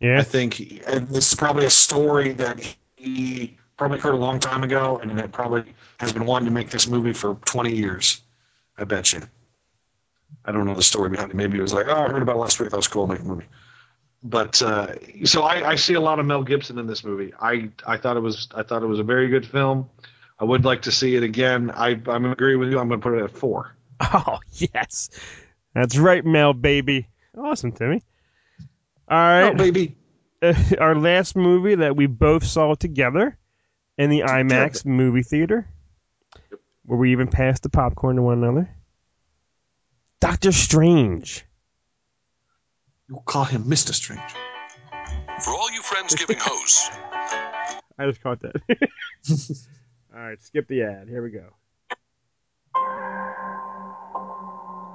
Yeah. 0.00 0.18
I 0.18 0.22
think 0.22 0.60
and 0.86 1.08
this 1.08 1.32
is 1.32 1.34
probably 1.34 1.64
a 1.64 1.70
story 1.70 2.32
that 2.32 2.60
he 2.96 3.56
probably 3.78 3.98
heard 3.98 4.14
a 4.14 4.18
long 4.18 4.38
time 4.38 4.62
ago 4.62 4.98
and 5.02 5.18
that 5.18 5.32
probably 5.32 5.64
has 5.98 6.12
been 6.12 6.26
wanting 6.26 6.46
to 6.46 6.52
make 6.52 6.68
this 6.68 6.86
movie 6.86 7.14
for 7.14 7.36
20 7.46 7.74
years. 7.74 8.20
I 8.76 8.84
bet 8.84 9.14
you. 9.14 9.22
I 10.44 10.52
don't 10.52 10.66
know 10.66 10.74
the 10.74 10.82
story 10.82 11.10
behind 11.10 11.30
it. 11.30 11.36
Maybe 11.36 11.58
it 11.58 11.62
was 11.62 11.72
like, 11.72 11.86
oh, 11.88 11.94
I 11.94 12.08
heard 12.08 12.22
about 12.22 12.38
last 12.38 12.58
week. 12.60 12.70
That 12.70 12.76
was 12.76 12.88
cool. 12.88 13.06
Make 13.06 13.20
a 13.20 13.24
movie. 13.24 13.46
But 14.24 14.62
uh, 14.62 14.94
so 15.24 15.42
I, 15.42 15.70
I 15.70 15.74
see 15.76 15.94
a 15.94 16.00
lot 16.00 16.18
of 16.20 16.26
Mel 16.26 16.42
Gibson 16.44 16.78
in 16.78 16.86
this 16.86 17.02
movie. 17.04 17.32
I, 17.40 17.70
I 17.86 17.96
thought 17.96 18.16
it 18.16 18.20
was 18.20 18.48
I 18.54 18.62
thought 18.62 18.82
it 18.82 18.86
was 18.86 18.98
a 19.00 19.04
very 19.04 19.28
good 19.28 19.46
film. 19.46 19.88
I 20.38 20.44
would 20.44 20.64
like 20.64 20.82
to 20.82 20.92
see 20.92 21.16
it 21.16 21.22
again. 21.22 21.70
I 21.70 22.00
I'm 22.06 22.24
agree 22.24 22.56
with 22.56 22.70
you. 22.70 22.78
I'm 22.78 22.88
going 22.88 23.00
to 23.00 23.04
put 23.08 23.18
it 23.18 23.24
at 23.24 23.30
four. 23.30 23.76
Oh 24.14 24.38
yes, 24.52 25.10
that's 25.74 25.96
right, 25.96 26.24
Mel 26.24 26.52
baby. 26.54 27.06
Awesome, 27.38 27.70
Timmy. 27.72 28.02
All 29.08 29.16
right, 29.16 29.50
Oh, 29.50 29.54
baby. 29.54 29.96
our 30.80 30.96
last 30.96 31.36
movie 31.36 31.76
that 31.76 31.94
we 31.94 32.06
both 32.06 32.44
saw 32.44 32.74
together 32.74 33.38
in 33.98 34.10
the 34.10 34.20
IMAX 34.20 34.84
movie 34.84 35.22
theater, 35.22 35.68
where 36.84 36.98
we 36.98 37.12
even 37.12 37.28
passed 37.28 37.62
the 37.62 37.68
popcorn 37.68 38.16
to 38.16 38.22
one 38.22 38.42
another. 38.42 38.68
Doctor 40.22 40.52
Strange. 40.52 41.44
You 43.08 43.20
call 43.24 43.42
him 43.42 43.68
Mister 43.68 43.92
Strange. 43.92 44.22
For 45.42 45.50
all 45.50 45.68
you 45.72 45.82
friends 45.82 46.14
giving 46.14 46.36
hosts, 46.40 46.90
I 47.98 48.06
just 48.06 48.22
caught 48.22 48.38
that. 48.42 48.54
All 50.14 50.20
right, 50.20 50.40
skip 50.40 50.68
the 50.68 50.82
ad. 50.82 51.08
Here 51.08 51.24
we 51.24 51.30
go. 51.30 51.48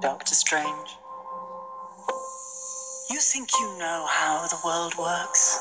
Doctor 0.02 0.34
Strange. 0.34 0.96
You 3.10 3.20
think 3.20 3.50
you 3.60 3.78
know 3.80 4.06
how 4.08 4.48
the 4.48 4.60
world 4.64 4.94
works? 4.98 5.60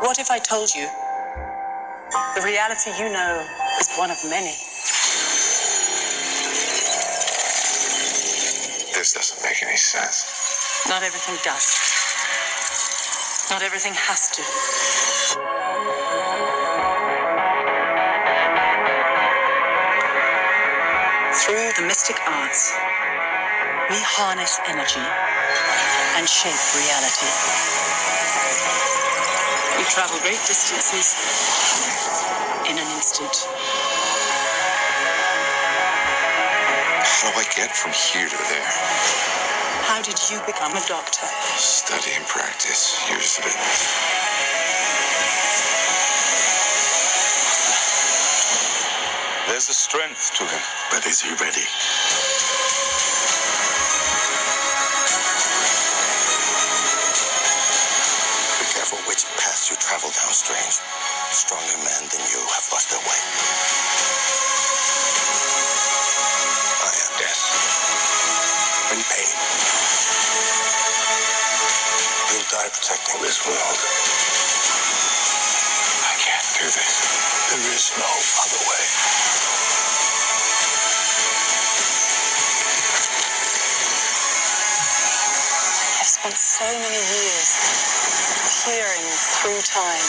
What 0.00 0.18
if 0.18 0.30
I 0.30 0.38
told 0.38 0.74
you 0.74 0.88
the 2.36 2.42
reality 2.42 2.90
you 2.98 3.12
know 3.12 3.46
is 3.78 3.94
one 3.98 4.10
of 4.10 4.16
many? 4.30 4.54
Doesn't 9.12 9.42
make 9.42 9.60
any 9.62 9.76
sense. 9.76 10.24
Not 10.88 11.02
everything 11.02 11.34
does. 11.42 11.66
Not 13.50 13.62
everything 13.62 13.92
has 13.94 14.28
to. 14.30 14.42
Through 21.42 21.72
the 21.74 21.86
mystic 21.88 22.16
arts, 22.28 22.70
we 23.90 23.98
harness 24.06 24.60
energy 24.68 25.02
and 26.14 26.28
shape 26.28 26.62
reality. 26.78 27.26
We 29.78 29.84
travel 29.90 30.18
great 30.22 30.38
distances 30.46 31.16
in 32.70 32.78
an 32.78 32.86
instant. 32.94 33.34
How 37.20 37.32
do 37.32 37.38
I 37.38 37.44
get 37.54 37.76
from 37.76 37.92
here 37.92 38.28
to 38.28 38.36
there? 38.48 38.72
How 39.84 40.00
did 40.00 40.16
you 40.32 40.40
become 40.46 40.72
a 40.72 40.80
doctor? 40.88 41.26
Study 41.60 42.12
and 42.16 42.24
practice, 42.26 42.96
years 43.10 43.36
of 43.38 43.44
it. 43.44 43.56
There's 49.48 49.68
a 49.68 49.74
strength 49.74 50.32
to 50.40 50.44
him. 50.48 50.62
But 50.90 51.04
is 51.06 51.20
he 51.20 51.28
ready? 51.36 51.66
Be 58.48 58.66
careful 58.72 58.98
which 59.08 59.26
path 59.36 59.68
you 59.70 59.76
travel 59.76 60.10
down, 60.16 60.32
Strange. 60.32 60.80
Stronger 61.32 61.78
men 61.84 62.08
than 62.12 62.22
you 62.32 62.40
have 62.56 62.68
lost 62.72 62.90
their 62.90 63.00
way. 63.00 63.20
Protecting 73.06 73.22
this 73.22 73.46
world. 73.46 73.78
I 75.90 76.14
can't 76.18 76.46
do 76.58 76.64
this. 76.64 76.94
There 77.50 77.72
is 77.74 77.92
no 77.98 78.04
other 78.44 78.62
way. 78.68 78.84
I've 86.00 86.06
spent 86.06 86.36
so 86.36 86.64
many 86.64 86.96
years 86.96 87.48
peering 88.64 89.06
through 89.40 89.60
time, 89.62 90.04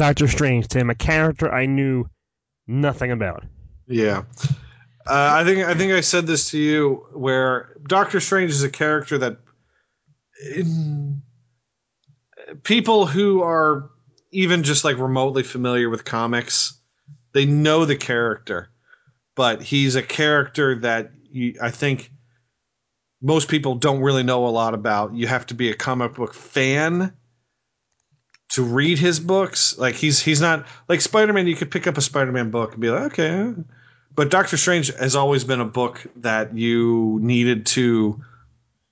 Doctor 0.00 0.28
Strange, 0.28 0.66
Tim, 0.66 0.88
a 0.88 0.94
character 0.94 1.52
I 1.52 1.66
knew 1.66 2.06
nothing 2.66 3.10
about. 3.10 3.44
Yeah. 3.86 4.22
Uh, 5.06 5.28
I 5.34 5.44
think 5.44 5.62
I 5.62 5.74
think 5.74 5.92
I 5.92 6.00
said 6.00 6.26
this 6.26 6.50
to 6.52 6.58
you 6.58 7.06
where 7.12 7.76
Doctor 7.86 8.18
Strange 8.18 8.50
is 8.50 8.62
a 8.62 8.70
character 8.70 9.18
that 9.18 9.36
in, 10.56 11.20
people 12.62 13.04
who 13.04 13.42
are 13.42 13.90
even 14.30 14.62
just 14.62 14.84
like 14.84 14.96
remotely 14.96 15.42
familiar 15.42 15.90
with 15.90 16.06
comics, 16.06 16.80
they 17.34 17.44
know 17.44 17.84
the 17.84 17.96
character, 17.96 18.70
but 19.36 19.60
he's 19.60 19.96
a 19.96 20.02
character 20.02 20.76
that 20.76 21.10
you, 21.30 21.56
I 21.60 21.70
think 21.70 22.10
most 23.20 23.50
people 23.50 23.74
don't 23.74 24.00
really 24.00 24.22
know 24.22 24.46
a 24.46 24.48
lot 24.48 24.72
about. 24.72 25.14
You 25.14 25.26
have 25.26 25.44
to 25.48 25.54
be 25.54 25.70
a 25.70 25.74
comic 25.74 26.14
book 26.14 26.32
fan 26.32 27.12
to 28.50 28.62
read 28.62 28.98
his 28.98 29.20
books. 29.20 29.78
Like 29.78 29.94
he's 29.94 30.20
he's 30.20 30.40
not 30.40 30.66
like 30.88 31.00
Spider 31.00 31.32
Man. 31.32 31.46
You 31.46 31.56
could 31.56 31.70
pick 31.70 31.86
up 31.86 31.96
a 31.96 32.02
Spider 32.02 32.32
Man 32.32 32.50
book 32.50 32.72
and 32.72 32.80
be 32.80 32.90
like, 32.90 33.18
okay. 33.18 33.54
But 34.14 34.30
Doctor 34.30 34.56
Strange 34.56 34.94
has 34.96 35.16
always 35.16 35.44
been 35.44 35.60
a 35.60 35.64
book 35.64 36.04
that 36.16 36.56
you 36.56 37.18
needed 37.22 37.66
to 37.66 38.20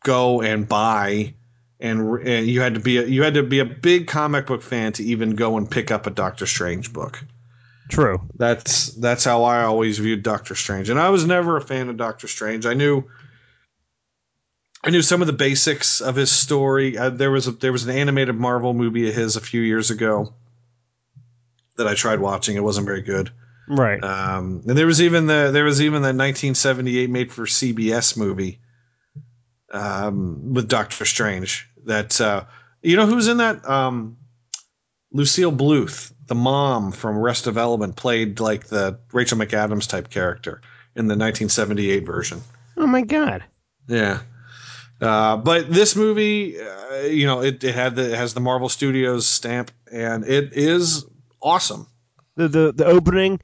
go 0.04 0.40
and 0.40 0.68
buy, 0.68 1.34
and, 1.80 2.20
and 2.20 2.46
you 2.46 2.60
had 2.60 2.74
to 2.74 2.80
be 2.80 2.98
a, 2.98 3.04
you 3.04 3.24
had 3.24 3.34
to 3.34 3.42
be 3.42 3.58
a 3.58 3.64
big 3.64 4.06
comic 4.06 4.46
book 4.46 4.62
fan 4.62 4.92
to 4.94 5.04
even 5.04 5.34
go 5.34 5.56
and 5.56 5.70
pick 5.70 5.90
up 5.90 6.06
a 6.06 6.10
Doctor 6.10 6.46
Strange 6.46 6.92
book. 6.92 7.22
True. 7.88 8.20
That's 8.36 8.92
that's 8.94 9.24
how 9.24 9.44
I 9.44 9.64
always 9.64 9.98
viewed 9.98 10.22
Doctor 10.22 10.54
Strange, 10.54 10.88
and 10.88 11.00
I 11.00 11.08
was 11.08 11.26
never 11.26 11.56
a 11.56 11.60
fan 11.60 11.88
of 11.88 11.96
Doctor 11.96 12.28
Strange. 12.28 12.64
I 12.64 12.74
knew 12.74 13.04
I 14.84 14.90
knew 14.90 15.02
some 15.02 15.20
of 15.20 15.26
the 15.26 15.32
basics 15.32 16.00
of 16.00 16.14
his 16.14 16.30
story. 16.30 16.96
Uh, 16.96 17.10
there 17.10 17.30
was 17.30 17.48
a, 17.48 17.52
there 17.52 17.72
was 17.72 17.84
an 17.84 17.96
animated 17.96 18.36
Marvel 18.36 18.74
movie 18.74 19.08
of 19.08 19.14
his 19.14 19.36
a 19.36 19.40
few 19.40 19.60
years 19.60 19.90
ago 19.90 20.32
that 21.76 21.88
I 21.88 21.94
tried 21.94 22.20
watching. 22.20 22.56
It 22.56 22.62
wasn't 22.62 22.86
very 22.86 23.02
good. 23.02 23.30
Right. 23.68 24.02
Um, 24.02 24.62
and 24.66 24.78
there 24.78 24.86
was 24.86 25.02
even 25.02 25.26
the 25.26 25.50
there 25.52 25.64
was 25.64 25.80
even 25.80 26.02
the 26.02 26.08
1978 26.08 27.10
made 27.10 27.32
for 27.32 27.44
CBS 27.44 28.16
movie 28.16 28.60
um, 29.72 30.54
with 30.54 30.68
Doctor 30.68 31.04
Strange. 31.04 31.68
That 31.84 32.20
uh, 32.20 32.44
you 32.82 32.96
know 32.96 33.06
who's 33.06 33.28
in 33.28 33.38
that? 33.38 33.68
Um, 33.68 34.16
Lucille 35.12 35.52
Bluth, 35.52 36.12
the 36.26 36.34
mom 36.34 36.92
from 36.92 37.16
Arrested 37.16 37.50
Development, 37.50 37.96
played 37.96 38.40
like 38.40 38.66
the 38.66 38.98
Rachel 39.12 39.38
McAdams 39.38 39.88
type 39.88 40.10
character 40.10 40.60
in 40.94 41.06
the 41.06 41.14
1978 41.14 42.06
version. 42.06 42.42
oh 42.76 42.86
my 42.86 43.02
god. 43.02 43.44
Yeah. 43.88 44.20
Uh, 45.00 45.36
but 45.36 45.70
this 45.72 45.94
movie, 45.94 46.60
uh, 46.60 47.02
you 47.02 47.26
know, 47.26 47.40
it, 47.40 47.62
it 47.62 47.74
had 47.74 47.94
the 47.94 48.12
it 48.12 48.16
has 48.16 48.34
the 48.34 48.40
Marvel 48.40 48.68
Studios 48.68 49.26
stamp, 49.26 49.70
and 49.92 50.24
it 50.26 50.52
is 50.54 51.04
awesome. 51.40 51.86
The 52.34 52.48
the 52.48 52.72
the 52.72 52.84
opening 52.84 53.40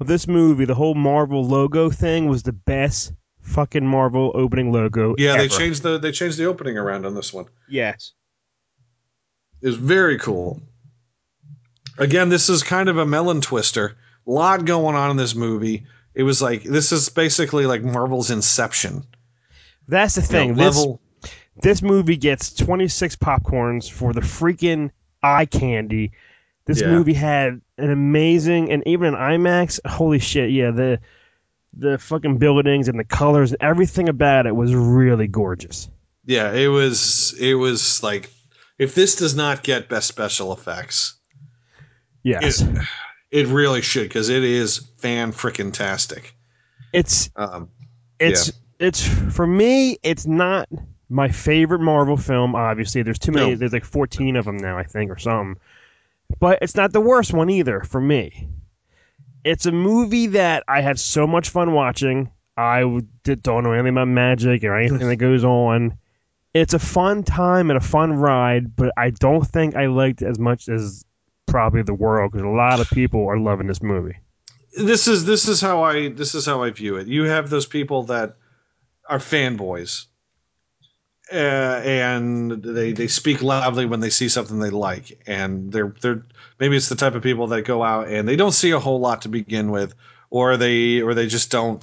of 0.00 0.06
this 0.06 0.28
movie, 0.28 0.64
the 0.64 0.74
whole 0.74 0.94
Marvel 0.94 1.44
logo 1.44 1.90
thing 1.90 2.26
was 2.28 2.44
the 2.44 2.52
best 2.52 3.12
fucking 3.40 3.86
Marvel 3.86 4.30
opening 4.34 4.72
logo. 4.72 5.14
Yeah, 5.18 5.36
they 5.36 5.48
changed 5.48 5.82
the 5.82 5.98
they 5.98 6.12
changed 6.12 6.38
the 6.38 6.44
opening 6.44 6.78
around 6.78 7.06
on 7.06 7.14
this 7.14 7.32
one. 7.32 7.46
Yes. 7.68 8.12
It 9.60 9.66
was 9.66 9.76
very 9.76 10.18
cool. 10.18 10.60
Again, 11.98 12.28
this 12.28 12.48
is 12.48 12.62
kind 12.62 12.88
of 12.88 12.98
a 12.98 13.06
melon 13.06 13.40
twister. 13.40 13.96
A 14.26 14.30
lot 14.30 14.64
going 14.64 14.96
on 14.96 15.10
in 15.10 15.16
this 15.16 15.34
movie. 15.34 15.86
It 16.14 16.22
was 16.22 16.40
like 16.40 16.62
this 16.62 16.92
is 16.92 17.08
basically 17.08 17.66
like 17.66 17.82
Marvel's 17.82 18.30
Inception. 18.30 19.04
That's 19.88 20.14
the 20.14 20.22
You 20.22 20.28
thing. 20.28 20.48
know, 20.48 20.54
this 20.54 20.76
level 20.76 21.00
this 21.62 21.82
movie 21.82 22.16
gets 22.16 22.52
26 22.54 23.16
popcorns 23.16 23.90
for 23.90 24.12
the 24.12 24.20
freaking 24.20 24.90
eye 25.22 25.46
candy. 25.46 26.12
This 26.66 26.80
Yeah. 26.80 26.88
movie 26.88 27.14
had 27.14 27.60
an 27.78 27.90
amazing 27.90 28.70
and 28.70 28.82
even 28.86 29.14
an 29.14 29.20
IMAX, 29.20 29.80
holy 29.86 30.18
shit, 30.18 30.50
yeah, 30.50 30.70
the 30.70 31.00
the 31.74 31.98
fucking 31.98 32.38
buildings 32.38 32.88
and 32.88 32.98
the 32.98 33.04
colors 33.04 33.52
and 33.52 33.62
everything 33.62 34.08
about 34.08 34.46
it 34.46 34.54
was 34.54 34.74
really 34.74 35.26
gorgeous. 35.26 35.88
Yeah, 36.24 36.52
it 36.52 36.68
was 36.68 37.34
it 37.38 37.54
was 37.54 38.02
like 38.02 38.30
if 38.78 38.94
this 38.94 39.16
does 39.16 39.34
not 39.34 39.62
get 39.62 39.88
best 39.88 40.08
special 40.08 40.52
effects, 40.52 41.14
Yes. 42.24 42.62
it, 42.62 42.86
it 43.30 43.46
really 43.48 43.82
should 43.82 44.04
because 44.04 44.28
it 44.28 44.44
is 44.44 44.78
fan 44.98 45.32
freaking 45.32 45.72
tastic. 45.72 46.34
it's 46.92 47.30
Um, 47.36 47.70
it's 48.18 48.52
it's 48.82 49.06
for 49.34 49.46
me 49.46 49.96
it's 50.02 50.26
not 50.26 50.68
my 51.08 51.28
favorite 51.28 51.80
marvel 51.80 52.16
film 52.16 52.54
obviously 52.54 53.02
there's 53.02 53.18
too 53.18 53.32
many 53.32 53.50
No. 53.50 53.56
there's 53.56 53.72
like 53.72 53.84
14 53.84 54.36
of 54.36 54.44
them 54.44 54.56
now 54.56 54.78
i 54.78 54.82
think 54.84 55.10
or 55.10 55.18
something 55.18 55.60
but 56.40 56.58
it's 56.62 56.74
not 56.74 56.92
the 56.92 57.00
worst 57.00 57.32
one 57.32 57.50
either 57.50 57.80
for 57.80 58.00
me 58.00 58.48
it's 59.44 59.66
a 59.66 59.72
movie 59.72 60.28
that 60.28 60.64
i 60.68 60.80
had 60.80 60.98
so 60.98 61.26
much 61.26 61.48
fun 61.50 61.72
watching 61.72 62.30
I 62.54 62.80
don't 62.82 63.64
know 63.64 63.72
anything 63.72 63.88
about 63.94 64.08
magic 64.08 64.62
or 64.62 64.76
anything 64.76 65.08
that 65.08 65.16
goes 65.28 65.42
on 65.44 65.96
it's 66.54 66.74
a 66.74 66.78
fun 66.78 67.22
time 67.22 67.70
and 67.70 67.78
a 67.78 67.80
fun 67.80 68.12
ride, 68.12 68.76
but 68.76 68.92
I 68.98 69.08
don't 69.08 69.42
think 69.42 69.74
I 69.74 69.86
liked 69.86 70.20
it 70.20 70.26
as 70.26 70.38
much 70.38 70.68
as 70.68 71.02
probably 71.46 71.80
the 71.80 71.94
world 71.94 72.30
because 72.32 72.44
a 72.44 72.48
lot 72.50 72.78
of 72.78 72.90
people 72.90 73.26
are 73.26 73.38
loving 73.38 73.68
this 73.68 73.82
movie. 73.82 74.18
this 74.76 75.08
is 75.08 75.24
this 75.24 75.48
is 75.48 75.62
how 75.62 75.82
I 75.82 76.10
this 76.10 76.34
is 76.34 76.44
how 76.44 76.62
I 76.62 76.68
view 76.68 76.96
it. 76.96 77.06
You 77.06 77.24
have 77.24 77.48
those 77.48 77.64
people 77.64 78.02
that 78.02 78.36
are 79.12 79.18
fanboys, 79.18 80.06
uh, 81.30 81.82
and 81.84 82.62
they 82.62 82.92
they 82.92 83.06
speak 83.06 83.42
loudly 83.42 83.84
when 83.84 84.00
they 84.00 84.08
see 84.08 84.28
something 84.28 84.58
they 84.58 84.70
like, 84.70 85.22
and 85.26 85.70
they're 85.70 85.94
they're 86.00 86.22
maybe 86.58 86.76
it's 86.76 86.88
the 86.88 86.96
type 86.96 87.14
of 87.14 87.22
people 87.22 87.46
that 87.48 87.62
go 87.62 87.82
out 87.82 88.08
and 88.08 88.26
they 88.26 88.36
don't 88.36 88.52
see 88.52 88.70
a 88.70 88.78
whole 88.78 89.00
lot 89.00 89.20
to 89.22 89.28
begin 89.28 89.70
with, 89.70 89.94
or 90.30 90.56
they 90.56 91.02
or 91.02 91.12
they 91.12 91.26
just 91.26 91.50
don't. 91.50 91.82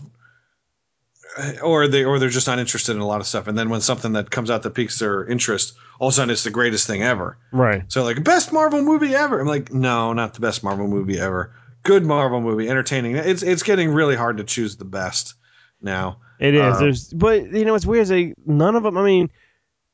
Or 1.61 1.87
they 1.87 2.03
or 2.03 2.17
they're 2.17 2.29
just 2.29 2.47
not 2.47 2.57
interested 2.57 2.95
in 2.95 3.01
a 3.01 3.07
lot 3.07 3.21
of 3.21 3.27
stuff, 3.27 3.47
and 3.47 3.55
then 3.57 3.69
when 3.69 3.81
something 3.81 4.13
that 4.13 4.31
comes 4.31 4.49
out 4.49 4.63
that 4.63 4.71
piques 4.71 4.97
their 4.97 5.25
interest, 5.27 5.75
all 5.99 6.07
of 6.07 6.13
a 6.13 6.15
sudden 6.15 6.31
it's 6.31 6.43
the 6.43 6.49
greatest 6.49 6.87
thing 6.87 7.03
ever. 7.03 7.37
Right. 7.51 7.83
So 7.87 8.03
like 8.03 8.23
best 8.23 8.51
Marvel 8.51 8.81
movie 8.81 9.13
ever. 9.13 9.39
I'm 9.39 9.47
like, 9.47 9.71
no, 9.71 10.11
not 10.11 10.33
the 10.33 10.41
best 10.41 10.63
Marvel 10.63 10.87
movie 10.87 11.19
ever. 11.19 11.53
Good 11.83 12.03
Marvel 12.03 12.41
movie, 12.41 12.67
entertaining. 12.67 13.15
It's 13.15 13.43
it's 13.43 13.63
getting 13.63 13.91
really 13.91 14.15
hard 14.15 14.37
to 14.37 14.43
choose 14.43 14.75
the 14.75 14.85
best 14.85 15.35
now. 15.81 16.19
It 16.39 16.55
is. 16.55 16.75
Um, 16.75 16.79
There's, 16.79 17.13
but 17.13 17.51
you 17.51 17.65
know, 17.65 17.75
it's 17.75 17.85
weird 17.85 18.09
like 18.09 18.33
none 18.45 18.75
of 18.75 18.83
them. 18.83 18.97
I 18.97 19.03
mean, 19.03 19.29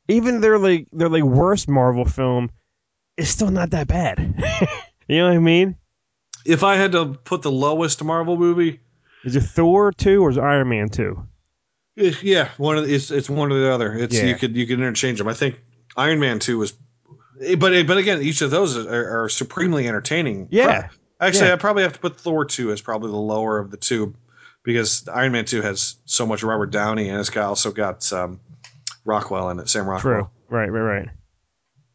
even 0.08 0.42
their 0.42 0.60
like 0.60 0.88
their 0.92 1.10
like 1.10 1.24
worst 1.24 1.68
Marvel 1.68 2.06
film 2.06 2.52
is 3.18 3.30
still 3.30 3.50
not 3.52 3.72
that 3.72 3.88
bad. 3.88 4.20
you 5.08 5.18
know 5.18 5.28
what 5.30 5.36
I 5.36 5.40
mean? 5.40 5.76
If 6.46 6.64
I 6.64 6.76
had 6.76 6.92
to 6.92 7.06
put 7.24 7.42
the 7.42 7.52
lowest 7.52 8.04
Marvel 8.04 8.38
movie, 8.38 8.80
Is 9.24 9.36
it 9.36 9.42
Thor 9.42 9.92
two 9.92 10.22
or 10.24 10.30
is 10.30 10.38
Iron 10.38 10.70
Man 10.70 10.90
two? 10.90 11.26
yeah, 11.96 12.50
one 12.58 12.78
of 12.78 12.86
the, 12.86 12.94
it's 12.94 13.10
it's 13.10 13.30
one 13.30 13.52
or 13.52 13.58
the 13.60 13.72
other. 13.72 13.94
It's 13.94 14.16
Yeah. 14.16 14.26
you 14.26 14.36
could 14.36 14.56
you 14.56 14.68
could 14.68 14.80
interchange 14.80 15.18
them. 15.18 15.28
I 15.28 15.34
think 15.34 15.60
Iron 15.98 16.20
Man 16.20 16.38
two 16.40 16.60
was, 16.60 16.74
but 17.58 17.88
but 17.88 17.98
again, 17.98 18.22
each 18.22 18.42
of 18.42 18.52
those 18.52 18.78
are, 18.78 19.24
are 19.24 19.30
supremely 19.30 19.88
entertaining. 19.88 20.48
Yeah. 20.52 20.90
Actually, 21.20 21.48
Yeah. 21.48 21.54
I 21.54 21.56
probably 21.56 21.84
have 21.84 21.94
to 21.94 22.00
put 22.00 22.20
Thor 22.20 22.46
two 22.46 22.72
as 22.72 22.82
probably 22.82 23.10
the 23.10 23.18
lower 23.18 23.58
of 23.58 23.72
the 23.72 23.78
two, 23.78 24.14
because 24.66 25.08
Iron 25.08 25.32
Man 25.32 25.46
two 25.46 25.62
has 25.62 25.96
so 26.06 26.26
much 26.26 26.44
Robert 26.44 26.72
Downey 26.72 27.08
and 27.08 27.20
it's 27.20 27.30
got 27.30 27.48
also 27.48 27.72
got 27.72 28.12
um, 28.12 28.40
Rockwell 29.06 29.50
in 29.52 29.60
it, 29.60 29.70
Sam 29.70 29.88
Rockwell. 29.88 30.14
True. 30.14 30.30
Right. 30.50 30.70
Right. 30.70 31.00
Right. 31.00 31.10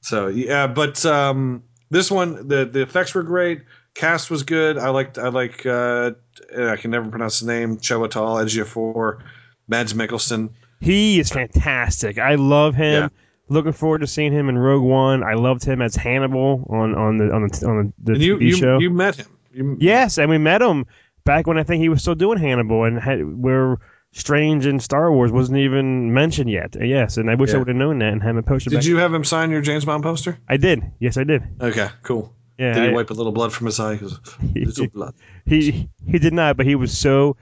So 0.00 0.28
yeah, 0.28 0.66
but 0.66 1.04
um, 1.04 1.64
this 1.90 2.10
one 2.10 2.48
the 2.48 2.64
the 2.64 2.80
effects 2.80 3.14
were 3.14 3.22
great. 3.22 3.62
Cast 3.94 4.30
was 4.30 4.44
good. 4.44 4.78
I 4.78 4.88
liked 4.90 5.18
I 5.18 5.28
like 5.28 5.66
uh, 5.66 6.12
I 6.56 6.76
can 6.76 6.90
never 6.90 7.10
pronounce 7.10 7.40
his 7.40 7.48
name. 7.48 7.76
Chiwetel 7.76 8.42
Ejiofor, 8.44 9.20
Mads 9.68 9.92
Mikkelsen. 9.92 10.50
He 10.80 11.20
is 11.20 11.30
fantastic. 11.30 12.18
I 12.18 12.36
love 12.36 12.74
him. 12.74 13.02
Yeah. 13.02 13.08
Looking 13.48 13.72
forward 13.72 13.98
to 13.98 14.06
seeing 14.06 14.32
him 14.32 14.48
in 14.48 14.56
Rogue 14.56 14.84
One. 14.84 15.24
I 15.24 15.34
loved 15.34 15.64
him 15.64 15.82
as 15.82 15.96
Hannibal 15.96 16.66
on 16.70 16.94
on 16.94 17.18
the 17.18 17.32
on 17.32 17.48
the 17.48 17.66
on 17.66 17.92
the, 17.98 18.12
And 18.12 18.22
you 18.22 18.36
TV 18.36 18.42
you, 18.42 18.56
show. 18.56 18.78
you 18.78 18.90
met 18.90 19.16
him. 19.16 19.26
You, 19.52 19.76
Yes, 19.80 20.18
and 20.18 20.30
we 20.30 20.38
met 20.38 20.62
him 20.62 20.86
back 21.24 21.46
when 21.46 21.58
I 21.58 21.62
think 21.62 21.80
he 21.82 21.88
was 21.88 22.00
still 22.02 22.14
doing 22.14 22.38
Hannibal, 22.38 22.84
and 22.84 22.98
had, 22.98 23.20
where 23.40 23.78
Strange 24.12 24.66
and 24.66 24.82
Star 24.82 25.12
Wars 25.12 25.30
wasn't 25.32 25.58
even 25.58 26.12
mentioned 26.12 26.50
yet. 26.50 26.76
Yes, 26.80 27.16
and 27.16 27.30
I 27.30 27.34
wish 27.36 27.54
I 27.54 27.58
would 27.58 27.68
have 27.68 27.76
known 27.76 27.98
that 28.00 28.12
and 28.12 28.22
had 28.22 28.36
him 28.36 28.42
posted. 28.42 28.72
Did 28.72 28.84
you 28.84 28.96
have 28.96 29.14
him 29.14 29.24
sign 29.24 29.50
your 29.50 29.60
James 29.60 29.84
Bond 29.84 30.02
poster? 30.02 30.38
I 30.48 30.56
did. 30.56 30.82
Yes, 30.98 31.16
I 31.16 31.24
did. 31.24 31.42
Okay, 31.60 31.88
cool. 32.02 32.34
Yeah, 32.58 32.74
Did 32.74 32.88
he 32.90 32.94
wipe 32.94 33.08
a 33.10 33.14
little 33.14 33.32
blood 33.32 33.52
from 33.52 33.66
his 33.66 33.80
eye? 33.80 33.96
'Cause 33.96 34.20
Little 34.54 34.88
blood. 34.88 35.14
he 35.46 35.88
he 36.06 36.18
did 36.18 36.34
not, 36.34 36.56
but 36.58 36.66
he 36.66 36.74
was 36.74 36.96
so 36.96 37.36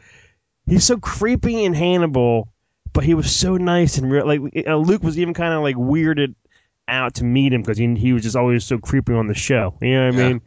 he's 0.67 0.85
so 0.85 0.97
creepy 0.99 1.65
in 1.65 1.75
Hannibal, 1.75 2.53
but 2.93 3.03
he 3.03 3.15
was 3.15 3.35
so 3.35 3.57
nice 3.57 3.99
and 3.99 4.11
real. 4.13 4.27
Like 4.27 4.41
uh, 4.67 4.77
Luke 4.77 5.03
was 5.03 5.19
even 5.19 5.35
kind 5.35 5.55
of 5.55 5.63
like 5.63 5.75
weirded 5.75 6.35
out 6.87 7.15
to 7.15 7.25
meet 7.25 7.53
him 7.53 7.63
because 7.63 7.79
he 7.79 7.93
he 7.97 8.13
was 8.13 8.23
just 8.23 8.37
always 8.37 8.65
so 8.65 8.79
creepy 8.79 9.13
on 9.13 9.27
the 9.27 9.35
show. 9.35 9.75
You 9.81 9.95
know 9.95 10.07
what 10.07 10.15
I 10.15 10.19
Yeah. 10.19 10.29
mean? 10.29 10.41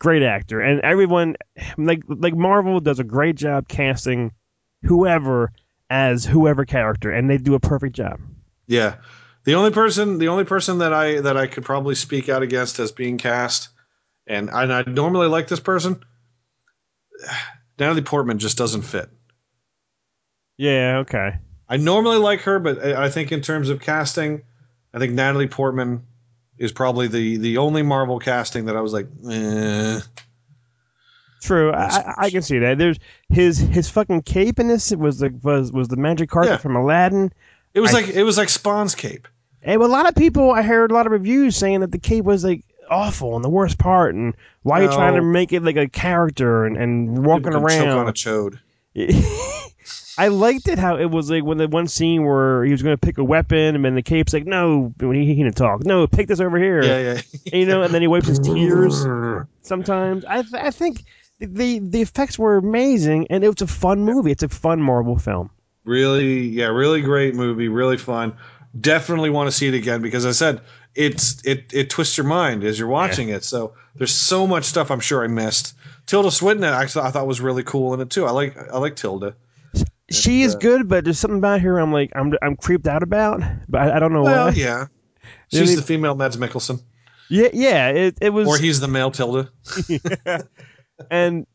Great 0.00 0.22
actor, 0.22 0.60
and 0.60 0.80
everyone 0.80 1.36
like 1.76 2.02
like 2.08 2.34
Marvel 2.34 2.80
does 2.80 2.98
a 2.98 3.04
great 3.04 3.36
job 3.36 3.68
casting 3.68 4.32
whoever 4.82 5.52
as 5.90 6.24
whoever 6.24 6.64
character, 6.64 7.10
and 7.10 7.28
they 7.28 7.36
do 7.36 7.54
a 7.54 7.60
perfect 7.60 7.94
job. 7.94 8.18
Yeah. 8.66 8.96
The 9.44 9.54
only 9.54 9.70
person 9.70 10.18
the 10.18 10.28
only 10.28 10.44
person 10.44 10.78
that 10.78 10.94
I 10.94 11.20
that 11.20 11.36
I 11.36 11.46
could 11.46 11.64
probably 11.64 11.94
speak 11.94 12.28
out 12.28 12.42
against 12.42 12.78
as 12.78 12.92
being 12.92 13.18
cast, 13.18 13.68
and 14.26 14.50
I, 14.50 14.62
and 14.62 14.72
I 14.72 14.82
normally 14.86 15.28
like 15.28 15.48
this 15.48 15.60
person, 15.60 16.02
Natalie 17.78 18.02
Portman 18.02 18.38
just 18.38 18.56
doesn't 18.56 18.82
fit. 18.82 19.10
Yeah. 20.56 20.98
Okay. 20.98 21.38
I 21.68 21.76
normally 21.76 22.18
like 22.18 22.40
her, 22.42 22.58
but 22.58 22.82
I 22.82 23.04
I 23.04 23.10
think 23.10 23.32
in 23.32 23.40
terms 23.42 23.68
of 23.68 23.80
casting, 23.80 24.42
I 24.94 24.98
think 24.98 25.12
Natalie 25.12 25.48
Portman 25.48 26.06
is 26.60 26.70
probably 26.70 27.08
the 27.08 27.38
the 27.38 27.56
only 27.58 27.82
Marvel 27.82 28.20
casting 28.20 28.66
that 28.66 28.76
I 28.76 28.80
was 28.80 28.92
like, 28.92 29.08
eh. 29.28 29.98
True, 31.42 31.72
I, 31.72 32.14
I- 32.18 32.30
can 32.30 32.42
see 32.42 32.58
that. 32.58 32.76
There's 32.78 32.98
his 33.30 33.58
his 33.58 33.88
fucking 33.90 34.22
cape 34.22 34.60
in 34.60 34.68
this 34.68 34.94
was 34.94 35.18
the 35.18 35.30
was 35.42 35.72
was 35.72 35.88
the 35.88 35.96
magic 35.96 36.28
carpet 36.30 36.50
Yeah. 36.52 36.56
from 36.58 36.76
Aladdin. 36.76 37.32
It 37.74 37.80
was 37.80 37.92
I- 37.94 38.02
like 38.02 38.08
it 38.10 38.22
was 38.22 38.36
like 38.38 38.48
Spawn's 38.50 38.94
cape. 38.94 39.26
And 39.62 39.82
a 39.82 39.86
lot 39.86 40.08
of 40.08 40.14
people, 40.14 40.52
I 40.52 40.62
heard 40.62 40.90
a 40.90 40.94
lot 40.94 41.04
of 41.06 41.12
reviews 41.12 41.54
saying 41.56 41.80
that 41.80 41.92
the 41.92 41.98
cape 41.98 42.24
was 42.24 42.44
like 42.44 42.62
awful 42.90 43.36
and 43.36 43.44
the 43.44 43.48
worst 43.50 43.78
part, 43.78 44.14
and 44.14 44.34
why 44.62 44.80
are 44.80 44.84
you 44.84 44.88
trying 44.92 45.14
to 45.16 45.22
make 45.22 45.52
it 45.52 45.62
like 45.62 45.76
a 45.76 45.86
character 45.88 46.64
and, 46.64 46.76
and 46.76 47.24
walking 47.26 47.52
can 47.52 47.52
choke 47.52 47.62
on 47.70 47.70
a 47.70 48.04
around? 48.04 48.14
chode. 48.14 48.58
I 50.18 50.28
liked 50.28 50.68
it 50.68 50.78
how 50.78 50.96
it 50.96 51.06
was 51.06 51.30
like 51.30 51.44
when 51.44 51.58
the 51.58 51.68
one 51.68 51.88
scene 51.88 52.24
where 52.24 52.64
he 52.64 52.72
was 52.72 52.82
going 52.82 52.94
to 52.94 53.00
pick 53.00 53.18
a 53.18 53.24
weapon 53.24 53.74
and 53.74 53.84
then 53.84 53.94
the 53.94 54.02
cape's 54.02 54.32
like, 54.32 54.44
no, 54.44 54.92
when 54.98 55.16
he, 55.16 55.24
he 55.24 55.42
didn't 55.42 55.56
talk, 55.56 55.84
no, 55.84 56.06
pick 56.06 56.28
this 56.28 56.40
over 56.40 56.58
here. 56.58 56.82
Yeah, 56.82 57.00
yeah. 57.00 57.20
And, 57.52 57.52
you 57.52 57.66
know, 57.66 57.82
and 57.82 57.94
then 57.94 58.02
he 58.02 58.08
wipes 58.08 58.26
his 58.26 58.38
tears 58.40 59.06
sometimes. 59.62 60.24
I 60.24 60.42
th- 60.42 60.54
I 60.54 60.70
think 60.70 61.04
the 61.38 61.78
the 61.78 62.02
effects 62.02 62.38
were 62.38 62.58
amazing 62.58 63.28
and 63.30 63.42
it 63.42 63.48
was 63.48 63.62
a 63.62 63.66
fun 63.66 64.04
movie. 64.04 64.30
It's 64.30 64.42
a 64.42 64.48
fun 64.48 64.82
Marvel 64.82 65.16
film. 65.16 65.50
Really, 65.84 66.40
yeah, 66.48 66.66
really 66.66 67.00
great 67.00 67.34
movie, 67.34 67.68
really 67.68 67.96
fun. 67.96 68.36
Definitely 68.78 69.30
want 69.30 69.48
to 69.48 69.52
see 69.52 69.68
it 69.68 69.74
again 69.74 70.02
because 70.02 70.26
I 70.26 70.32
said 70.32 70.60
it's 70.94 71.44
it 71.46 71.72
it 71.72 71.88
twists 71.88 72.18
your 72.18 72.26
mind 72.26 72.64
as 72.64 72.78
you're 72.78 72.88
watching 72.88 73.30
it. 73.30 73.44
So 73.44 73.74
there's 73.96 74.12
so 74.12 74.46
much 74.46 74.64
stuff 74.64 74.90
I'm 74.90 75.00
sure 75.00 75.24
I 75.24 75.28
missed. 75.28 75.74
Tilda 76.06 76.30
Swinton 76.30 76.64
actually 76.64 77.06
I 77.06 77.10
thought 77.10 77.26
was 77.26 77.40
really 77.40 77.62
cool 77.62 77.94
in 77.94 78.00
it 78.00 78.10
too. 78.10 78.26
I 78.26 78.32
like 78.32 78.56
I 78.70 78.78
like 78.78 78.96
Tilda. 78.96 79.34
She 80.10 80.42
is 80.42 80.54
uh, 80.54 80.58
good, 80.58 80.88
but 80.88 81.04
there's 81.04 81.18
something 81.18 81.38
about 81.38 81.60
her 81.60 81.78
I'm 81.78 81.92
like 81.92 82.10
I'm 82.16 82.32
I'm 82.42 82.56
creeped 82.56 82.86
out 82.88 83.02
about, 83.02 83.42
but 83.68 83.80
I, 83.80 83.96
I 83.96 83.98
don't 84.00 84.12
know 84.12 84.22
Well, 84.22 84.46
why. 84.48 84.52
yeah. 84.54 84.86
Yeah, 85.50 85.60
She's 85.60 85.76
the 85.76 85.82
female 85.82 86.14
Mads 86.14 86.36
Mikkelsen, 86.36 86.80
Yeah, 87.28 87.48
yeah. 87.52 87.88
It 87.88 88.18
it 88.20 88.30
was 88.30 88.48
or 88.48 88.58
he's 88.58 88.80
the 88.80 88.88
male 88.88 89.10
Tilda. 89.10 89.50
and 91.10 91.46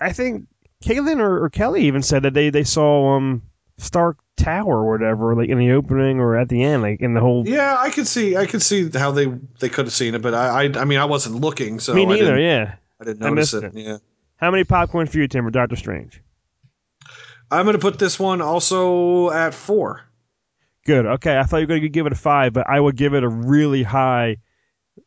I 0.00 0.12
think 0.12 0.46
Caitlin 0.84 1.20
or, 1.20 1.44
or 1.44 1.50
Kelly 1.50 1.82
even 1.86 2.02
said 2.02 2.22
that 2.24 2.34
they, 2.34 2.50
they 2.50 2.64
saw 2.64 3.14
um 3.16 3.42
Stark 3.78 4.18
Tower 4.36 4.78
or 4.84 4.90
whatever, 4.90 5.34
like 5.34 5.48
in 5.48 5.58
the 5.58 5.72
opening 5.72 6.18
or 6.18 6.36
at 6.36 6.48
the 6.48 6.62
end, 6.62 6.82
like 6.82 7.00
in 7.00 7.14
the 7.14 7.20
whole. 7.20 7.46
Yeah, 7.46 7.76
I 7.78 7.90
could 7.90 8.06
see 8.06 8.36
I 8.36 8.46
could 8.46 8.62
see 8.62 8.90
how 8.90 9.10
they 9.10 9.26
they 9.60 9.68
could 9.68 9.86
have 9.86 9.92
seen 9.94 10.14
it, 10.14 10.22
but 10.22 10.34
I 10.34 10.64
I, 10.64 10.80
I 10.80 10.84
mean 10.84 10.98
I 10.98 11.04
wasn't 11.06 11.36
looking, 11.40 11.80
so 11.80 11.94
Me 11.94 12.02
I 12.02 12.04
neither. 12.06 12.36
didn't, 12.36 12.40
Yeah. 12.40 12.74
I 13.00 13.04
didn't 13.04 13.22
I 13.22 13.28
notice 13.30 13.52
missed 13.54 13.64
it. 13.64 13.76
it. 13.76 13.82
Yeah. 13.84 13.98
How 14.36 14.50
many 14.50 14.64
popcorn 14.64 15.06
for 15.06 15.18
you, 15.18 15.28
Tim, 15.28 15.46
or 15.46 15.50
Doctor 15.50 15.76
Strange? 15.76 16.22
I'm 17.50 17.64
gonna 17.66 17.78
put 17.78 17.98
this 17.98 18.18
one 18.18 18.40
also 18.40 19.30
at 19.30 19.54
four. 19.54 20.02
Good. 20.84 21.04
Okay, 21.06 21.36
I 21.36 21.42
thought 21.42 21.56
you 21.56 21.62
were 21.64 21.68
going 21.68 21.82
to 21.82 21.88
give 21.88 22.06
it 22.06 22.12
a 22.12 22.16
five, 22.16 22.52
but 22.52 22.68
I 22.68 22.78
would 22.78 22.94
give 22.94 23.12
it 23.14 23.24
a 23.24 23.28
really 23.28 23.82
high, 23.82 24.36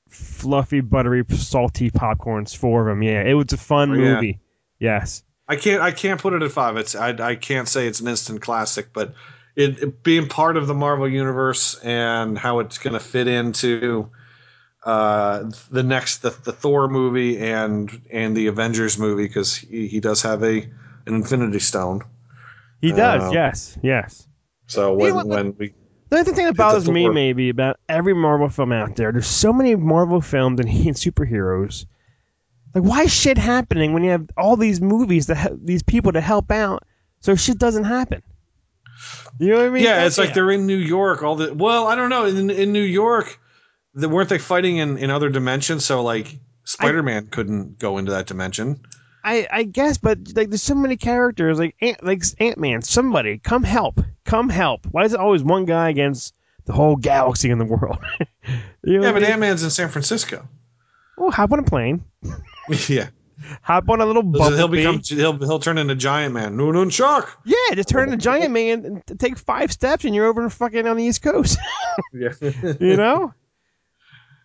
fluffy, 0.10 0.82
buttery, 0.82 1.24
salty 1.30 1.90
popcorns. 1.90 2.54
Four 2.56 2.90
of 2.90 2.92
them. 2.98 3.02
Yeah, 3.02 3.22
it 3.24 3.34
was 3.34 3.54
a 3.54 3.58
fun 3.58 3.92
Oh, 3.92 3.94
yeah. 3.94 4.16
movie. 4.16 4.40
Yes. 4.80 5.24
I 5.48 5.56
can't 5.56 5.82
I 5.82 5.92
can't 5.92 6.20
put 6.22 6.34
it 6.34 6.42
at 6.44 6.52
five. 6.52 6.76
It's 6.78 6.96
I 6.96 7.10
I 7.30 7.36
can't 7.36 7.68
say 7.68 7.88
it's 7.88 8.02
an 8.02 8.08
instant 8.10 8.42
classic, 8.42 8.92
but 8.94 9.14
it, 9.56 9.82
it 9.82 10.04
being 10.04 10.28
part 10.28 10.58
of 10.58 10.68
the 10.68 10.74
Marvel 10.74 11.08
universe 11.10 11.80
and 11.80 12.38
how 12.38 12.60
it's 12.60 12.78
going 12.78 12.94
to 12.94 13.00
fit 13.00 13.28
into 13.28 14.10
uh, 14.84 15.50
the 15.72 15.84
next 15.84 16.20
the, 16.20 16.30
the 16.44 16.52
Thor 16.52 16.88
movie 16.90 17.40
and 17.40 18.02
and 18.12 18.36
the 18.36 18.48
Avengers 18.48 18.98
movie 19.00 19.28
because 19.28 19.56
he, 19.56 19.88
he 19.88 20.00
does 20.02 20.22
have 20.22 20.44
a 20.44 20.58
an 21.06 21.16
Infinity 21.16 21.60
Stone. 21.60 22.02
He 22.82 22.92
does. 22.92 23.24
Uh, 23.24 23.32
yes. 23.34 23.78
Yes. 23.84 24.28
So 24.68 24.92
Yeah, 24.92 24.98
when 25.04 25.16
what- 25.16 25.28
when 25.28 25.56
we 25.58 25.74
The 26.10 26.20
other 26.20 26.32
thing 26.34 26.46
that 26.46 26.54
the 26.54 26.58
bothers 26.58 26.90
me 26.90 27.08
maybe 27.10 27.50
about 27.50 27.78
every 27.88 28.14
Marvel 28.16 28.50
film 28.50 28.72
out 28.72 28.96
there, 28.96 29.12
there's 29.12 29.28
so 29.28 29.52
many 29.54 29.76
Marvel 29.76 30.22
films 30.22 30.60
and, 30.60 30.70
and 30.88 30.96
superheroes. 30.96 31.86
Like, 32.74 32.84
why 32.84 33.04
is 33.04 33.14
shit 33.14 33.38
happening 33.38 33.94
when 33.94 34.04
you 34.04 34.12
have 34.12 34.28
all 34.38 34.56
these 34.56 34.80
movies 34.80 35.28
that 35.28 35.38
ha- 35.38 35.56
these 35.64 35.82
people 35.84 36.12
to 36.14 36.22
help 36.22 36.52
out, 36.52 36.84
so 37.20 37.36
shit 37.36 37.58
doesn't 37.58 37.84
happen? 37.86 38.22
You 39.40 39.50
know 39.50 39.58
what 39.58 39.66
I 39.66 39.70
mean? 39.70 39.84
yeah, 39.84 40.06
it's 40.06 40.16
That's- 40.16 40.30
like 40.30 40.34
they're 40.36 40.52
in 40.52 40.68
New 40.68 40.78
York. 40.78 41.24
All 41.24 41.36
the 41.36 41.54
well, 41.54 41.88
I 41.88 41.96
don't 41.96 42.10
know. 42.10 42.26
In 42.26 42.50
in 42.50 42.72
New 42.74 42.82
York, 42.84 43.40
the, 43.94 44.08
weren't 44.10 44.30
they 44.30 44.38
fighting 44.38 44.78
in 44.78 44.98
in 44.98 45.10
other 45.10 45.30
dimensions? 45.30 45.86
So 45.86 46.04
like 46.04 46.38
Spider 46.64 47.02
Man 47.02 47.28
couldn't 47.28 47.80
go 47.80 47.98
into 47.98 48.12
that 48.12 48.28
dimension. 48.28 48.82
I, 49.24 49.48
I 49.52 49.64
guess, 49.64 49.98
but 49.98 50.20
like, 50.36 50.50
there's 50.50 50.64
so 50.64 50.76
many 50.76 50.98
characters, 50.98 51.60
like 51.60 51.76
Ant, 51.82 52.04
like 52.04 52.24
Ant 52.40 52.58
Man. 52.58 52.82
Somebody 52.82 53.38
come 53.40 53.64
help, 53.64 54.02
come 54.26 54.50
help. 54.50 54.86
Why 54.92 55.04
is 55.04 55.14
it 55.14 55.20
always 55.20 55.44
one 55.44 55.66
guy 55.66 55.90
against 55.90 56.34
the 56.70 56.74
whole 56.74 56.96
galaxy 56.96 57.50
in 57.50 57.58
the 57.58 57.66
world. 57.66 57.98
You 58.82 59.00
know 59.00 59.08
Yeah, 59.08 59.12
but? 59.12 59.24
Ant 59.24 59.42
Man's 59.42 59.62
in 59.62 59.70
San 59.70 59.90
Francisco. 59.90 60.48
Oh, 61.18 61.30
hop 61.30 61.52
on 61.52 61.60
a 61.60 61.64
plane. 61.64 62.04
yeah, 62.88 63.10
Hop 63.62 63.90
on 63.90 64.02
a 64.02 64.06
little 64.06 64.24
boat. 64.24 64.54
he'll 64.54 64.68
become 64.68 65.02
he'll 65.04 65.38
he'll 65.38 65.60
turn 65.60 65.78
into 65.78 65.96
Giant 65.96 66.34
Man. 66.34 66.56
No, 66.58 66.72
no, 66.72 66.90
shock. 66.90 67.40
yeah, 67.46 67.76
just 67.76 67.90
turn 67.90 68.06
into 68.06 68.18
Giant 68.18 68.52
Man 68.52 68.86
and 68.86 69.20
take 69.20 69.38
five 69.38 69.72
steps, 69.72 70.06
and 70.06 70.16
you're 70.16 70.26
over 70.26 70.50
fucking 70.50 70.88
on 70.88 70.98
the 70.98 71.04
East 71.04 71.22
Coast. 71.22 71.58
Yeah, 72.14 72.32
you 72.80 72.96
know. 72.96 73.34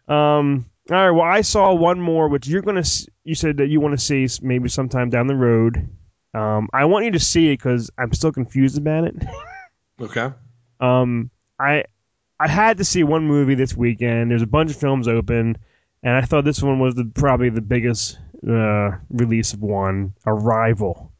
Um. 0.09 0.67
All 0.91 0.97
right. 0.97 1.11
Well, 1.11 1.23
I 1.23 1.43
saw 1.43 1.73
one 1.73 2.01
more, 2.01 2.29
which 2.29 2.49
you're 2.49 2.63
gonna. 2.63 2.83
You 3.25 3.35
said 3.35 3.57
that 3.59 3.69
you 3.69 3.81
want 3.81 3.99
to 3.99 4.05
see 4.05 4.29
maybe 4.43 4.69
sometime 4.69 5.11
down 5.11 5.27
the 5.27 5.35
road. 5.35 5.89
Um. 6.35 6.69
I 6.73 6.85
want 6.85 7.05
you 7.05 7.13
to 7.13 7.21
see 7.21 7.49
it 7.49 7.59
because 7.59 7.91
I'm 7.99 8.13
still 8.13 8.33
confused 8.33 8.77
about 8.77 9.05
it. 9.05 9.15
okay. 10.01 10.31
Um, 10.81 11.31
I 11.59 11.85
I 12.41 12.49
had 12.49 12.79
to 12.79 12.85
see 12.85 13.05
one 13.05 13.27
movie 13.27 13.55
this 13.55 13.77
weekend. 13.77 14.31
There's 14.31 14.43
a 14.43 14.47
bunch 14.47 14.71
of 14.71 14.77
films 14.77 15.09
open, 15.09 15.57
and 16.03 16.17
I 16.17 16.23
thought 16.23 16.45
this 16.45 16.63
one 16.63 16.81
was 16.81 16.95
the, 16.97 17.05
probably 17.15 17.49
the 17.49 17.61
biggest 17.61 18.19
uh, 18.49 18.91
release 19.11 19.53
of 19.53 19.63
one. 19.63 20.13
Arrival 20.27 21.13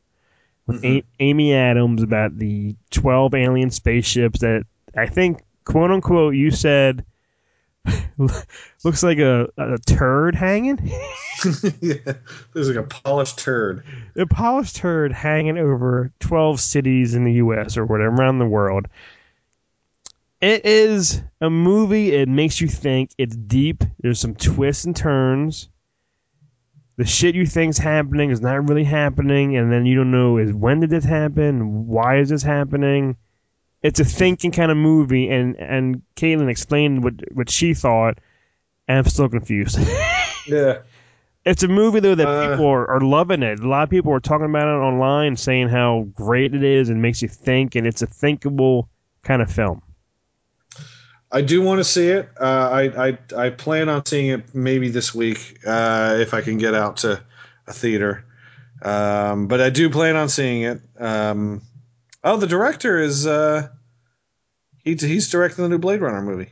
with 0.67 0.85
A- 0.85 1.05
Amy 1.21 1.55
Adams 1.55 2.03
about 2.03 2.39
the 2.39 2.75
12 2.91 3.35
alien 3.35 3.71
spaceships 3.71 4.41
that 4.41 4.65
I 4.97 5.07
think 5.07 5.43
quote 5.65 5.91
unquote 5.91 6.35
you 6.35 6.51
said 6.51 7.05
looks 8.85 9.03
like 9.03 9.19
a, 9.19 9.49
a 9.57 9.79
turd 9.79 10.35
hanging. 10.35 10.79
yeah, 11.81 12.15
there's 12.53 12.69
like 12.69 12.77
a 12.77 12.83
polished 12.83 13.39
turd. 13.39 13.85
a 14.17 14.27
polished 14.27 14.77
turd 14.77 15.13
hanging 15.13 15.59
over 15.59 16.13
12 16.21 16.61
cities 16.61 17.15
in 17.15 17.25
the 17.25 17.35
U.S. 17.35 17.77
or 17.77 17.85
whatever 17.85 18.15
around 18.15 18.39
the 18.39 18.47
world. 18.47 18.87
It 20.41 20.65
is 20.67 21.23
a 21.41 21.49
movie. 21.49 22.13
It 22.13 22.29
makes 22.29 22.61
you 22.61 22.69
think. 22.69 23.11
It's 23.17 23.35
deep. 23.35 23.83
There's 24.01 24.21
some 24.21 24.35
twists 24.35 24.85
and 24.85 24.95
turns. 24.95 25.69
The 26.97 27.05
shit 27.05 27.35
you 27.35 27.47
think's 27.47 27.79
happening 27.79 28.31
is 28.31 28.41
not 28.41 28.69
really 28.69 28.85
happening, 28.85 29.57
and 29.57 29.73
then 29.73 29.85
you 29.85 29.97
don't 29.97 30.13
know 30.13 30.37
is 30.37 30.53
when 30.53 30.81
did 30.81 30.91
this 30.91 31.05
happen? 31.05 31.87
Why 31.87 32.19
is 32.19 32.29
this 32.29 32.43
happening? 32.43 33.17
It's 33.85 34.01
a 34.01 34.05
thinking 34.05 34.51
kind 34.51 34.73
of 34.73 34.77
movie, 34.77 35.29
and 35.31 35.55
and 35.61 36.03
Caitlin 36.17 36.49
explained 36.51 37.05
what 37.05 37.15
what 37.33 37.51
she 37.51 37.75
thought, 37.75 38.19
and 38.89 38.99
I'm 38.99 39.05
still 39.05 39.29
confused. 39.29 39.79
Yeah. 40.47 40.81
It's 41.47 41.63
a 41.63 41.69
movie 41.69 42.01
though 42.01 42.15
that 42.15 42.27
Uh, 42.29 42.51
people 42.51 42.67
are, 42.67 42.87
are 42.91 43.01
loving 43.01 43.43
it. 43.43 43.61
A 43.61 43.69
lot 43.69 43.83
of 43.83 43.89
people 43.91 44.13
are 44.13 44.21
talking 44.21 44.45
about 44.45 44.67
it 44.67 44.79
online, 44.81 45.37
saying 45.37 45.69
how 45.69 46.07
great 46.13 46.55
it 46.55 46.63
is 46.63 46.91
and 46.91 47.01
makes 47.01 47.23
you 47.23 47.29
think, 47.29 47.75
and 47.77 47.87
it's 47.87 48.03
a 48.03 48.07
thinkable 48.07 48.89
kind 49.23 49.41
of 49.41 49.51
film. 49.51 49.81
I 51.33 51.41
do 51.41 51.63
want 51.63 51.81
to 51.81 51.85
see 51.85 52.09
it. 52.09 52.29
Uh, 52.39 52.69
I, 52.71 53.09
I 53.09 53.19
I 53.47 53.51
plan 53.51 53.89
on 53.89 54.05
seeing 54.07 54.29
it 54.29 54.55
maybe 54.55 54.91
this 54.91 55.15
week 55.15 55.59
uh, 55.67 56.17
if 56.19 56.35
I 56.35 56.43
can 56.43 56.59
get 56.59 56.75
out 56.75 56.99
to 56.99 57.23
a 57.67 57.73
theater. 57.73 58.25
Um, 58.83 59.49
but 59.49 59.61
I 59.63 59.71
do 59.71 59.89
plan 59.91 60.17
on 60.17 60.29
seeing 60.29 60.63
it. 60.63 60.81
Um, 60.99 61.63
oh, 62.25 62.37
the 62.37 62.47
director 62.47 62.99
is 62.99 63.27
uh, 63.27 63.69
he, 64.83 64.95
he's 64.95 65.31
directing 65.31 65.63
the 65.63 65.69
new 65.69 65.79
Blade 65.79 66.01
Runner 66.01 66.23
movie. 66.23 66.51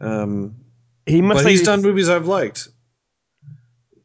Um, 0.00 0.56
He 1.04 1.20
must. 1.20 1.42
But 1.44 1.50
he's 1.50 1.62
done 1.62 1.82
movies 1.82 2.08
I've 2.08 2.26
liked. 2.26 2.68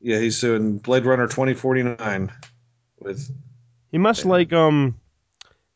Yeah, 0.01 0.17
he's 0.19 0.39
doing 0.41 0.79
Blade 0.79 1.05
Runner 1.05 1.27
twenty 1.27 1.53
forty 1.53 1.83
nine 1.83 2.31
with 2.99 3.31
He 3.91 3.97
must 3.97 4.25
like 4.25 4.51
um 4.51 4.99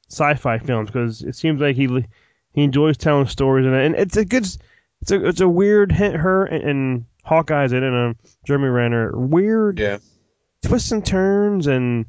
sci-fi 0.10 0.58
films 0.60 0.90
because 0.90 1.22
it 1.22 1.36
seems 1.36 1.62
like 1.62 1.76
he 1.76 1.88
he 2.54 2.64
enjoys 2.64 2.98
telling 2.98 3.28
stories 3.28 3.66
and 3.66 3.76
and 3.76 3.96
it's 3.96 4.18
a 4.18 4.26
good 4.26 4.46
it's 5.02 5.12
a 5.12 5.28
it's 5.28 5.42
a 5.42 5.50
weird 5.50 5.92
hit 5.92 6.14
her 6.14 6.46
and, 6.46 6.64
and 6.64 7.06
Hawkeye's 7.24 7.72
in 7.72 7.84
it 7.84 7.88
and 7.88 8.12
um, 8.12 8.18
Jeremy 8.46 8.70
Renner 8.70 9.18
weird 9.18 9.80
yeah 9.80 9.98
twists 10.64 10.92
and 10.92 11.06
turns 11.06 11.68
and 11.68 12.06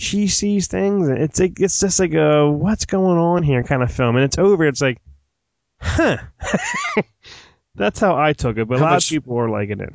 she 0.00 0.26
sees 0.28 0.66
things 0.66 1.08
and 1.08 1.18
it's 1.18 1.38
like 1.38 1.60
it's 1.60 1.78
just 1.78 2.00
like 2.00 2.14
a 2.14 2.50
what's 2.50 2.86
going 2.86 3.18
on 3.18 3.42
here 3.42 3.62
kind 3.62 3.82
of 3.82 3.92
film 3.92 4.16
and 4.16 4.24
it's 4.24 4.38
over 4.38 4.64
it's 4.66 4.80
like 4.80 4.98
huh 5.80 6.16
that's 7.74 8.00
how 8.00 8.16
I 8.16 8.32
took 8.32 8.56
it 8.56 8.66
but 8.66 8.78
a 8.78 8.82
lot 8.82 8.92
much- 8.92 9.06
of 9.06 9.10
people 9.10 9.38
are 9.38 9.50
liking 9.50 9.80
it 9.80 9.94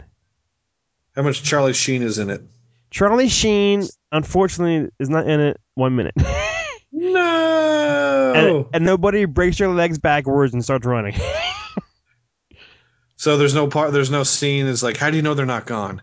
how 1.16 1.22
much 1.24 1.43
Charlie 1.43 1.74
Sheen 1.74 2.01
is 2.01 2.18
in 2.20 2.30
it. 2.30 2.41
Charlie 2.91 3.30
Sheen 3.30 3.84
unfortunately 4.12 4.89
is 4.99 5.10
not 5.10 5.28
in 5.28 5.39
it 5.39 5.60
one 5.74 5.95
minute 5.95 6.14
No. 6.91 8.34
and, 8.36 8.66
and 8.76 8.86
nobody 8.86 9.26
breaks 9.26 9.58
their 9.58 9.70
legs 9.70 9.97
backwards 9.97 10.53
and 10.53 10.64
starts 10.64 10.86
running 10.86 11.16
So 13.18 13.38
there's 13.38 13.56
no 13.56 13.68
part. 13.68 13.91
There's 13.93 14.12
no 14.12 14.24
scene. 14.24 14.68
It's 14.68 14.84
like, 14.84 14.97
how 14.97 15.10
do 15.10 15.16
you 15.16 15.24
know 15.24 15.34
they're 15.34 15.45
not 15.45 15.66
gone? 15.66 16.01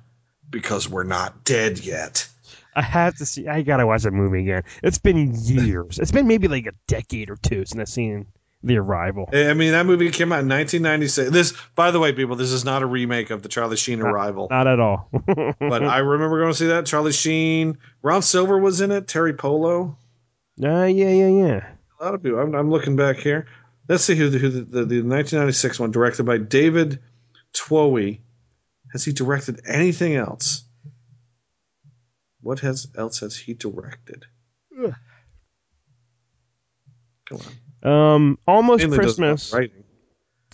Because 0.49 0.89
we're 0.89 1.05
not 1.05 1.45
dead 1.45 1.79
yet. 1.79 2.27
I 2.75 2.83
have 2.83 3.17
to 3.17 3.27
see. 3.27 3.49
I 3.49 3.63
gotta 3.63 3.87
watch 3.87 4.03
that 4.03 4.13
movie 4.13 4.41
again. 4.41 4.63
It's 4.83 4.99
been 4.99 5.35
years. 5.35 5.99
It's 5.99 6.13
been 6.13 6.27
maybe 6.27 6.49
like 6.49 6.67
a 6.67 6.73
decade 6.87 7.31
or 7.31 7.37
two 7.37 7.65
since 7.67 7.81
I've 7.81 7.89
seen 7.89 8.27
The 8.63 8.79
Arrival. 8.79 9.29
I 9.33 9.53
mean, 9.55 9.73
that 9.73 9.85
movie 9.85 10.11
came 10.11 10.33
out 10.33 10.41
in 10.41 10.49
1996. 10.49 11.31
This, 11.31 11.53
by 11.75 11.91
the 11.91 12.01
way, 12.01 12.13
people, 12.13 12.37
this 12.37 12.51
is 12.51 12.65
not 12.65 12.83
a 12.83 12.87
remake 12.87 13.31
of 13.31 13.43
the 13.43 13.49
Charlie 13.49 13.77
Sheen 13.77 14.01
Arrival. 14.01 14.49
Not 14.51 14.67
at 14.67 14.81
all. 14.81 15.09
but 15.27 15.85
I 15.85 15.99
remember 15.99 16.41
going 16.41 16.53
to 16.53 16.57
see 16.57 16.69
that. 16.69 16.87
Charlie 16.87 17.13
Sheen, 17.13 17.79
Ron 18.03 18.23
Silver 18.23 18.59
was 18.59 18.81
in 18.81 18.91
it. 18.91 19.07
Teri 19.07 19.37
Polo. 19.37 19.99
Uh, 20.63 20.85
yeah, 20.85 21.09
yeah, 21.09 21.29
yeah. 21.29 21.67
A 22.01 22.05
lot 22.05 22.15
of 22.15 22.23
people. 22.23 22.39
I'm, 22.39 22.55
I'm 22.55 22.71
looking 22.71 22.97
back 22.97 23.17
here. 23.17 23.47
Let's 23.89 24.05
see 24.05 24.15
who 24.15 24.31
the, 24.31 24.39
who 24.39 24.49
the, 24.49 24.61
the, 24.61 24.85
the 24.85 25.03
1996 25.03 25.81
one 25.81 25.91
directed 25.91 26.25
by 26.25 26.39
David 26.39 27.01
Twohy. 27.53 28.21
Has 28.93 29.05
he 29.05 29.13
directed 29.13 29.61
anything 29.67 30.17
else? 30.17 30.65
What 32.43 32.61
has 32.61 32.89
else 32.97 33.21
has 33.21 33.37
he 33.37 33.55
directed? 33.55 34.27
Ugh. 34.85 34.95
Come 37.27 37.39
on. 37.85 37.91
Um, 38.15 38.39
almost 38.47 38.83
Mainly 38.83 38.99
Christmas 38.99 39.53
writing. 39.53 39.85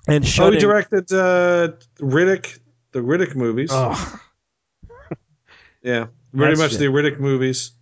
and 0.06 0.24
Oh, 0.38 0.50
he 0.50 0.58
directed 0.58 1.12
uh, 1.12 1.72
Riddick, 1.98 2.58
the 2.92 3.00
Riddick 3.00 3.34
movies. 3.34 3.70
Oh, 3.72 4.20
Yeah, 5.82 6.06
pretty 6.34 6.56
much 6.56 6.74
it. 6.74 6.78
the 6.78 6.86
Riddick 6.86 7.18
movies 7.20 7.72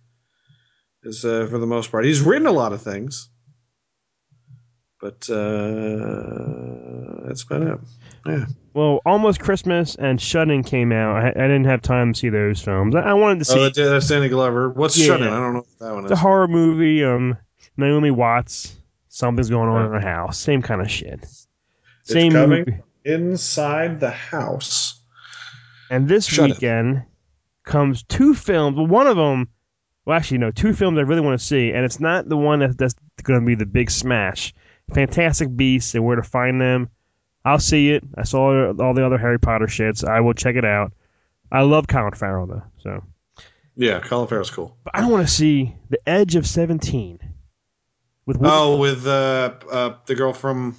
is 1.03 1.23
uh, 1.25 1.47
for 1.49 1.57
the 1.57 1.65
most 1.67 1.91
part. 1.91 2.05
He's 2.05 2.21
written 2.21 2.47
a 2.47 2.51
lot 2.51 2.73
of 2.73 2.81
things, 2.81 3.29
but 5.01 5.29
uh, 5.29 6.66
that's 7.37 7.43
about 7.43 7.61
it. 7.61 7.79
Yeah, 8.25 8.45
well, 8.73 9.01
almost 9.05 9.39
Christmas 9.39 9.95
and 9.95 10.19
Shut-In 10.19 10.63
came 10.63 10.91
out. 10.91 11.15
I, 11.15 11.29
I 11.29 11.47
didn't 11.47 11.65
have 11.65 11.81
time 11.81 12.13
to 12.13 12.19
see 12.19 12.29
those 12.29 12.61
films. 12.61 12.93
I, 12.95 13.01
I 13.01 13.13
wanted 13.13 13.39
to 13.39 13.45
see 13.45 13.59
oh, 13.59 13.69
that's, 13.69 14.07
Danny 14.07 14.29
Glover. 14.29 14.69
What's 14.69 14.97
Yeah. 14.97 15.15
I 15.15 15.17
don't 15.17 15.53
know 15.53 15.59
what 15.59 15.79
that 15.79 15.93
one 15.93 16.05
the 16.05 16.15
horror 16.15 16.47
movie. 16.47 17.03
Um, 17.03 17.37
Naomi 17.77 18.11
Watts. 18.11 18.75
Something's 19.09 19.49
going 19.49 19.69
on 19.69 19.85
in 19.85 19.91
her 19.91 19.99
house. 19.99 20.37
Same 20.37 20.61
kind 20.61 20.81
of 20.81 20.91
shit. 20.91 21.25
Same 22.03 22.33
coming. 22.33 22.65
movie. 22.67 22.81
Inside 23.05 23.99
the 23.99 24.11
house. 24.11 25.01
And 25.89 26.07
this 26.07 26.27
Shut 26.27 26.49
It. 26.49 26.53
weekend 26.53 27.03
comes 27.63 28.03
two 28.03 28.35
films. 28.35 28.77
Well, 28.77 28.85
one 28.87 29.07
of 29.07 29.17
them, 29.17 29.47
well, 30.05 30.17
actually, 30.17 30.37
no, 30.37 30.51
two 30.51 30.73
films 30.73 30.99
I 30.99 31.01
really 31.01 31.21
want 31.21 31.39
to 31.39 31.43
see, 31.43 31.71
and 31.71 31.83
it's 31.83 31.99
not 31.99 32.29
the 32.29 32.37
one 32.37 32.59
that, 32.59 32.77
that's 32.77 32.93
going 33.23 33.39
to 33.39 33.45
be 33.45 33.55
the 33.55 33.65
big 33.65 33.89
smash. 33.89 34.53
Fantastic 34.93 35.55
Beasts 35.55 35.95
and 35.95 36.05
Where 36.05 36.15
to 36.15 36.23
Find 36.23 36.61
Them. 36.61 36.89
I'll 37.47 37.59
see 37.59 37.91
it. 37.91 38.03
I 38.17 38.23
saw 38.23 38.67
all 38.73 38.93
the 38.93 39.05
other 39.05 39.17
Harry 39.17 39.39
Potter 39.39 39.67
shits. 39.67 40.07
I 40.07 40.19
will 40.19 40.33
check 40.33 40.55
it 40.55 40.65
out. 40.65 40.91
I 41.51 41.61
love 41.61 41.87
Colin 41.87 42.13
Farrell 42.13 42.45
though, 42.47 42.63
so. 42.79 43.03
Yeah, 43.75 43.99
Colin 44.01 44.27
Farrell's 44.27 44.49
cool. 44.49 44.75
But 44.83 44.95
I 44.95 45.07
want 45.07 45.25
to 45.27 45.31
see 45.33 45.73
The 45.89 45.99
Edge 46.09 46.35
of 46.35 46.45
Seventeen. 46.45 47.19
With 48.25 48.37
Woody- 48.37 48.51
Oh, 48.53 48.77
with 48.77 49.07
uh, 49.07 49.53
uh, 49.71 49.95
the 50.07 50.15
girl 50.15 50.33
from 50.33 50.75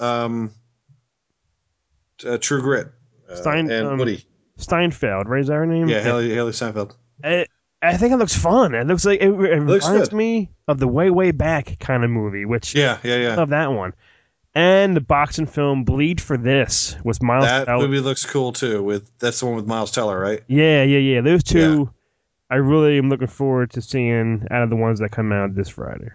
um, 0.00 0.50
uh, 2.26 2.38
True 2.38 2.60
Grit 2.62 2.88
uh, 3.30 3.36
Stein- 3.36 3.70
and 3.70 3.86
um, 3.86 3.98
Woody. 3.98 4.24
Steinfeld, 4.56 5.28
right? 5.28 5.40
Is 5.40 5.46
that 5.46 5.54
her 5.54 5.66
name? 5.66 5.88
Yeah, 5.88 6.02
Hailee, 6.04 6.30
Hailee 6.30 6.52
Steinfeld. 6.54 6.96
It, 7.22 7.48
I 7.80 7.96
think 7.96 8.12
it 8.12 8.16
looks 8.16 8.34
fun. 8.36 8.74
It 8.74 8.86
looks 8.88 9.04
like 9.04 9.20
it, 9.20 9.28
it 9.28 9.60
looks 9.62 9.86
reminds 9.86 10.08
good. 10.08 10.16
me 10.16 10.50
of 10.66 10.80
the 10.80 10.88
way 10.88 11.10
way 11.10 11.30
back 11.30 11.78
kind 11.78 12.02
of 12.02 12.10
movie, 12.10 12.44
which 12.44 12.74
Yeah, 12.74 12.98
yeah, 13.04 13.16
yeah. 13.18 13.34
love 13.36 13.50
that 13.50 13.70
one. 13.72 13.92
And 14.54 14.96
the 14.96 15.00
boxing 15.00 15.46
film 15.46 15.84
Bleed 15.84 16.20
for 16.20 16.36
This 16.36 16.96
was 17.04 17.22
Miles 17.22 17.44
That 17.44 17.66
Teller. 17.66 17.86
movie 17.86 18.00
looks 18.00 18.24
cool 18.26 18.52
too. 18.52 18.82
With 18.82 19.10
that's 19.18 19.40
the 19.40 19.46
one 19.46 19.54
with 19.56 19.66
Miles 19.66 19.90
Teller, 19.92 20.18
right? 20.18 20.42
Yeah, 20.48 20.82
yeah, 20.82 20.98
yeah. 20.98 21.20
Those 21.20 21.44
two, 21.44 21.90
I 22.50 22.56
really 22.56 22.98
am 22.98 23.08
looking 23.08 23.26
forward 23.28 23.70
to 23.72 23.82
seeing 23.82 24.46
out 24.50 24.62
of 24.62 24.70
the 24.70 24.76
ones 24.76 24.98
that 25.00 25.10
come 25.10 25.32
out 25.32 25.54
this 25.54 25.68
Friday. 25.68 26.08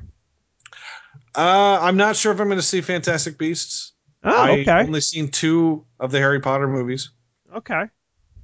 Uh, 1.35 1.79
I'm 1.81 1.97
not 1.97 2.15
sure 2.15 2.31
if 2.31 2.39
I'm 2.39 2.47
going 2.47 2.59
to 2.59 2.61
see 2.63 2.81
Fantastic 2.81 3.37
Beasts. 3.37 3.93
Oh, 4.23 4.29
I've 4.35 4.59
okay, 4.59 4.79
only 4.79 5.01
seen 5.01 5.29
two 5.29 5.85
of 5.99 6.11
the 6.11 6.19
Harry 6.19 6.39
Potter 6.39 6.67
movies. 6.67 7.11
okay. 7.55 7.85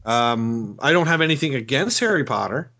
Um, 0.06 0.80
I 0.82 0.92
don't 0.94 1.08
have 1.08 1.22
anything 1.22 1.56
against 1.56 2.00
Harry 2.00 2.24
Potter, 2.24 2.72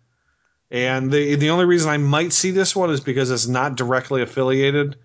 and 0.70 1.12
the 1.12 1.34
the 1.36 1.50
only 1.50 1.66
reason 1.66 1.90
I 1.90 1.98
might 1.98 2.32
see 2.32 2.50
this 2.50 2.74
one 2.74 2.90
is 2.90 3.00
because 3.00 3.30
it's 3.30 3.46
not 3.46 3.76
directly 3.76 4.22
affiliated 4.22 4.96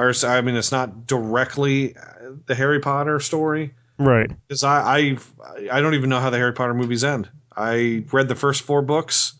or 0.00 0.12
I 0.24 0.40
mean, 0.40 0.56
it's 0.56 0.72
not 0.72 1.06
directly 1.06 1.96
uh, 1.96 2.02
the 2.46 2.54
Harry 2.54 2.80
Potter 2.80 3.20
story 3.20 3.74
Right. 3.98 4.30
because 4.48 4.64
I 4.64 4.96
I've, 4.96 5.32
I 5.70 5.80
don't 5.80 5.94
even 5.94 6.08
know 6.10 6.20
how 6.20 6.30
the 6.30 6.38
Harry 6.38 6.52
Potter 6.52 6.74
movies 6.74 7.04
end. 7.04 7.28
I 7.54 8.04
read 8.12 8.28
the 8.28 8.34
first 8.34 8.62
four 8.62 8.82
books. 8.82 9.34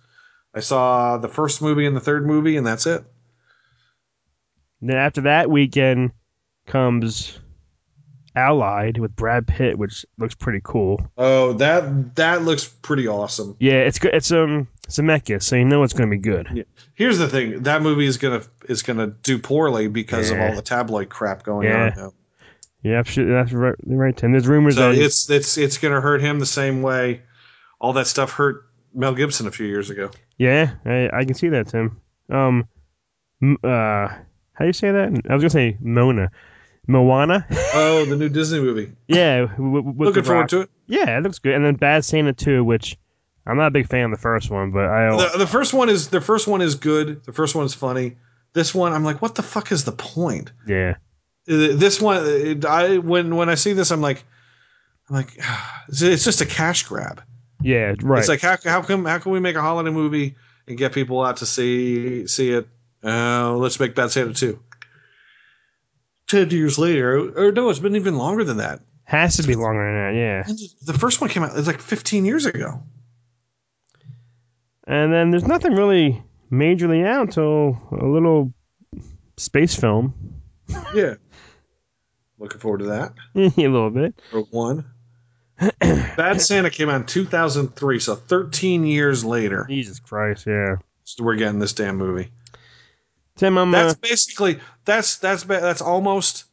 I 0.55 0.61
saw 0.61 1.17
the 1.17 1.29
first 1.29 1.63
movie 1.63 1.87
and 1.87 1.97
the 1.97 2.01
third 2.01 2.27
movie, 2.27 2.57
and 2.57 2.67
that's 2.67 2.87
it. 2.87 3.05
Then 4.83 4.97
after 4.97 5.23
that 5.23 5.49
weekend 5.49 6.13
comes 6.67 7.39
Allied 8.37 8.99
with 8.99 9.15
Brad 9.17 9.47
Pitt, 9.47 9.77
which 9.79 10.07
looks 10.19 10.35
pretty 10.35 10.61
cool. 10.63 11.01
Oh, 11.19 11.53
that 11.55 12.15
that 12.17 12.43
looks 12.43 12.67
pretty 12.69 13.09
awesome. 13.09 13.57
Yeah, 13.59 13.81
it's 13.81 13.99
good. 13.99 14.15
It's 14.15 14.31
um 14.33 14.69
Zemeckis, 14.89 15.43
so 15.43 15.57
you 15.57 15.65
know 15.65 15.83
it's 15.83 15.93
gonna 15.93 16.11
be 16.11 16.19
good. 16.19 16.49
Yeah. 16.53 16.63
Here's 16.95 17.19
the 17.19 17.29
thing: 17.29 17.63
that 17.65 17.83
movie 17.83 18.07
is 18.07 18.19
gonna 18.19 18.43
is 18.69 18.83
gonna 18.83 19.09
do 19.09 19.39
poorly 19.39 19.89
because 19.89 20.31
of 20.31 20.41
all 20.41 20.55
the 20.55 20.63
tabloid 20.63 21.09
crap 21.09 21.43
going 21.43 21.67
Yeah. 21.69 21.91
on. 21.91 21.93
now. 21.97 22.13
Yeah, 22.83 22.99
absolutely. 22.99 23.35
That's 23.35 23.53
right. 23.53 23.75
Right, 23.85 24.17
Tim. 24.17 24.33
There's 24.33 24.47
rumors 24.49 24.77
So 24.77 24.93
that 24.93 24.99
it's 25.01 25.29
it's 25.29 25.59
it's 25.59 25.79
gonna 25.79 26.01
hurt 26.01 26.21
him 26.21 26.39
the 26.39 26.47
same 26.47 26.83
way 26.83 27.23
all 27.81 27.93
that 27.95 28.07
stuff 28.07 28.33
hurt 28.33 28.65
Mel 28.95 29.15
Gibson 29.15 29.47
a 29.47 29.51
few 29.51 29.67
years 29.67 29.91
ago. 29.91 30.11
yeah, 30.39 30.73
I, 30.85 31.09
I 31.13 31.25
can 31.25 31.35
see 31.35 31.49
that, 31.49 31.69
Tim. 31.69 32.01
Um, 32.31 32.69
uh, 33.65 34.09
how 34.09 34.61
do 34.61 34.67
you 34.67 34.73
say 34.73 34.93
that? 34.93 35.09
I 35.29 35.35
was 35.35 35.43
gonna 35.43 35.51
say 35.51 35.77
Mona, 35.81 36.31
Moana. 36.91 37.47
Oh, 37.75 38.05
the 38.05 38.17
new 38.17 38.29
Disney 38.29 38.61
movie. 38.61 38.93
yeah, 39.09 39.47
w- 39.47 39.57
w- 39.57 39.83
with 39.83 40.09
Looking 40.09 40.25
forward 40.25 40.49
to 40.51 40.61
it. 40.63 40.71
Yeah, 40.87 41.17
it 41.19 41.23
looks 41.23 41.39
good. 41.39 41.55
And 41.55 41.65
then 41.65 41.75
Bad 41.77 42.05
Santa 42.05 42.33
2, 42.33 42.63
which 42.65 42.97
I'm 43.47 43.57
not 43.57 43.69
a 43.69 43.71
big 43.71 43.87
fan 43.89 44.05
of 44.07 44.11
the 44.11 44.17
first 44.21 44.51
one, 44.51 44.71
but 44.73 44.85
I 44.87 45.09
The, 45.17 45.39
the 45.39 45.47
first 45.47 45.73
one 45.73 45.89
is 45.89 46.09
the 46.09 46.21
first 46.21 46.47
one 46.49 46.61
is 46.61 46.75
good. 46.75 47.25
The 47.25 47.33
first 47.33 47.55
one 47.55 47.65
is 47.65 47.75
funny. 47.75 48.17
This 48.53 48.75
one, 48.75 48.93
I'm 48.93 49.05
like, 49.05 49.23
what 49.23 49.35
the 49.37 49.43
fuck 49.43 49.71
is 49.73 49.85
the 49.85 49.93
point? 49.93 50.53
yeah. 50.67 50.95
Uh, 51.49 51.75
This 51.75 52.01
one, 52.01 52.23
it- 52.27 52.65
I 52.65 52.99
when 52.99 53.37
when 53.37 53.49
I 53.49 53.55
see 53.55 53.73
this, 53.73 53.91
I'm 53.91 54.01
like, 54.03 54.25
I'm 55.09 55.17
like, 55.17 55.31
it's 55.89 56.03
it's 56.03 56.25
just 56.25 56.41
a 56.41 56.47
cash 56.47 56.83
grab. 56.85 57.23
Yeah, 57.63 57.95
right. 58.03 58.19
It's 58.21 58.29
like 58.29 58.41
how 58.41 58.57
how 58.65 58.83
come 58.83 59.05
how 59.05 59.19
can 59.19 59.33
we 59.33 59.41
make 59.41 59.57
a 59.57 59.61
holiday 59.63 59.91
movie 59.91 60.37
and 60.69 60.77
get 60.79 60.93
people 60.93 61.23
out 61.25 61.39
to 61.39 61.47
see 61.47 62.27
see 62.27 62.51
it? 62.51 62.69
Uh, 63.03 63.55
let's 63.57 63.81
make 63.81 63.95
Bad 63.95 64.11
Santa 64.11 64.35
two. 64.35 64.61
Ten 66.31 66.49
years 66.51 66.79
later, 66.79 67.33
or 67.37 67.51
no, 67.51 67.71
it's 67.71 67.81
been 67.81 67.97
even 67.97 68.17
longer 68.17 68.45
than 68.45 68.59
that. 68.59 68.81
Has 69.03 69.37
to 69.39 69.43
be 69.43 69.57
longer 69.57 69.85
than 69.85 70.15
that, 70.15 70.15
yeah. 70.17 70.45
And 70.47 70.59
The 70.87 70.97
first 70.97 71.21
one 71.21 71.29
came 71.29 71.43
out 71.43 71.59
it's 71.59 71.67
like 71.67 71.81
15 71.81 72.25
years 72.25 72.47
ago. 72.47 72.81
And 74.87 75.13
then 75.13 75.33
there's 75.33 75.49
nothing 75.49 75.75
really 75.75 76.23
majorly 76.53 77.05
out 77.05 77.23
until 77.23 77.81
a 77.91 78.07
little 78.07 78.55
space 79.39 79.75
film. 79.75 80.15
Yeah. 80.95 81.15
Looking 82.39 82.61
forward 82.61 82.79
to 82.79 82.87
that. 82.87 83.15
a 83.35 83.51
little 83.67 83.91
bit. 83.91 84.15
Rogue 84.33 84.47
One. 84.53 84.85
Bad 85.81 86.41
Santa 86.41 86.71
came 86.71 86.89
out 86.89 87.01
in 87.01 87.07
2003, 87.07 87.99
so 87.99 88.15
13 88.15 88.87
years 88.87 89.25
later, 89.25 89.67
Jesus 89.69 89.99
Christ, 89.99 90.47
yeah. 90.47 90.77
so 91.03 91.25
we're 91.25 91.35
getting 91.35 91.59
this 91.59 91.73
damn 91.73 91.97
movie. 91.97 92.31
Tim, 93.37 93.57
I'm 93.59 93.71
That's 93.71 93.95
uh, 93.95 93.99
basically 94.03 94.61
that's 94.85 95.17
that's 95.19 95.45
that's 95.45 95.81
almost 95.81 96.45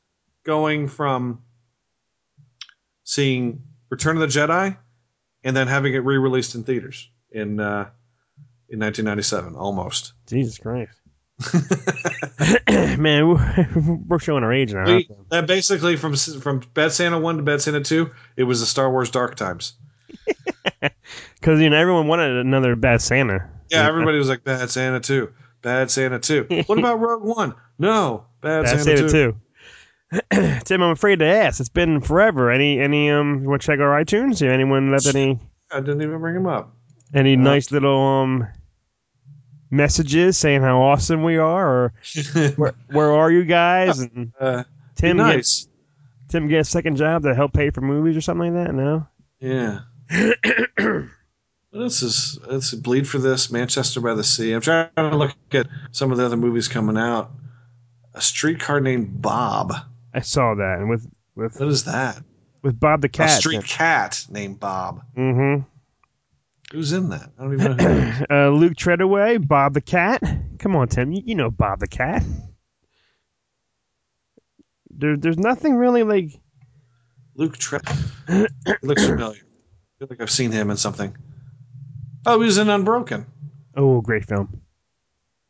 going 0.46 0.88
from 0.88 1.42
seeing 3.04 3.64
Return 3.90 4.18
of 4.18 4.22
the 4.22 4.40
Jedi 4.40 4.78
and 5.44 5.56
then 5.56 5.68
having 5.68 5.94
it 5.94 6.00
re-released 6.00 6.56
in 6.56 6.64
theaters 6.64 7.10
in 7.32 7.60
uh, 7.60 7.90
in 8.70 8.80
1997, 8.80 9.56
almost. 9.56 10.14
Jesus 10.28 10.58
Christ. 10.58 10.92
Man, 13.00 13.28
we're- 14.08 14.20
showing 14.20 14.44
our 14.44 14.54
age 14.54 14.74
now. 14.74 14.86
huh? 14.86 14.96
We- 14.96 15.10
that 15.30 15.48
basically 15.48 15.96
from 15.96 16.16
from 16.16 16.62
Bad 16.74 16.92
Santa 16.92 17.20
one 17.20 17.38
to 17.38 17.44
Bad 17.44 17.62
Santa 17.62 17.82
two, 17.82 18.12
it 18.36 18.44
was 18.44 18.60
the 18.60 18.66
Star 18.66 18.92
Wars 18.92 19.12
Dark 19.12 19.36
Times. 19.36 19.74
Because 21.40 21.62
you 21.62 21.70
know 21.70 21.78
everyone 21.78 22.08
wanted 22.08 22.36
another 22.38 22.76
Bad 22.76 23.02
Santa. 23.02 23.48
Yeah, 23.70 23.88
everybody 23.88 24.18
was 24.18 24.28
like 24.28 24.44
Bad 24.44 24.70
Santa 24.70 25.00
two, 25.00 25.32
Bad 25.68 25.92
Santa 25.92 26.18
two. 26.18 26.48
What 26.68 26.80
about 26.80 27.02
Rogue 27.02 27.24
One? 27.26 27.54
No, 27.78 28.24
Bad, 28.40 28.64
Bad 28.64 28.70
Santa, 28.80 28.84
Santa 28.84 29.10
two. 29.10 29.36
too. 30.32 30.60
Tim, 30.64 30.82
I'm 30.82 30.92
afraid 30.92 31.20
to 31.20 31.26
ask. 31.26 31.60
It's 31.60 31.68
been 31.68 32.00
forever. 32.00 32.50
Any 32.50 32.80
any 32.80 33.12
um? 33.12 33.42
You 33.44 33.50
want 33.50 33.62
to 33.62 33.66
check 33.68 33.80
our 33.82 34.02
iTunes? 34.02 34.42
Or 34.42 34.50
anyone 34.50 34.92
left 34.92 35.08
any 35.08 35.38
I 35.70 35.82
didn't 35.82 36.02
even 36.04 36.20
bring 36.22 36.38
him 36.38 36.48
up. 36.48 36.74
any 37.14 37.36
nice 37.36 37.70
little 37.74 38.00
um 38.00 38.48
messages 39.70 40.38
saying 40.38 40.62
how 40.62 40.82
awesome 40.82 41.24
we 41.24 41.36
are, 41.38 41.68
or 41.68 41.94
where 42.56 42.74
where 42.92 43.12
are 43.12 43.30
you 43.30 43.44
guys? 43.44 44.00
And 44.00 44.32
Uh, 44.40 44.64
Tim, 44.96 45.18
nice. 45.18 45.66
get, 45.66 46.30
Tim 46.30 46.48
get 46.48 46.62
a 46.62 46.64
second 46.64 46.96
job 46.96 47.24
to 47.24 47.36
help 47.36 47.52
pay 47.52 47.72
for 47.72 47.82
movies 47.82 48.16
or 48.16 48.22
something 48.22 48.56
like 48.56 48.68
that. 48.68 48.74
No. 48.74 49.06
Yeah. 49.42 49.80
this 51.78 52.02
is 52.02 52.40
is 52.50 52.74
bleed 52.74 53.08
for 53.08 53.18
this 53.20 53.52
Manchester 53.52 54.02
by 54.02 54.14
the 54.14 54.24
Sea. 54.24 54.52
I'm 54.54 54.62
trying 54.62 54.90
to 54.96 55.16
look 55.18 55.36
at 55.52 55.68
some 55.92 56.12
of 56.12 56.18
the 56.18 56.26
other 56.26 56.38
movies 56.38 56.68
coming 56.68 56.98
out. 56.98 57.32
A 58.14 58.22
streetcar 58.22 58.80
named 58.80 59.22
Bob. 59.22 59.74
I 60.14 60.22
saw 60.22 60.56
that, 60.56 60.78
and 60.80 60.90
with 60.90 61.08
with 61.36 61.60
What 61.60 61.70
is 61.70 61.84
that? 61.86 62.22
with 62.64 62.80
Bob 62.80 63.02
the 63.02 63.10
cat. 63.10 63.30
A 63.30 63.34
street 63.34 63.64
cat 63.66 64.26
named 64.30 64.60
Bob. 64.60 65.02
Mm-hmm. 65.16 65.64
Who's 66.72 66.92
in 66.92 67.10
that? 67.10 67.30
I 67.40 67.44
don't 67.44 67.54
even 67.54 67.78
know. 67.78 67.84
Who. 67.86 68.26
uh, 68.30 68.50
Luke 68.50 68.74
Treadaway, 68.74 69.48
Bob 69.48 69.74
the 69.74 69.82
cat. 69.82 70.22
Come 70.60 70.76
on, 70.76 70.88
Tim. 70.88 71.12
You, 71.12 71.22
you 71.26 71.36
know 71.36 71.50
Bob 71.52 71.80
the 71.80 71.88
cat. 71.88 72.24
There, 74.90 75.16
there's 75.16 75.38
nothing 75.38 75.76
really 75.76 76.04
like. 76.04 76.32
Luke 77.36 77.58
Tre- 77.58 77.80
looks 78.82 79.06
familiar. 79.06 79.40
I 79.42 80.00
feel 80.00 80.08
like 80.10 80.22
I've 80.22 80.32
seen 80.32 80.52
him 80.52 80.72
in 80.72 80.78
something. 80.78 81.16
Oh, 82.28 82.40
he 82.42 82.46
was 82.46 82.58
in 82.58 82.70
Unbroken. 82.70 83.26
Oh, 83.76 84.02
great 84.02 84.26
film. 84.26 84.62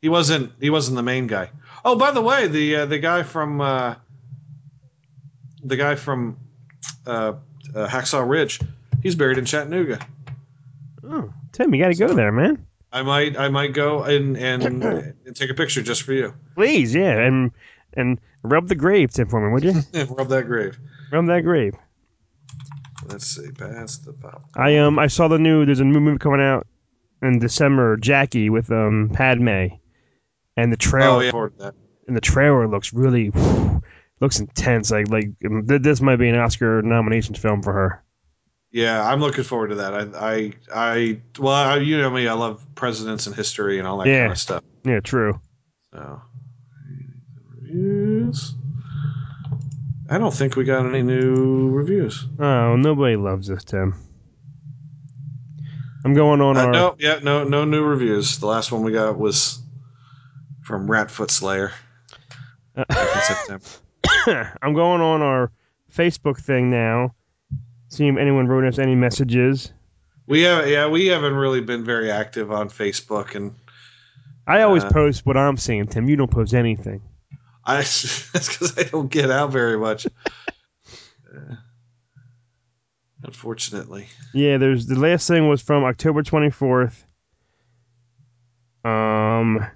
He 0.01 0.09
wasn't. 0.09 0.51
He 0.61 0.69
wasn't 0.69 0.95
the 0.95 1.03
main 1.03 1.25
guy. 1.25 1.49
Oh, 1.83 1.95
by 1.95 2.11
the 2.11 2.21
way, 2.21 2.47
the 2.47 2.75
uh, 2.75 2.85
the 2.85 2.99
guy 2.99 3.23
from 3.23 3.59
uh, 3.59 3.95
the 5.63 5.75
guy 5.75 5.95
from 5.95 6.37
uh, 7.07 7.33
uh, 7.73 7.87
Hacksaw 7.87 8.29
Ridge, 8.29 8.59
he's 9.01 9.15
buried 9.15 9.39
in 9.39 9.45
Chattanooga. 9.45 9.99
Oh, 11.03 11.33
Tim, 11.51 11.73
you 11.73 11.81
got 11.81 11.89
to 11.89 11.95
go 11.95 12.13
there, 12.13 12.31
man. 12.31 12.65
I 12.91 13.01
might 13.01 13.37
I 13.37 13.49
might 13.49 13.73
go 13.73 14.03
and 14.03 14.37
and, 14.37 14.63
and 14.83 15.35
take 15.35 15.49
a 15.49 15.55
picture 15.55 15.81
just 15.81 16.03
for 16.03 16.13
you. 16.13 16.33
Please, 16.55 16.93
yeah, 16.93 17.17
and 17.17 17.51
and 17.93 18.19
rub 18.43 18.67
the 18.67 18.75
grave, 18.75 19.11
Tim, 19.11 19.27
for 19.27 19.41
me, 19.41 19.51
would 19.51 19.63
you? 19.63 20.05
Rub 20.15 20.29
that 20.29 20.45
grave. 20.45 20.77
rub 21.11 21.25
that 21.25 21.41
grave. 21.41 21.73
Let's 23.07 23.25
see. 23.27 23.51
Pass 23.51 23.97
the 23.97 24.13
pop. 24.13 24.43
I 24.55 24.77
um 24.77 24.99
I 24.99 25.07
saw 25.07 25.27
the 25.27 25.39
new. 25.39 25.65
There's 25.65 25.79
a 25.79 25.85
new 25.85 25.99
movie 25.99 26.17
coming 26.19 26.41
out 26.41 26.67
in 27.21 27.39
December, 27.39 27.97
Jackie 27.97 28.49
with 28.49 28.71
um 28.71 29.09
Padme, 29.13 29.67
and 30.57 30.71
the 30.71 30.77
trailer 30.77 31.17
Oh 31.17 31.19
yeah, 31.21 31.31
forward 31.31 31.57
to 31.57 31.63
that. 31.65 31.73
and 32.07 32.15
the 32.17 32.21
trailer 32.21 32.67
looks 32.67 32.93
really 32.93 33.31
looks 34.19 34.39
intense. 34.39 34.91
Like 34.91 35.09
like 35.09 35.29
this 35.39 36.01
might 36.01 36.17
be 36.17 36.27
an 36.29 36.35
Oscar 36.35 36.81
nomination 36.81 37.35
film 37.35 37.61
for 37.63 37.73
her. 37.73 38.03
Yeah, 38.71 39.01
I'm 39.09 39.21
looking 39.21 39.45
forward 39.45 39.69
to 39.69 39.75
that. 39.75 39.93
I 39.93 40.01
I 40.35 40.53
I 40.75 41.21
well, 41.39 41.53
I, 41.53 41.77
you 41.77 41.97
know 41.97 42.09
me. 42.09 42.27
I 42.27 42.33
love 42.33 42.65
presidents 42.75 43.25
and 43.25 43.35
history 43.35 43.79
and 43.79 43.87
all 43.87 43.97
that 43.99 44.07
Yeah. 44.07 44.19
kind 44.23 44.31
of 44.33 44.37
stuff. 44.37 44.63
Yeah, 44.83 44.99
true. 44.99 45.39
So, 45.93 46.21
reviews. 47.61 48.53
I 50.09 50.17
don't 50.17 50.33
think 50.33 50.55
we 50.55 50.63
got 50.63 50.85
any 50.85 51.01
new 51.01 51.69
reviews. 51.69 52.25
Oh, 52.39 52.75
nobody 52.77 53.15
loves 53.17 53.49
us, 53.51 53.63
Tim. 53.63 53.93
I'm 56.05 56.13
going 56.13 56.39
on 56.41 56.55
Uh, 56.57 56.61
our. 56.65 56.71
no, 56.71 56.95
yeah, 56.99 57.19
no, 57.21 57.43
no 57.43 57.65
new 57.65 57.83
reviews. 57.83 58.39
The 58.39 58.45
last 58.47 58.71
one 58.71 58.83
we 58.83 58.91
got 58.93 59.17
was 59.17 59.59
from 60.63 60.87
Ratfoot 60.87 61.29
Slayer. 61.31 61.71
September. 62.91 63.65
I'm 64.61 64.73
going 64.73 65.01
on 65.01 65.21
our 65.21 65.51
Facebook 65.93 66.39
thing 66.39 66.69
now. 66.69 67.13
See 67.89 68.07
if 68.07 68.17
anyone 68.17 68.47
wrote 68.47 68.65
us 68.65 68.79
any 68.79 68.95
messages. 68.95 69.71
We 70.27 70.41
have, 70.43 70.67
yeah, 70.69 70.87
we 70.87 71.07
haven't 71.07 71.33
really 71.35 71.61
been 71.61 71.83
very 71.85 72.11
active 72.11 72.51
on 72.51 72.69
Facebook, 72.69 73.33
and 73.35 73.55
I 74.45 74.61
always 74.61 74.83
Uh, 74.83 74.91
post 74.91 75.25
what 75.25 75.37
I'm 75.37 75.57
seeing, 75.57 75.87
Tim. 75.87 76.07
You 76.09 76.15
don't 76.17 76.29
post 76.31 76.53
anything. 76.53 77.01
I 77.67 77.77
that's 77.81 78.47
because 78.47 78.77
I 78.77 78.83
don't 78.83 79.11
get 79.11 79.29
out 79.29 79.51
very 79.51 79.77
much. 79.77 80.07
Uh, 81.29 81.55
unfortunately, 83.21 84.07
Yeah, 84.33 84.57
there's 84.57 84.87
the 84.87 84.97
last 84.97 85.27
thing 85.27 85.49
was 85.49 85.61
from 85.61 85.83
October 85.83 86.23
24th. 86.23 87.03
Um, 88.85 89.67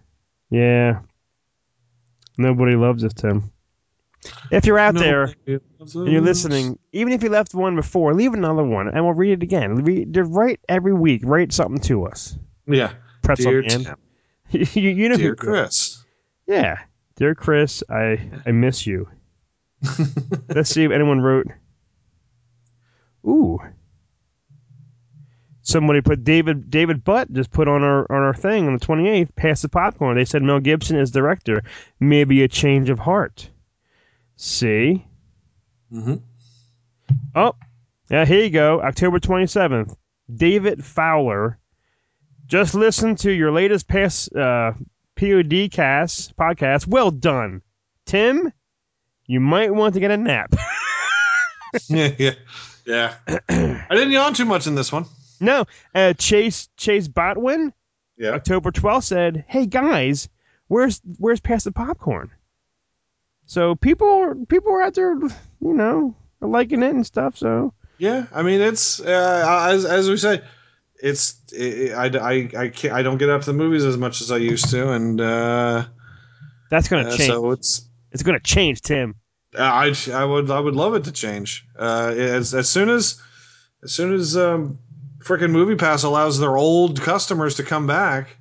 yeah. 0.50 1.02
Nobody 2.38 2.78
loves 2.78 3.04
us, 3.04 3.14
Tim. 3.14 3.52
If 4.50 4.66
you're 4.66 4.80
out 4.80 4.96
there 4.96 5.34
and 5.46 5.62
you're 5.94 6.22
listening, 6.22 6.80
even 6.94 7.12
if 7.12 7.22
you 7.22 7.30
left 7.30 7.54
one 7.54 7.76
before, 7.76 8.14
leave 8.14 8.34
another 8.34 8.64
one, 8.64 8.88
and 8.88 9.04
we'll 9.04 9.14
read 9.14 9.34
it 9.34 9.44
again. 9.44 9.76
Read, 9.76 10.16
write 10.16 10.60
every 10.70 10.94
week. 10.94 11.22
Write 11.26 11.52
something 11.52 11.82
to 11.82 12.06
us. 12.06 12.38
yeah, 12.66 12.94
Pretzel 13.24 13.52
dear. 13.52 13.62
Tim, 13.64 13.96
you, 14.52 14.90
you 14.90 15.10
know 15.10 15.18
dear 15.18 15.32
who? 15.32 15.36
Chris. 15.36 16.04
Yeah, 16.48 16.80
Dear 17.22 17.36
Chris, 17.36 17.84
I 17.88 18.32
I 18.48 18.52
miss 18.52 18.88
you. 18.88 19.08
Let's 20.50 20.72
see 20.72 20.86
if 20.86 20.92
anyone 20.92 21.22
wrote. 21.22 21.46
Ooh. 23.28 23.60
Somebody 25.62 26.02
put 26.02 26.24
David 26.24 26.72
David 26.72 27.04
Butt 27.04 27.32
just 27.32 27.52
put 27.52 27.68
on 27.68 27.84
our 27.84 28.12
on 28.12 28.24
our 28.24 28.34
thing 28.34 28.66
on 28.66 28.74
the 28.74 28.84
28th. 28.84 29.36
Pass 29.36 29.62
the 29.62 29.70
popcorn. 29.70 30.18
They 30.18 30.26
said 30.26 30.42
Mel 30.42 30.60
Gibson 30.60 30.98
is 30.98 31.12
director. 31.12 31.62
Maybe 32.00 32.42
a 32.42 32.48
change 32.48 32.90
of 32.90 32.98
heart. 32.98 33.52
See. 34.36 35.06
Mm-hmm. 35.94 36.16
Oh, 37.36 37.54
yeah. 38.10 38.26
Here 38.26 38.46
you 38.46 38.50
go. 38.50 38.82
October 38.82 39.20
27th. 39.20 39.96
David 40.34 40.84
Fowler. 40.84 41.60
Just 42.48 42.74
listen 42.74 43.16
to 43.18 43.32
your 43.32 43.52
latest 43.52 43.88
pass 43.88 44.28
uh, 44.32 44.74
POD 45.22 45.70
cast 45.72 46.36
podcast. 46.36 46.88
Well 46.88 47.12
done, 47.12 47.62
Tim. 48.08 48.52
You 49.28 49.40
might 49.40 49.72
want 49.74 49.94
to 49.94 50.00
get 50.00 50.10
a 50.10 50.18
nap. 50.18 50.52
yeah, 51.90 52.12
yeah, 52.18 52.32
yeah. 52.88 53.16
I 53.48 53.88
didn't 53.92 54.12
yawn 54.12 54.34
too 54.34 54.46
much 54.46 54.66
in 54.66 54.74
this 54.74 54.92
one. 54.92 55.06
no, 55.40 55.66
uh, 55.94 56.14
Chase 56.14 56.70
Chase 56.76 57.08
Botwin, 57.08 57.72
Yeah. 58.18 58.32
October 58.32 58.72
12th 58.72 59.04
said, 59.04 59.46
"Hey 59.48 59.68
guys, 59.68 60.28
where's 60.68 61.00
where's 61.20 61.40
past 61.40 61.66
the 61.66 61.72
popcorn?" 61.72 62.32
So 63.46 63.76
people 63.76 64.46
people 64.50 64.72
are 64.74 64.82
out 64.82 64.96
there, 64.96 65.14
you 65.14 65.74
know, 65.74 66.16
liking 66.42 66.82
it 66.82 66.96
and 66.96 67.06
stuff. 67.06 67.38
So 67.38 67.74
Yeah, 68.00 68.26
I 68.34 68.42
mean 68.42 68.60
it's 68.60 69.00
uh, 69.00 69.68
as 69.70 69.86
as 69.86 70.10
we 70.10 70.18
say, 70.18 70.42
it's 71.02 71.42
it, 71.52 71.94
I, 71.94 72.06
I 72.06 72.50
I 72.58 72.70
can't 72.70 72.94
I 72.94 73.02
don't 73.02 73.18
get 73.18 73.30
out 73.30 73.42
to 73.42 73.48
the 73.48 73.58
movies 73.58 73.84
as 73.84 73.98
much 73.98 74.22
as 74.22 74.32
I 74.32 74.38
used 74.38 74.70
to, 74.70 74.92
and 74.92 75.20
uh, 75.20 75.86
that's 76.70 76.88
gonna 76.88 77.10
uh, 77.10 77.18
change. 77.18 77.30
so 77.30 77.52
it's 77.52 77.90
it's 78.12 78.24
gonna 78.24 78.40
change, 78.40 78.82
Tim. 78.82 79.16
I 79.58 79.96
I 80.14 80.24
would 80.24 80.52
I 80.52 80.60
would 80.60 80.76
love 80.76 80.94
it 80.94 81.04
to 81.06 81.12
change. 81.12 81.66
Uh, 81.78 82.14
as 82.16 82.54
as 82.54 82.70
soon 82.70 82.90
as 82.90 83.22
as 83.84 83.92
soon 83.92 84.14
as 84.14 84.38
um, 84.38 84.78
freaking 85.20 85.52
MoviePass 85.52 86.04
allows 86.04 86.40
their 86.40 86.56
old 86.56 87.02
customers 87.02 87.56
to 87.56 87.64
come 87.64 87.88
back, 87.88 88.38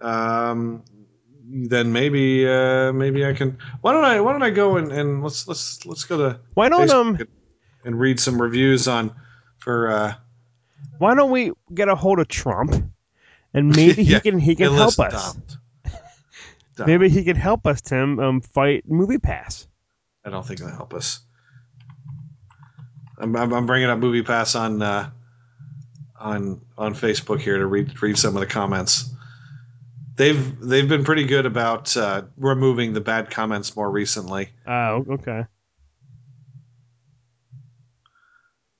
um, 0.00 0.82
then 1.44 1.92
maybe 1.92 2.48
uh, 2.48 2.92
maybe 2.92 3.26
I 3.26 3.34
can. 3.34 3.58
Why 3.82 3.92
don't 3.92 4.04
I 4.04 4.20
why 4.20 4.32
don't 4.32 4.42
I 4.42 4.50
go 4.50 4.78
and, 4.78 4.90
and 4.90 5.22
let's 5.22 5.46
let's 5.46 5.84
let's 5.84 6.04
go 6.04 6.16
to 6.16 6.40
Why 6.54 6.70
don't 6.70 6.90
um 6.90 7.18
and 7.84 8.00
read 8.00 8.18
some 8.18 8.40
reviews 8.40 8.88
on 8.88 9.14
for. 9.58 9.90
Uh, 9.90 10.14
Why 10.98 11.14
don't 11.14 11.30
we 11.30 11.52
get 11.74 11.88
a 11.88 11.94
hold 11.94 12.18
of 12.18 12.28
Trump, 12.28 12.74
and 13.54 13.68
maybe 13.76 14.02
Yeah, 14.02 14.16
he 14.16 14.20
can 14.20 14.38
he 14.38 14.54
can 14.54 14.72
help 14.72 14.98
us. 14.98 15.36
Maybe 16.86 17.08
he 17.08 17.24
can 17.24 17.36
help 17.36 17.66
us, 17.66 17.80
Tim, 17.80 18.20
um, 18.20 18.40
fight 18.42 18.86
MoviePass. 18.86 19.66
I 20.26 20.28
don't 20.28 20.46
think 20.46 20.60
it'll 20.60 20.72
help 20.72 20.92
us. 20.92 21.20
I'm, 23.18 23.34
I'm, 23.34 23.52
I'm 23.54 23.64
bringing 23.64 23.88
up 23.88 23.98
MoviePass 23.98 24.58
on 24.60 24.82
uh, 24.82 25.08
on 26.18 26.60
on 26.76 26.94
Facebook 26.94 27.40
here 27.40 27.58
to 27.58 27.66
read 27.66 28.02
read 28.02 28.18
some 28.18 28.36
of 28.36 28.40
the 28.40 28.46
comments. 28.46 29.08
They've 30.16 30.60
they've 30.60 30.88
been 30.88 31.04
pretty 31.04 31.24
good 31.24 31.46
about 31.46 31.96
uh, 31.96 32.22
removing 32.36 32.92
the 32.92 33.00
bad 33.00 33.30
comments 33.30 33.74
more 33.76 33.90
recently. 33.90 34.50
Oh, 34.66 35.04
okay. 35.10 35.44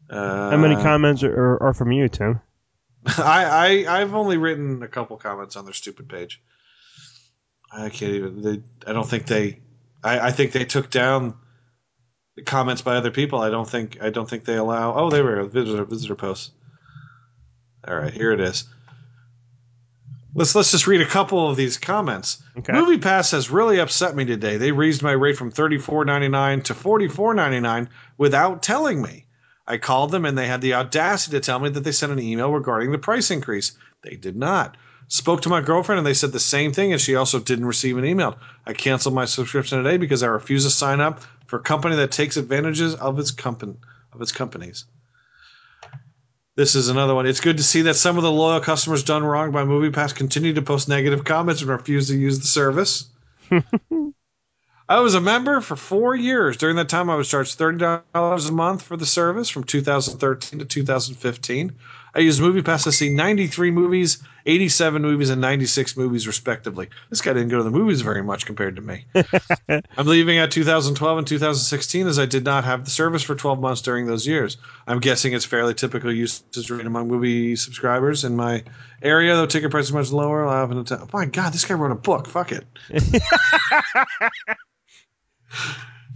Uh, 0.08 0.50
How 0.50 0.56
many 0.56 0.76
comments 0.76 1.22
are, 1.22 1.32
are, 1.32 1.62
are 1.64 1.74
from 1.74 1.92
you, 1.92 2.08
Tim? 2.08 2.40
I, 3.06 3.84
I 3.86 4.00
I've 4.00 4.14
only 4.14 4.36
written 4.36 4.82
a 4.82 4.88
couple 4.88 5.16
comments 5.16 5.56
on 5.56 5.64
their 5.64 5.74
stupid 5.74 6.08
page. 6.08 6.40
I 7.72 7.88
can't 7.88 8.12
even. 8.12 8.42
They, 8.42 8.62
I 8.86 8.92
don't 8.92 9.08
think 9.08 9.26
they. 9.26 9.60
I, 10.02 10.28
I 10.28 10.30
think 10.30 10.52
they 10.52 10.64
took 10.64 10.90
down 10.90 11.34
the 12.36 12.42
comments 12.42 12.82
by 12.82 12.96
other 12.96 13.10
people. 13.10 13.40
I 13.40 13.50
don't 13.50 13.68
think. 13.68 13.98
I 14.00 14.10
don't 14.10 14.28
think 14.28 14.44
they 14.44 14.56
allow. 14.56 14.94
Oh, 14.94 15.10
they 15.10 15.22
were 15.22 15.42
visitor 15.44 15.84
visitor 15.84 16.14
posts. 16.14 16.52
All 17.86 17.96
right, 17.96 18.12
here 18.12 18.32
it 18.32 18.40
is. 18.40 18.64
Let's 20.34 20.54
let's 20.54 20.70
just 20.70 20.86
read 20.86 21.00
a 21.00 21.06
couple 21.06 21.48
of 21.48 21.56
these 21.56 21.78
comments. 21.78 22.42
Okay. 22.58 22.72
MoviePass 22.72 23.32
has 23.32 23.50
really 23.50 23.78
upset 23.78 24.14
me 24.14 24.24
today. 24.24 24.56
They 24.58 24.72
raised 24.72 25.02
my 25.02 25.12
rate 25.12 25.36
from 25.36 25.50
thirty 25.50 25.78
four 25.78 26.04
ninety 26.04 26.28
nine 26.28 26.62
to 26.62 26.74
forty 26.74 27.08
four 27.08 27.34
ninety 27.34 27.60
nine 27.60 27.88
without 28.18 28.62
telling 28.62 29.00
me. 29.00 29.25
I 29.66 29.78
called 29.78 30.10
them 30.10 30.24
and 30.24 30.36
they 30.36 30.46
had 30.46 30.60
the 30.60 30.74
audacity 30.74 31.36
to 31.36 31.40
tell 31.40 31.58
me 31.58 31.68
that 31.70 31.80
they 31.80 31.92
sent 31.92 32.12
an 32.12 32.18
email 32.18 32.52
regarding 32.52 32.92
the 32.92 32.98
price 32.98 33.30
increase. 33.30 33.76
They 34.02 34.16
did 34.16 34.36
not. 34.36 34.76
Spoke 35.08 35.42
to 35.42 35.48
my 35.48 35.60
girlfriend 35.60 35.98
and 35.98 36.06
they 36.06 36.14
said 36.14 36.32
the 36.32 36.40
same 36.40 36.72
thing, 36.72 36.92
and 36.92 37.00
she 37.00 37.14
also 37.14 37.38
didn't 37.38 37.66
receive 37.66 37.96
an 37.96 38.04
email. 38.04 38.38
I 38.66 38.72
canceled 38.72 39.14
my 39.14 39.24
subscription 39.24 39.82
today 39.82 39.98
because 39.98 40.22
I 40.22 40.26
refuse 40.26 40.64
to 40.64 40.70
sign 40.70 41.00
up 41.00 41.20
for 41.46 41.58
a 41.58 41.62
company 41.62 41.94
that 41.96 42.10
takes 42.10 42.36
advantages 42.36 42.94
of 42.96 43.18
its 43.18 43.30
company 43.30 43.74
of 44.12 44.20
its 44.20 44.32
companies. 44.32 44.84
This 46.56 46.74
is 46.74 46.88
another 46.88 47.14
one. 47.14 47.26
It's 47.26 47.40
good 47.40 47.58
to 47.58 47.62
see 47.62 47.82
that 47.82 47.94
some 47.94 48.16
of 48.16 48.22
the 48.22 48.32
loyal 48.32 48.60
customers 48.60 49.04
done 49.04 49.22
wrong 49.22 49.52
by 49.52 49.62
MoviePass 49.62 50.14
continue 50.14 50.54
to 50.54 50.62
post 50.62 50.88
negative 50.88 51.22
comments 51.22 51.60
and 51.60 51.70
refuse 51.70 52.08
to 52.08 52.16
use 52.16 52.40
the 52.40 52.46
service. 52.46 53.10
I 54.88 55.00
was 55.00 55.14
a 55.14 55.20
member 55.20 55.60
for 55.60 55.74
four 55.74 56.14
years. 56.14 56.56
During 56.56 56.76
that 56.76 56.88
time, 56.88 57.10
I 57.10 57.16
was 57.16 57.28
charged 57.28 57.58
thirty 57.58 57.78
dollars 57.78 58.48
a 58.48 58.52
month 58.52 58.82
for 58.82 58.96
the 58.96 59.06
service 59.06 59.48
from 59.48 59.64
2013 59.64 60.60
to 60.60 60.64
2015. 60.64 61.72
I 62.14 62.20
used 62.20 62.40
MoviePass 62.40 62.84
to 62.84 62.92
see 62.92 63.10
93 63.10 63.72
movies, 63.72 64.22
87 64.46 65.02
movies, 65.02 65.28
and 65.28 65.38
96 65.40 65.98
movies, 65.98 66.26
respectively. 66.26 66.88
This 67.10 67.20
guy 67.20 67.34
didn't 67.34 67.50
go 67.50 67.58
to 67.58 67.62
the 67.62 67.70
movies 67.70 68.00
very 68.00 68.22
much 68.22 68.46
compared 68.46 68.76
to 68.76 68.82
me. 68.82 69.04
I'm 69.68 70.06
leaving 70.06 70.38
at 70.38 70.50
2012 70.50 71.18
and 71.18 71.26
2016 71.26 72.06
as 72.06 72.18
I 72.18 72.24
did 72.24 72.42
not 72.44 72.64
have 72.64 72.86
the 72.86 72.90
service 72.90 73.22
for 73.22 73.34
12 73.34 73.60
months 73.60 73.82
during 73.82 74.06
those 74.06 74.26
years. 74.26 74.56
I'm 74.86 75.00
guessing 75.00 75.34
it's 75.34 75.44
fairly 75.44 75.74
typical 75.74 76.10
usage 76.10 76.70
rate 76.70 76.86
among 76.86 77.08
movie 77.08 77.54
subscribers 77.54 78.24
in 78.24 78.34
my 78.34 78.64
area, 79.02 79.36
though 79.36 79.44
ticket 79.44 79.70
price 79.70 79.86
is 79.86 79.92
much 79.92 80.10
lower. 80.10 80.46
I'll 80.46 80.60
have 80.60 80.70
an 80.70 80.78
attempt. 80.78 81.10
Oh 81.12 81.18
my 81.18 81.26
God, 81.26 81.52
this 81.52 81.66
guy 81.66 81.74
wrote 81.74 81.92
a 81.92 81.96
book. 81.96 82.28
Fuck 82.28 82.52
it. 82.52 82.64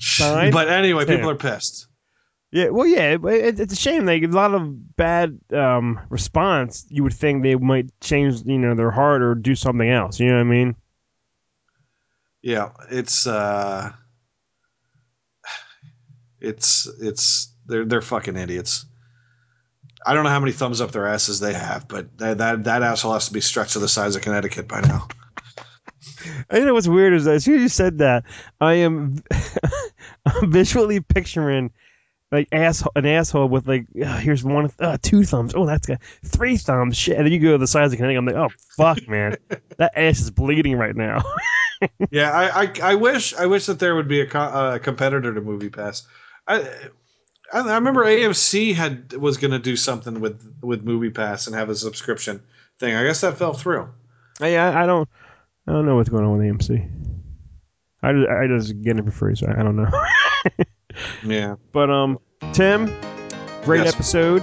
Fine. 0.00 0.52
But 0.52 0.68
anyway, 0.68 1.04
people 1.04 1.30
are 1.30 1.36
pissed. 1.36 1.86
Yeah, 2.52 2.70
well, 2.70 2.86
yeah, 2.86 3.16
it, 3.22 3.60
it's 3.60 3.72
a 3.72 3.76
shame. 3.76 4.06
Like 4.06 4.24
a 4.24 4.26
lot 4.26 4.54
of 4.54 4.96
bad 4.96 5.38
um, 5.52 6.00
response. 6.08 6.84
You 6.88 7.04
would 7.04 7.12
think 7.12 7.42
they 7.42 7.54
might 7.54 7.90
change, 8.00 8.42
you 8.44 8.58
know, 8.58 8.74
their 8.74 8.90
heart 8.90 9.22
or 9.22 9.36
do 9.36 9.54
something 9.54 9.88
else. 9.88 10.18
You 10.18 10.28
know 10.28 10.34
what 10.34 10.40
I 10.40 10.44
mean? 10.44 10.74
Yeah, 12.42 12.70
it's 12.90 13.26
uh 13.26 13.92
it's 16.40 16.88
it's 17.00 17.54
they're 17.66 17.84
they're 17.84 18.02
fucking 18.02 18.36
idiots. 18.36 18.86
I 20.04 20.14
don't 20.14 20.24
know 20.24 20.30
how 20.30 20.40
many 20.40 20.52
thumbs 20.52 20.80
up 20.80 20.92
their 20.92 21.06
asses 21.06 21.40
they 21.40 21.52
have, 21.52 21.86
but 21.86 22.16
that 22.18 22.38
that, 22.38 22.64
that 22.64 22.82
asshole 22.82 23.12
has 23.12 23.28
to 23.28 23.34
be 23.34 23.42
stretched 23.42 23.74
to 23.74 23.78
the 23.78 23.88
size 23.88 24.16
of 24.16 24.22
Connecticut 24.22 24.66
by 24.66 24.80
now. 24.80 25.06
I 26.50 26.58
you 26.58 26.64
know 26.64 26.74
what's 26.74 26.88
weird 26.88 27.14
is 27.14 27.24
that 27.24 27.34
as 27.34 27.44
soon 27.44 27.56
as 27.56 27.62
you 27.62 27.68
said 27.68 27.98
that, 27.98 28.24
I 28.60 28.74
am 28.74 29.22
I'm 30.26 30.50
visually 30.50 31.00
picturing 31.00 31.70
like 32.32 32.48
asshole, 32.52 32.92
an 32.94 33.06
asshole 33.06 33.48
with 33.48 33.66
like 33.66 33.86
uh, 34.04 34.18
here's 34.18 34.44
one 34.44 34.70
uh, 34.78 34.98
two 35.02 35.24
thumbs. 35.24 35.52
Oh, 35.54 35.66
that's 35.66 35.86
got 35.86 36.00
three 36.24 36.56
thumbs. 36.56 36.96
Shit, 36.96 37.16
and 37.16 37.26
then 37.26 37.32
you 37.32 37.40
go 37.40 37.52
to 37.52 37.58
the 37.58 37.66
size 37.66 37.92
of 37.92 37.96
Connecticut. 37.96 38.18
I'm 38.18 38.26
like, 38.26 38.36
oh 38.36 38.48
fuck, 38.76 39.08
man, 39.08 39.36
that 39.78 39.92
ass 39.96 40.20
is 40.20 40.30
bleeding 40.30 40.76
right 40.76 40.94
now. 40.94 41.22
yeah, 42.10 42.30
I, 42.30 42.62
I 42.62 42.72
I 42.82 42.94
wish 42.94 43.34
I 43.34 43.46
wish 43.46 43.66
that 43.66 43.78
there 43.78 43.94
would 43.94 44.08
be 44.08 44.20
a 44.20 44.26
co- 44.26 44.38
uh, 44.38 44.78
competitor 44.78 45.34
to 45.34 45.40
MoviePass. 45.40 46.02
I 46.46 46.60
I, 47.52 47.60
I 47.60 47.74
remember 47.74 48.04
AMC 48.04 48.74
had 48.74 49.12
was 49.14 49.36
going 49.36 49.50
to 49.52 49.58
do 49.58 49.76
something 49.76 50.20
with 50.20 50.54
with 50.62 50.84
MoviePass 50.84 51.46
and 51.46 51.56
have 51.56 51.68
a 51.68 51.74
subscription 51.74 52.40
thing. 52.78 52.94
I 52.94 53.02
guess 53.02 53.22
that 53.22 53.38
fell 53.38 53.54
through. 53.54 53.88
I, 54.40 54.56
I 54.56 54.84
I 54.84 54.86
don't 54.86 55.08
I 55.70 55.72
don't 55.72 55.86
know 55.86 55.94
what's 55.94 56.08
going 56.08 56.24
on 56.24 56.36
with 56.36 56.46
AMC. 56.46 56.90
I 58.02 58.12
just, 58.12 58.28
I 58.28 58.46
just 58.48 58.82
get 58.82 58.98
it 58.98 59.04
for 59.04 59.10
free, 59.12 59.36
so 59.36 59.46
I 59.46 59.62
don't 59.62 59.76
know. 59.76 59.88
Yeah, 61.24 61.54
but 61.72 61.88
um, 61.88 62.18
Tim, 62.52 62.86
great 63.62 63.84
Yes. 63.84 63.94
episode. 63.94 64.42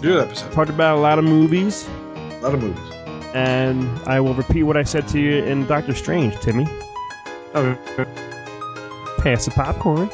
good 0.00 0.18
episode. 0.26 0.50
Talked 0.52 0.70
about 0.70 0.96
a 0.96 1.00
lot 1.00 1.18
of 1.18 1.24
movies, 1.26 1.86
A 2.16 2.38
lot 2.40 2.54
of 2.54 2.62
movies. 2.62 2.90
and 3.34 3.86
I 4.08 4.18
will 4.20 4.32
repeat 4.34 4.62
what 4.62 4.78
I 4.78 4.82
said 4.84 5.06
to 5.08 5.20
you 5.20 5.44
in 5.44 5.66
Doctor 5.66 5.94
Strange, 5.94 6.34
Timmy. 6.40 6.66
Okay. 7.54 7.78
Pass 9.18 9.44
the 9.44 9.50
popcorn. 9.54 10.08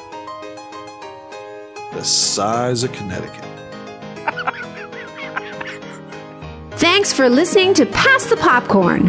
The 1.92 2.02
size 2.02 2.82
of 2.82 2.90
Connecticut. 2.92 3.44
Thanks 6.72 7.12
for 7.12 7.28
listening 7.28 7.74
to 7.74 7.86
Pass 7.86 8.26
the 8.26 8.36
Popcorn. 8.36 9.08